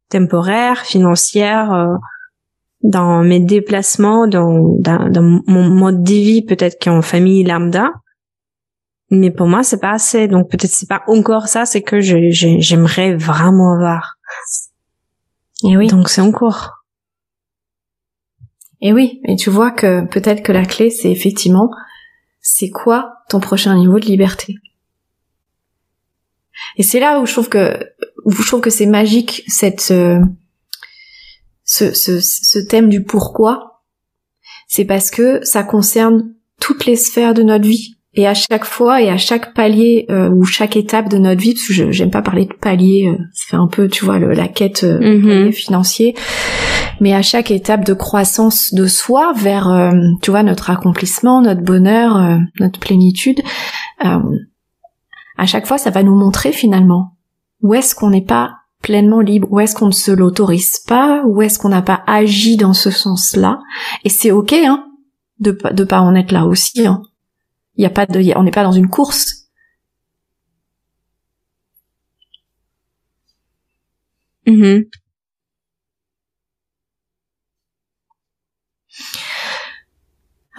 temporaire, 0.09 0.85
financière, 0.85 1.73
euh, 1.73 1.95
dans 2.83 3.23
mes 3.23 3.39
déplacements, 3.39 4.27
dans, 4.27 4.77
dans, 4.79 5.41
mon 5.47 5.69
mode 5.69 6.03
de 6.03 6.13
vie, 6.13 6.43
peut-être 6.43 6.77
qu'en 6.81 7.01
famille 7.01 7.43
lambda. 7.43 7.89
Mais 9.11 9.31
pour 9.31 9.47
moi, 9.47 9.63
c'est 9.63 9.79
pas 9.79 9.91
assez. 9.91 10.27
Donc 10.27 10.49
peut-être 10.49 10.71
c'est 10.71 10.87
pas 10.87 11.03
encore 11.07 11.47
ça, 11.47 11.65
c'est 11.65 11.81
que 11.81 11.99
j'aimerais 11.99 13.15
vraiment 13.15 13.73
avoir. 13.73 14.15
Et 15.63 15.77
oui. 15.77 15.87
Donc 15.87 16.09
c'est 16.09 16.21
en 16.21 16.31
cours. 16.31 16.74
Et 18.85 18.93
oui, 18.93 19.19
et 19.27 19.35
tu 19.35 19.49
vois 19.49 19.71
que 19.71 20.05
peut-être 20.05 20.43
que 20.43 20.51
la 20.51 20.63
clé, 20.63 20.91
c'est 20.91 21.09
effectivement, 21.09 21.71
c'est 22.39 22.69
quoi 22.69 23.23
ton 23.29 23.39
prochain 23.39 23.75
niveau 23.75 23.99
de 23.99 24.05
liberté? 24.05 24.57
Et 26.77 26.83
c'est 26.83 26.99
là 26.99 27.19
où 27.19 27.25
je 27.25 27.31
trouve 27.31 27.49
que, 27.49 27.79
je 28.27 28.45
trouve 28.45 28.61
que 28.61 28.69
c'est 28.69 28.85
magique 28.85 29.43
cette 29.47 29.81
ce, 29.81 30.21
ce, 31.63 31.93
ce 31.95 32.59
thème 32.59 32.89
du 32.89 33.03
pourquoi. 33.03 33.81
C'est 34.67 34.85
parce 34.85 35.09
que 35.09 35.43
ça 35.43 35.63
concerne 35.63 36.35
toutes 36.61 36.85
les 36.85 36.95
sphères 36.95 37.33
de 37.33 37.41
notre 37.41 37.65
vie. 37.65 37.94
Et 38.15 38.27
à 38.27 38.33
chaque 38.33 38.63
fois 38.63 39.01
et 39.01 39.09
à 39.09 39.17
chaque 39.17 39.53
palier 39.53 40.05
euh, 40.09 40.29
ou 40.29 40.45
chaque 40.45 40.77
étape 40.77 41.09
de 41.09 41.17
notre 41.17 41.41
vie, 41.41 41.53
parce 41.53 41.67
que 41.67 41.91
j'aime 41.91 42.11
pas 42.11 42.21
parler 42.21 42.45
de 42.45 42.53
palier, 42.53 43.07
euh, 43.07 43.21
ça 43.33 43.43
fait 43.49 43.57
un 43.57 43.67
peu, 43.67 43.89
tu 43.89 44.05
vois, 44.05 44.19
la 44.19 44.47
quête 44.47 44.85
euh, 44.85 45.17
mhm. 45.17 45.51
financier, 45.51 46.15
mais 47.01 47.13
à 47.13 47.21
chaque 47.21 47.51
étape 47.51 47.83
de 47.83 47.93
croissance 47.93 48.73
de 48.73 48.87
soi 48.87 49.33
vers, 49.35 49.69
euh, 49.69 49.91
tu 50.21 50.31
vois, 50.31 50.43
notre 50.43 50.69
accomplissement, 50.69 51.41
notre 51.41 51.61
bonheur, 51.61 52.39
notre 52.59 52.79
plénitude, 52.79 53.41
à 53.99 55.45
chaque 55.45 55.67
fois, 55.67 55.77
ça 55.77 55.89
va 55.89 56.01
nous 56.01 56.15
montrer 56.15 56.53
finalement 56.53 57.17
où 57.61 57.73
est-ce 57.73 57.95
qu'on 57.95 58.11
n'est 58.11 58.21
pas 58.21 58.51
pleinement 58.81 59.19
libre, 59.19 59.47
où 59.51 59.59
est-ce 59.59 59.75
qu'on 59.75 59.87
ne 59.87 59.91
se 59.91 60.11
l'autorise 60.11 60.79
pas, 60.87 61.23
où 61.25 61.41
est-ce 61.41 61.59
qu'on 61.59 61.69
n'a 61.69 61.81
pas 61.81 62.03
agi 62.07 62.55
dans 62.55 62.73
ce 62.73 62.91
sens-là, 62.91 63.59
et 64.05 64.09
c'est 64.09 64.31
ok, 64.31 64.53
hein, 64.53 64.85
de, 65.39 65.57
de 65.71 65.83
pas 65.83 65.99
en 65.99 66.15
être 66.15 66.31
là 66.31 66.45
aussi, 66.45 66.87
hein. 66.87 67.01
Il 67.77 67.83
y 67.83 67.85
a 67.85 67.89
pas 67.89 68.05
de, 68.05 68.19
on 68.37 68.43
n'est 68.43 68.51
pas 68.51 68.63
dans 68.63 68.71
une 68.71 68.89
course. 68.89 69.47
Mm-hmm. 74.47 74.85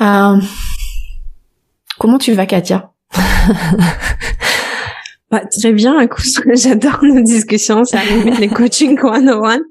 Euh, 0.01 0.40
comment 1.98 2.18
tu 2.18 2.32
vas, 2.32 2.47
Katia? 2.47 2.93
Bah, 5.28 5.43
Très 5.44 5.72
bien, 5.72 5.98
écoute, 5.98 6.24
j'adore 6.55 7.02
nos 7.02 7.20
discussions, 7.20 7.84
ça 7.84 8.05
limite 8.05 8.38
les 8.38 8.48
coachings 8.48 8.98
one-on-one. 9.02 9.62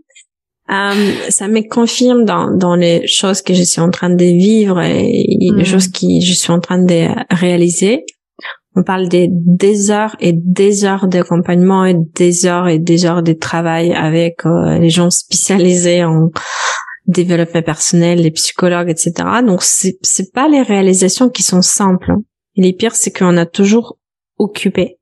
Euh, 0.72 1.14
ça 1.30 1.48
me 1.48 1.62
confirme 1.68 2.26
dans, 2.26 2.50
dans 2.50 2.76
les 2.76 3.06
choses 3.08 3.42
que 3.44 3.54
je 3.54 3.62
suis 3.62 3.82
en 3.82 3.92
train 3.92 4.10
de 4.10 4.24
vivre 4.24 4.82
et 4.82 5.26
les 5.40 5.52
mm. 5.52 5.66
choses 5.66 5.88
que 5.90 6.08
je 6.22 6.34
suis 6.34 6.52
en 6.52 6.60
train 6.60 6.80
de 6.80 7.08
réaliser. 7.30 8.04
On 8.76 8.84
parle 8.84 9.08
des, 9.08 9.30
des 9.32 9.92
heures 9.92 10.16
et 10.20 10.34
des 10.34 10.84
heures 10.84 11.08
d'accompagnement 11.08 11.86
et 11.86 11.96
des 12.16 12.46
heures 12.46 12.68
et 12.68 12.80
des 12.80 13.06
heures 13.06 13.22
de 13.22 13.34
travail 13.34 13.94
avec 13.94 14.46
euh, 14.46 14.80
les 14.80 14.90
gens 14.90 15.12
spécialisés 15.12 16.04
en 16.04 16.32
développement 17.06 17.62
personnel, 17.62 18.22
les 18.22 18.32
psychologues, 18.32 18.90
etc. 18.90 19.14
Donc 19.46 19.62
c'est 19.62 19.98
c'est 20.02 20.34
pas 20.34 20.50
les 20.50 20.64
réalisations 20.64 21.30
qui 21.30 21.44
sont 21.44 21.62
simples. 21.62 22.12
Hein. 22.12 22.24
Et 22.56 22.64
les 22.64 22.74
pires, 22.74 22.96
c'est 22.96 23.16
qu'on 23.16 23.38
a 23.38 23.46
toujours 23.46 24.00
occupé. 24.40 24.98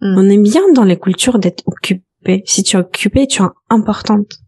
Mm. 0.00 0.14
On 0.16 0.30
est 0.30 0.38
bien 0.38 0.62
dans 0.72 0.84
les 0.84 0.98
cultures 0.98 1.40
d'être 1.40 1.64
occupé. 1.66 2.42
Si 2.46 2.62
tu 2.62 2.76
es 2.76 2.80
occupé, 2.80 3.26
tu 3.26 3.42
es 3.42 3.46
importante 3.70 4.38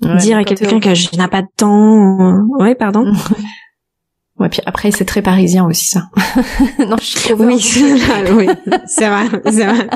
dire 0.00 0.38
à 0.38 0.44
quelqu'un 0.44 0.80
que 0.80 0.94
je 0.94 1.16
n'ai 1.16 1.28
pas 1.28 1.42
de 1.42 1.48
temps. 1.56 2.20
Euh, 2.20 2.40
ouais, 2.58 2.74
pardon. 2.74 3.04
Ouais, 4.40 4.48
puis 4.48 4.62
après 4.64 4.90
c'est 4.90 5.04
très 5.04 5.20
parisien 5.20 5.66
aussi 5.66 5.88
ça. 5.88 6.04
non, 6.78 6.96
je 6.98 7.34
oui, 7.34 7.56
oui, 8.32 8.48
c'est 8.86 9.06
vrai, 9.06 9.26
c'est 9.44 9.66
vrai. 9.66 9.86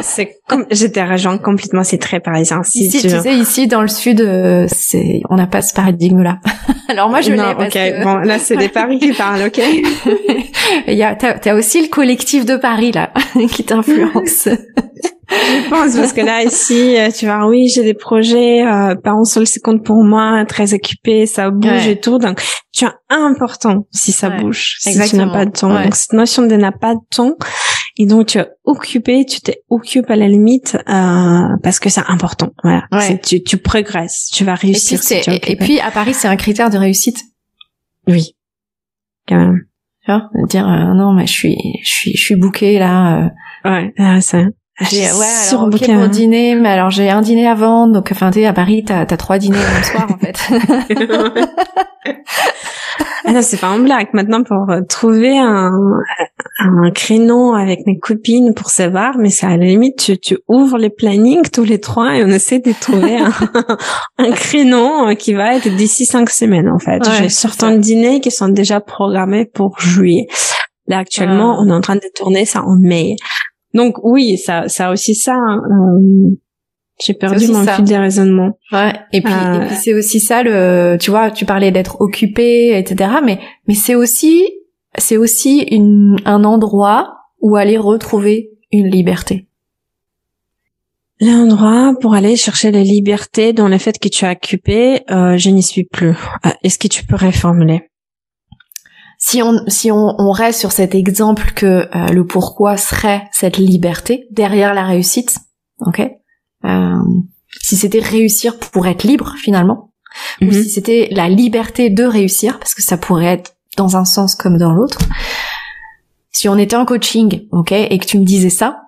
C'est 0.00 0.34
comme 0.48 0.66
j'étais 0.72 1.04
rejoint 1.04 1.38
complètement, 1.38 1.84
c'est 1.84 1.98
très 1.98 2.18
parisien. 2.18 2.64
Si 2.64 2.86
ici, 2.86 3.00
tu, 3.00 3.08
sais, 3.08 3.36
ici 3.36 3.68
dans 3.68 3.82
le 3.82 3.86
sud, 3.86 4.20
euh, 4.20 4.66
c'est 4.68 5.20
on 5.30 5.36
n'a 5.36 5.46
pas 5.46 5.62
ce 5.62 5.72
paradigme-là. 5.74 6.40
Alors 6.88 7.08
moi 7.08 7.20
je 7.20 7.30
l'ai. 7.30 7.40
ok, 7.40 8.02
bon 8.02 8.16
là 8.16 8.40
c'est 8.40 8.56
des 8.56 8.68
Paris 8.68 8.98
qui 8.98 9.12
parlent, 9.12 9.46
ok. 9.46 9.60
Il 10.88 10.94
y 10.94 11.04
a, 11.04 11.14
t'as, 11.14 11.36
as 11.48 11.54
aussi 11.54 11.80
le 11.80 11.88
collectif 11.88 12.44
de 12.44 12.56
Paris 12.56 12.90
là 12.90 13.12
qui 13.52 13.62
t'influence. 13.62 14.48
Je 15.30 15.68
pense 15.68 15.94
parce 15.96 16.12
que 16.12 16.20
là 16.20 16.42
ici, 16.42 16.96
euh, 16.96 17.10
tu 17.10 17.26
vois, 17.26 17.46
oui, 17.46 17.68
j'ai 17.68 17.82
des 17.82 17.94
projets, 17.94 18.66
euh, 18.66 18.94
pas 18.94 19.12
en 19.12 19.24
seul 19.24 19.46
seconde 19.46 19.84
pour 19.84 20.02
moi, 20.02 20.44
très 20.46 20.74
occupé, 20.74 21.26
ça 21.26 21.50
bouge 21.50 21.86
et 21.86 22.00
tout. 22.00 22.18
Donc, 22.18 22.40
tu 22.72 22.84
as 22.86 22.94
important 23.10 23.86
si 23.90 24.12
ça 24.12 24.30
bouge, 24.30 24.76
si 24.80 24.98
tu 25.08 25.16
n'as 25.16 25.30
pas 25.30 25.44
de 25.44 25.50
temps. 25.50 25.68
Donc, 25.68 25.94
cette 25.94 26.14
notion 26.14 26.46
de 26.46 26.56
n'a 26.56 26.72
pas 26.72 26.94
de 26.94 27.00
temps, 27.14 27.34
et 27.98 28.06
donc 28.06 28.28
tu 28.28 28.38
es 28.38 28.46
occupé, 28.64 29.24
tu 29.24 29.40
t'es 29.40 29.62
occupé 29.68 30.12
à 30.12 30.16
la 30.16 30.28
limite 30.28 30.76
euh, 30.88 31.56
parce 31.62 31.80
que 31.80 31.90
c'est 31.90 32.04
important. 32.06 32.50
Voilà, 32.62 32.86
tu, 33.22 33.42
tu 33.42 33.56
progresses, 33.56 34.30
tu 34.32 34.44
vas 34.44 34.54
réussir. 34.54 35.00
Et 35.10 35.20
puis, 35.20 35.52
et 35.52 35.56
puis 35.56 35.80
à 35.80 35.90
Paris, 35.90 36.14
c'est 36.14 36.28
un 36.28 36.36
critère 36.36 36.70
de 36.70 36.78
réussite. 36.78 37.18
Oui. 38.06 38.36
quand 39.28 39.36
même. 39.36 39.64
Tu 40.04 40.12
vois, 40.12 40.30
dire 40.48 40.66
euh, 40.66 40.94
non 40.94 41.12
mais 41.12 41.26
je 41.26 41.32
suis 41.32 41.56
je 41.82 41.90
suis 41.90 42.16
je 42.16 42.22
suis 42.22 42.36
bouquée 42.36 42.78
là. 42.78 43.24
Euh, 43.24 43.70
ouais, 43.70 43.92
ah, 43.98 44.20
ça. 44.20 44.44
J'ai 44.80 45.10
ouais 45.12 45.26
alors 45.48 45.64
ok 45.64 45.84
pour 45.84 45.94
hein. 45.94 46.08
dîner 46.08 46.54
mais 46.54 46.68
alors 46.68 46.90
j'ai 46.90 47.10
un 47.10 47.20
dîner 47.20 47.48
avant 47.48 47.88
donc 47.88 48.10
enfin 48.12 48.30
tu 48.30 48.44
à 48.44 48.52
Paris 48.52 48.84
t'as 48.86 49.00
as 49.00 49.16
trois 49.16 49.38
dîners 49.38 49.58
le 49.76 49.82
soir 49.82 50.06
en 50.08 50.18
fait. 50.18 50.38
Ah 53.28 53.32
non, 53.32 53.42
c'est 53.42 53.60
pas 53.60 53.66
un 53.66 53.80
blague. 53.80 54.08
Maintenant, 54.14 54.42
pour 54.42 54.70
euh, 54.70 54.80
trouver 54.88 55.36
un, 55.36 55.70
un 56.60 56.90
créneau 56.92 57.54
avec 57.54 57.86
mes 57.86 57.98
copines 57.98 58.54
pour 58.54 58.70
savoir, 58.70 59.18
mais 59.18 59.28
c'est 59.28 59.44
à 59.44 59.56
la 59.56 59.66
limite, 59.66 59.98
tu, 59.98 60.18
tu 60.18 60.38
ouvres 60.48 60.78
les 60.78 60.88
plannings 60.88 61.50
tous 61.50 61.64
les 61.64 61.78
trois 61.78 62.16
et 62.16 62.24
on 62.24 62.28
essaie 62.28 62.60
de 62.60 62.72
trouver 62.80 63.16
un, 63.18 63.32
un 64.16 64.30
créneau 64.32 65.08
euh, 65.08 65.14
qui 65.14 65.34
va 65.34 65.56
être 65.56 65.68
d'ici 65.68 66.06
cinq 66.06 66.30
semaines, 66.30 66.70
en 66.70 66.78
fait. 66.78 67.02
J'ai 67.18 67.28
certains 67.28 67.76
dîners 67.76 68.20
qui 68.20 68.30
sont 68.30 68.48
déjà 68.48 68.80
programmés 68.80 69.44
pour 69.44 69.78
juillet. 69.78 70.26
Là, 70.86 70.98
actuellement, 70.98 71.56
ah. 71.58 71.62
on 71.62 71.68
est 71.68 71.74
en 71.74 71.82
train 71.82 71.96
de 71.96 72.10
tourner 72.14 72.46
ça 72.46 72.62
en 72.62 72.76
mai. 72.76 73.16
Donc 73.74 73.96
oui, 74.02 74.38
ça, 74.38 74.68
ça 74.68 74.90
aussi 74.90 75.14
ça. 75.14 75.36
Euh, 75.36 76.30
j'ai 77.00 77.14
perdu 77.14 77.48
mon 77.48 77.64
fil 77.64 77.84
des 77.84 77.96
raisonnements. 77.96 78.58
Ouais. 78.72 78.92
Et 79.12 79.20
puis, 79.20 79.32
et 79.32 79.66
puis 79.66 79.76
c'est 79.76 79.94
aussi 79.94 80.20
ça 80.20 80.42
le, 80.42 80.96
tu 80.98 81.10
vois, 81.10 81.30
tu 81.30 81.44
parlais 81.44 81.70
d'être 81.70 82.00
occupé, 82.00 82.76
etc. 82.76 83.10
Mais, 83.24 83.38
mais 83.68 83.74
c'est 83.74 83.94
aussi, 83.94 84.48
c'est 84.96 85.16
aussi 85.16 85.60
une, 85.70 86.16
un 86.24 86.44
endroit 86.44 87.14
où 87.40 87.56
aller 87.56 87.78
retrouver 87.78 88.50
une 88.72 88.88
liberté. 88.88 89.46
L'endroit 91.20 91.94
pour 92.00 92.14
aller 92.14 92.36
chercher 92.36 92.70
la 92.70 92.82
liberté 92.82 93.52
dans 93.52 93.68
le 93.68 93.78
fait 93.78 93.98
que 93.98 94.08
tu 94.08 94.24
as 94.24 94.32
occupé, 94.32 95.00
euh, 95.10 95.36
je 95.36 95.50
n'y 95.50 95.62
suis 95.62 95.84
plus. 95.84 96.10
Euh, 96.46 96.50
est-ce 96.62 96.78
que 96.78 96.86
tu 96.86 97.04
peux 97.04 97.16
reformuler 97.16 97.90
si 99.28 99.42
on 99.42 99.62
si 99.66 99.92
on, 99.92 100.14
on, 100.18 100.30
reste 100.30 100.58
sur 100.58 100.72
cet 100.72 100.94
exemple 100.94 101.52
que 101.54 101.66
euh, 101.94 102.08
le 102.08 102.26
pourquoi 102.26 102.78
serait 102.78 103.28
cette 103.30 103.58
liberté 103.58 104.26
derrière 104.30 104.72
la 104.72 104.84
réussite, 104.84 105.36
ok 105.80 106.00
euh, 106.64 107.02
si 107.60 107.76
c'était 107.76 108.00
réussir 108.00 108.58
pour 108.58 108.86
être 108.86 109.04
libre 109.04 109.34
finalement, 109.36 109.92
ou 110.40 110.46
mhm. 110.46 110.52
si 110.52 110.70
c'était 110.70 111.08
la 111.12 111.28
liberté 111.28 111.90
de 111.90 112.04
réussir, 112.04 112.58
parce 112.58 112.74
que 112.74 112.82
ça 112.82 112.96
pourrait 112.96 113.26
être 113.26 113.54
dans 113.76 113.96
un 113.96 114.04
sens 114.04 114.34
comme 114.34 114.56
dans 114.56 114.72
l'autre. 114.72 114.98
Si 116.30 116.48
on 116.48 116.56
était 116.56 116.76
en 116.76 116.86
coaching, 116.86 117.46
ok, 117.52 117.72
et 117.72 117.98
que 117.98 118.06
tu 118.06 118.18
me 118.18 118.24
disais 118.24 118.50
ça, 118.50 118.80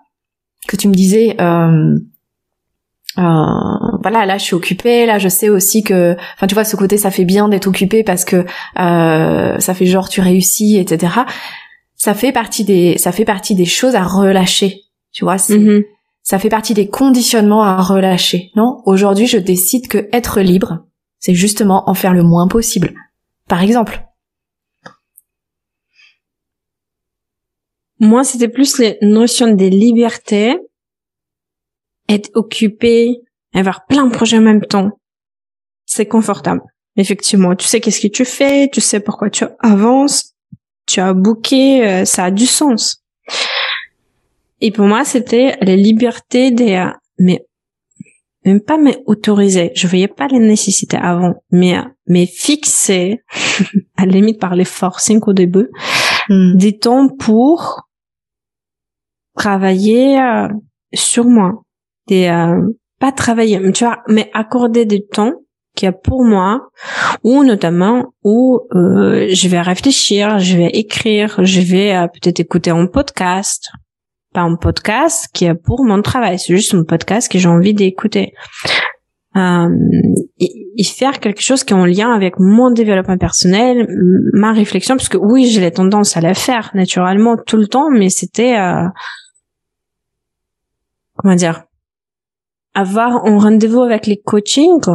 que 0.69 0.77
tu 0.77 0.89
me 0.89 0.95
disais, 0.95 1.37
euh, 1.41 1.45
euh, 1.45 1.99
voilà, 3.17 4.25
là 4.27 4.39
je 4.39 4.45
suis 4.45 4.55
occupée, 4.55 5.07
là 5.07 5.19
je 5.19 5.29
sais 5.29 5.49
aussi 5.49 5.83
que, 5.83 6.17
enfin 6.35 6.47
tu 6.47 6.55
vois, 6.55 6.65
ce 6.65 6.77
côté 6.77 6.97
ça 6.97 7.11
fait 7.11 7.25
bien 7.25 7.49
d'être 7.49 7.67
occupé 7.67 8.05
parce 8.05 8.25
que 8.25 8.45
euh, 8.79 9.59
ça 9.59 9.75
fait 9.75 9.87
genre 9.87 10.09
tu 10.09 10.21
réussis, 10.21 10.79
etc. 10.79 11.13
Ça 11.97 12.15
fait 12.15 12.33
partie 12.33 12.65
des, 12.65 12.97
ça 12.99 13.13
fait 13.13 13.25
partie 13.25 13.55
des 13.55 13.67
choses 13.67 13.95
à 13.95 14.03
relâcher, 14.03 14.83
tu 15.13 15.25
vois. 15.25 15.39
C'est, 15.39 15.59
mhm 15.59 15.83
ça 16.23 16.39
fait 16.39 16.49
partie 16.49 16.75
des 16.75 16.89
conditionnements 16.89 17.65
à 17.65 17.81
relâcher. 17.83 18.51
Non, 18.55 18.83
aujourd'hui, 18.87 19.27
je 19.27 19.39
décide 19.39 19.89
que 19.89 20.09
être 20.13 20.41
libre, 20.41 20.87
c'est 21.19 21.35
justement 21.35 21.89
en 21.89 21.95
faire 21.95 22.15
le 22.15 22.23
moins 22.23 22.47
possible. 22.47 22.95
Par 23.49 23.63
exemple. 23.63 24.05
Moi, 27.99 28.25
c'était 28.25 28.49
plus 28.49 28.79
les 28.79 28.97
notions 29.03 29.53
des 29.53 29.71
libertés, 29.71 30.57
être 32.11 32.31
occupé, 32.35 33.21
avoir 33.55 33.87
plein 33.87 34.07
de 34.07 34.13
projets 34.13 34.39
en 34.39 34.43
même 34.43 34.65
temps. 34.65 34.91
C'est 35.87 36.07
confortable. 36.07 36.61
Effectivement, 36.97 37.55
tu 37.55 37.67
sais 37.67 37.81
qu'est-ce 37.81 38.01
que 38.01 38.09
tu 38.09 38.25
fais, 38.25 38.69
tu 38.69 38.81
sais 38.81 39.01
pourquoi 39.01 39.31
tu 39.31 39.45
avances, 39.61 40.35
tu 40.87 41.01
as 41.01 41.15
booké, 41.15 41.87
euh, 41.87 42.05
ça 42.05 42.25
a 42.25 42.31
du 42.31 42.47
sens. 42.47 43.03
Et 44.61 44.71
pour 44.71 44.87
moi, 44.87 45.05
c'était 45.05 45.57
la 45.63 45.77
liberté 45.77 46.51
des, 46.51 46.85
mais 47.19 47.45
même 48.45 48.61
pas 48.61 48.79
mais 48.79 48.99
autoriser. 49.07 49.71
Je 49.75 49.87
voyais 49.87 50.09
pas 50.09 50.27
les 50.27 50.39
nécessités 50.39 50.97
avant, 50.97 51.35
mais 51.51 51.77
mais 52.07 52.27
fixer, 52.27 53.23
à 53.97 54.07
la 54.07 54.13
limite 54.13 54.41
par 54.41 54.55
les 54.55 54.65
forcing 54.65 55.21
au 55.27 55.33
début, 55.33 55.69
hmm. 56.29 56.57
des 56.57 56.79
temps 56.79 57.09
pour 57.09 57.89
travailler 59.37 60.21
euh, 60.21 60.49
sur 60.93 61.25
moi, 61.25 61.63
des 62.07 62.27
euh, 62.27 62.61
pas 62.99 63.13
travailler, 63.13 63.61
tu 63.73 63.85
vois, 63.85 64.03
mais 64.09 64.31
accorder 64.35 64.85
du 64.85 65.07
temps 65.07 65.33
qui 65.77 65.87
est 65.87 65.93
pour 65.93 66.25
moi, 66.25 66.69
ou 67.23 67.45
notamment 67.45 68.13
où 68.25 68.61
euh, 68.75 69.29
je 69.33 69.49
vais 69.49 69.61
réfléchir, 69.61 70.39
je 70.39 70.57
vais 70.57 70.67
écrire, 70.67 71.45
je 71.45 71.61
vais 71.61 72.09
peut-être 72.13 72.41
écouter 72.41 72.71
un 72.71 72.87
podcast, 72.87 73.71
pas 74.35 74.43
un 74.43 74.57
podcast 74.57 75.29
qui 75.33 75.45
est 75.45 75.55
pour 75.55 75.85
mon 75.85 76.03
travail, 76.03 76.39
c'est 76.39 76.55
juste 76.55 76.75
un 76.75 76.85
podcast 76.85 77.31
que 77.31 77.39
j'ai 77.39 77.49
envie 77.49 77.75
d'écouter. 77.75 78.35
Euh, 79.37 79.69
et, 80.41 80.85
faire 80.85 81.21
quelque 81.21 81.41
chose 81.41 81.63
qui 81.63 81.73
est 81.73 81.77
en 81.77 81.87
lien 81.87 82.13
avec 82.13 82.39
mon 82.39 82.71
développement 82.71 83.17
personnel, 83.17 83.87
ma 84.33 84.53
réflexion, 84.53 84.97
parce 84.97 85.09
que 85.09 85.17
oui, 85.17 85.47
j'ai 85.47 85.61
la 85.61 85.71
tendance 85.71 86.17
à 86.17 86.21
la 86.21 86.35
faire 86.35 86.71
naturellement 86.75 87.37
tout 87.37 87.57
le 87.57 87.69
temps, 87.69 87.91
mais 87.91 88.09
c'était 88.09 88.59
euh, 88.59 88.87
comment 91.17 91.37
dire 91.37 91.63
avoir 92.75 93.27
un 93.27 93.39
rendez-vous 93.39 93.83
avec 93.83 94.07
les 94.07 94.19
coachings 94.19 94.87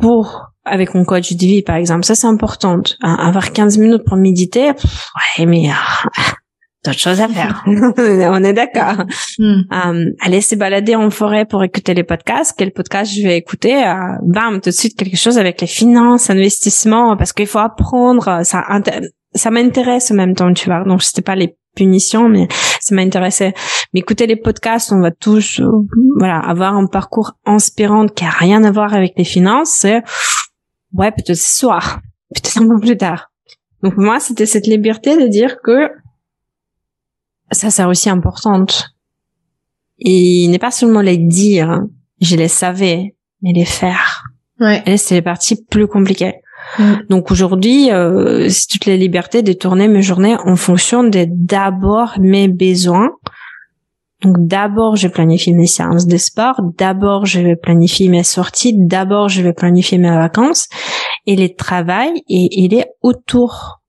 pour 0.00 0.52
avec 0.64 0.94
mon 0.94 1.04
coach 1.04 1.32
de 1.32 1.38
vie 1.38 1.62
par 1.62 1.76
exemple 1.76 2.04
ça 2.04 2.14
c'est 2.14 2.26
important 2.26 2.82
avoir 3.02 3.52
15 3.52 3.78
minutes 3.78 4.04
pour 4.04 4.16
méditer 4.16 4.68
ouais 5.38 5.46
mais 5.46 5.70
euh, 5.70 6.22
d'autres 6.86 6.98
choses 6.98 7.20
à 7.20 7.28
faire. 7.28 7.64
on 7.66 8.44
est 8.44 8.52
d'accord. 8.52 9.04
Euh, 9.40 10.04
aller 10.20 10.40
se 10.40 10.54
balader 10.54 10.94
en 10.94 11.10
forêt 11.10 11.44
pour 11.44 11.62
écouter 11.62 11.94
les 11.94 12.04
podcasts. 12.04 12.54
Quel 12.56 12.72
podcast 12.72 13.12
je 13.12 13.22
vais 13.22 13.36
écouter? 13.36 13.74
Euh, 13.84 13.94
Bam, 14.22 14.60
tout 14.60 14.70
de 14.70 14.74
suite 14.74 14.96
quelque 14.96 15.16
chose 15.16 15.38
avec 15.38 15.60
les 15.60 15.66
finances, 15.66 16.30
investissement, 16.30 17.16
parce 17.16 17.32
qu'il 17.32 17.46
faut 17.46 17.58
apprendre. 17.58 18.40
Ça, 18.44 18.64
ça 19.34 19.50
m'intéresse 19.50 20.10
en 20.10 20.14
même 20.14 20.34
temps, 20.34 20.52
tu 20.52 20.66
vois. 20.66 20.84
Donc 20.84 21.02
c'était 21.02 21.22
pas 21.22 21.36
les 21.36 21.56
punitions, 21.74 22.28
mais 22.28 22.48
ça 22.80 22.94
m'intéressait. 22.94 23.52
Mais 23.96 24.00
écouter 24.00 24.26
les 24.26 24.36
podcasts, 24.36 24.92
on 24.92 25.00
va 25.00 25.10
tous, 25.10 25.58
euh, 25.58 25.70
voilà, 26.18 26.38
avoir 26.38 26.76
un 26.76 26.86
parcours 26.86 27.32
inspirant 27.46 28.06
qui 28.06 28.26
a 28.26 28.28
rien 28.28 28.62
à 28.62 28.70
voir 28.70 28.92
avec 28.92 29.14
les 29.16 29.24
finances. 29.24 29.70
C'est 29.70 30.02
ouais, 30.92 31.10
peut-être 31.12 31.32
ce 31.32 31.58
soir, 31.60 32.00
peut-être 32.34 32.60
un 32.60 32.68
peu 32.68 32.78
plus 32.78 32.98
tard. 32.98 33.30
Donc 33.82 33.94
pour 33.94 34.02
moi, 34.02 34.20
c'était 34.20 34.44
cette 34.44 34.66
liberté 34.66 35.16
de 35.16 35.26
dire 35.28 35.62
que 35.64 35.88
ça 37.52 37.70
c'est 37.70 37.84
aussi 37.84 38.10
importante. 38.10 38.90
Et 39.98 40.42
il 40.44 40.50
n'est 40.50 40.58
pas 40.58 40.70
seulement 40.70 41.00
les 41.00 41.16
dire, 41.16 41.80
je 42.20 42.36
les 42.36 42.48
savais, 42.48 43.16
mais 43.40 43.54
les 43.54 43.64
faire. 43.64 44.24
Ouais. 44.60 44.82
Et 44.84 44.98
c'est 44.98 45.14
les 45.14 45.22
parties 45.22 45.64
plus 45.64 45.86
compliquées. 45.86 46.34
Donc 47.08 47.30
aujourd'hui, 47.30 47.90
euh, 47.90 48.50
c'est 48.50 48.66
toute 48.66 48.84
la 48.84 48.96
liberté 48.96 49.42
de 49.42 49.54
tourner 49.54 49.88
mes 49.88 50.02
journées 50.02 50.36
en 50.44 50.56
fonction 50.56 51.02
de 51.02 51.24
d'abord 51.26 52.16
mes 52.20 52.48
besoins. 52.48 53.12
Donc 54.22 54.36
d'abord, 54.38 54.96
je 54.96 55.08
planifie 55.08 55.52
mes 55.52 55.66
séances 55.66 56.06
de 56.06 56.16
sport, 56.16 56.60
d'abord 56.78 57.26
je 57.26 57.40
vais 57.40 57.56
planifier 57.56 58.08
mes 58.08 58.22
sorties, 58.22 58.74
d'abord 58.74 59.28
je 59.28 59.42
vais 59.42 59.52
planifier 59.52 59.98
mes 59.98 60.10
vacances 60.10 60.68
et 61.26 61.36
le 61.36 61.54
travail 61.54 62.22
et 62.28 62.48
il 62.52 62.74
est 62.74 62.88
autour 63.02 63.80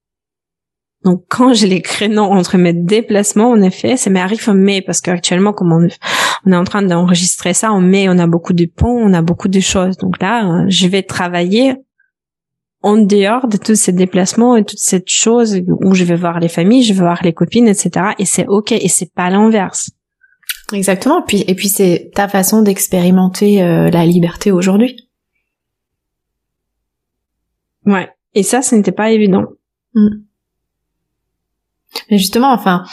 donc 1.08 1.24
quand 1.30 1.54
j'ai 1.54 1.68
les 1.68 1.82
créneaux 1.82 2.24
entre 2.24 2.58
mes 2.58 2.74
déplacements, 2.74 3.52
en 3.52 3.62
effet, 3.62 3.96
ça 3.96 4.10
m'arrive 4.10 4.50
en 4.50 4.54
mai 4.54 4.82
parce 4.82 5.00
qu'actuellement, 5.00 5.54
comme 5.54 5.72
on, 5.72 6.52
est 6.52 6.56
en 6.56 6.66
train 6.66 6.82
d'enregistrer 6.82 7.54
ça 7.54 7.72
en 7.72 7.80
mai, 7.80 8.10
on 8.10 8.20
a 8.20 8.28
beaucoup 8.28 8.52
de 8.52 8.66
ponts, 8.66 9.00
on 9.02 9.14
a 9.14 9.22
beaucoup 9.22 9.48
de 9.48 9.62
choses. 9.62 9.96
Donc 9.96 10.22
là, 10.22 10.66
je 10.68 10.86
vais 10.88 11.04
travailler 11.04 11.76
en 12.82 12.98
dehors 12.98 13.48
de 13.48 13.56
tous 13.56 13.76
ces 13.76 13.94
déplacements 13.94 14.58
et 14.58 14.66
toutes 14.66 14.80
ces 14.80 15.02
choses 15.06 15.62
où 15.68 15.94
je 15.94 16.04
vais 16.04 16.16
voir 16.16 16.42
les 16.42 16.50
familles, 16.50 16.84
je 16.84 16.94
vais 16.94 17.00
voir 17.00 17.24
les 17.24 17.34
copines, 17.34 17.70
etc. 17.70 18.08
Et 18.20 18.26
c'est 18.26 18.46
ok 18.48 18.74
et 18.74 18.90
c'est 18.90 19.14
pas 19.14 19.30
l'inverse. 19.30 19.92
Exactement. 20.74 21.22
Puis 21.22 21.44
et 21.48 21.56
puis 21.56 21.70
c'est 21.70 22.12
ta 22.14 22.28
façon 22.28 22.62
d'expérimenter 22.62 23.64
euh, 23.64 23.90
la 23.90 24.06
liberté 24.06 24.52
aujourd'hui. 24.52 25.08
Ouais. 27.86 28.10
Et 28.34 28.44
ça, 28.44 28.62
ce 28.62 28.76
n'était 28.76 28.92
pas 28.92 29.12
évident. 29.12 29.46
Mm. 29.94 30.10
Mais 32.12 32.18
justement, 32.18 32.52
enfin, 32.52 32.84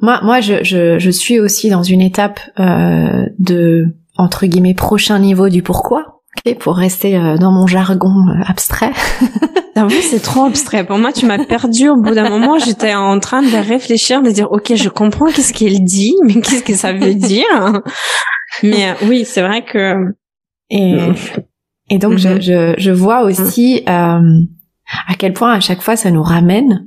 moi, 0.00 0.20
moi, 0.22 0.40
je, 0.40 0.62
je, 0.62 0.98
je 0.98 1.10
suis 1.10 1.40
aussi 1.40 1.70
dans 1.70 1.82
une 1.82 2.00
étape 2.00 2.40
euh, 2.60 3.26
de 3.38 3.86
entre 4.16 4.46
guillemets 4.46 4.74
prochain 4.74 5.18
niveau 5.18 5.48
du 5.48 5.62
pourquoi, 5.62 6.13
okay, 6.38 6.54
pour 6.54 6.76
rester 6.76 7.16
euh, 7.16 7.36
dans 7.36 7.52
mon 7.52 7.66
jargon 7.66 8.28
euh, 8.28 8.42
abstrait. 8.46 8.92
c'est 10.02 10.22
trop 10.22 10.44
abstrait. 10.44 10.84
Pour 10.84 10.98
moi, 10.98 11.12
tu 11.12 11.26
m'as 11.26 11.44
perdu 11.44 11.88
au 11.88 11.96
bout 11.96 12.14
d'un 12.14 12.28
moment. 12.28 12.58
J'étais 12.58 12.94
en 12.94 13.18
train 13.20 13.42
de 13.42 13.68
réfléchir, 13.68 14.22
de 14.22 14.30
dire, 14.30 14.50
ok, 14.50 14.74
je 14.74 14.88
comprends 14.88 15.26
qu'est-ce 15.26 15.52
qu'il 15.52 15.84
dit, 15.84 16.14
mais 16.24 16.40
qu'est-ce 16.40 16.62
que 16.62 16.74
ça 16.74 16.92
veut 16.92 17.14
dire? 17.14 17.82
Mais 18.62 18.90
euh, 18.90 18.94
oui, 19.08 19.24
c'est 19.24 19.42
vrai 19.42 19.64
que 19.64 19.96
et 20.70 20.96
et 21.90 21.98
donc 21.98 22.18
je, 22.18 22.28
mm-hmm. 22.28 22.40
je, 22.40 22.74
je 22.78 22.90
vois 22.90 23.22
aussi 23.22 23.82
À 23.86 24.20
quel 25.18 25.32
point 25.32 25.52
à 25.52 25.60
chaque 25.60 25.82
fois 25.82 25.96
ça 25.96 26.10
nous 26.10 26.22
ramène 26.22 26.86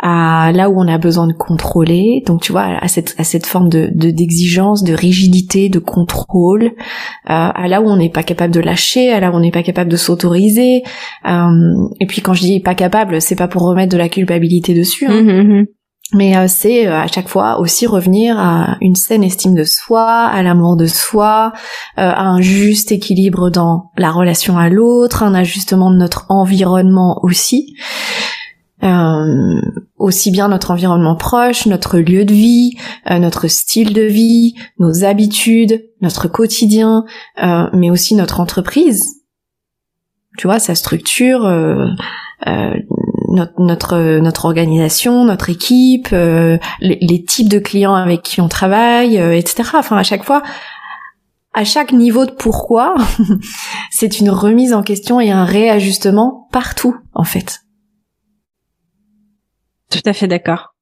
à 0.00 0.52
là 0.52 0.70
où 0.70 0.80
on 0.80 0.86
a 0.86 0.96
besoin 0.96 1.26
de 1.26 1.32
contrôler, 1.32 2.22
donc 2.24 2.40
tu 2.42 2.52
vois, 2.52 2.62
à 2.62 2.86
cette, 2.86 3.16
à 3.18 3.24
cette 3.24 3.46
forme 3.46 3.68
de 3.68 3.88
d'exigence, 3.92 4.84
de, 4.84 4.94
rigidité, 4.94 5.68
de 5.68 5.80
contrôle, 5.80 6.64
euh, 6.64 6.70
à 7.26 7.68
là 7.68 7.80
où 7.82 7.86
on 7.86 7.96
n'est 7.96 8.10
pas 8.10 8.22
capable 8.22 8.54
de 8.54 8.60
lâcher, 8.60 9.10
à 9.10 9.18
là 9.18 9.30
où 9.30 9.34
on 9.34 9.40
n'est 9.40 9.50
pas 9.50 9.64
capable 9.64 9.90
de 9.90 9.96
s'autoriser. 9.96 10.82
Euh, 11.28 11.88
et 12.00 12.06
puis 12.06 12.22
quand 12.22 12.32
je 12.34 12.42
dis 12.42 12.60
pas 12.60 12.76
capable, 12.76 13.20
c'est 13.20 13.34
pas 13.34 13.48
pour 13.48 13.62
remettre 13.62 13.92
de 13.92 13.98
la 13.98 14.08
culpabilité 14.08 14.72
dessus, 14.72 15.06
hein. 15.06 15.20
mmh, 15.20 15.32
mmh, 15.32 15.60
mmh. 15.60 15.66
mais 16.14 16.36
euh, 16.36 16.44
c'est 16.46 16.86
à 16.86 17.08
chaque 17.08 17.28
fois 17.28 17.58
aussi 17.58 17.88
revenir 17.88 18.38
à 18.38 18.76
une 18.80 18.94
saine 18.94 19.24
estime 19.24 19.56
de 19.56 19.64
soi, 19.64 20.06
à 20.08 20.42
l'amour 20.44 20.76
de 20.76 20.86
soi, 20.86 21.52
à 21.96 22.22
un 22.22 22.40
juste 22.40 22.92
équilibre 22.92 23.50
dans 23.50 23.90
la 23.96 24.12
relation 24.12 24.58
à 24.58 24.68
l'autre, 24.68 25.24
un 25.24 25.34
ajustement 25.34 25.90
de 25.90 25.96
notre 25.96 26.26
environnement 26.28 27.18
aussi 27.24 27.74
euh, 28.82 29.60
aussi 29.98 30.30
bien 30.30 30.48
notre 30.48 30.70
environnement 30.70 31.16
proche, 31.16 31.66
notre 31.66 31.98
lieu 31.98 32.24
de 32.24 32.32
vie, 32.32 32.76
euh, 33.10 33.18
notre 33.18 33.48
style 33.48 33.92
de 33.92 34.02
vie, 34.02 34.54
nos 34.78 35.04
habitudes, 35.04 35.84
notre 36.00 36.28
quotidien, 36.28 37.04
euh, 37.42 37.68
mais 37.72 37.90
aussi 37.90 38.14
notre 38.14 38.40
entreprise. 38.40 39.22
Tu 40.36 40.46
vois, 40.46 40.60
sa 40.60 40.76
structure, 40.76 41.44
euh, 41.44 41.86
notre, 43.30 43.60
notre, 43.60 44.18
notre 44.20 44.44
organisation, 44.44 45.24
notre 45.24 45.50
équipe, 45.50 46.10
les, 46.10 46.58
les, 46.80 47.24
types 47.24 47.48
de 47.48 47.58
clients 47.58 47.96
avec 47.96 48.22
qui 48.22 48.40
on 48.40 48.48
travaille, 48.48 49.16
etc. 49.16 49.70
Enfin, 49.74 49.96
à 49.96 50.04
chaque 50.04 50.22
fois, 50.22 50.42
à 51.52 51.64
chaque 51.64 51.92
niveau 51.92 52.24
de 52.24 52.30
pourquoi, 52.30 52.94
c'est 53.90 54.20
une 54.20 54.30
remise 54.30 54.72
en 54.72 54.84
question 54.84 55.20
et 55.20 55.32
un 55.32 55.44
réajustement 55.44 56.48
partout, 56.52 56.94
en 57.14 57.24
fait. 57.24 57.62
Tout 59.90 60.02
à 60.04 60.12
fait 60.12 60.28
d'accord. 60.28 60.74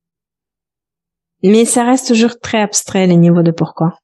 Mais 1.42 1.64
ça 1.64 1.84
reste 1.84 2.08
toujours 2.08 2.40
très 2.40 2.60
abstrait 2.60 3.06
les 3.06 3.16
niveaux 3.16 3.42
de 3.42 3.50
pourquoi. 3.50 3.98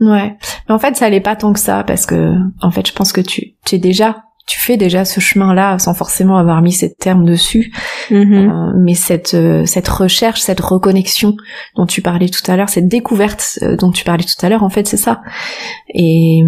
Ouais. 0.00 0.36
Mais 0.68 0.74
en 0.74 0.78
fait, 0.78 0.96
ça 0.96 1.10
l'est 1.10 1.20
pas 1.20 1.36
tant 1.36 1.52
que 1.52 1.60
ça 1.60 1.84
parce 1.84 2.06
que 2.06 2.34
en 2.60 2.70
fait, 2.70 2.86
je 2.86 2.92
pense 2.92 3.12
que 3.12 3.20
tu 3.20 3.56
tu 3.64 3.76
es 3.76 3.78
déjà 3.78 4.22
tu 4.46 4.58
fais 4.58 4.76
déjà 4.76 5.04
ce 5.04 5.20
chemin-là 5.20 5.78
sans 5.78 5.94
forcément 5.94 6.36
avoir 6.36 6.62
mis 6.62 6.72
ces 6.72 6.92
termes 6.94 7.24
dessus. 7.24 7.72
Mm-hmm. 8.10 8.50
Euh, 8.50 8.72
mais 8.80 8.94
cette 8.94 9.34
euh, 9.34 9.64
cette 9.66 9.88
recherche, 9.88 10.40
cette 10.40 10.60
reconnexion 10.60 11.36
dont 11.76 11.86
tu 11.86 12.02
parlais 12.02 12.28
tout 12.28 12.50
à 12.50 12.56
l'heure, 12.56 12.68
cette 12.68 12.88
découverte 12.88 13.58
euh, 13.62 13.76
dont 13.76 13.92
tu 13.92 14.04
parlais 14.04 14.24
tout 14.24 14.44
à 14.44 14.48
l'heure, 14.48 14.64
en 14.64 14.70
fait, 14.70 14.86
c'est 14.88 14.96
ça. 14.96 15.20
Et 15.94 16.42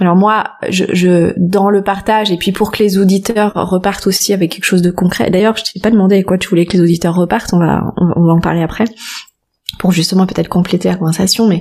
alors 0.00 0.16
moi, 0.16 0.52
je, 0.68 0.84
je, 0.92 1.34
dans 1.36 1.68
le 1.68 1.82
partage, 1.82 2.30
et 2.30 2.38
puis 2.38 2.52
pour 2.52 2.72
que 2.72 2.82
les 2.82 2.96
auditeurs 2.96 3.52
repartent 3.54 4.06
aussi 4.06 4.32
avec 4.32 4.52
quelque 4.52 4.64
chose 4.64 4.82
de 4.82 4.90
concret. 4.90 5.30
D'ailleurs, 5.30 5.56
je 5.56 5.64
t'ai 5.64 5.80
pas 5.80 5.90
demandé 5.90 6.16
à 6.16 6.22
quoi 6.22 6.38
tu 6.38 6.48
voulais 6.48 6.64
que 6.64 6.72
les 6.72 6.80
auditeurs 6.80 7.14
repartent. 7.14 7.52
On 7.52 7.58
va, 7.58 7.92
on, 7.98 8.24
va 8.24 8.32
en 8.32 8.40
parler 8.40 8.62
après, 8.62 8.86
pour 9.78 9.92
justement 9.92 10.26
peut-être 10.26 10.48
compléter 10.48 10.88
la 10.88 10.96
conversation. 10.96 11.46
Mais 11.46 11.60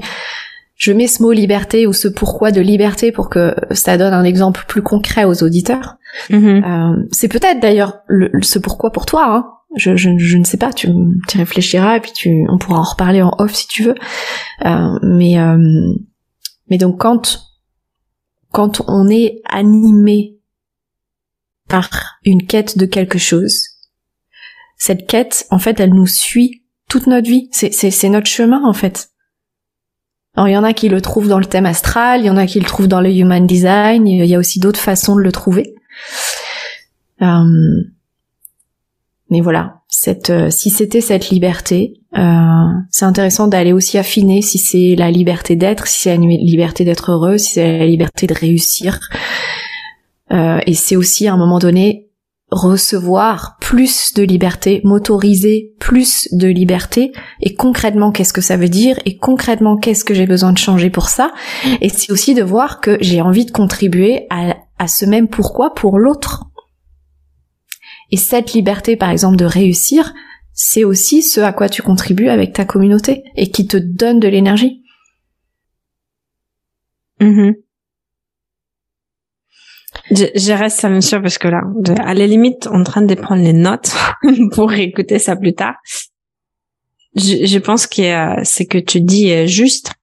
je 0.75 0.93
mets 0.93 1.07
ce 1.07 1.21
mot 1.21 1.33
liberté 1.33 1.85
ou 1.85 1.91
ce 1.91 2.07
pourquoi 2.07 2.51
de 2.51 2.61
liberté 2.61 3.11
pour 3.11 3.29
que 3.29 3.53
ça 3.71 3.97
donne 3.97 4.13
un 4.13 4.23
exemple 4.23 4.63
plus 4.67 4.81
concret 4.81 5.25
aux 5.25 5.43
auditeurs. 5.43 5.97
Mm-hmm. 6.29 6.63
Euh, 6.63 7.07
c'est 7.11 7.27
peut-être 7.27 7.59
d'ailleurs 7.59 7.99
ce 8.41 8.57
pourquoi 8.57 8.91
pour 8.91 9.05
toi. 9.05 9.25
Hein. 9.27 9.45
Je, 9.75 9.97
je, 9.97 10.17
je, 10.17 10.37
ne 10.37 10.45
sais 10.45 10.57
pas, 10.57 10.71
tu, 10.71 10.87
tu 11.27 11.37
réfléchiras 11.37 11.97
et 11.97 11.99
puis 11.99 12.11
tu, 12.13 12.45
on 12.49 12.57
pourra 12.57 12.79
en 12.79 12.83
reparler 12.83 13.21
en 13.21 13.31
off 13.37 13.53
si 13.53 13.67
tu 13.67 13.83
veux. 13.83 13.95
Euh, 14.65 14.97
mais, 15.03 15.37
euh, 15.37 15.57
mais 16.69 16.77
donc 16.77 16.99
quand 16.99 17.48
quand 18.51 18.81
on 18.87 19.09
est 19.09 19.41
animé 19.45 20.37
par 21.67 21.89
une 22.23 22.45
quête 22.45 22.77
de 22.77 22.85
quelque 22.85 23.19
chose, 23.19 23.79
cette 24.77 25.07
quête, 25.07 25.45
en 25.51 25.59
fait, 25.59 25.79
elle 25.79 25.93
nous 25.93 26.07
suit 26.07 26.63
toute 26.89 27.05
notre 27.05 27.27
vie. 27.29 27.49
C'est, 27.51 28.09
notre 28.09 28.27
chemin, 28.27 28.63
en 28.65 28.73
fait. 28.73 29.11
Alors, 30.35 30.47
il 30.47 30.53
y 30.53 30.57
en 30.57 30.63
a 30.63 30.73
qui 30.73 30.89
le 30.89 31.01
trouvent 31.01 31.27
dans 31.27 31.37
le 31.37 31.45
thème 31.45 31.65
astral, 31.65 32.21
il 32.21 32.25
y 32.25 32.29
en 32.29 32.37
a 32.37 32.47
qui 32.47 32.59
le 32.59 32.65
trouvent 32.65 32.87
dans 32.87 33.01
le 33.01 33.11
human 33.11 33.45
design, 33.45 34.07
il 34.07 34.25
y 34.25 34.35
a 34.35 34.39
aussi 34.39 34.59
d'autres 34.59 34.79
façons 34.79 35.15
de 35.15 35.21
le 35.21 35.31
trouver. 35.31 35.75
Euh, 37.21 37.83
mais 39.29 39.41
voilà, 39.41 39.78
cette, 40.01 40.29
euh, 40.29 40.49
si 40.49 40.69
c'était 40.69 41.01
cette 41.01 41.29
liberté, 41.29 41.95
euh, 42.17 42.21
c'est 42.89 43.03
intéressant 43.03 43.49
d'aller 43.49 43.73
aussi 43.73 43.97
affiner 43.97 44.41
si 44.41 44.57
c'est 44.57 44.95
la 44.97 45.11
liberté 45.11 45.57
d'être, 45.57 45.87
si 45.87 46.03
c'est 46.03 46.15
la 46.15 46.23
liberté 46.23 46.85
d'être 46.85 47.11
heureux, 47.11 47.37
si 47.37 47.55
c'est 47.55 47.79
la 47.79 47.85
liberté 47.85 48.25
de 48.25 48.33
réussir. 48.33 49.01
Euh, 50.31 50.59
et 50.65 50.73
c'est 50.73 50.95
aussi 50.95 51.27
à 51.27 51.33
un 51.33 51.37
moment 51.37 51.59
donné 51.59 52.07
recevoir 52.49 53.57
plus 53.59 54.13
de 54.13 54.23
liberté, 54.23 54.79
m'autoriser 54.85 55.73
plus 55.79 56.29
de 56.31 56.47
liberté, 56.47 57.11
et 57.41 57.53
concrètement 57.53 58.13
qu'est-ce 58.13 58.31
que 58.31 58.41
ça 58.41 58.55
veut 58.55 58.69
dire, 58.69 58.97
et 59.05 59.17
concrètement 59.17 59.75
qu'est-ce 59.75 60.05
que 60.05 60.13
j'ai 60.13 60.27
besoin 60.27 60.53
de 60.53 60.57
changer 60.57 60.89
pour 60.89 61.09
ça, 61.09 61.33
et 61.81 61.89
c'est 61.89 62.11
aussi 62.13 62.33
de 62.33 62.41
voir 62.41 62.79
que 62.79 62.97
j'ai 63.01 63.19
envie 63.19 63.45
de 63.45 63.51
contribuer 63.51 64.27
à, 64.29 64.55
à 64.79 64.87
ce 64.87 65.05
même 65.05 65.27
pourquoi 65.27 65.73
pour 65.75 65.99
l'autre. 65.99 66.45
Et 68.11 68.17
cette 68.17 68.53
liberté, 68.53 68.95
par 68.95 69.09
exemple, 69.09 69.37
de 69.37 69.45
réussir, 69.45 70.13
c'est 70.53 70.83
aussi 70.83 71.21
ce 71.21 71.39
à 71.41 71.53
quoi 71.53 71.69
tu 71.69 71.81
contribues 71.81 72.29
avec 72.29 72.53
ta 72.53 72.65
communauté 72.65 73.23
et 73.35 73.49
qui 73.51 73.67
te 73.67 73.77
donne 73.77 74.19
de 74.19 74.27
l'énergie. 74.27 74.83
Mm-hmm. 77.21 77.55
Je, 80.11 80.53
reste 80.53 80.79
ça, 80.79 81.01
sûr, 81.01 81.21
parce 81.21 81.37
que 81.37 81.47
là, 81.47 81.61
à 82.03 82.13
la 82.13 82.25
limite, 82.25 82.67
en 82.67 82.83
train 82.83 83.01
de 83.01 83.13
prendre 83.15 83.43
les 83.43 83.53
notes 83.53 83.91
pour 84.53 84.73
écouter 84.73 85.19
ça 85.19 85.35
plus 85.35 85.53
tard. 85.53 85.75
Je, 87.15 87.45
je 87.45 87.59
pense 87.59 87.87
que 87.87 88.43
c'est 88.43 88.65
que 88.65 88.77
tu 88.77 89.01
dis 89.01 89.47
juste, 89.47 89.93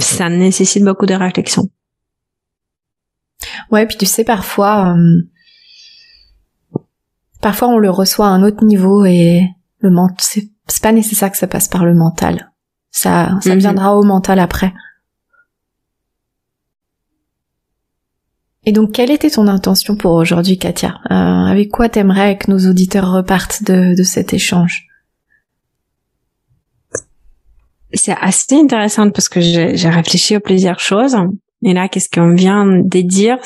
ça 0.00 0.28
nécessite 0.28 0.84
beaucoup 0.84 1.06
de 1.06 1.14
réflexion. 1.14 1.68
Ouais, 3.70 3.86
puis 3.86 3.96
tu 3.96 4.06
sais, 4.06 4.24
parfois, 4.24 4.94
euh, 4.96 5.22
Parfois, 7.42 7.68
on 7.68 7.78
le 7.78 7.90
reçoit 7.90 8.28
à 8.28 8.30
un 8.30 8.44
autre 8.44 8.64
niveau 8.64 9.04
et 9.04 9.42
le 9.80 9.90
mental, 9.90 10.16
c'est, 10.20 10.48
pas 10.80 10.92
nécessaire 10.92 11.30
que 11.30 11.36
ça 11.36 11.48
passe 11.48 11.66
par 11.68 11.84
le 11.84 11.92
mental. 11.92 12.52
Ça, 12.92 13.36
ça 13.42 13.54
mhm. 13.54 13.58
viendra 13.58 13.96
au 13.96 14.04
mental 14.04 14.38
après. 14.38 14.72
Et 18.64 18.70
donc, 18.70 18.92
quelle 18.92 19.10
était 19.10 19.30
ton 19.30 19.48
intention 19.48 19.96
pour 19.96 20.12
aujourd'hui, 20.12 20.56
Katia? 20.56 21.00
Euh, 21.10 21.14
Avec 21.14 21.72
quoi 21.72 21.88
t'aimerais 21.88 22.38
que 22.38 22.48
nos 22.48 22.70
auditeurs 22.70 23.10
repartent 23.10 23.64
de, 23.64 23.96
de 23.96 24.02
cet 24.04 24.32
échange? 24.32 24.86
C'est 27.92 28.16
assez 28.20 28.54
intéressant 28.54 29.10
parce 29.10 29.28
que 29.28 29.40
j'ai, 29.40 29.76
j'ai 29.76 29.90
réfléchi 29.90 30.36
à 30.36 30.40
plusieurs 30.40 30.78
choses. 30.78 31.16
Et 31.64 31.74
là, 31.74 31.88
qu'est-ce 31.88 32.08
qu'on 32.08 32.34
vient 32.34 32.66
de 32.66 33.00
dire? 33.00 33.38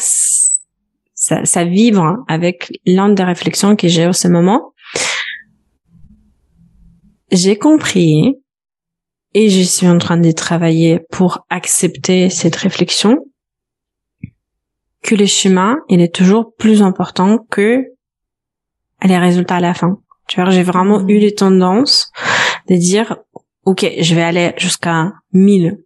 Ça, 1.27 1.45
ça 1.45 1.65
vibre 1.65 2.19
avec 2.29 2.79
l'un 2.87 3.09
des 3.09 3.25
réflexions 3.25 3.75
que 3.75 3.89
j'ai 3.89 4.07
en 4.07 4.13
ce 4.13 4.29
moment. 4.29 4.75
J'ai 7.33 7.59
compris 7.59 8.37
et 9.35 9.51
je 9.51 9.61
suis 9.63 9.89
en 9.89 9.99
train 9.99 10.19
de 10.19 10.31
travailler 10.31 11.01
pour 11.11 11.45
accepter 11.51 12.31
cette 12.31 12.55
réflexion 12.55 13.19
que 15.03 15.17
le 15.17 15.27
chemin, 15.27 15.79
il 15.89 16.01
est 16.01 16.15
toujours 16.15 16.55
plus 16.55 16.81
important 16.81 17.39
que 17.51 17.83
les 19.03 19.19
résultats 19.19 19.57
à 19.57 19.61
la 19.61 19.75
fin. 19.75 19.99
Tu 20.29 20.41
vois, 20.41 20.51
j'ai 20.51 20.63
vraiment 20.63 21.09
eu 21.09 21.19
les 21.19 21.35
tendances 21.35 22.13
de 22.69 22.77
dire, 22.77 23.17
OK, 23.65 23.85
je 23.99 24.15
vais 24.15 24.23
aller 24.23 24.53
jusqu'à 24.59 25.13
1000, 25.33 25.77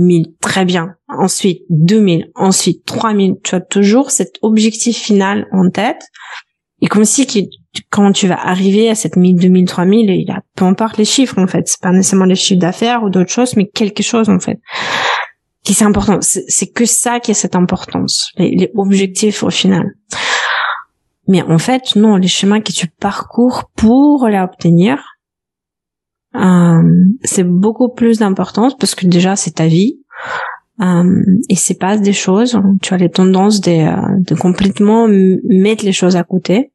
1000, 0.00 0.34
très 0.40 0.64
bien. 0.64 0.94
Ensuite, 1.08 1.62
2000, 1.70 2.30
ensuite 2.34 2.84
3000. 2.84 3.36
Tu 3.42 3.54
as 3.54 3.60
toujours 3.60 4.10
cet 4.10 4.36
objectif 4.42 4.96
final 4.96 5.46
en 5.52 5.70
tête. 5.70 6.02
Et 6.82 6.86
comme 6.86 7.04
si 7.04 7.50
quand 7.90 8.10
tu 8.12 8.26
vas 8.26 8.40
arriver 8.40 8.88
à 8.88 8.94
cette 8.94 9.16
1000, 9.16 9.36
2000, 9.36 9.66
3000, 9.66 10.10
il 10.10 10.30
a 10.30 10.40
peu 10.56 10.64
importe 10.64 10.96
les 10.96 11.04
chiffres 11.04 11.38
en 11.38 11.46
fait. 11.46 11.68
C'est 11.68 11.80
pas 11.80 11.92
nécessairement 11.92 12.24
les 12.24 12.34
chiffres 12.34 12.60
d'affaires 12.60 13.02
ou 13.02 13.10
d'autres 13.10 13.30
choses, 13.30 13.54
mais 13.56 13.66
quelque 13.66 14.02
chose 14.02 14.28
en 14.28 14.40
fait 14.40 14.58
qui 15.64 15.74
c'est 15.74 15.84
important. 15.84 16.18
C'est 16.20 16.72
que 16.72 16.86
ça 16.86 17.20
qui 17.20 17.30
a 17.30 17.34
cette 17.34 17.56
importance, 17.56 18.30
les, 18.36 18.50
les 18.56 18.70
objectifs 18.74 19.42
au 19.42 19.50
final. 19.50 19.92
Mais 21.28 21.42
en 21.42 21.58
fait, 21.58 21.94
non, 21.96 22.16
les 22.16 22.28
chemins 22.28 22.60
que 22.60 22.72
tu 22.72 22.88
parcours 22.88 23.70
pour 23.76 24.26
les 24.26 24.38
obtenir, 24.38 24.98
euh, 26.34 26.82
c'est 27.24 27.44
beaucoup 27.44 27.88
plus 27.88 28.18
d'importance 28.18 28.76
parce 28.76 28.94
que 28.94 29.06
déjà 29.06 29.36
c'est 29.36 29.56
ta 29.56 29.66
vie 29.66 30.00
euh, 30.80 31.24
et 31.48 31.56
c'est 31.56 31.78
pas 31.78 31.96
des 31.96 32.12
choses. 32.12 32.60
Tu 32.82 32.94
as 32.94 32.98
les 32.98 33.10
tendances 33.10 33.60
de, 33.60 33.70
euh, 33.70 34.18
de 34.18 34.34
complètement 34.34 35.08
mettre 35.08 35.84
les 35.84 35.92
choses 35.92 36.16
à 36.16 36.22
côté, 36.22 36.72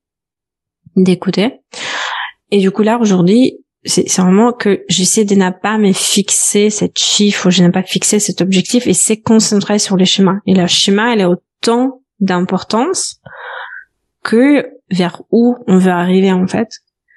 d'écouter. 0.95 1.61
Et 2.51 2.59
du 2.59 2.71
coup 2.71 2.83
là 2.83 2.99
aujourd'hui, 2.99 3.59
c'est 3.85 4.19
vraiment 4.19 4.51
que 4.51 4.83
j'essaie 4.89 5.25
de 5.25 5.35
ne 5.35 5.51
pas 5.51 5.77
me 5.77 5.93
fixer 5.93 6.69
cette 6.69 6.97
chiffre, 6.97 7.51
je 7.51 7.63
n'ai 7.63 7.71
pas 7.71 7.83
fixé 7.83 8.19
cet 8.19 8.41
objectif 8.41 8.87
et 8.87 8.93
c'est 8.93 9.21
concentrer 9.21 9.79
sur 9.79 9.95
les 9.95 10.05
schémas. 10.05 10.39
Et 10.47 10.55
le 10.55 10.65
schéma, 10.67 11.13
il 11.13 11.21
a 11.21 11.29
autant 11.29 12.01
d'importance 12.19 13.21
que 14.23 14.67
vers 14.91 15.21
où 15.31 15.55
on 15.67 15.77
veut 15.77 15.91
arriver 15.91 16.31
en 16.31 16.47
fait. 16.47 16.67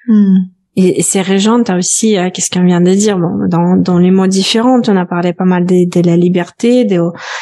Hmm. 0.07 0.37
Et, 0.75 1.01
c'est 1.03 1.21
régente 1.21 1.69
aussi, 1.69 2.17
euh, 2.17 2.29
qu'est-ce 2.29 2.49
qu'on 2.49 2.63
vient 2.63 2.81
de 2.81 2.93
dire 2.93 3.17
bon, 3.17 3.47
dans, 3.47 3.75
dans 3.75 3.97
les 3.97 4.11
mots 4.11 4.27
différents, 4.27 4.81
on 4.87 4.95
a 4.95 5.05
parlé 5.05 5.33
pas 5.33 5.45
mal 5.45 5.65
de, 5.65 5.89
de 5.89 6.05
la 6.05 6.15
liberté, 6.15 6.85
de 6.85 7.01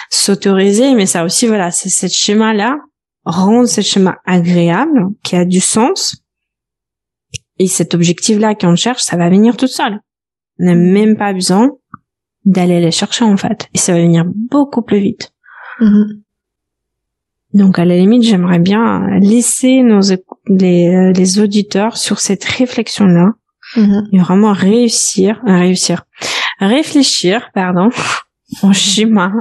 s'autoriser, 0.09 0.95
mais 0.95 1.05
ça 1.05 1.23
aussi, 1.23 1.47
voilà, 1.47 1.71
c'est 1.71 1.89
ce 1.89 2.07
schéma-là, 2.07 2.77
rendre 3.25 3.67
ce 3.67 3.81
schéma 3.81 4.17
agréable, 4.25 5.07
qui 5.23 5.35
a 5.35 5.45
du 5.45 5.59
sens, 5.59 6.23
et 7.59 7.67
cet 7.67 7.93
objectif-là 7.93 8.55
qu'on 8.55 8.75
cherche, 8.75 9.01
ça 9.01 9.17
va 9.17 9.29
venir 9.29 9.57
tout 9.57 9.67
seul. 9.67 9.99
On 10.59 10.65
n'a 10.65 10.75
même 10.75 11.17
pas 11.17 11.33
besoin 11.33 11.71
d'aller 12.45 12.79
les 12.79 12.91
chercher 12.91 13.25
en 13.25 13.37
fait, 13.37 13.67
et 13.73 13.77
ça 13.77 13.93
va 13.93 13.99
venir 13.99 14.25
beaucoup 14.25 14.81
plus 14.81 14.99
vite. 14.99 15.33
Mm-hmm. 15.81 16.21
Donc 17.53 17.79
à 17.79 17.85
la 17.85 17.97
limite, 17.97 18.23
j'aimerais 18.23 18.59
bien 18.59 19.07
laisser 19.19 19.81
nos 19.81 20.11
les, 20.49 20.87
euh, 20.87 21.11
les 21.11 21.39
auditeurs 21.39 21.97
sur 21.97 22.19
cette 22.19 22.43
réflexion-là 22.43 23.33
mm-hmm. 23.75 24.09
et 24.13 24.19
vraiment 24.19 24.53
réussir, 24.53 25.41
à 25.45 25.57
réussir, 25.59 26.05
réfléchir, 26.59 27.49
pardon, 27.53 27.89
au 28.63 28.73
schéma 28.73 29.31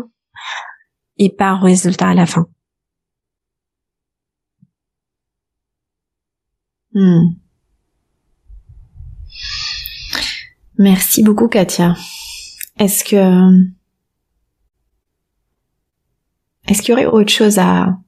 et 1.19 1.31
pas 1.31 1.55
au 1.55 1.61
résultat 1.61 2.09
à 2.09 2.15
la 2.15 2.27
fin. 2.27 2.47
Hmm. 6.93 7.35
Merci 10.79 11.23
beaucoup, 11.23 11.49
Katia. 11.49 11.95
Est-ce 12.79 13.05
que 13.05 13.77
est-ce 16.69 16.83
qu'il 16.83 16.91
y 16.91 16.93
aurait 16.95 17.07
autre 17.07 17.31
chose 17.31 17.59
à, 17.59 17.99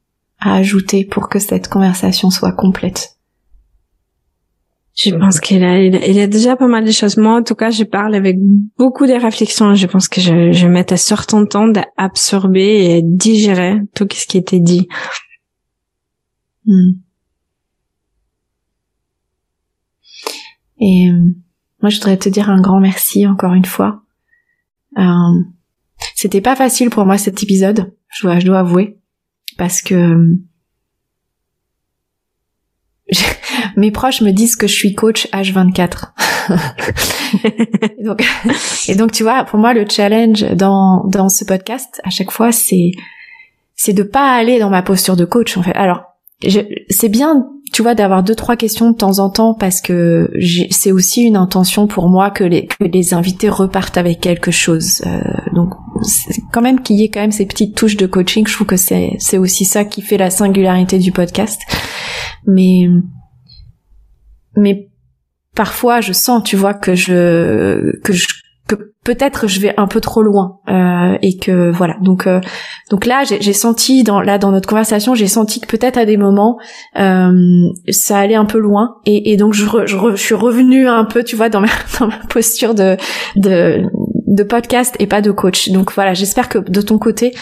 à 0.41 0.55
ajouter 0.55 1.05
pour 1.05 1.29
que 1.29 1.39
cette 1.39 1.69
conversation 1.69 2.31
soit 2.31 2.53
complète 2.53 3.19
je 4.99 5.15
pense 5.15 5.39
qu'il 5.39 5.63
a, 5.63 5.81
il 5.81 6.15
y 6.15 6.21
a 6.21 6.27
déjà 6.27 6.57
pas 6.57 6.67
mal 6.67 6.85
de 6.85 6.91
choses. 6.91 7.17
Moi, 7.17 7.37
en 7.37 7.43
tout 7.45 7.55
cas, 7.55 7.71
je 7.71 7.85
parle 7.85 8.17
avec 8.17 8.37
beaucoup 8.77 9.07
de 9.07 9.13
réflexions. 9.13 9.75
Je 9.75 9.87
pense 9.87 10.09
que 10.09 10.21
je, 10.21 10.51
je 10.51 10.67
mettais 10.67 10.97
certain 10.97 11.47
temps 11.47 11.69
d'absorber 11.69 12.97
et 12.97 13.03
digérer 13.05 13.79
tout 13.95 14.09
ce 14.13 14.27
qui 14.27 14.39
était 14.39 14.59
dit. 14.59 14.89
Hmm. 16.67 16.99
Et 20.81 21.11
euh, 21.11 21.33
moi, 21.81 21.91
je 21.91 21.97
voudrais 21.97 22.17
te 22.17 22.29
dire 22.29 22.51
un 22.51 22.61
grand 22.61 22.81
merci 22.81 23.25
encore 23.25 23.55
une 23.55 23.65
fois. 23.65 24.03
Euh, 24.99 25.03
c'était 26.17 26.41
pas 26.41 26.57
facile 26.57 26.91
pour 26.91 27.07
moi 27.07 27.19
cet 27.19 27.43
épisode 27.43 27.93
je 28.09 28.27
dois, 28.27 28.39
je 28.39 28.47
dois 28.47 28.61
avouer, 28.61 28.98
parce 29.59 29.83
que 29.83 29.95
euh, 29.95 30.39
mes 33.77 33.91
proches 33.91 34.23
me 34.23 34.31
disent 34.31 34.57
que 34.57 34.67
je 34.67 34.73
suis 34.73 34.95
coach 34.95 35.29
H24. 35.33 36.13
et, 37.45 38.03
donc, 38.05 38.25
et 38.89 38.95
donc, 38.95 39.13
tu 39.13 39.23
vois, 39.23 39.45
pour 39.45 39.59
moi, 39.59 39.75
le 39.75 39.85
challenge 39.87 40.43
dans, 40.55 41.05
dans 41.05 41.29
ce 41.29 41.45
podcast, 41.45 42.01
à 42.05 42.11
chaque 42.11 42.31
fois, 42.31 42.53
c'est, 42.53 42.93
c'est 43.75 43.93
de 43.93 44.03
pas 44.03 44.33
aller 44.33 44.59
dans 44.59 44.71
ma 44.71 44.83
posture 44.83 45.17
de 45.17 45.27
coach, 45.27 45.57
en 45.59 45.63
fait. 45.63 45.75
Alors, 45.75 46.05
c'est 46.89 47.09
bien, 47.09 47.49
tu 47.71 47.83
vois, 47.83 47.95
d'avoir 47.95 48.23
deux 48.23 48.35
trois 48.35 48.57
questions 48.57 48.91
de 48.91 48.97
temps 48.97 49.19
en 49.19 49.31
temps 49.31 49.55
parce 49.55 49.81
que 49.81 50.31
c'est 50.71 50.93
aussi 50.93 51.23
une 51.23 51.37
intention 51.37 51.87
pour 51.87 52.09
moi 52.09 52.31
que 52.31 52.45
les 52.45 52.67
que 52.67 52.85
les 52.85 53.15
invités 53.15 53.49
repartent 53.49 53.97
avec 53.99 54.21
quelque 54.21 54.51
chose. 54.51 55.03
Euh, 55.07 55.21
donc 55.55 55.75
quand 56.53 56.63
même 56.63 56.81
qu'il 56.81 56.97
y 56.97 57.05
ait 57.05 57.09
quand 57.09 57.21
même 57.21 57.33
ces 57.33 57.47
petites 57.47 57.77
touches 57.77 57.97
de 57.97 58.07
coaching, 58.07 58.47
je 58.47 58.55
trouve 58.55 58.67
que 58.67 58.77
c'est 58.77 59.17
c'est 59.19 59.39
aussi 59.39 59.65
ça 59.65 59.85
qui 59.85 60.03
fait 60.03 60.19
la 60.19 60.31
singularité 60.31 60.99
du 60.99 61.13
podcast. 61.13 61.61
Mais 62.47 62.89
mais 64.57 64.89
parfois 65.55 66.01
je 66.01 66.13
sens, 66.13 66.43
tu 66.45 66.57
vois, 66.57 66.75
que 66.75 66.95
je 66.95 67.99
que 68.03 68.13
je 68.13 68.27
que 68.69 68.93
peut-être 69.03 69.49
je 69.49 69.61
vais 69.61 69.73
un 69.79 69.87
peu 69.87 70.01
trop 70.01 70.23
loin 70.23 70.59
euh, 70.69 71.17
et 71.23 71.39
que 71.39 71.71
voilà. 71.71 71.97
Donc 72.03 72.27
euh, 72.27 72.41
donc 72.91 73.07
là 73.07 73.23
j'ai 73.25 73.53
senti 73.55 74.05
dans 74.05 74.21
là 74.21 74.37
dans 74.39 74.53
notre 74.53 74.69
conversation 74.69 75.15
j'ai 75.15 75.27
senti 75.27 75.61
que 75.61 75.67
peut-être 75.67 75.97
à 75.97 76.05
des 76.05 76.19
moments 76.19 76.59
euh, 76.99 77.69
ça 77.89 78.19
allait 78.19 78.35
un 78.35 78.45
peu 78.45 78.59
loin. 78.59 78.97
Et, 79.07 79.37
donc 79.39 79.55
je, 79.55 79.65
je, 79.87 80.17
suis 80.17 80.35
revenue 80.35 80.87
un 80.87 81.05
peu 81.07 81.25
tu 81.25 81.35
vois 81.35 81.49
dans 81.49 81.61
ma, 81.61 81.69
posture 82.29 82.75
de, 82.75 82.97
de 83.37 84.43
podcast 84.43 84.95
et 84.99 85.07
pas 85.07 85.23
de 85.23 85.31
coach. 85.31 85.71
Donc 85.71 85.93
voilà 85.95 86.13
j'espère 86.13 86.51
que 86.51 86.59
de 86.59 86.83
ton 86.83 86.99
côté 86.99 87.35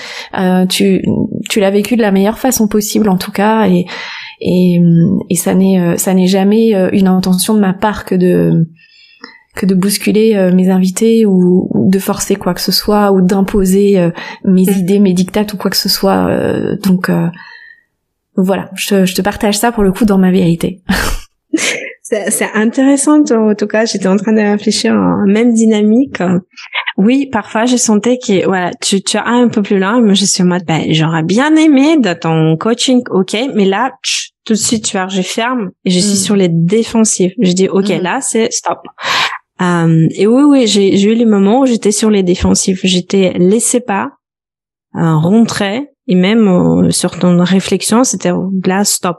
tu 0.70 1.03
tu 1.51 1.61
l'as 1.61 1.70
vécu 1.70 1.97
de 1.97 2.03
la 2.03 2.12
meilleure 2.12 2.39
façon 2.39 2.69
possible 2.69 3.09
en 3.09 3.19
tout 3.19 3.32
cas. 3.32 3.66
Et 3.66 3.86
et, 4.40 4.78
et 5.31 5.35
ça 5.35 5.55
n'est 5.55 5.98
ça 5.98 6.15
n'est 6.15 6.28
jamais 6.28 6.73
une 6.93 7.09
intention 7.09 7.55
de 7.55 7.59
ma 7.59 7.73
part 7.73 8.05
que 8.05 8.15
de 8.15 8.69
que 9.56 9.66
de 9.66 9.74
bousculer 9.74 10.36
euh, 10.36 10.52
mes 10.52 10.70
invités 10.70 11.26
ou, 11.26 11.68
de 11.74 11.98
forcer 11.98 12.36
quoi 12.36 12.54
que 12.54 12.60
ce 12.60 12.72
soit 12.72 13.10
ou 13.10 13.22
d'imposer 13.22 13.98
euh, 13.98 14.10
mes 14.44 14.64
mm. 14.64 14.78
idées, 14.78 14.98
mes 15.00 15.14
dictates 15.14 15.52
ou 15.54 15.56
quoi 15.56 15.70
que 15.70 15.76
ce 15.76 15.88
soit. 15.88 16.28
Euh, 16.28 16.76
donc 16.84 17.10
voilà, 18.36 18.70
je, 18.74 19.06
je, 19.06 19.14
te 19.14 19.22
partage 19.22 19.58
ça 19.58 19.72
pour 19.72 19.82
le 19.82 19.92
coup 19.92 20.04
dans 20.04 20.18
ma 20.18 20.30
vérité. 20.30 20.82
C'est 22.08 22.52
intéressant, 22.54 23.24
en 23.32 23.54
tout 23.56 23.66
cas, 23.66 23.84
j'étais 23.84 24.06
en 24.06 24.16
train 24.16 24.32
de 24.32 24.40
réfléchir 24.40 24.94
en 24.94 25.26
même 25.26 25.52
dynamique. 25.52 26.22
Oui, 26.96 27.26
parfois, 27.26 27.64
je 27.64 27.76
sentais 27.76 28.18
que, 28.24 28.46
voilà, 28.46 28.70
tu, 28.80 29.02
tu 29.02 29.16
as 29.16 29.26
un 29.26 29.48
peu 29.48 29.60
plus 29.60 29.80
loin, 29.80 30.00
mais 30.00 30.14
je 30.14 30.24
suis 30.24 30.44
en 30.44 30.46
mode, 30.46 30.62
ben, 30.64 30.84
j'aurais 30.90 31.24
bien 31.24 31.56
aimé 31.56 31.96
de 31.98 32.12
ton 32.12 32.56
coaching, 32.56 33.02
ok, 33.10 33.36
mais 33.56 33.64
là, 33.64 33.90
tout 34.44 34.52
de 34.52 34.58
suite, 34.58 34.84
tu 34.84 34.96
vois, 34.96 35.08
je 35.08 35.20
ferme 35.20 35.70
et 35.84 35.90
je 35.90 35.98
suis 35.98 36.12
mm. 36.12 36.24
sur 36.24 36.36
les 36.36 36.48
défensifs. 36.48 37.32
Je 37.40 37.52
dis, 37.52 37.68
ok, 37.68 37.88
mm. 37.88 38.00
là, 38.00 38.20
c'est 38.20 38.52
stop. 38.52 38.78
Euh, 39.60 40.06
et 40.10 40.26
oui, 40.26 40.42
oui, 40.42 40.66
j'ai 40.66 41.02
eu 41.02 41.14
les 41.14 41.24
moments 41.24 41.60
où 41.60 41.66
j'étais 41.66 41.92
sur 41.92 42.10
les 42.10 42.22
défensifs. 42.22 42.80
J'étais 42.84 43.32
laissé 43.38 43.80
pas, 43.80 44.12
euh, 44.96 45.84
et 46.08 46.14
même 46.14 46.48
euh, 46.48 46.90
sur 46.90 47.18
ton 47.18 47.42
réflexion, 47.42 48.04
c'était 48.04 48.32
là, 48.64 48.84
stop. 48.84 49.18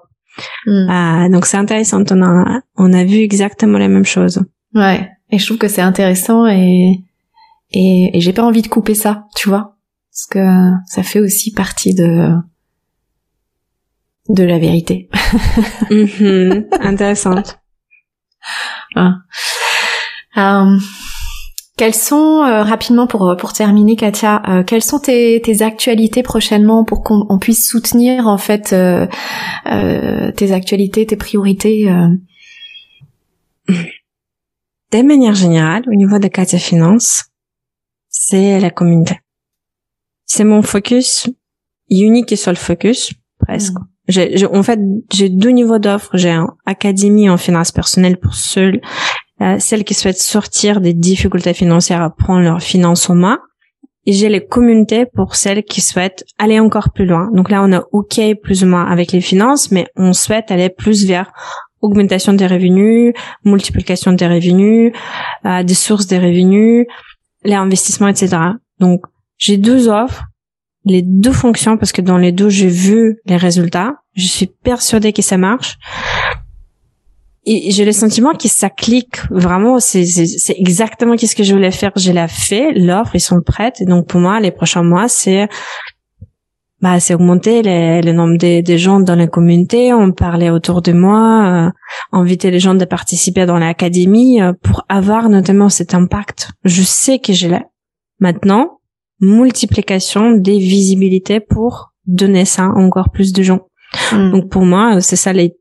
Hmm. 0.65 0.89
Euh, 0.89 1.29
donc 1.29 1.45
c'est 1.45 1.57
intéressant. 1.57 2.03
On 2.11 2.21
a, 2.21 2.61
on 2.75 2.93
a 2.93 3.03
vu 3.03 3.17
exactement 3.17 3.77
la 3.77 3.87
même 3.87 4.05
chose. 4.05 4.43
Ouais. 4.73 5.09
Et 5.29 5.37
je 5.37 5.45
trouve 5.45 5.57
que 5.57 5.67
c'est 5.67 5.81
intéressant 5.81 6.47
et, 6.47 7.03
et, 7.71 8.17
et 8.17 8.21
j'ai 8.21 8.33
pas 8.33 8.43
envie 8.43 8.61
de 8.61 8.67
couper 8.67 8.95
ça, 8.95 9.25
tu 9.35 9.49
vois. 9.49 9.75
Parce 10.11 10.27
que 10.27 10.71
ça 10.87 11.03
fait 11.03 11.19
aussi 11.19 11.51
partie 11.51 11.93
de, 11.93 12.31
de 14.29 14.43
la 14.43 14.57
vérité. 14.57 15.09
mm 15.91 16.65
Intéressante. 16.79 17.59
Euh, 20.37 20.77
quelles 21.77 21.93
sont 21.93 22.43
euh, 22.43 22.63
rapidement 22.63 23.07
pour 23.07 23.35
pour 23.37 23.53
terminer, 23.53 23.95
Katia, 23.95 24.41
euh, 24.47 24.63
quelles 24.63 24.83
sont 24.83 24.99
tes, 24.99 25.41
tes 25.41 25.61
actualités 25.61 26.23
prochainement 26.23 26.83
pour 26.83 27.03
qu'on 27.03 27.39
puisse 27.39 27.69
soutenir 27.69 28.27
en 28.27 28.37
fait 28.37 28.75
tes 30.35 30.51
actualités, 30.51 31.05
tes 31.05 31.15
priorités 31.15 31.85
De 33.67 35.01
manière 35.01 35.35
générale, 35.35 35.83
au 35.87 35.95
niveau 35.95 36.19
de 36.19 36.27
Katia 36.27 36.59
Finance, 36.59 37.25
c'est 38.09 38.59
la 38.59 38.69
communauté. 38.71 39.19
C'est 40.25 40.43
mon 40.43 40.61
focus 40.61 41.29
unique 41.89 42.31
et 42.31 42.35
seul 42.35 42.55
focus 42.55 43.13
presque. 43.39 43.73
Mm. 43.73 43.87
J'ai, 44.09 44.45
en 44.45 44.63
fait, 44.63 44.79
j'ai 45.11 45.29
deux 45.29 45.49
niveaux 45.49 45.79
d'offres. 45.79 46.11
J'ai 46.13 46.31
un 46.31 46.55
académie 46.65 47.29
en 47.29 47.37
finance 47.37 47.73
personnelle 47.73 48.17
pour 48.17 48.35
ceux 48.35 48.79
euh, 49.41 49.57
celles 49.59 49.83
qui 49.83 49.93
souhaitent 49.93 50.19
sortir 50.19 50.81
des 50.81 50.93
difficultés 50.93 51.53
financières 51.53 52.01
à 52.01 52.09
prendre 52.09 52.41
leurs 52.41 52.61
finances 52.61 53.09
en 53.09 53.15
main. 53.15 53.39
Et 54.05 54.13
j'ai 54.13 54.29
les 54.29 54.45
communautés 54.45 55.05
pour 55.05 55.35
celles 55.35 55.63
qui 55.63 55.81
souhaitent 55.81 56.23
aller 56.37 56.59
encore 56.59 56.91
plus 56.93 57.05
loin. 57.05 57.29
Donc 57.33 57.49
là, 57.49 57.61
on 57.61 57.73
a 57.73 57.83
OK 57.91 58.19
plus 58.41 58.63
ou 58.63 58.67
moins 58.67 58.85
avec 58.85 59.11
les 59.11 59.21
finances, 59.21 59.69
mais 59.69 59.87
on 59.97 60.13
souhaite 60.13 60.49
aller 60.49 60.69
plus 60.69 61.05
vers 61.05 61.31
augmentation 61.81 62.33
des 62.33 62.47
revenus, 62.47 63.13
multiplication 63.43 64.13
des 64.13 64.27
revenus, 64.27 64.93
euh, 65.45 65.63
des 65.63 65.73
sources 65.73 66.07
des 66.07 66.17
revenus, 66.17 66.87
les 67.43 67.53
investissements, 67.53 68.07
etc. 68.07 68.37
Donc, 68.79 69.01
j'ai 69.37 69.57
deux 69.57 69.87
offres, 69.87 70.23
les 70.85 71.01
deux 71.01 71.33
fonctions, 71.33 71.77
parce 71.77 71.91
que 71.91 72.01
dans 72.01 72.17
les 72.17 72.31
deux, 72.31 72.49
j'ai 72.49 72.69
vu 72.69 73.19
les 73.25 73.37
résultats. 73.37 73.93
Je 74.15 74.25
suis 74.25 74.47
persuadée 74.47 75.13
que 75.13 75.21
ça 75.21 75.37
marche 75.37 75.77
et 77.49 77.71
j'ai 77.71 77.85
le 77.85 77.93
sentiment 77.93 78.33
que 78.33 78.49
ça 78.49 78.69
clique 78.69 79.17
vraiment. 79.29 79.79
C'est 79.79 80.03
exactement 80.57 81.15
qu'est-ce 81.15 81.35
que 81.35 81.43
je 81.43 81.53
voulais 81.53 81.71
faire. 81.71 81.91
Je 81.95 82.11
l'ai 82.11 82.27
fait. 82.27 82.73
L'offre, 82.73 83.15
ils 83.15 83.21
sont 83.21 83.41
prêtes. 83.41 83.79
Et 83.79 83.85
donc 83.85 84.07
pour 84.07 84.19
moi, 84.19 84.39
les 84.41 84.51
prochains 84.51 84.83
mois, 84.83 85.07
c'est 85.07 85.47
bah 86.81 86.99
c'est 86.99 87.15
augmenter 87.15 87.63
le 87.63 88.11
nombre 88.11 88.37
des, 88.37 88.61
des, 88.61 88.77
gens 88.77 88.99
dans 88.99 89.15
la 89.15 89.25
communauté, 89.25 89.93
on 89.93 90.11
parlait 90.11 90.51
autour 90.51 90.83
de 90.83 90.91
moi, 90.91 91.47
euh, 91.47 91.71
inviter 92.11 92.51
les 92.51 92.59
gens 92.59 92.75
de 92.75 92.85
participer 92.85 93.47
dans 93.47 93.57
l'académie 93.57 94.39
euh, 94.41 94.53
pour 94.61 94.85
avoir 94.87 95.27
notamment 95.27 95.69
cet 95.69 95.95
impact. 95.95 96.51
Je 96.65 96.83
sais 96.83 97.17
que 97.17 97.33
je 97.33 97.47
l'ai. 97.47 97.63
Maintenant, 98.19 98.79
multiplication 99.19 100.33
des 100.33 100.59
visibilités 100.59 101.39
pour 101.39 101.93
donner 102.05 102.45
ça 102.45 102.65
à 102.65 102.77
encore 102.77 103.09
plus 103.11 103.33
de 103.33 103.41
gens. 103.41 103.61
Hmm. 104.11 104.31
Donc 104.31 104.49
pour 104.49 104.63
moi, 104.63 105.01
c'est 105.01 105.15
ça 105.15 105.33
les 105.33 105.55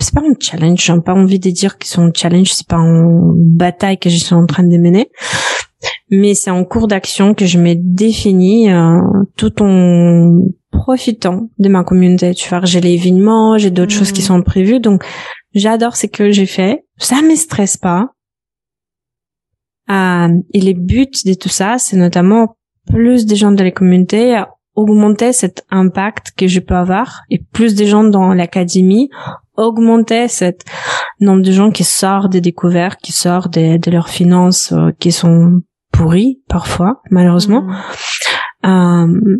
c'est 0.00 0.14
pas 0.14 0.22
un 0.22 0.34
challenge, 0.38 0.82
j'ai 0.82 1.00
pas 1.00 1.14
envie 1.14 1.38
de 1.38 1.50
dire 1.50 1.78
qu'ils 1.78 1.90
sont 1.90 2.02
un 2.02 2.12
challenge, 2.14 2.52
c'est 2.52 2.66
pas 2.66 2.76
une 2.76 3.34
bataille 3.56 3.98
que 3.98 4.10
je 4.10 4.16
suis 4.16 4.34
en 4.34 4.46
train 4.46 4.62
de 4.62 4.76
mener, 4.76 5.10
mais 6.10 6.34
c'est 6.34 6.50
en 6.50 6.64
cours 6.64 6.88
d'action 6.88 7.34
que 7.34 7.46
je 7.46 7.58
m'ai 7.58 7.76
défini 7.76 8.70
euh, 8.70 9.00
tout 9.36 9.62
en 9.62 10.42
profitant 10.72 11.50
de 11.58 11.68
ma 11.68 11.84
communauté. 11.84 12.34
Tu 12.34 12.48
vois, 12.48 12.64
j'ai 12.64 12.80
l'événement, 12.80 13.58
j'ai 13.58 13.70
d'autres 13.70 13.92
choses 13.92 14.12
qui 14.12 14.22
hmm. 14.22 14.26
sont 14.26 14.42
prévues, 14.42 14.80
donc 14.80 15.04
j'adore 15.54 15.96
ce 15.96 16.06
que 16.06 16.30
j'ai 16.30 16.46
fait. 16.46 16.84
Ça 16.96 17.22
me 17.22 17.34
stresse 17.36 17.76
pas. 17.76 18.08
Euh, 19.90 20.28
et 20.54 20.60
les 20.60 20.74
buts 20.74 21.10
de 21.24 21.34
tout 21.34 21.48
ça, 21.48 21.78
c'est 21.78 21.96
notamment 21.96 22.56
plus 22.86 23.26
de 23.26 23.34
gens 23.34 23.52
de 23.52 23.62
la 23.62 23.70
communauté 23.70 24.42
augmenter 24.74 25.32
cet 25.32 25.64
impact 25.70 26.32
que 26.36 26.46
je 26.46 26.60
peux 26.60 26.74
avoir 26.74 27.22
et 27.28 27.42
plus 27.52 27.74
de 27.74 27.84
gens 27.84 28.04
dans 28.04 28.32
l'académie 28.32 29.10
augmenter 29.60 30.28
cet 30.28 30.64
nombre 31.20 31.42
de 31.42 31.52
gens 31.52 31.70
qui 31.70 31.84
sortent 31.84 32.32
des 32.32 32.40
découvertes, 32.40 33.00
qui 33.02 33.12
sortent 33.12 33.54
de, 33.54 33.76
de 33.76 33.90
leurs 33.90 34.08
finances 34.08 34.72
euh, 34.72 34.90
qui 34.98 35.12
sont 35.12 35.62
pourries 35.92 36.40
parfois, 36.48 37.02
malheureusement. 37.10 37.62
Mmh. 37.62 38.68
Euh, 38.68 39.36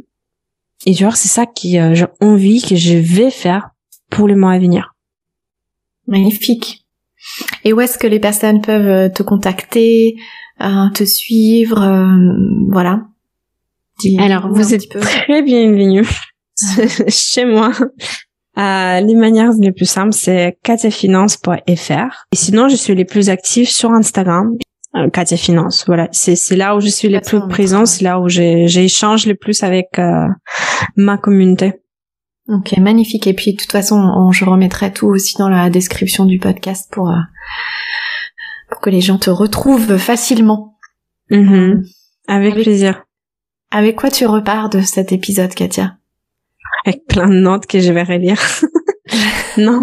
et 0.87 0.95
tu 0.95 1.05
vois, 1.05 1.15
c'est 1.15 1.29
ça 1.29 1.47
que 1.47 1.77
euh, 1.77 1.95
j'ai 1.95 2.07
envie 2.21 2.63
que 2.63 2.77
je 2.77 2.95
vais 2.95 3.31
faire 3.31 3.71
pour 4.11 4.29
les 4.29 4.35
mois 4.35 4.53
à 4.53 4.59
venir. 4.59 4.95
Magnifique. 6.07 6.87
Et 7.65 7.73
où 7.73 7.81
est-ce 7.81 7.99
que 7.99 8.07
les 8.07 8.21
personnes 8.21 8.61
peuvent 8.63 8.89
euh, 8.89 9.09
te 9.09 9.23
contacter, 9.23 10.17
te 10.59 11.05
suivre, 11.05 11.81
voilà 12.71 13.03
alors, 14.19 14.49
vous 14.49 14.75
êtes 14.75 14.89
très 14.89 15.43
bienvenue 15.43 16.07
chez 17.09 17.45
moi. 17.45 17.73
Euh, 18.59 19.01
les 19.01 19.15
manières 19.15 19.53
les 19.59 19.73
plus 19.73 19.87
simples, 19.87 20.13
c'est 20.13 20.59
katiafinance.fr. 20.63 22.27
Et 22.33 22.37
sinon, 22.37 22.69
je 22.69 22.77
suis 22.77 22.95
les 22.95 23.05
plus 23.05 23.31
active 23.31 23.69
sur 23.69 23.91
Instagram. 23.93 24.57
Euh, 24.97 25.09
Katia 25.09 25.37
Finance, 25.37 25.85
voilà, 25.87 26.09
c'est 26.11 26.35
c'est 26.35 26.57
là 26.57 26.75
où 26.75 26.81
je 26.81 26.89
suis 26.89 27.09
le 27.09 27.21
plus 27.21 27.41
présente, 27.49 27.87
c'est 27.87 28.03
là 28.03 28.19
où 28.19 28.29
j'échange 28.29 29.25
le 29.27 29.37
plus 29.37 29.63
avec 29.63 29.87
euh, 30.01 30.27
ma 30.97 31.17
communauté. 31.17 31.75
Ok, 32.49 32.77
magnifique. 32.79 33.29
Et 33.29 33.35
puis 33.35 33.53
de 33.53 33.57
toute 33.57 33.71
façon, 33.71 34.33
je 34.33 34.45
remettrai 34.45 34.93
tout 34.93 35.07
aussi 35.07 35.37
dans 35.39 35.49
la 35.49 35.71
description 35.71 36.25
du 36.25 36.39
podcast 36.39 36.91
pour 36.93 37.09
euh, 37.09 37.21
pour 38.69 38.81
que 38.81 38.91
les 38.91 39.01
gens 39.01 39.19
te 39.19 39.31
retrouvent 39.31 39.97
facilement. 39.97 40.77
Mm-hmm. 41.31 41.87
Avec 42.27 42.55
plaisir. 42.55 43.05
Avec 43.71 43.95
quoi 43.95 44.11
tu 44.11 44.27
repars 44.27 44.71
de 44.71 44.81
cet 44.81 45.13
épisode, 45.13 45.55
Katia? 45.55 46.00
Avec 46.85 47.07
plein 47.09 47.29
de 47.29 47.35
notes 47.35 47.67
que 47.67 47.81
je 47.81 47.93
vais 47.93 48.03
relire. 48.03 48.41
non, 49.59 49.81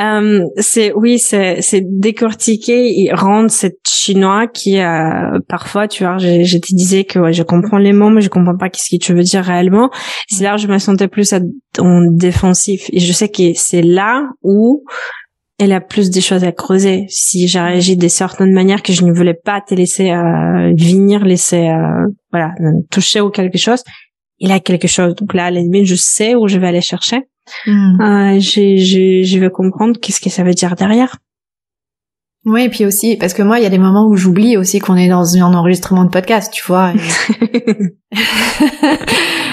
euh, 0.00 0.44
c'est 0.58 0.92
oui, 0.92 1.20
c'est 1.20 1.62
c'est 1.62 1.82
décortiquer 1.84 3.00
et 3.00 3.12
rendre 3.14 3.48
cette 3.50 3.78
chinois 3.86 4.48
qui 4.48 4.80
euh, 4.80 5.38
parfois, 5.48 5.86
tu 5.86 6.04
vois, 6.04 6.18
je, 6.18 6.42
je 6.42 6.58
te 6.58 6.74
disais 6.74 7.04
que 7.04 7.20
ouais, 7.20 7.32
je 7.32 7.44
comprends 7.44 7.78
les 7.78 7.92
mots, 7.92 8.10
mais 8.10 8.20
je 8.20 8.28
comprends 8.28 8.56
pas 8.56 8.70
qu'est-ce 8.70 8.90
que 8.90 9.00
tu 9.00 9.14
veux 9.14 9.22
dire 9.22 9.44
réellement. 9.44 9.90
C'est 10.28 10.42
là 10.42 10.56
où 10.56 10.58
je 10.58 10.66
me 10.66 10.78
sentais 10.78 11.06
plus 11.06 11.32
en 11.78 12.00
défensif 12.10 12.90
et 12.92 12.98
je 12.98 13.12
sais 13.12 13.28
que 13.28 13.52
c'est 13.54 13.82
là 13.82 14.28
où 14.42 14.84
elle 15.60 15.72
a 15.72 15.80
plus 15.80 16.10
des 16.10 16.20
choses 16.20 16.42
à 16.42 16.50
creuser. 16.50 17.06
Si 17.08 17.46
j'ai 17.46 17.60
réagi 17.60 17.96
de 17.96 18.08
certaines 18.08 18.52
manières 18.52 18.82
que 18.82 18.92
je 18.92 19.04
ne 19.04 19.12
voulais 19.12 19.34
pas 19.34 19.60
te 19.60 19.74
laisser 19.74 20.10
euh, 20.10 20.74
venir, 20.76 21.24
laisser 21.24 21.68
euh, 21.68 22.08
voilà 22.32 22.50
toucher 22.90 23.20
ou 23.20 23.30
quelque 23.30 23.58
chose, 23.58 23.84
il 24.44 24.52
a 24.52 24.60
quelque 24.60 24.88
chose. 24.88 25.14
Donc 25.14 25.34
là, 25.34 25.46
à 25.46 25.50
la 25.50 25.60
limite, 25.60 25.86
je 25.86 25.94
sais 25.94 26.34
où 26.34 26.46
je 26.48 26.58
vais 26.58 26.68
aller 26.68 26.82
chercher. 26.82 27.22
Hmm. 27.66 28.00
Euh, 28.00 28.40
je 28.40 29.38
vais 29.38 29.50
comprendre 29.50 29.98
qu'est-ce 30.00 30.20
que 30.20 30.30
ça 30.30 30.44
veut 30.44 30.54
dire 30.54 30.76
derrière. 30.76 31.16
Oui, 32.46 32.64
et 32.64 32.68
puis 32.68 32.84
aussi, 32.84 33.16
parce 33.16 33.32
que 33.32 33.42
moi, 33.42 33.58
il 33.58 33.62
y 33.62 33.66
a 33.66 33.70
des 33.70 33.78
moments 33.78 34.06
où 34.06 34.16
j'oublie 34.16 34.58
aussi 34.58 34.78
qu'on 34.78 34.96
est 34.96 35.08
dans 35.08 35.34
un 35.36 35.54
enregistrement 35.54 36.04
de 36.04 36.10
podcast, 36.10 36.52
tu 36.52 36.62
vois. 36.66 36.92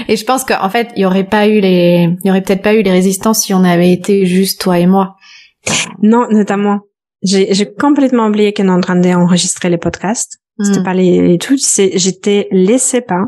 Et, 0.10 0.18
je 0.18 0.26
pense 0.26 0.44
qu'en 0.44 0.70
fait, 0.70 0.90
il 0.98 1.04
y 1.04 1.06
aurait 1.06 1.24
pas 1.24 1.48
eu 1.48 1.62
les, 1.62 2.10
il 2.22 2.28
y 2.28 2.30
aurait 2.30 2.42
peut-être 2.42 2.62
pas 2.62 2.74
eu 2.74 2.82
les 2.82 2.92
résistances 2.92 3.44
si 3.44 3.54
on 3.54 3.64
avait 3.64 3.94
été 3.94 4.26
juste 4.26 4.60
toi 4.60 4.78
et 4.78 4.88
moi. 4.88 5.16
Non, 6.02 6.28
notamment. 6.30 6.82
J'ai, 7.24 7.54
j'ai 7.54 7.72
complètement 7.72 8.28
oublié 8.28 8.52
qu'on 8.52 8.68
est 8.68 8.72
en 8.72 8.82
train 8.82 8.98
d'enregistrer 8.98 9.70
les 9.70 9.78
podcasts. 9.78 10.42
C'était 10.62 10.82
hmm. 10.82 10.84
pas 10.84 10.94
les, 10.94 11.22
les 11.22 11.40
j'étais 11.96 12.50
laissé 12.52 13.00
pas 13.00 13.24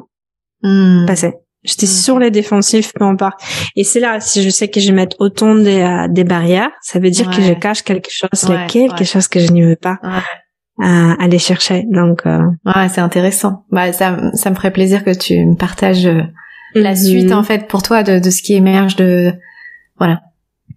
mm. 0.64 1.06
passer. 1.06 1.35
J'étais 1.64 1.85
hmm. 1.85 1.90
sur 1.90 2.19
les 2.19 2.31
défensifs, 2.31 2.91
peu 2.94 3.06
importe. 3.06 3.40
Et 3.76 3.84
c'est 3.84 3.99
là, 3.99 4.19
si 4.19 4.44
je 4.44 4.49
sais 4.49 4.68
que 4.68 4.80
je 4.80 4.91
mets 4.91 5.10
autant 5.19 5.56
des, 5.56 5.81
euh, 5.81 6.07
des 6.10 6.23
barrières, 6.23 6.72
ça 6.81 6.99
veut 6.99 7.10
dire 7.10 7.30
que 7.30 7.41
je 7.41 7.53
cache 7.53 7.84
quelque 7.84 8.10
chose, 8.11 8.49
ouais, 8.49 8.68
quelque 8.68 9.03
chose 9.03 9.27
que 9.27 9.40
je 9.40 9.52
ne 9.52 9.65
veux 9.68 9.76
pas 9.76 9.98
euh, 10.81 11.14
aller 11.19 11.40
chercher. 11.40 11.84
Donc, 11.90 12.26
euh... 12.26 12.40
ouais, 12.65 12.90
c'est 12.90 13.02
intéressant. 13.02 13.65
Bah, 13.72 13.94
ça, 13.94 14.18
ça 14.34 14.49
me 14.49 14.56
ferait 14.56 14.73
plaisir 14.73 15.03
que 15.03 15.11
tu 15.11 15.45
me 15.45 15.56
partages 15.56 16.06
euh, 16.06 16.22
la 16.76 16.94
mm-hmm. 16.94 17.10
suite 17.10 17.31
en 17.31 17.44
fait 17.44 17.68
pour 17.68 17.84
toi 17.84 18.03
de, 18.03 18.19
de 18.19 18.30
ce 18.30 18.41
qui 18.41 18.53
émerge 18.53 18.95
de, 18.95 19.34
voilà, 19.98 20.22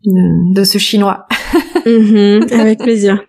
de, 0.05 0.65
ce 0.65 0.79
chinois. 0.79 1.27
Mhm, 1.87 2.49
avec 2.51 2.81
plaisir. 2.81 3.23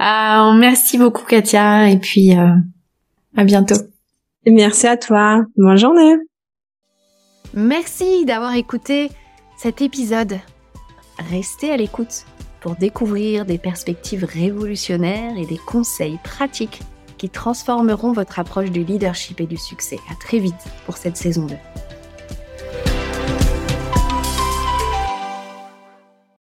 Euh, 0.00 0.52
merci 0.54 0.98
beaucoup 0.98 1.24
Katia 1.24 1.88
et 1.88 1.98
puis 1.98 2.36
euh, 2.36 2.54
à 3.36 3.44
bientôt. 3.44 3.76
Merci 4.46 4.86
à 4.86 4.96
toi. 4.96 5.44
Bonne 5.56 5.76
journée. 5.76 6.16
Merci 7.54 8.24
d'avoir 8.24 8.54
écouté 8.54 9.10
cet 9.58 9.82
épisode. 9.82 10.38
Restez 11.30 11.70
à 11.70 11.76
l'écoute 11.76 12.24
pour 12.60 12.76
découvrir 12.76 13.44
des 13.44 13.58
perspectives 13.58 14.24
révolutionnaires 14.24 15.36
et 15.36 15.46
des 15.46 15.58
conseils 15.58 16.18
pratiques 16.22 16.80
qui 17.18 17.28
transformeront 17.28 18.12
votre 18.12 18.38
approche 18.38 18.70
du 18.70 18.84
leadership 18.84 19.40
et 19.40 19.46
du 19.46 19.56
succès. 19.56 19.98
À 20.10 20.14
très 20.14 20.38
vite 20.38 20.54
pour 20.86 20.96
cette 20.96 21.16
saison 21.16 21.44
2. 21.46 21.54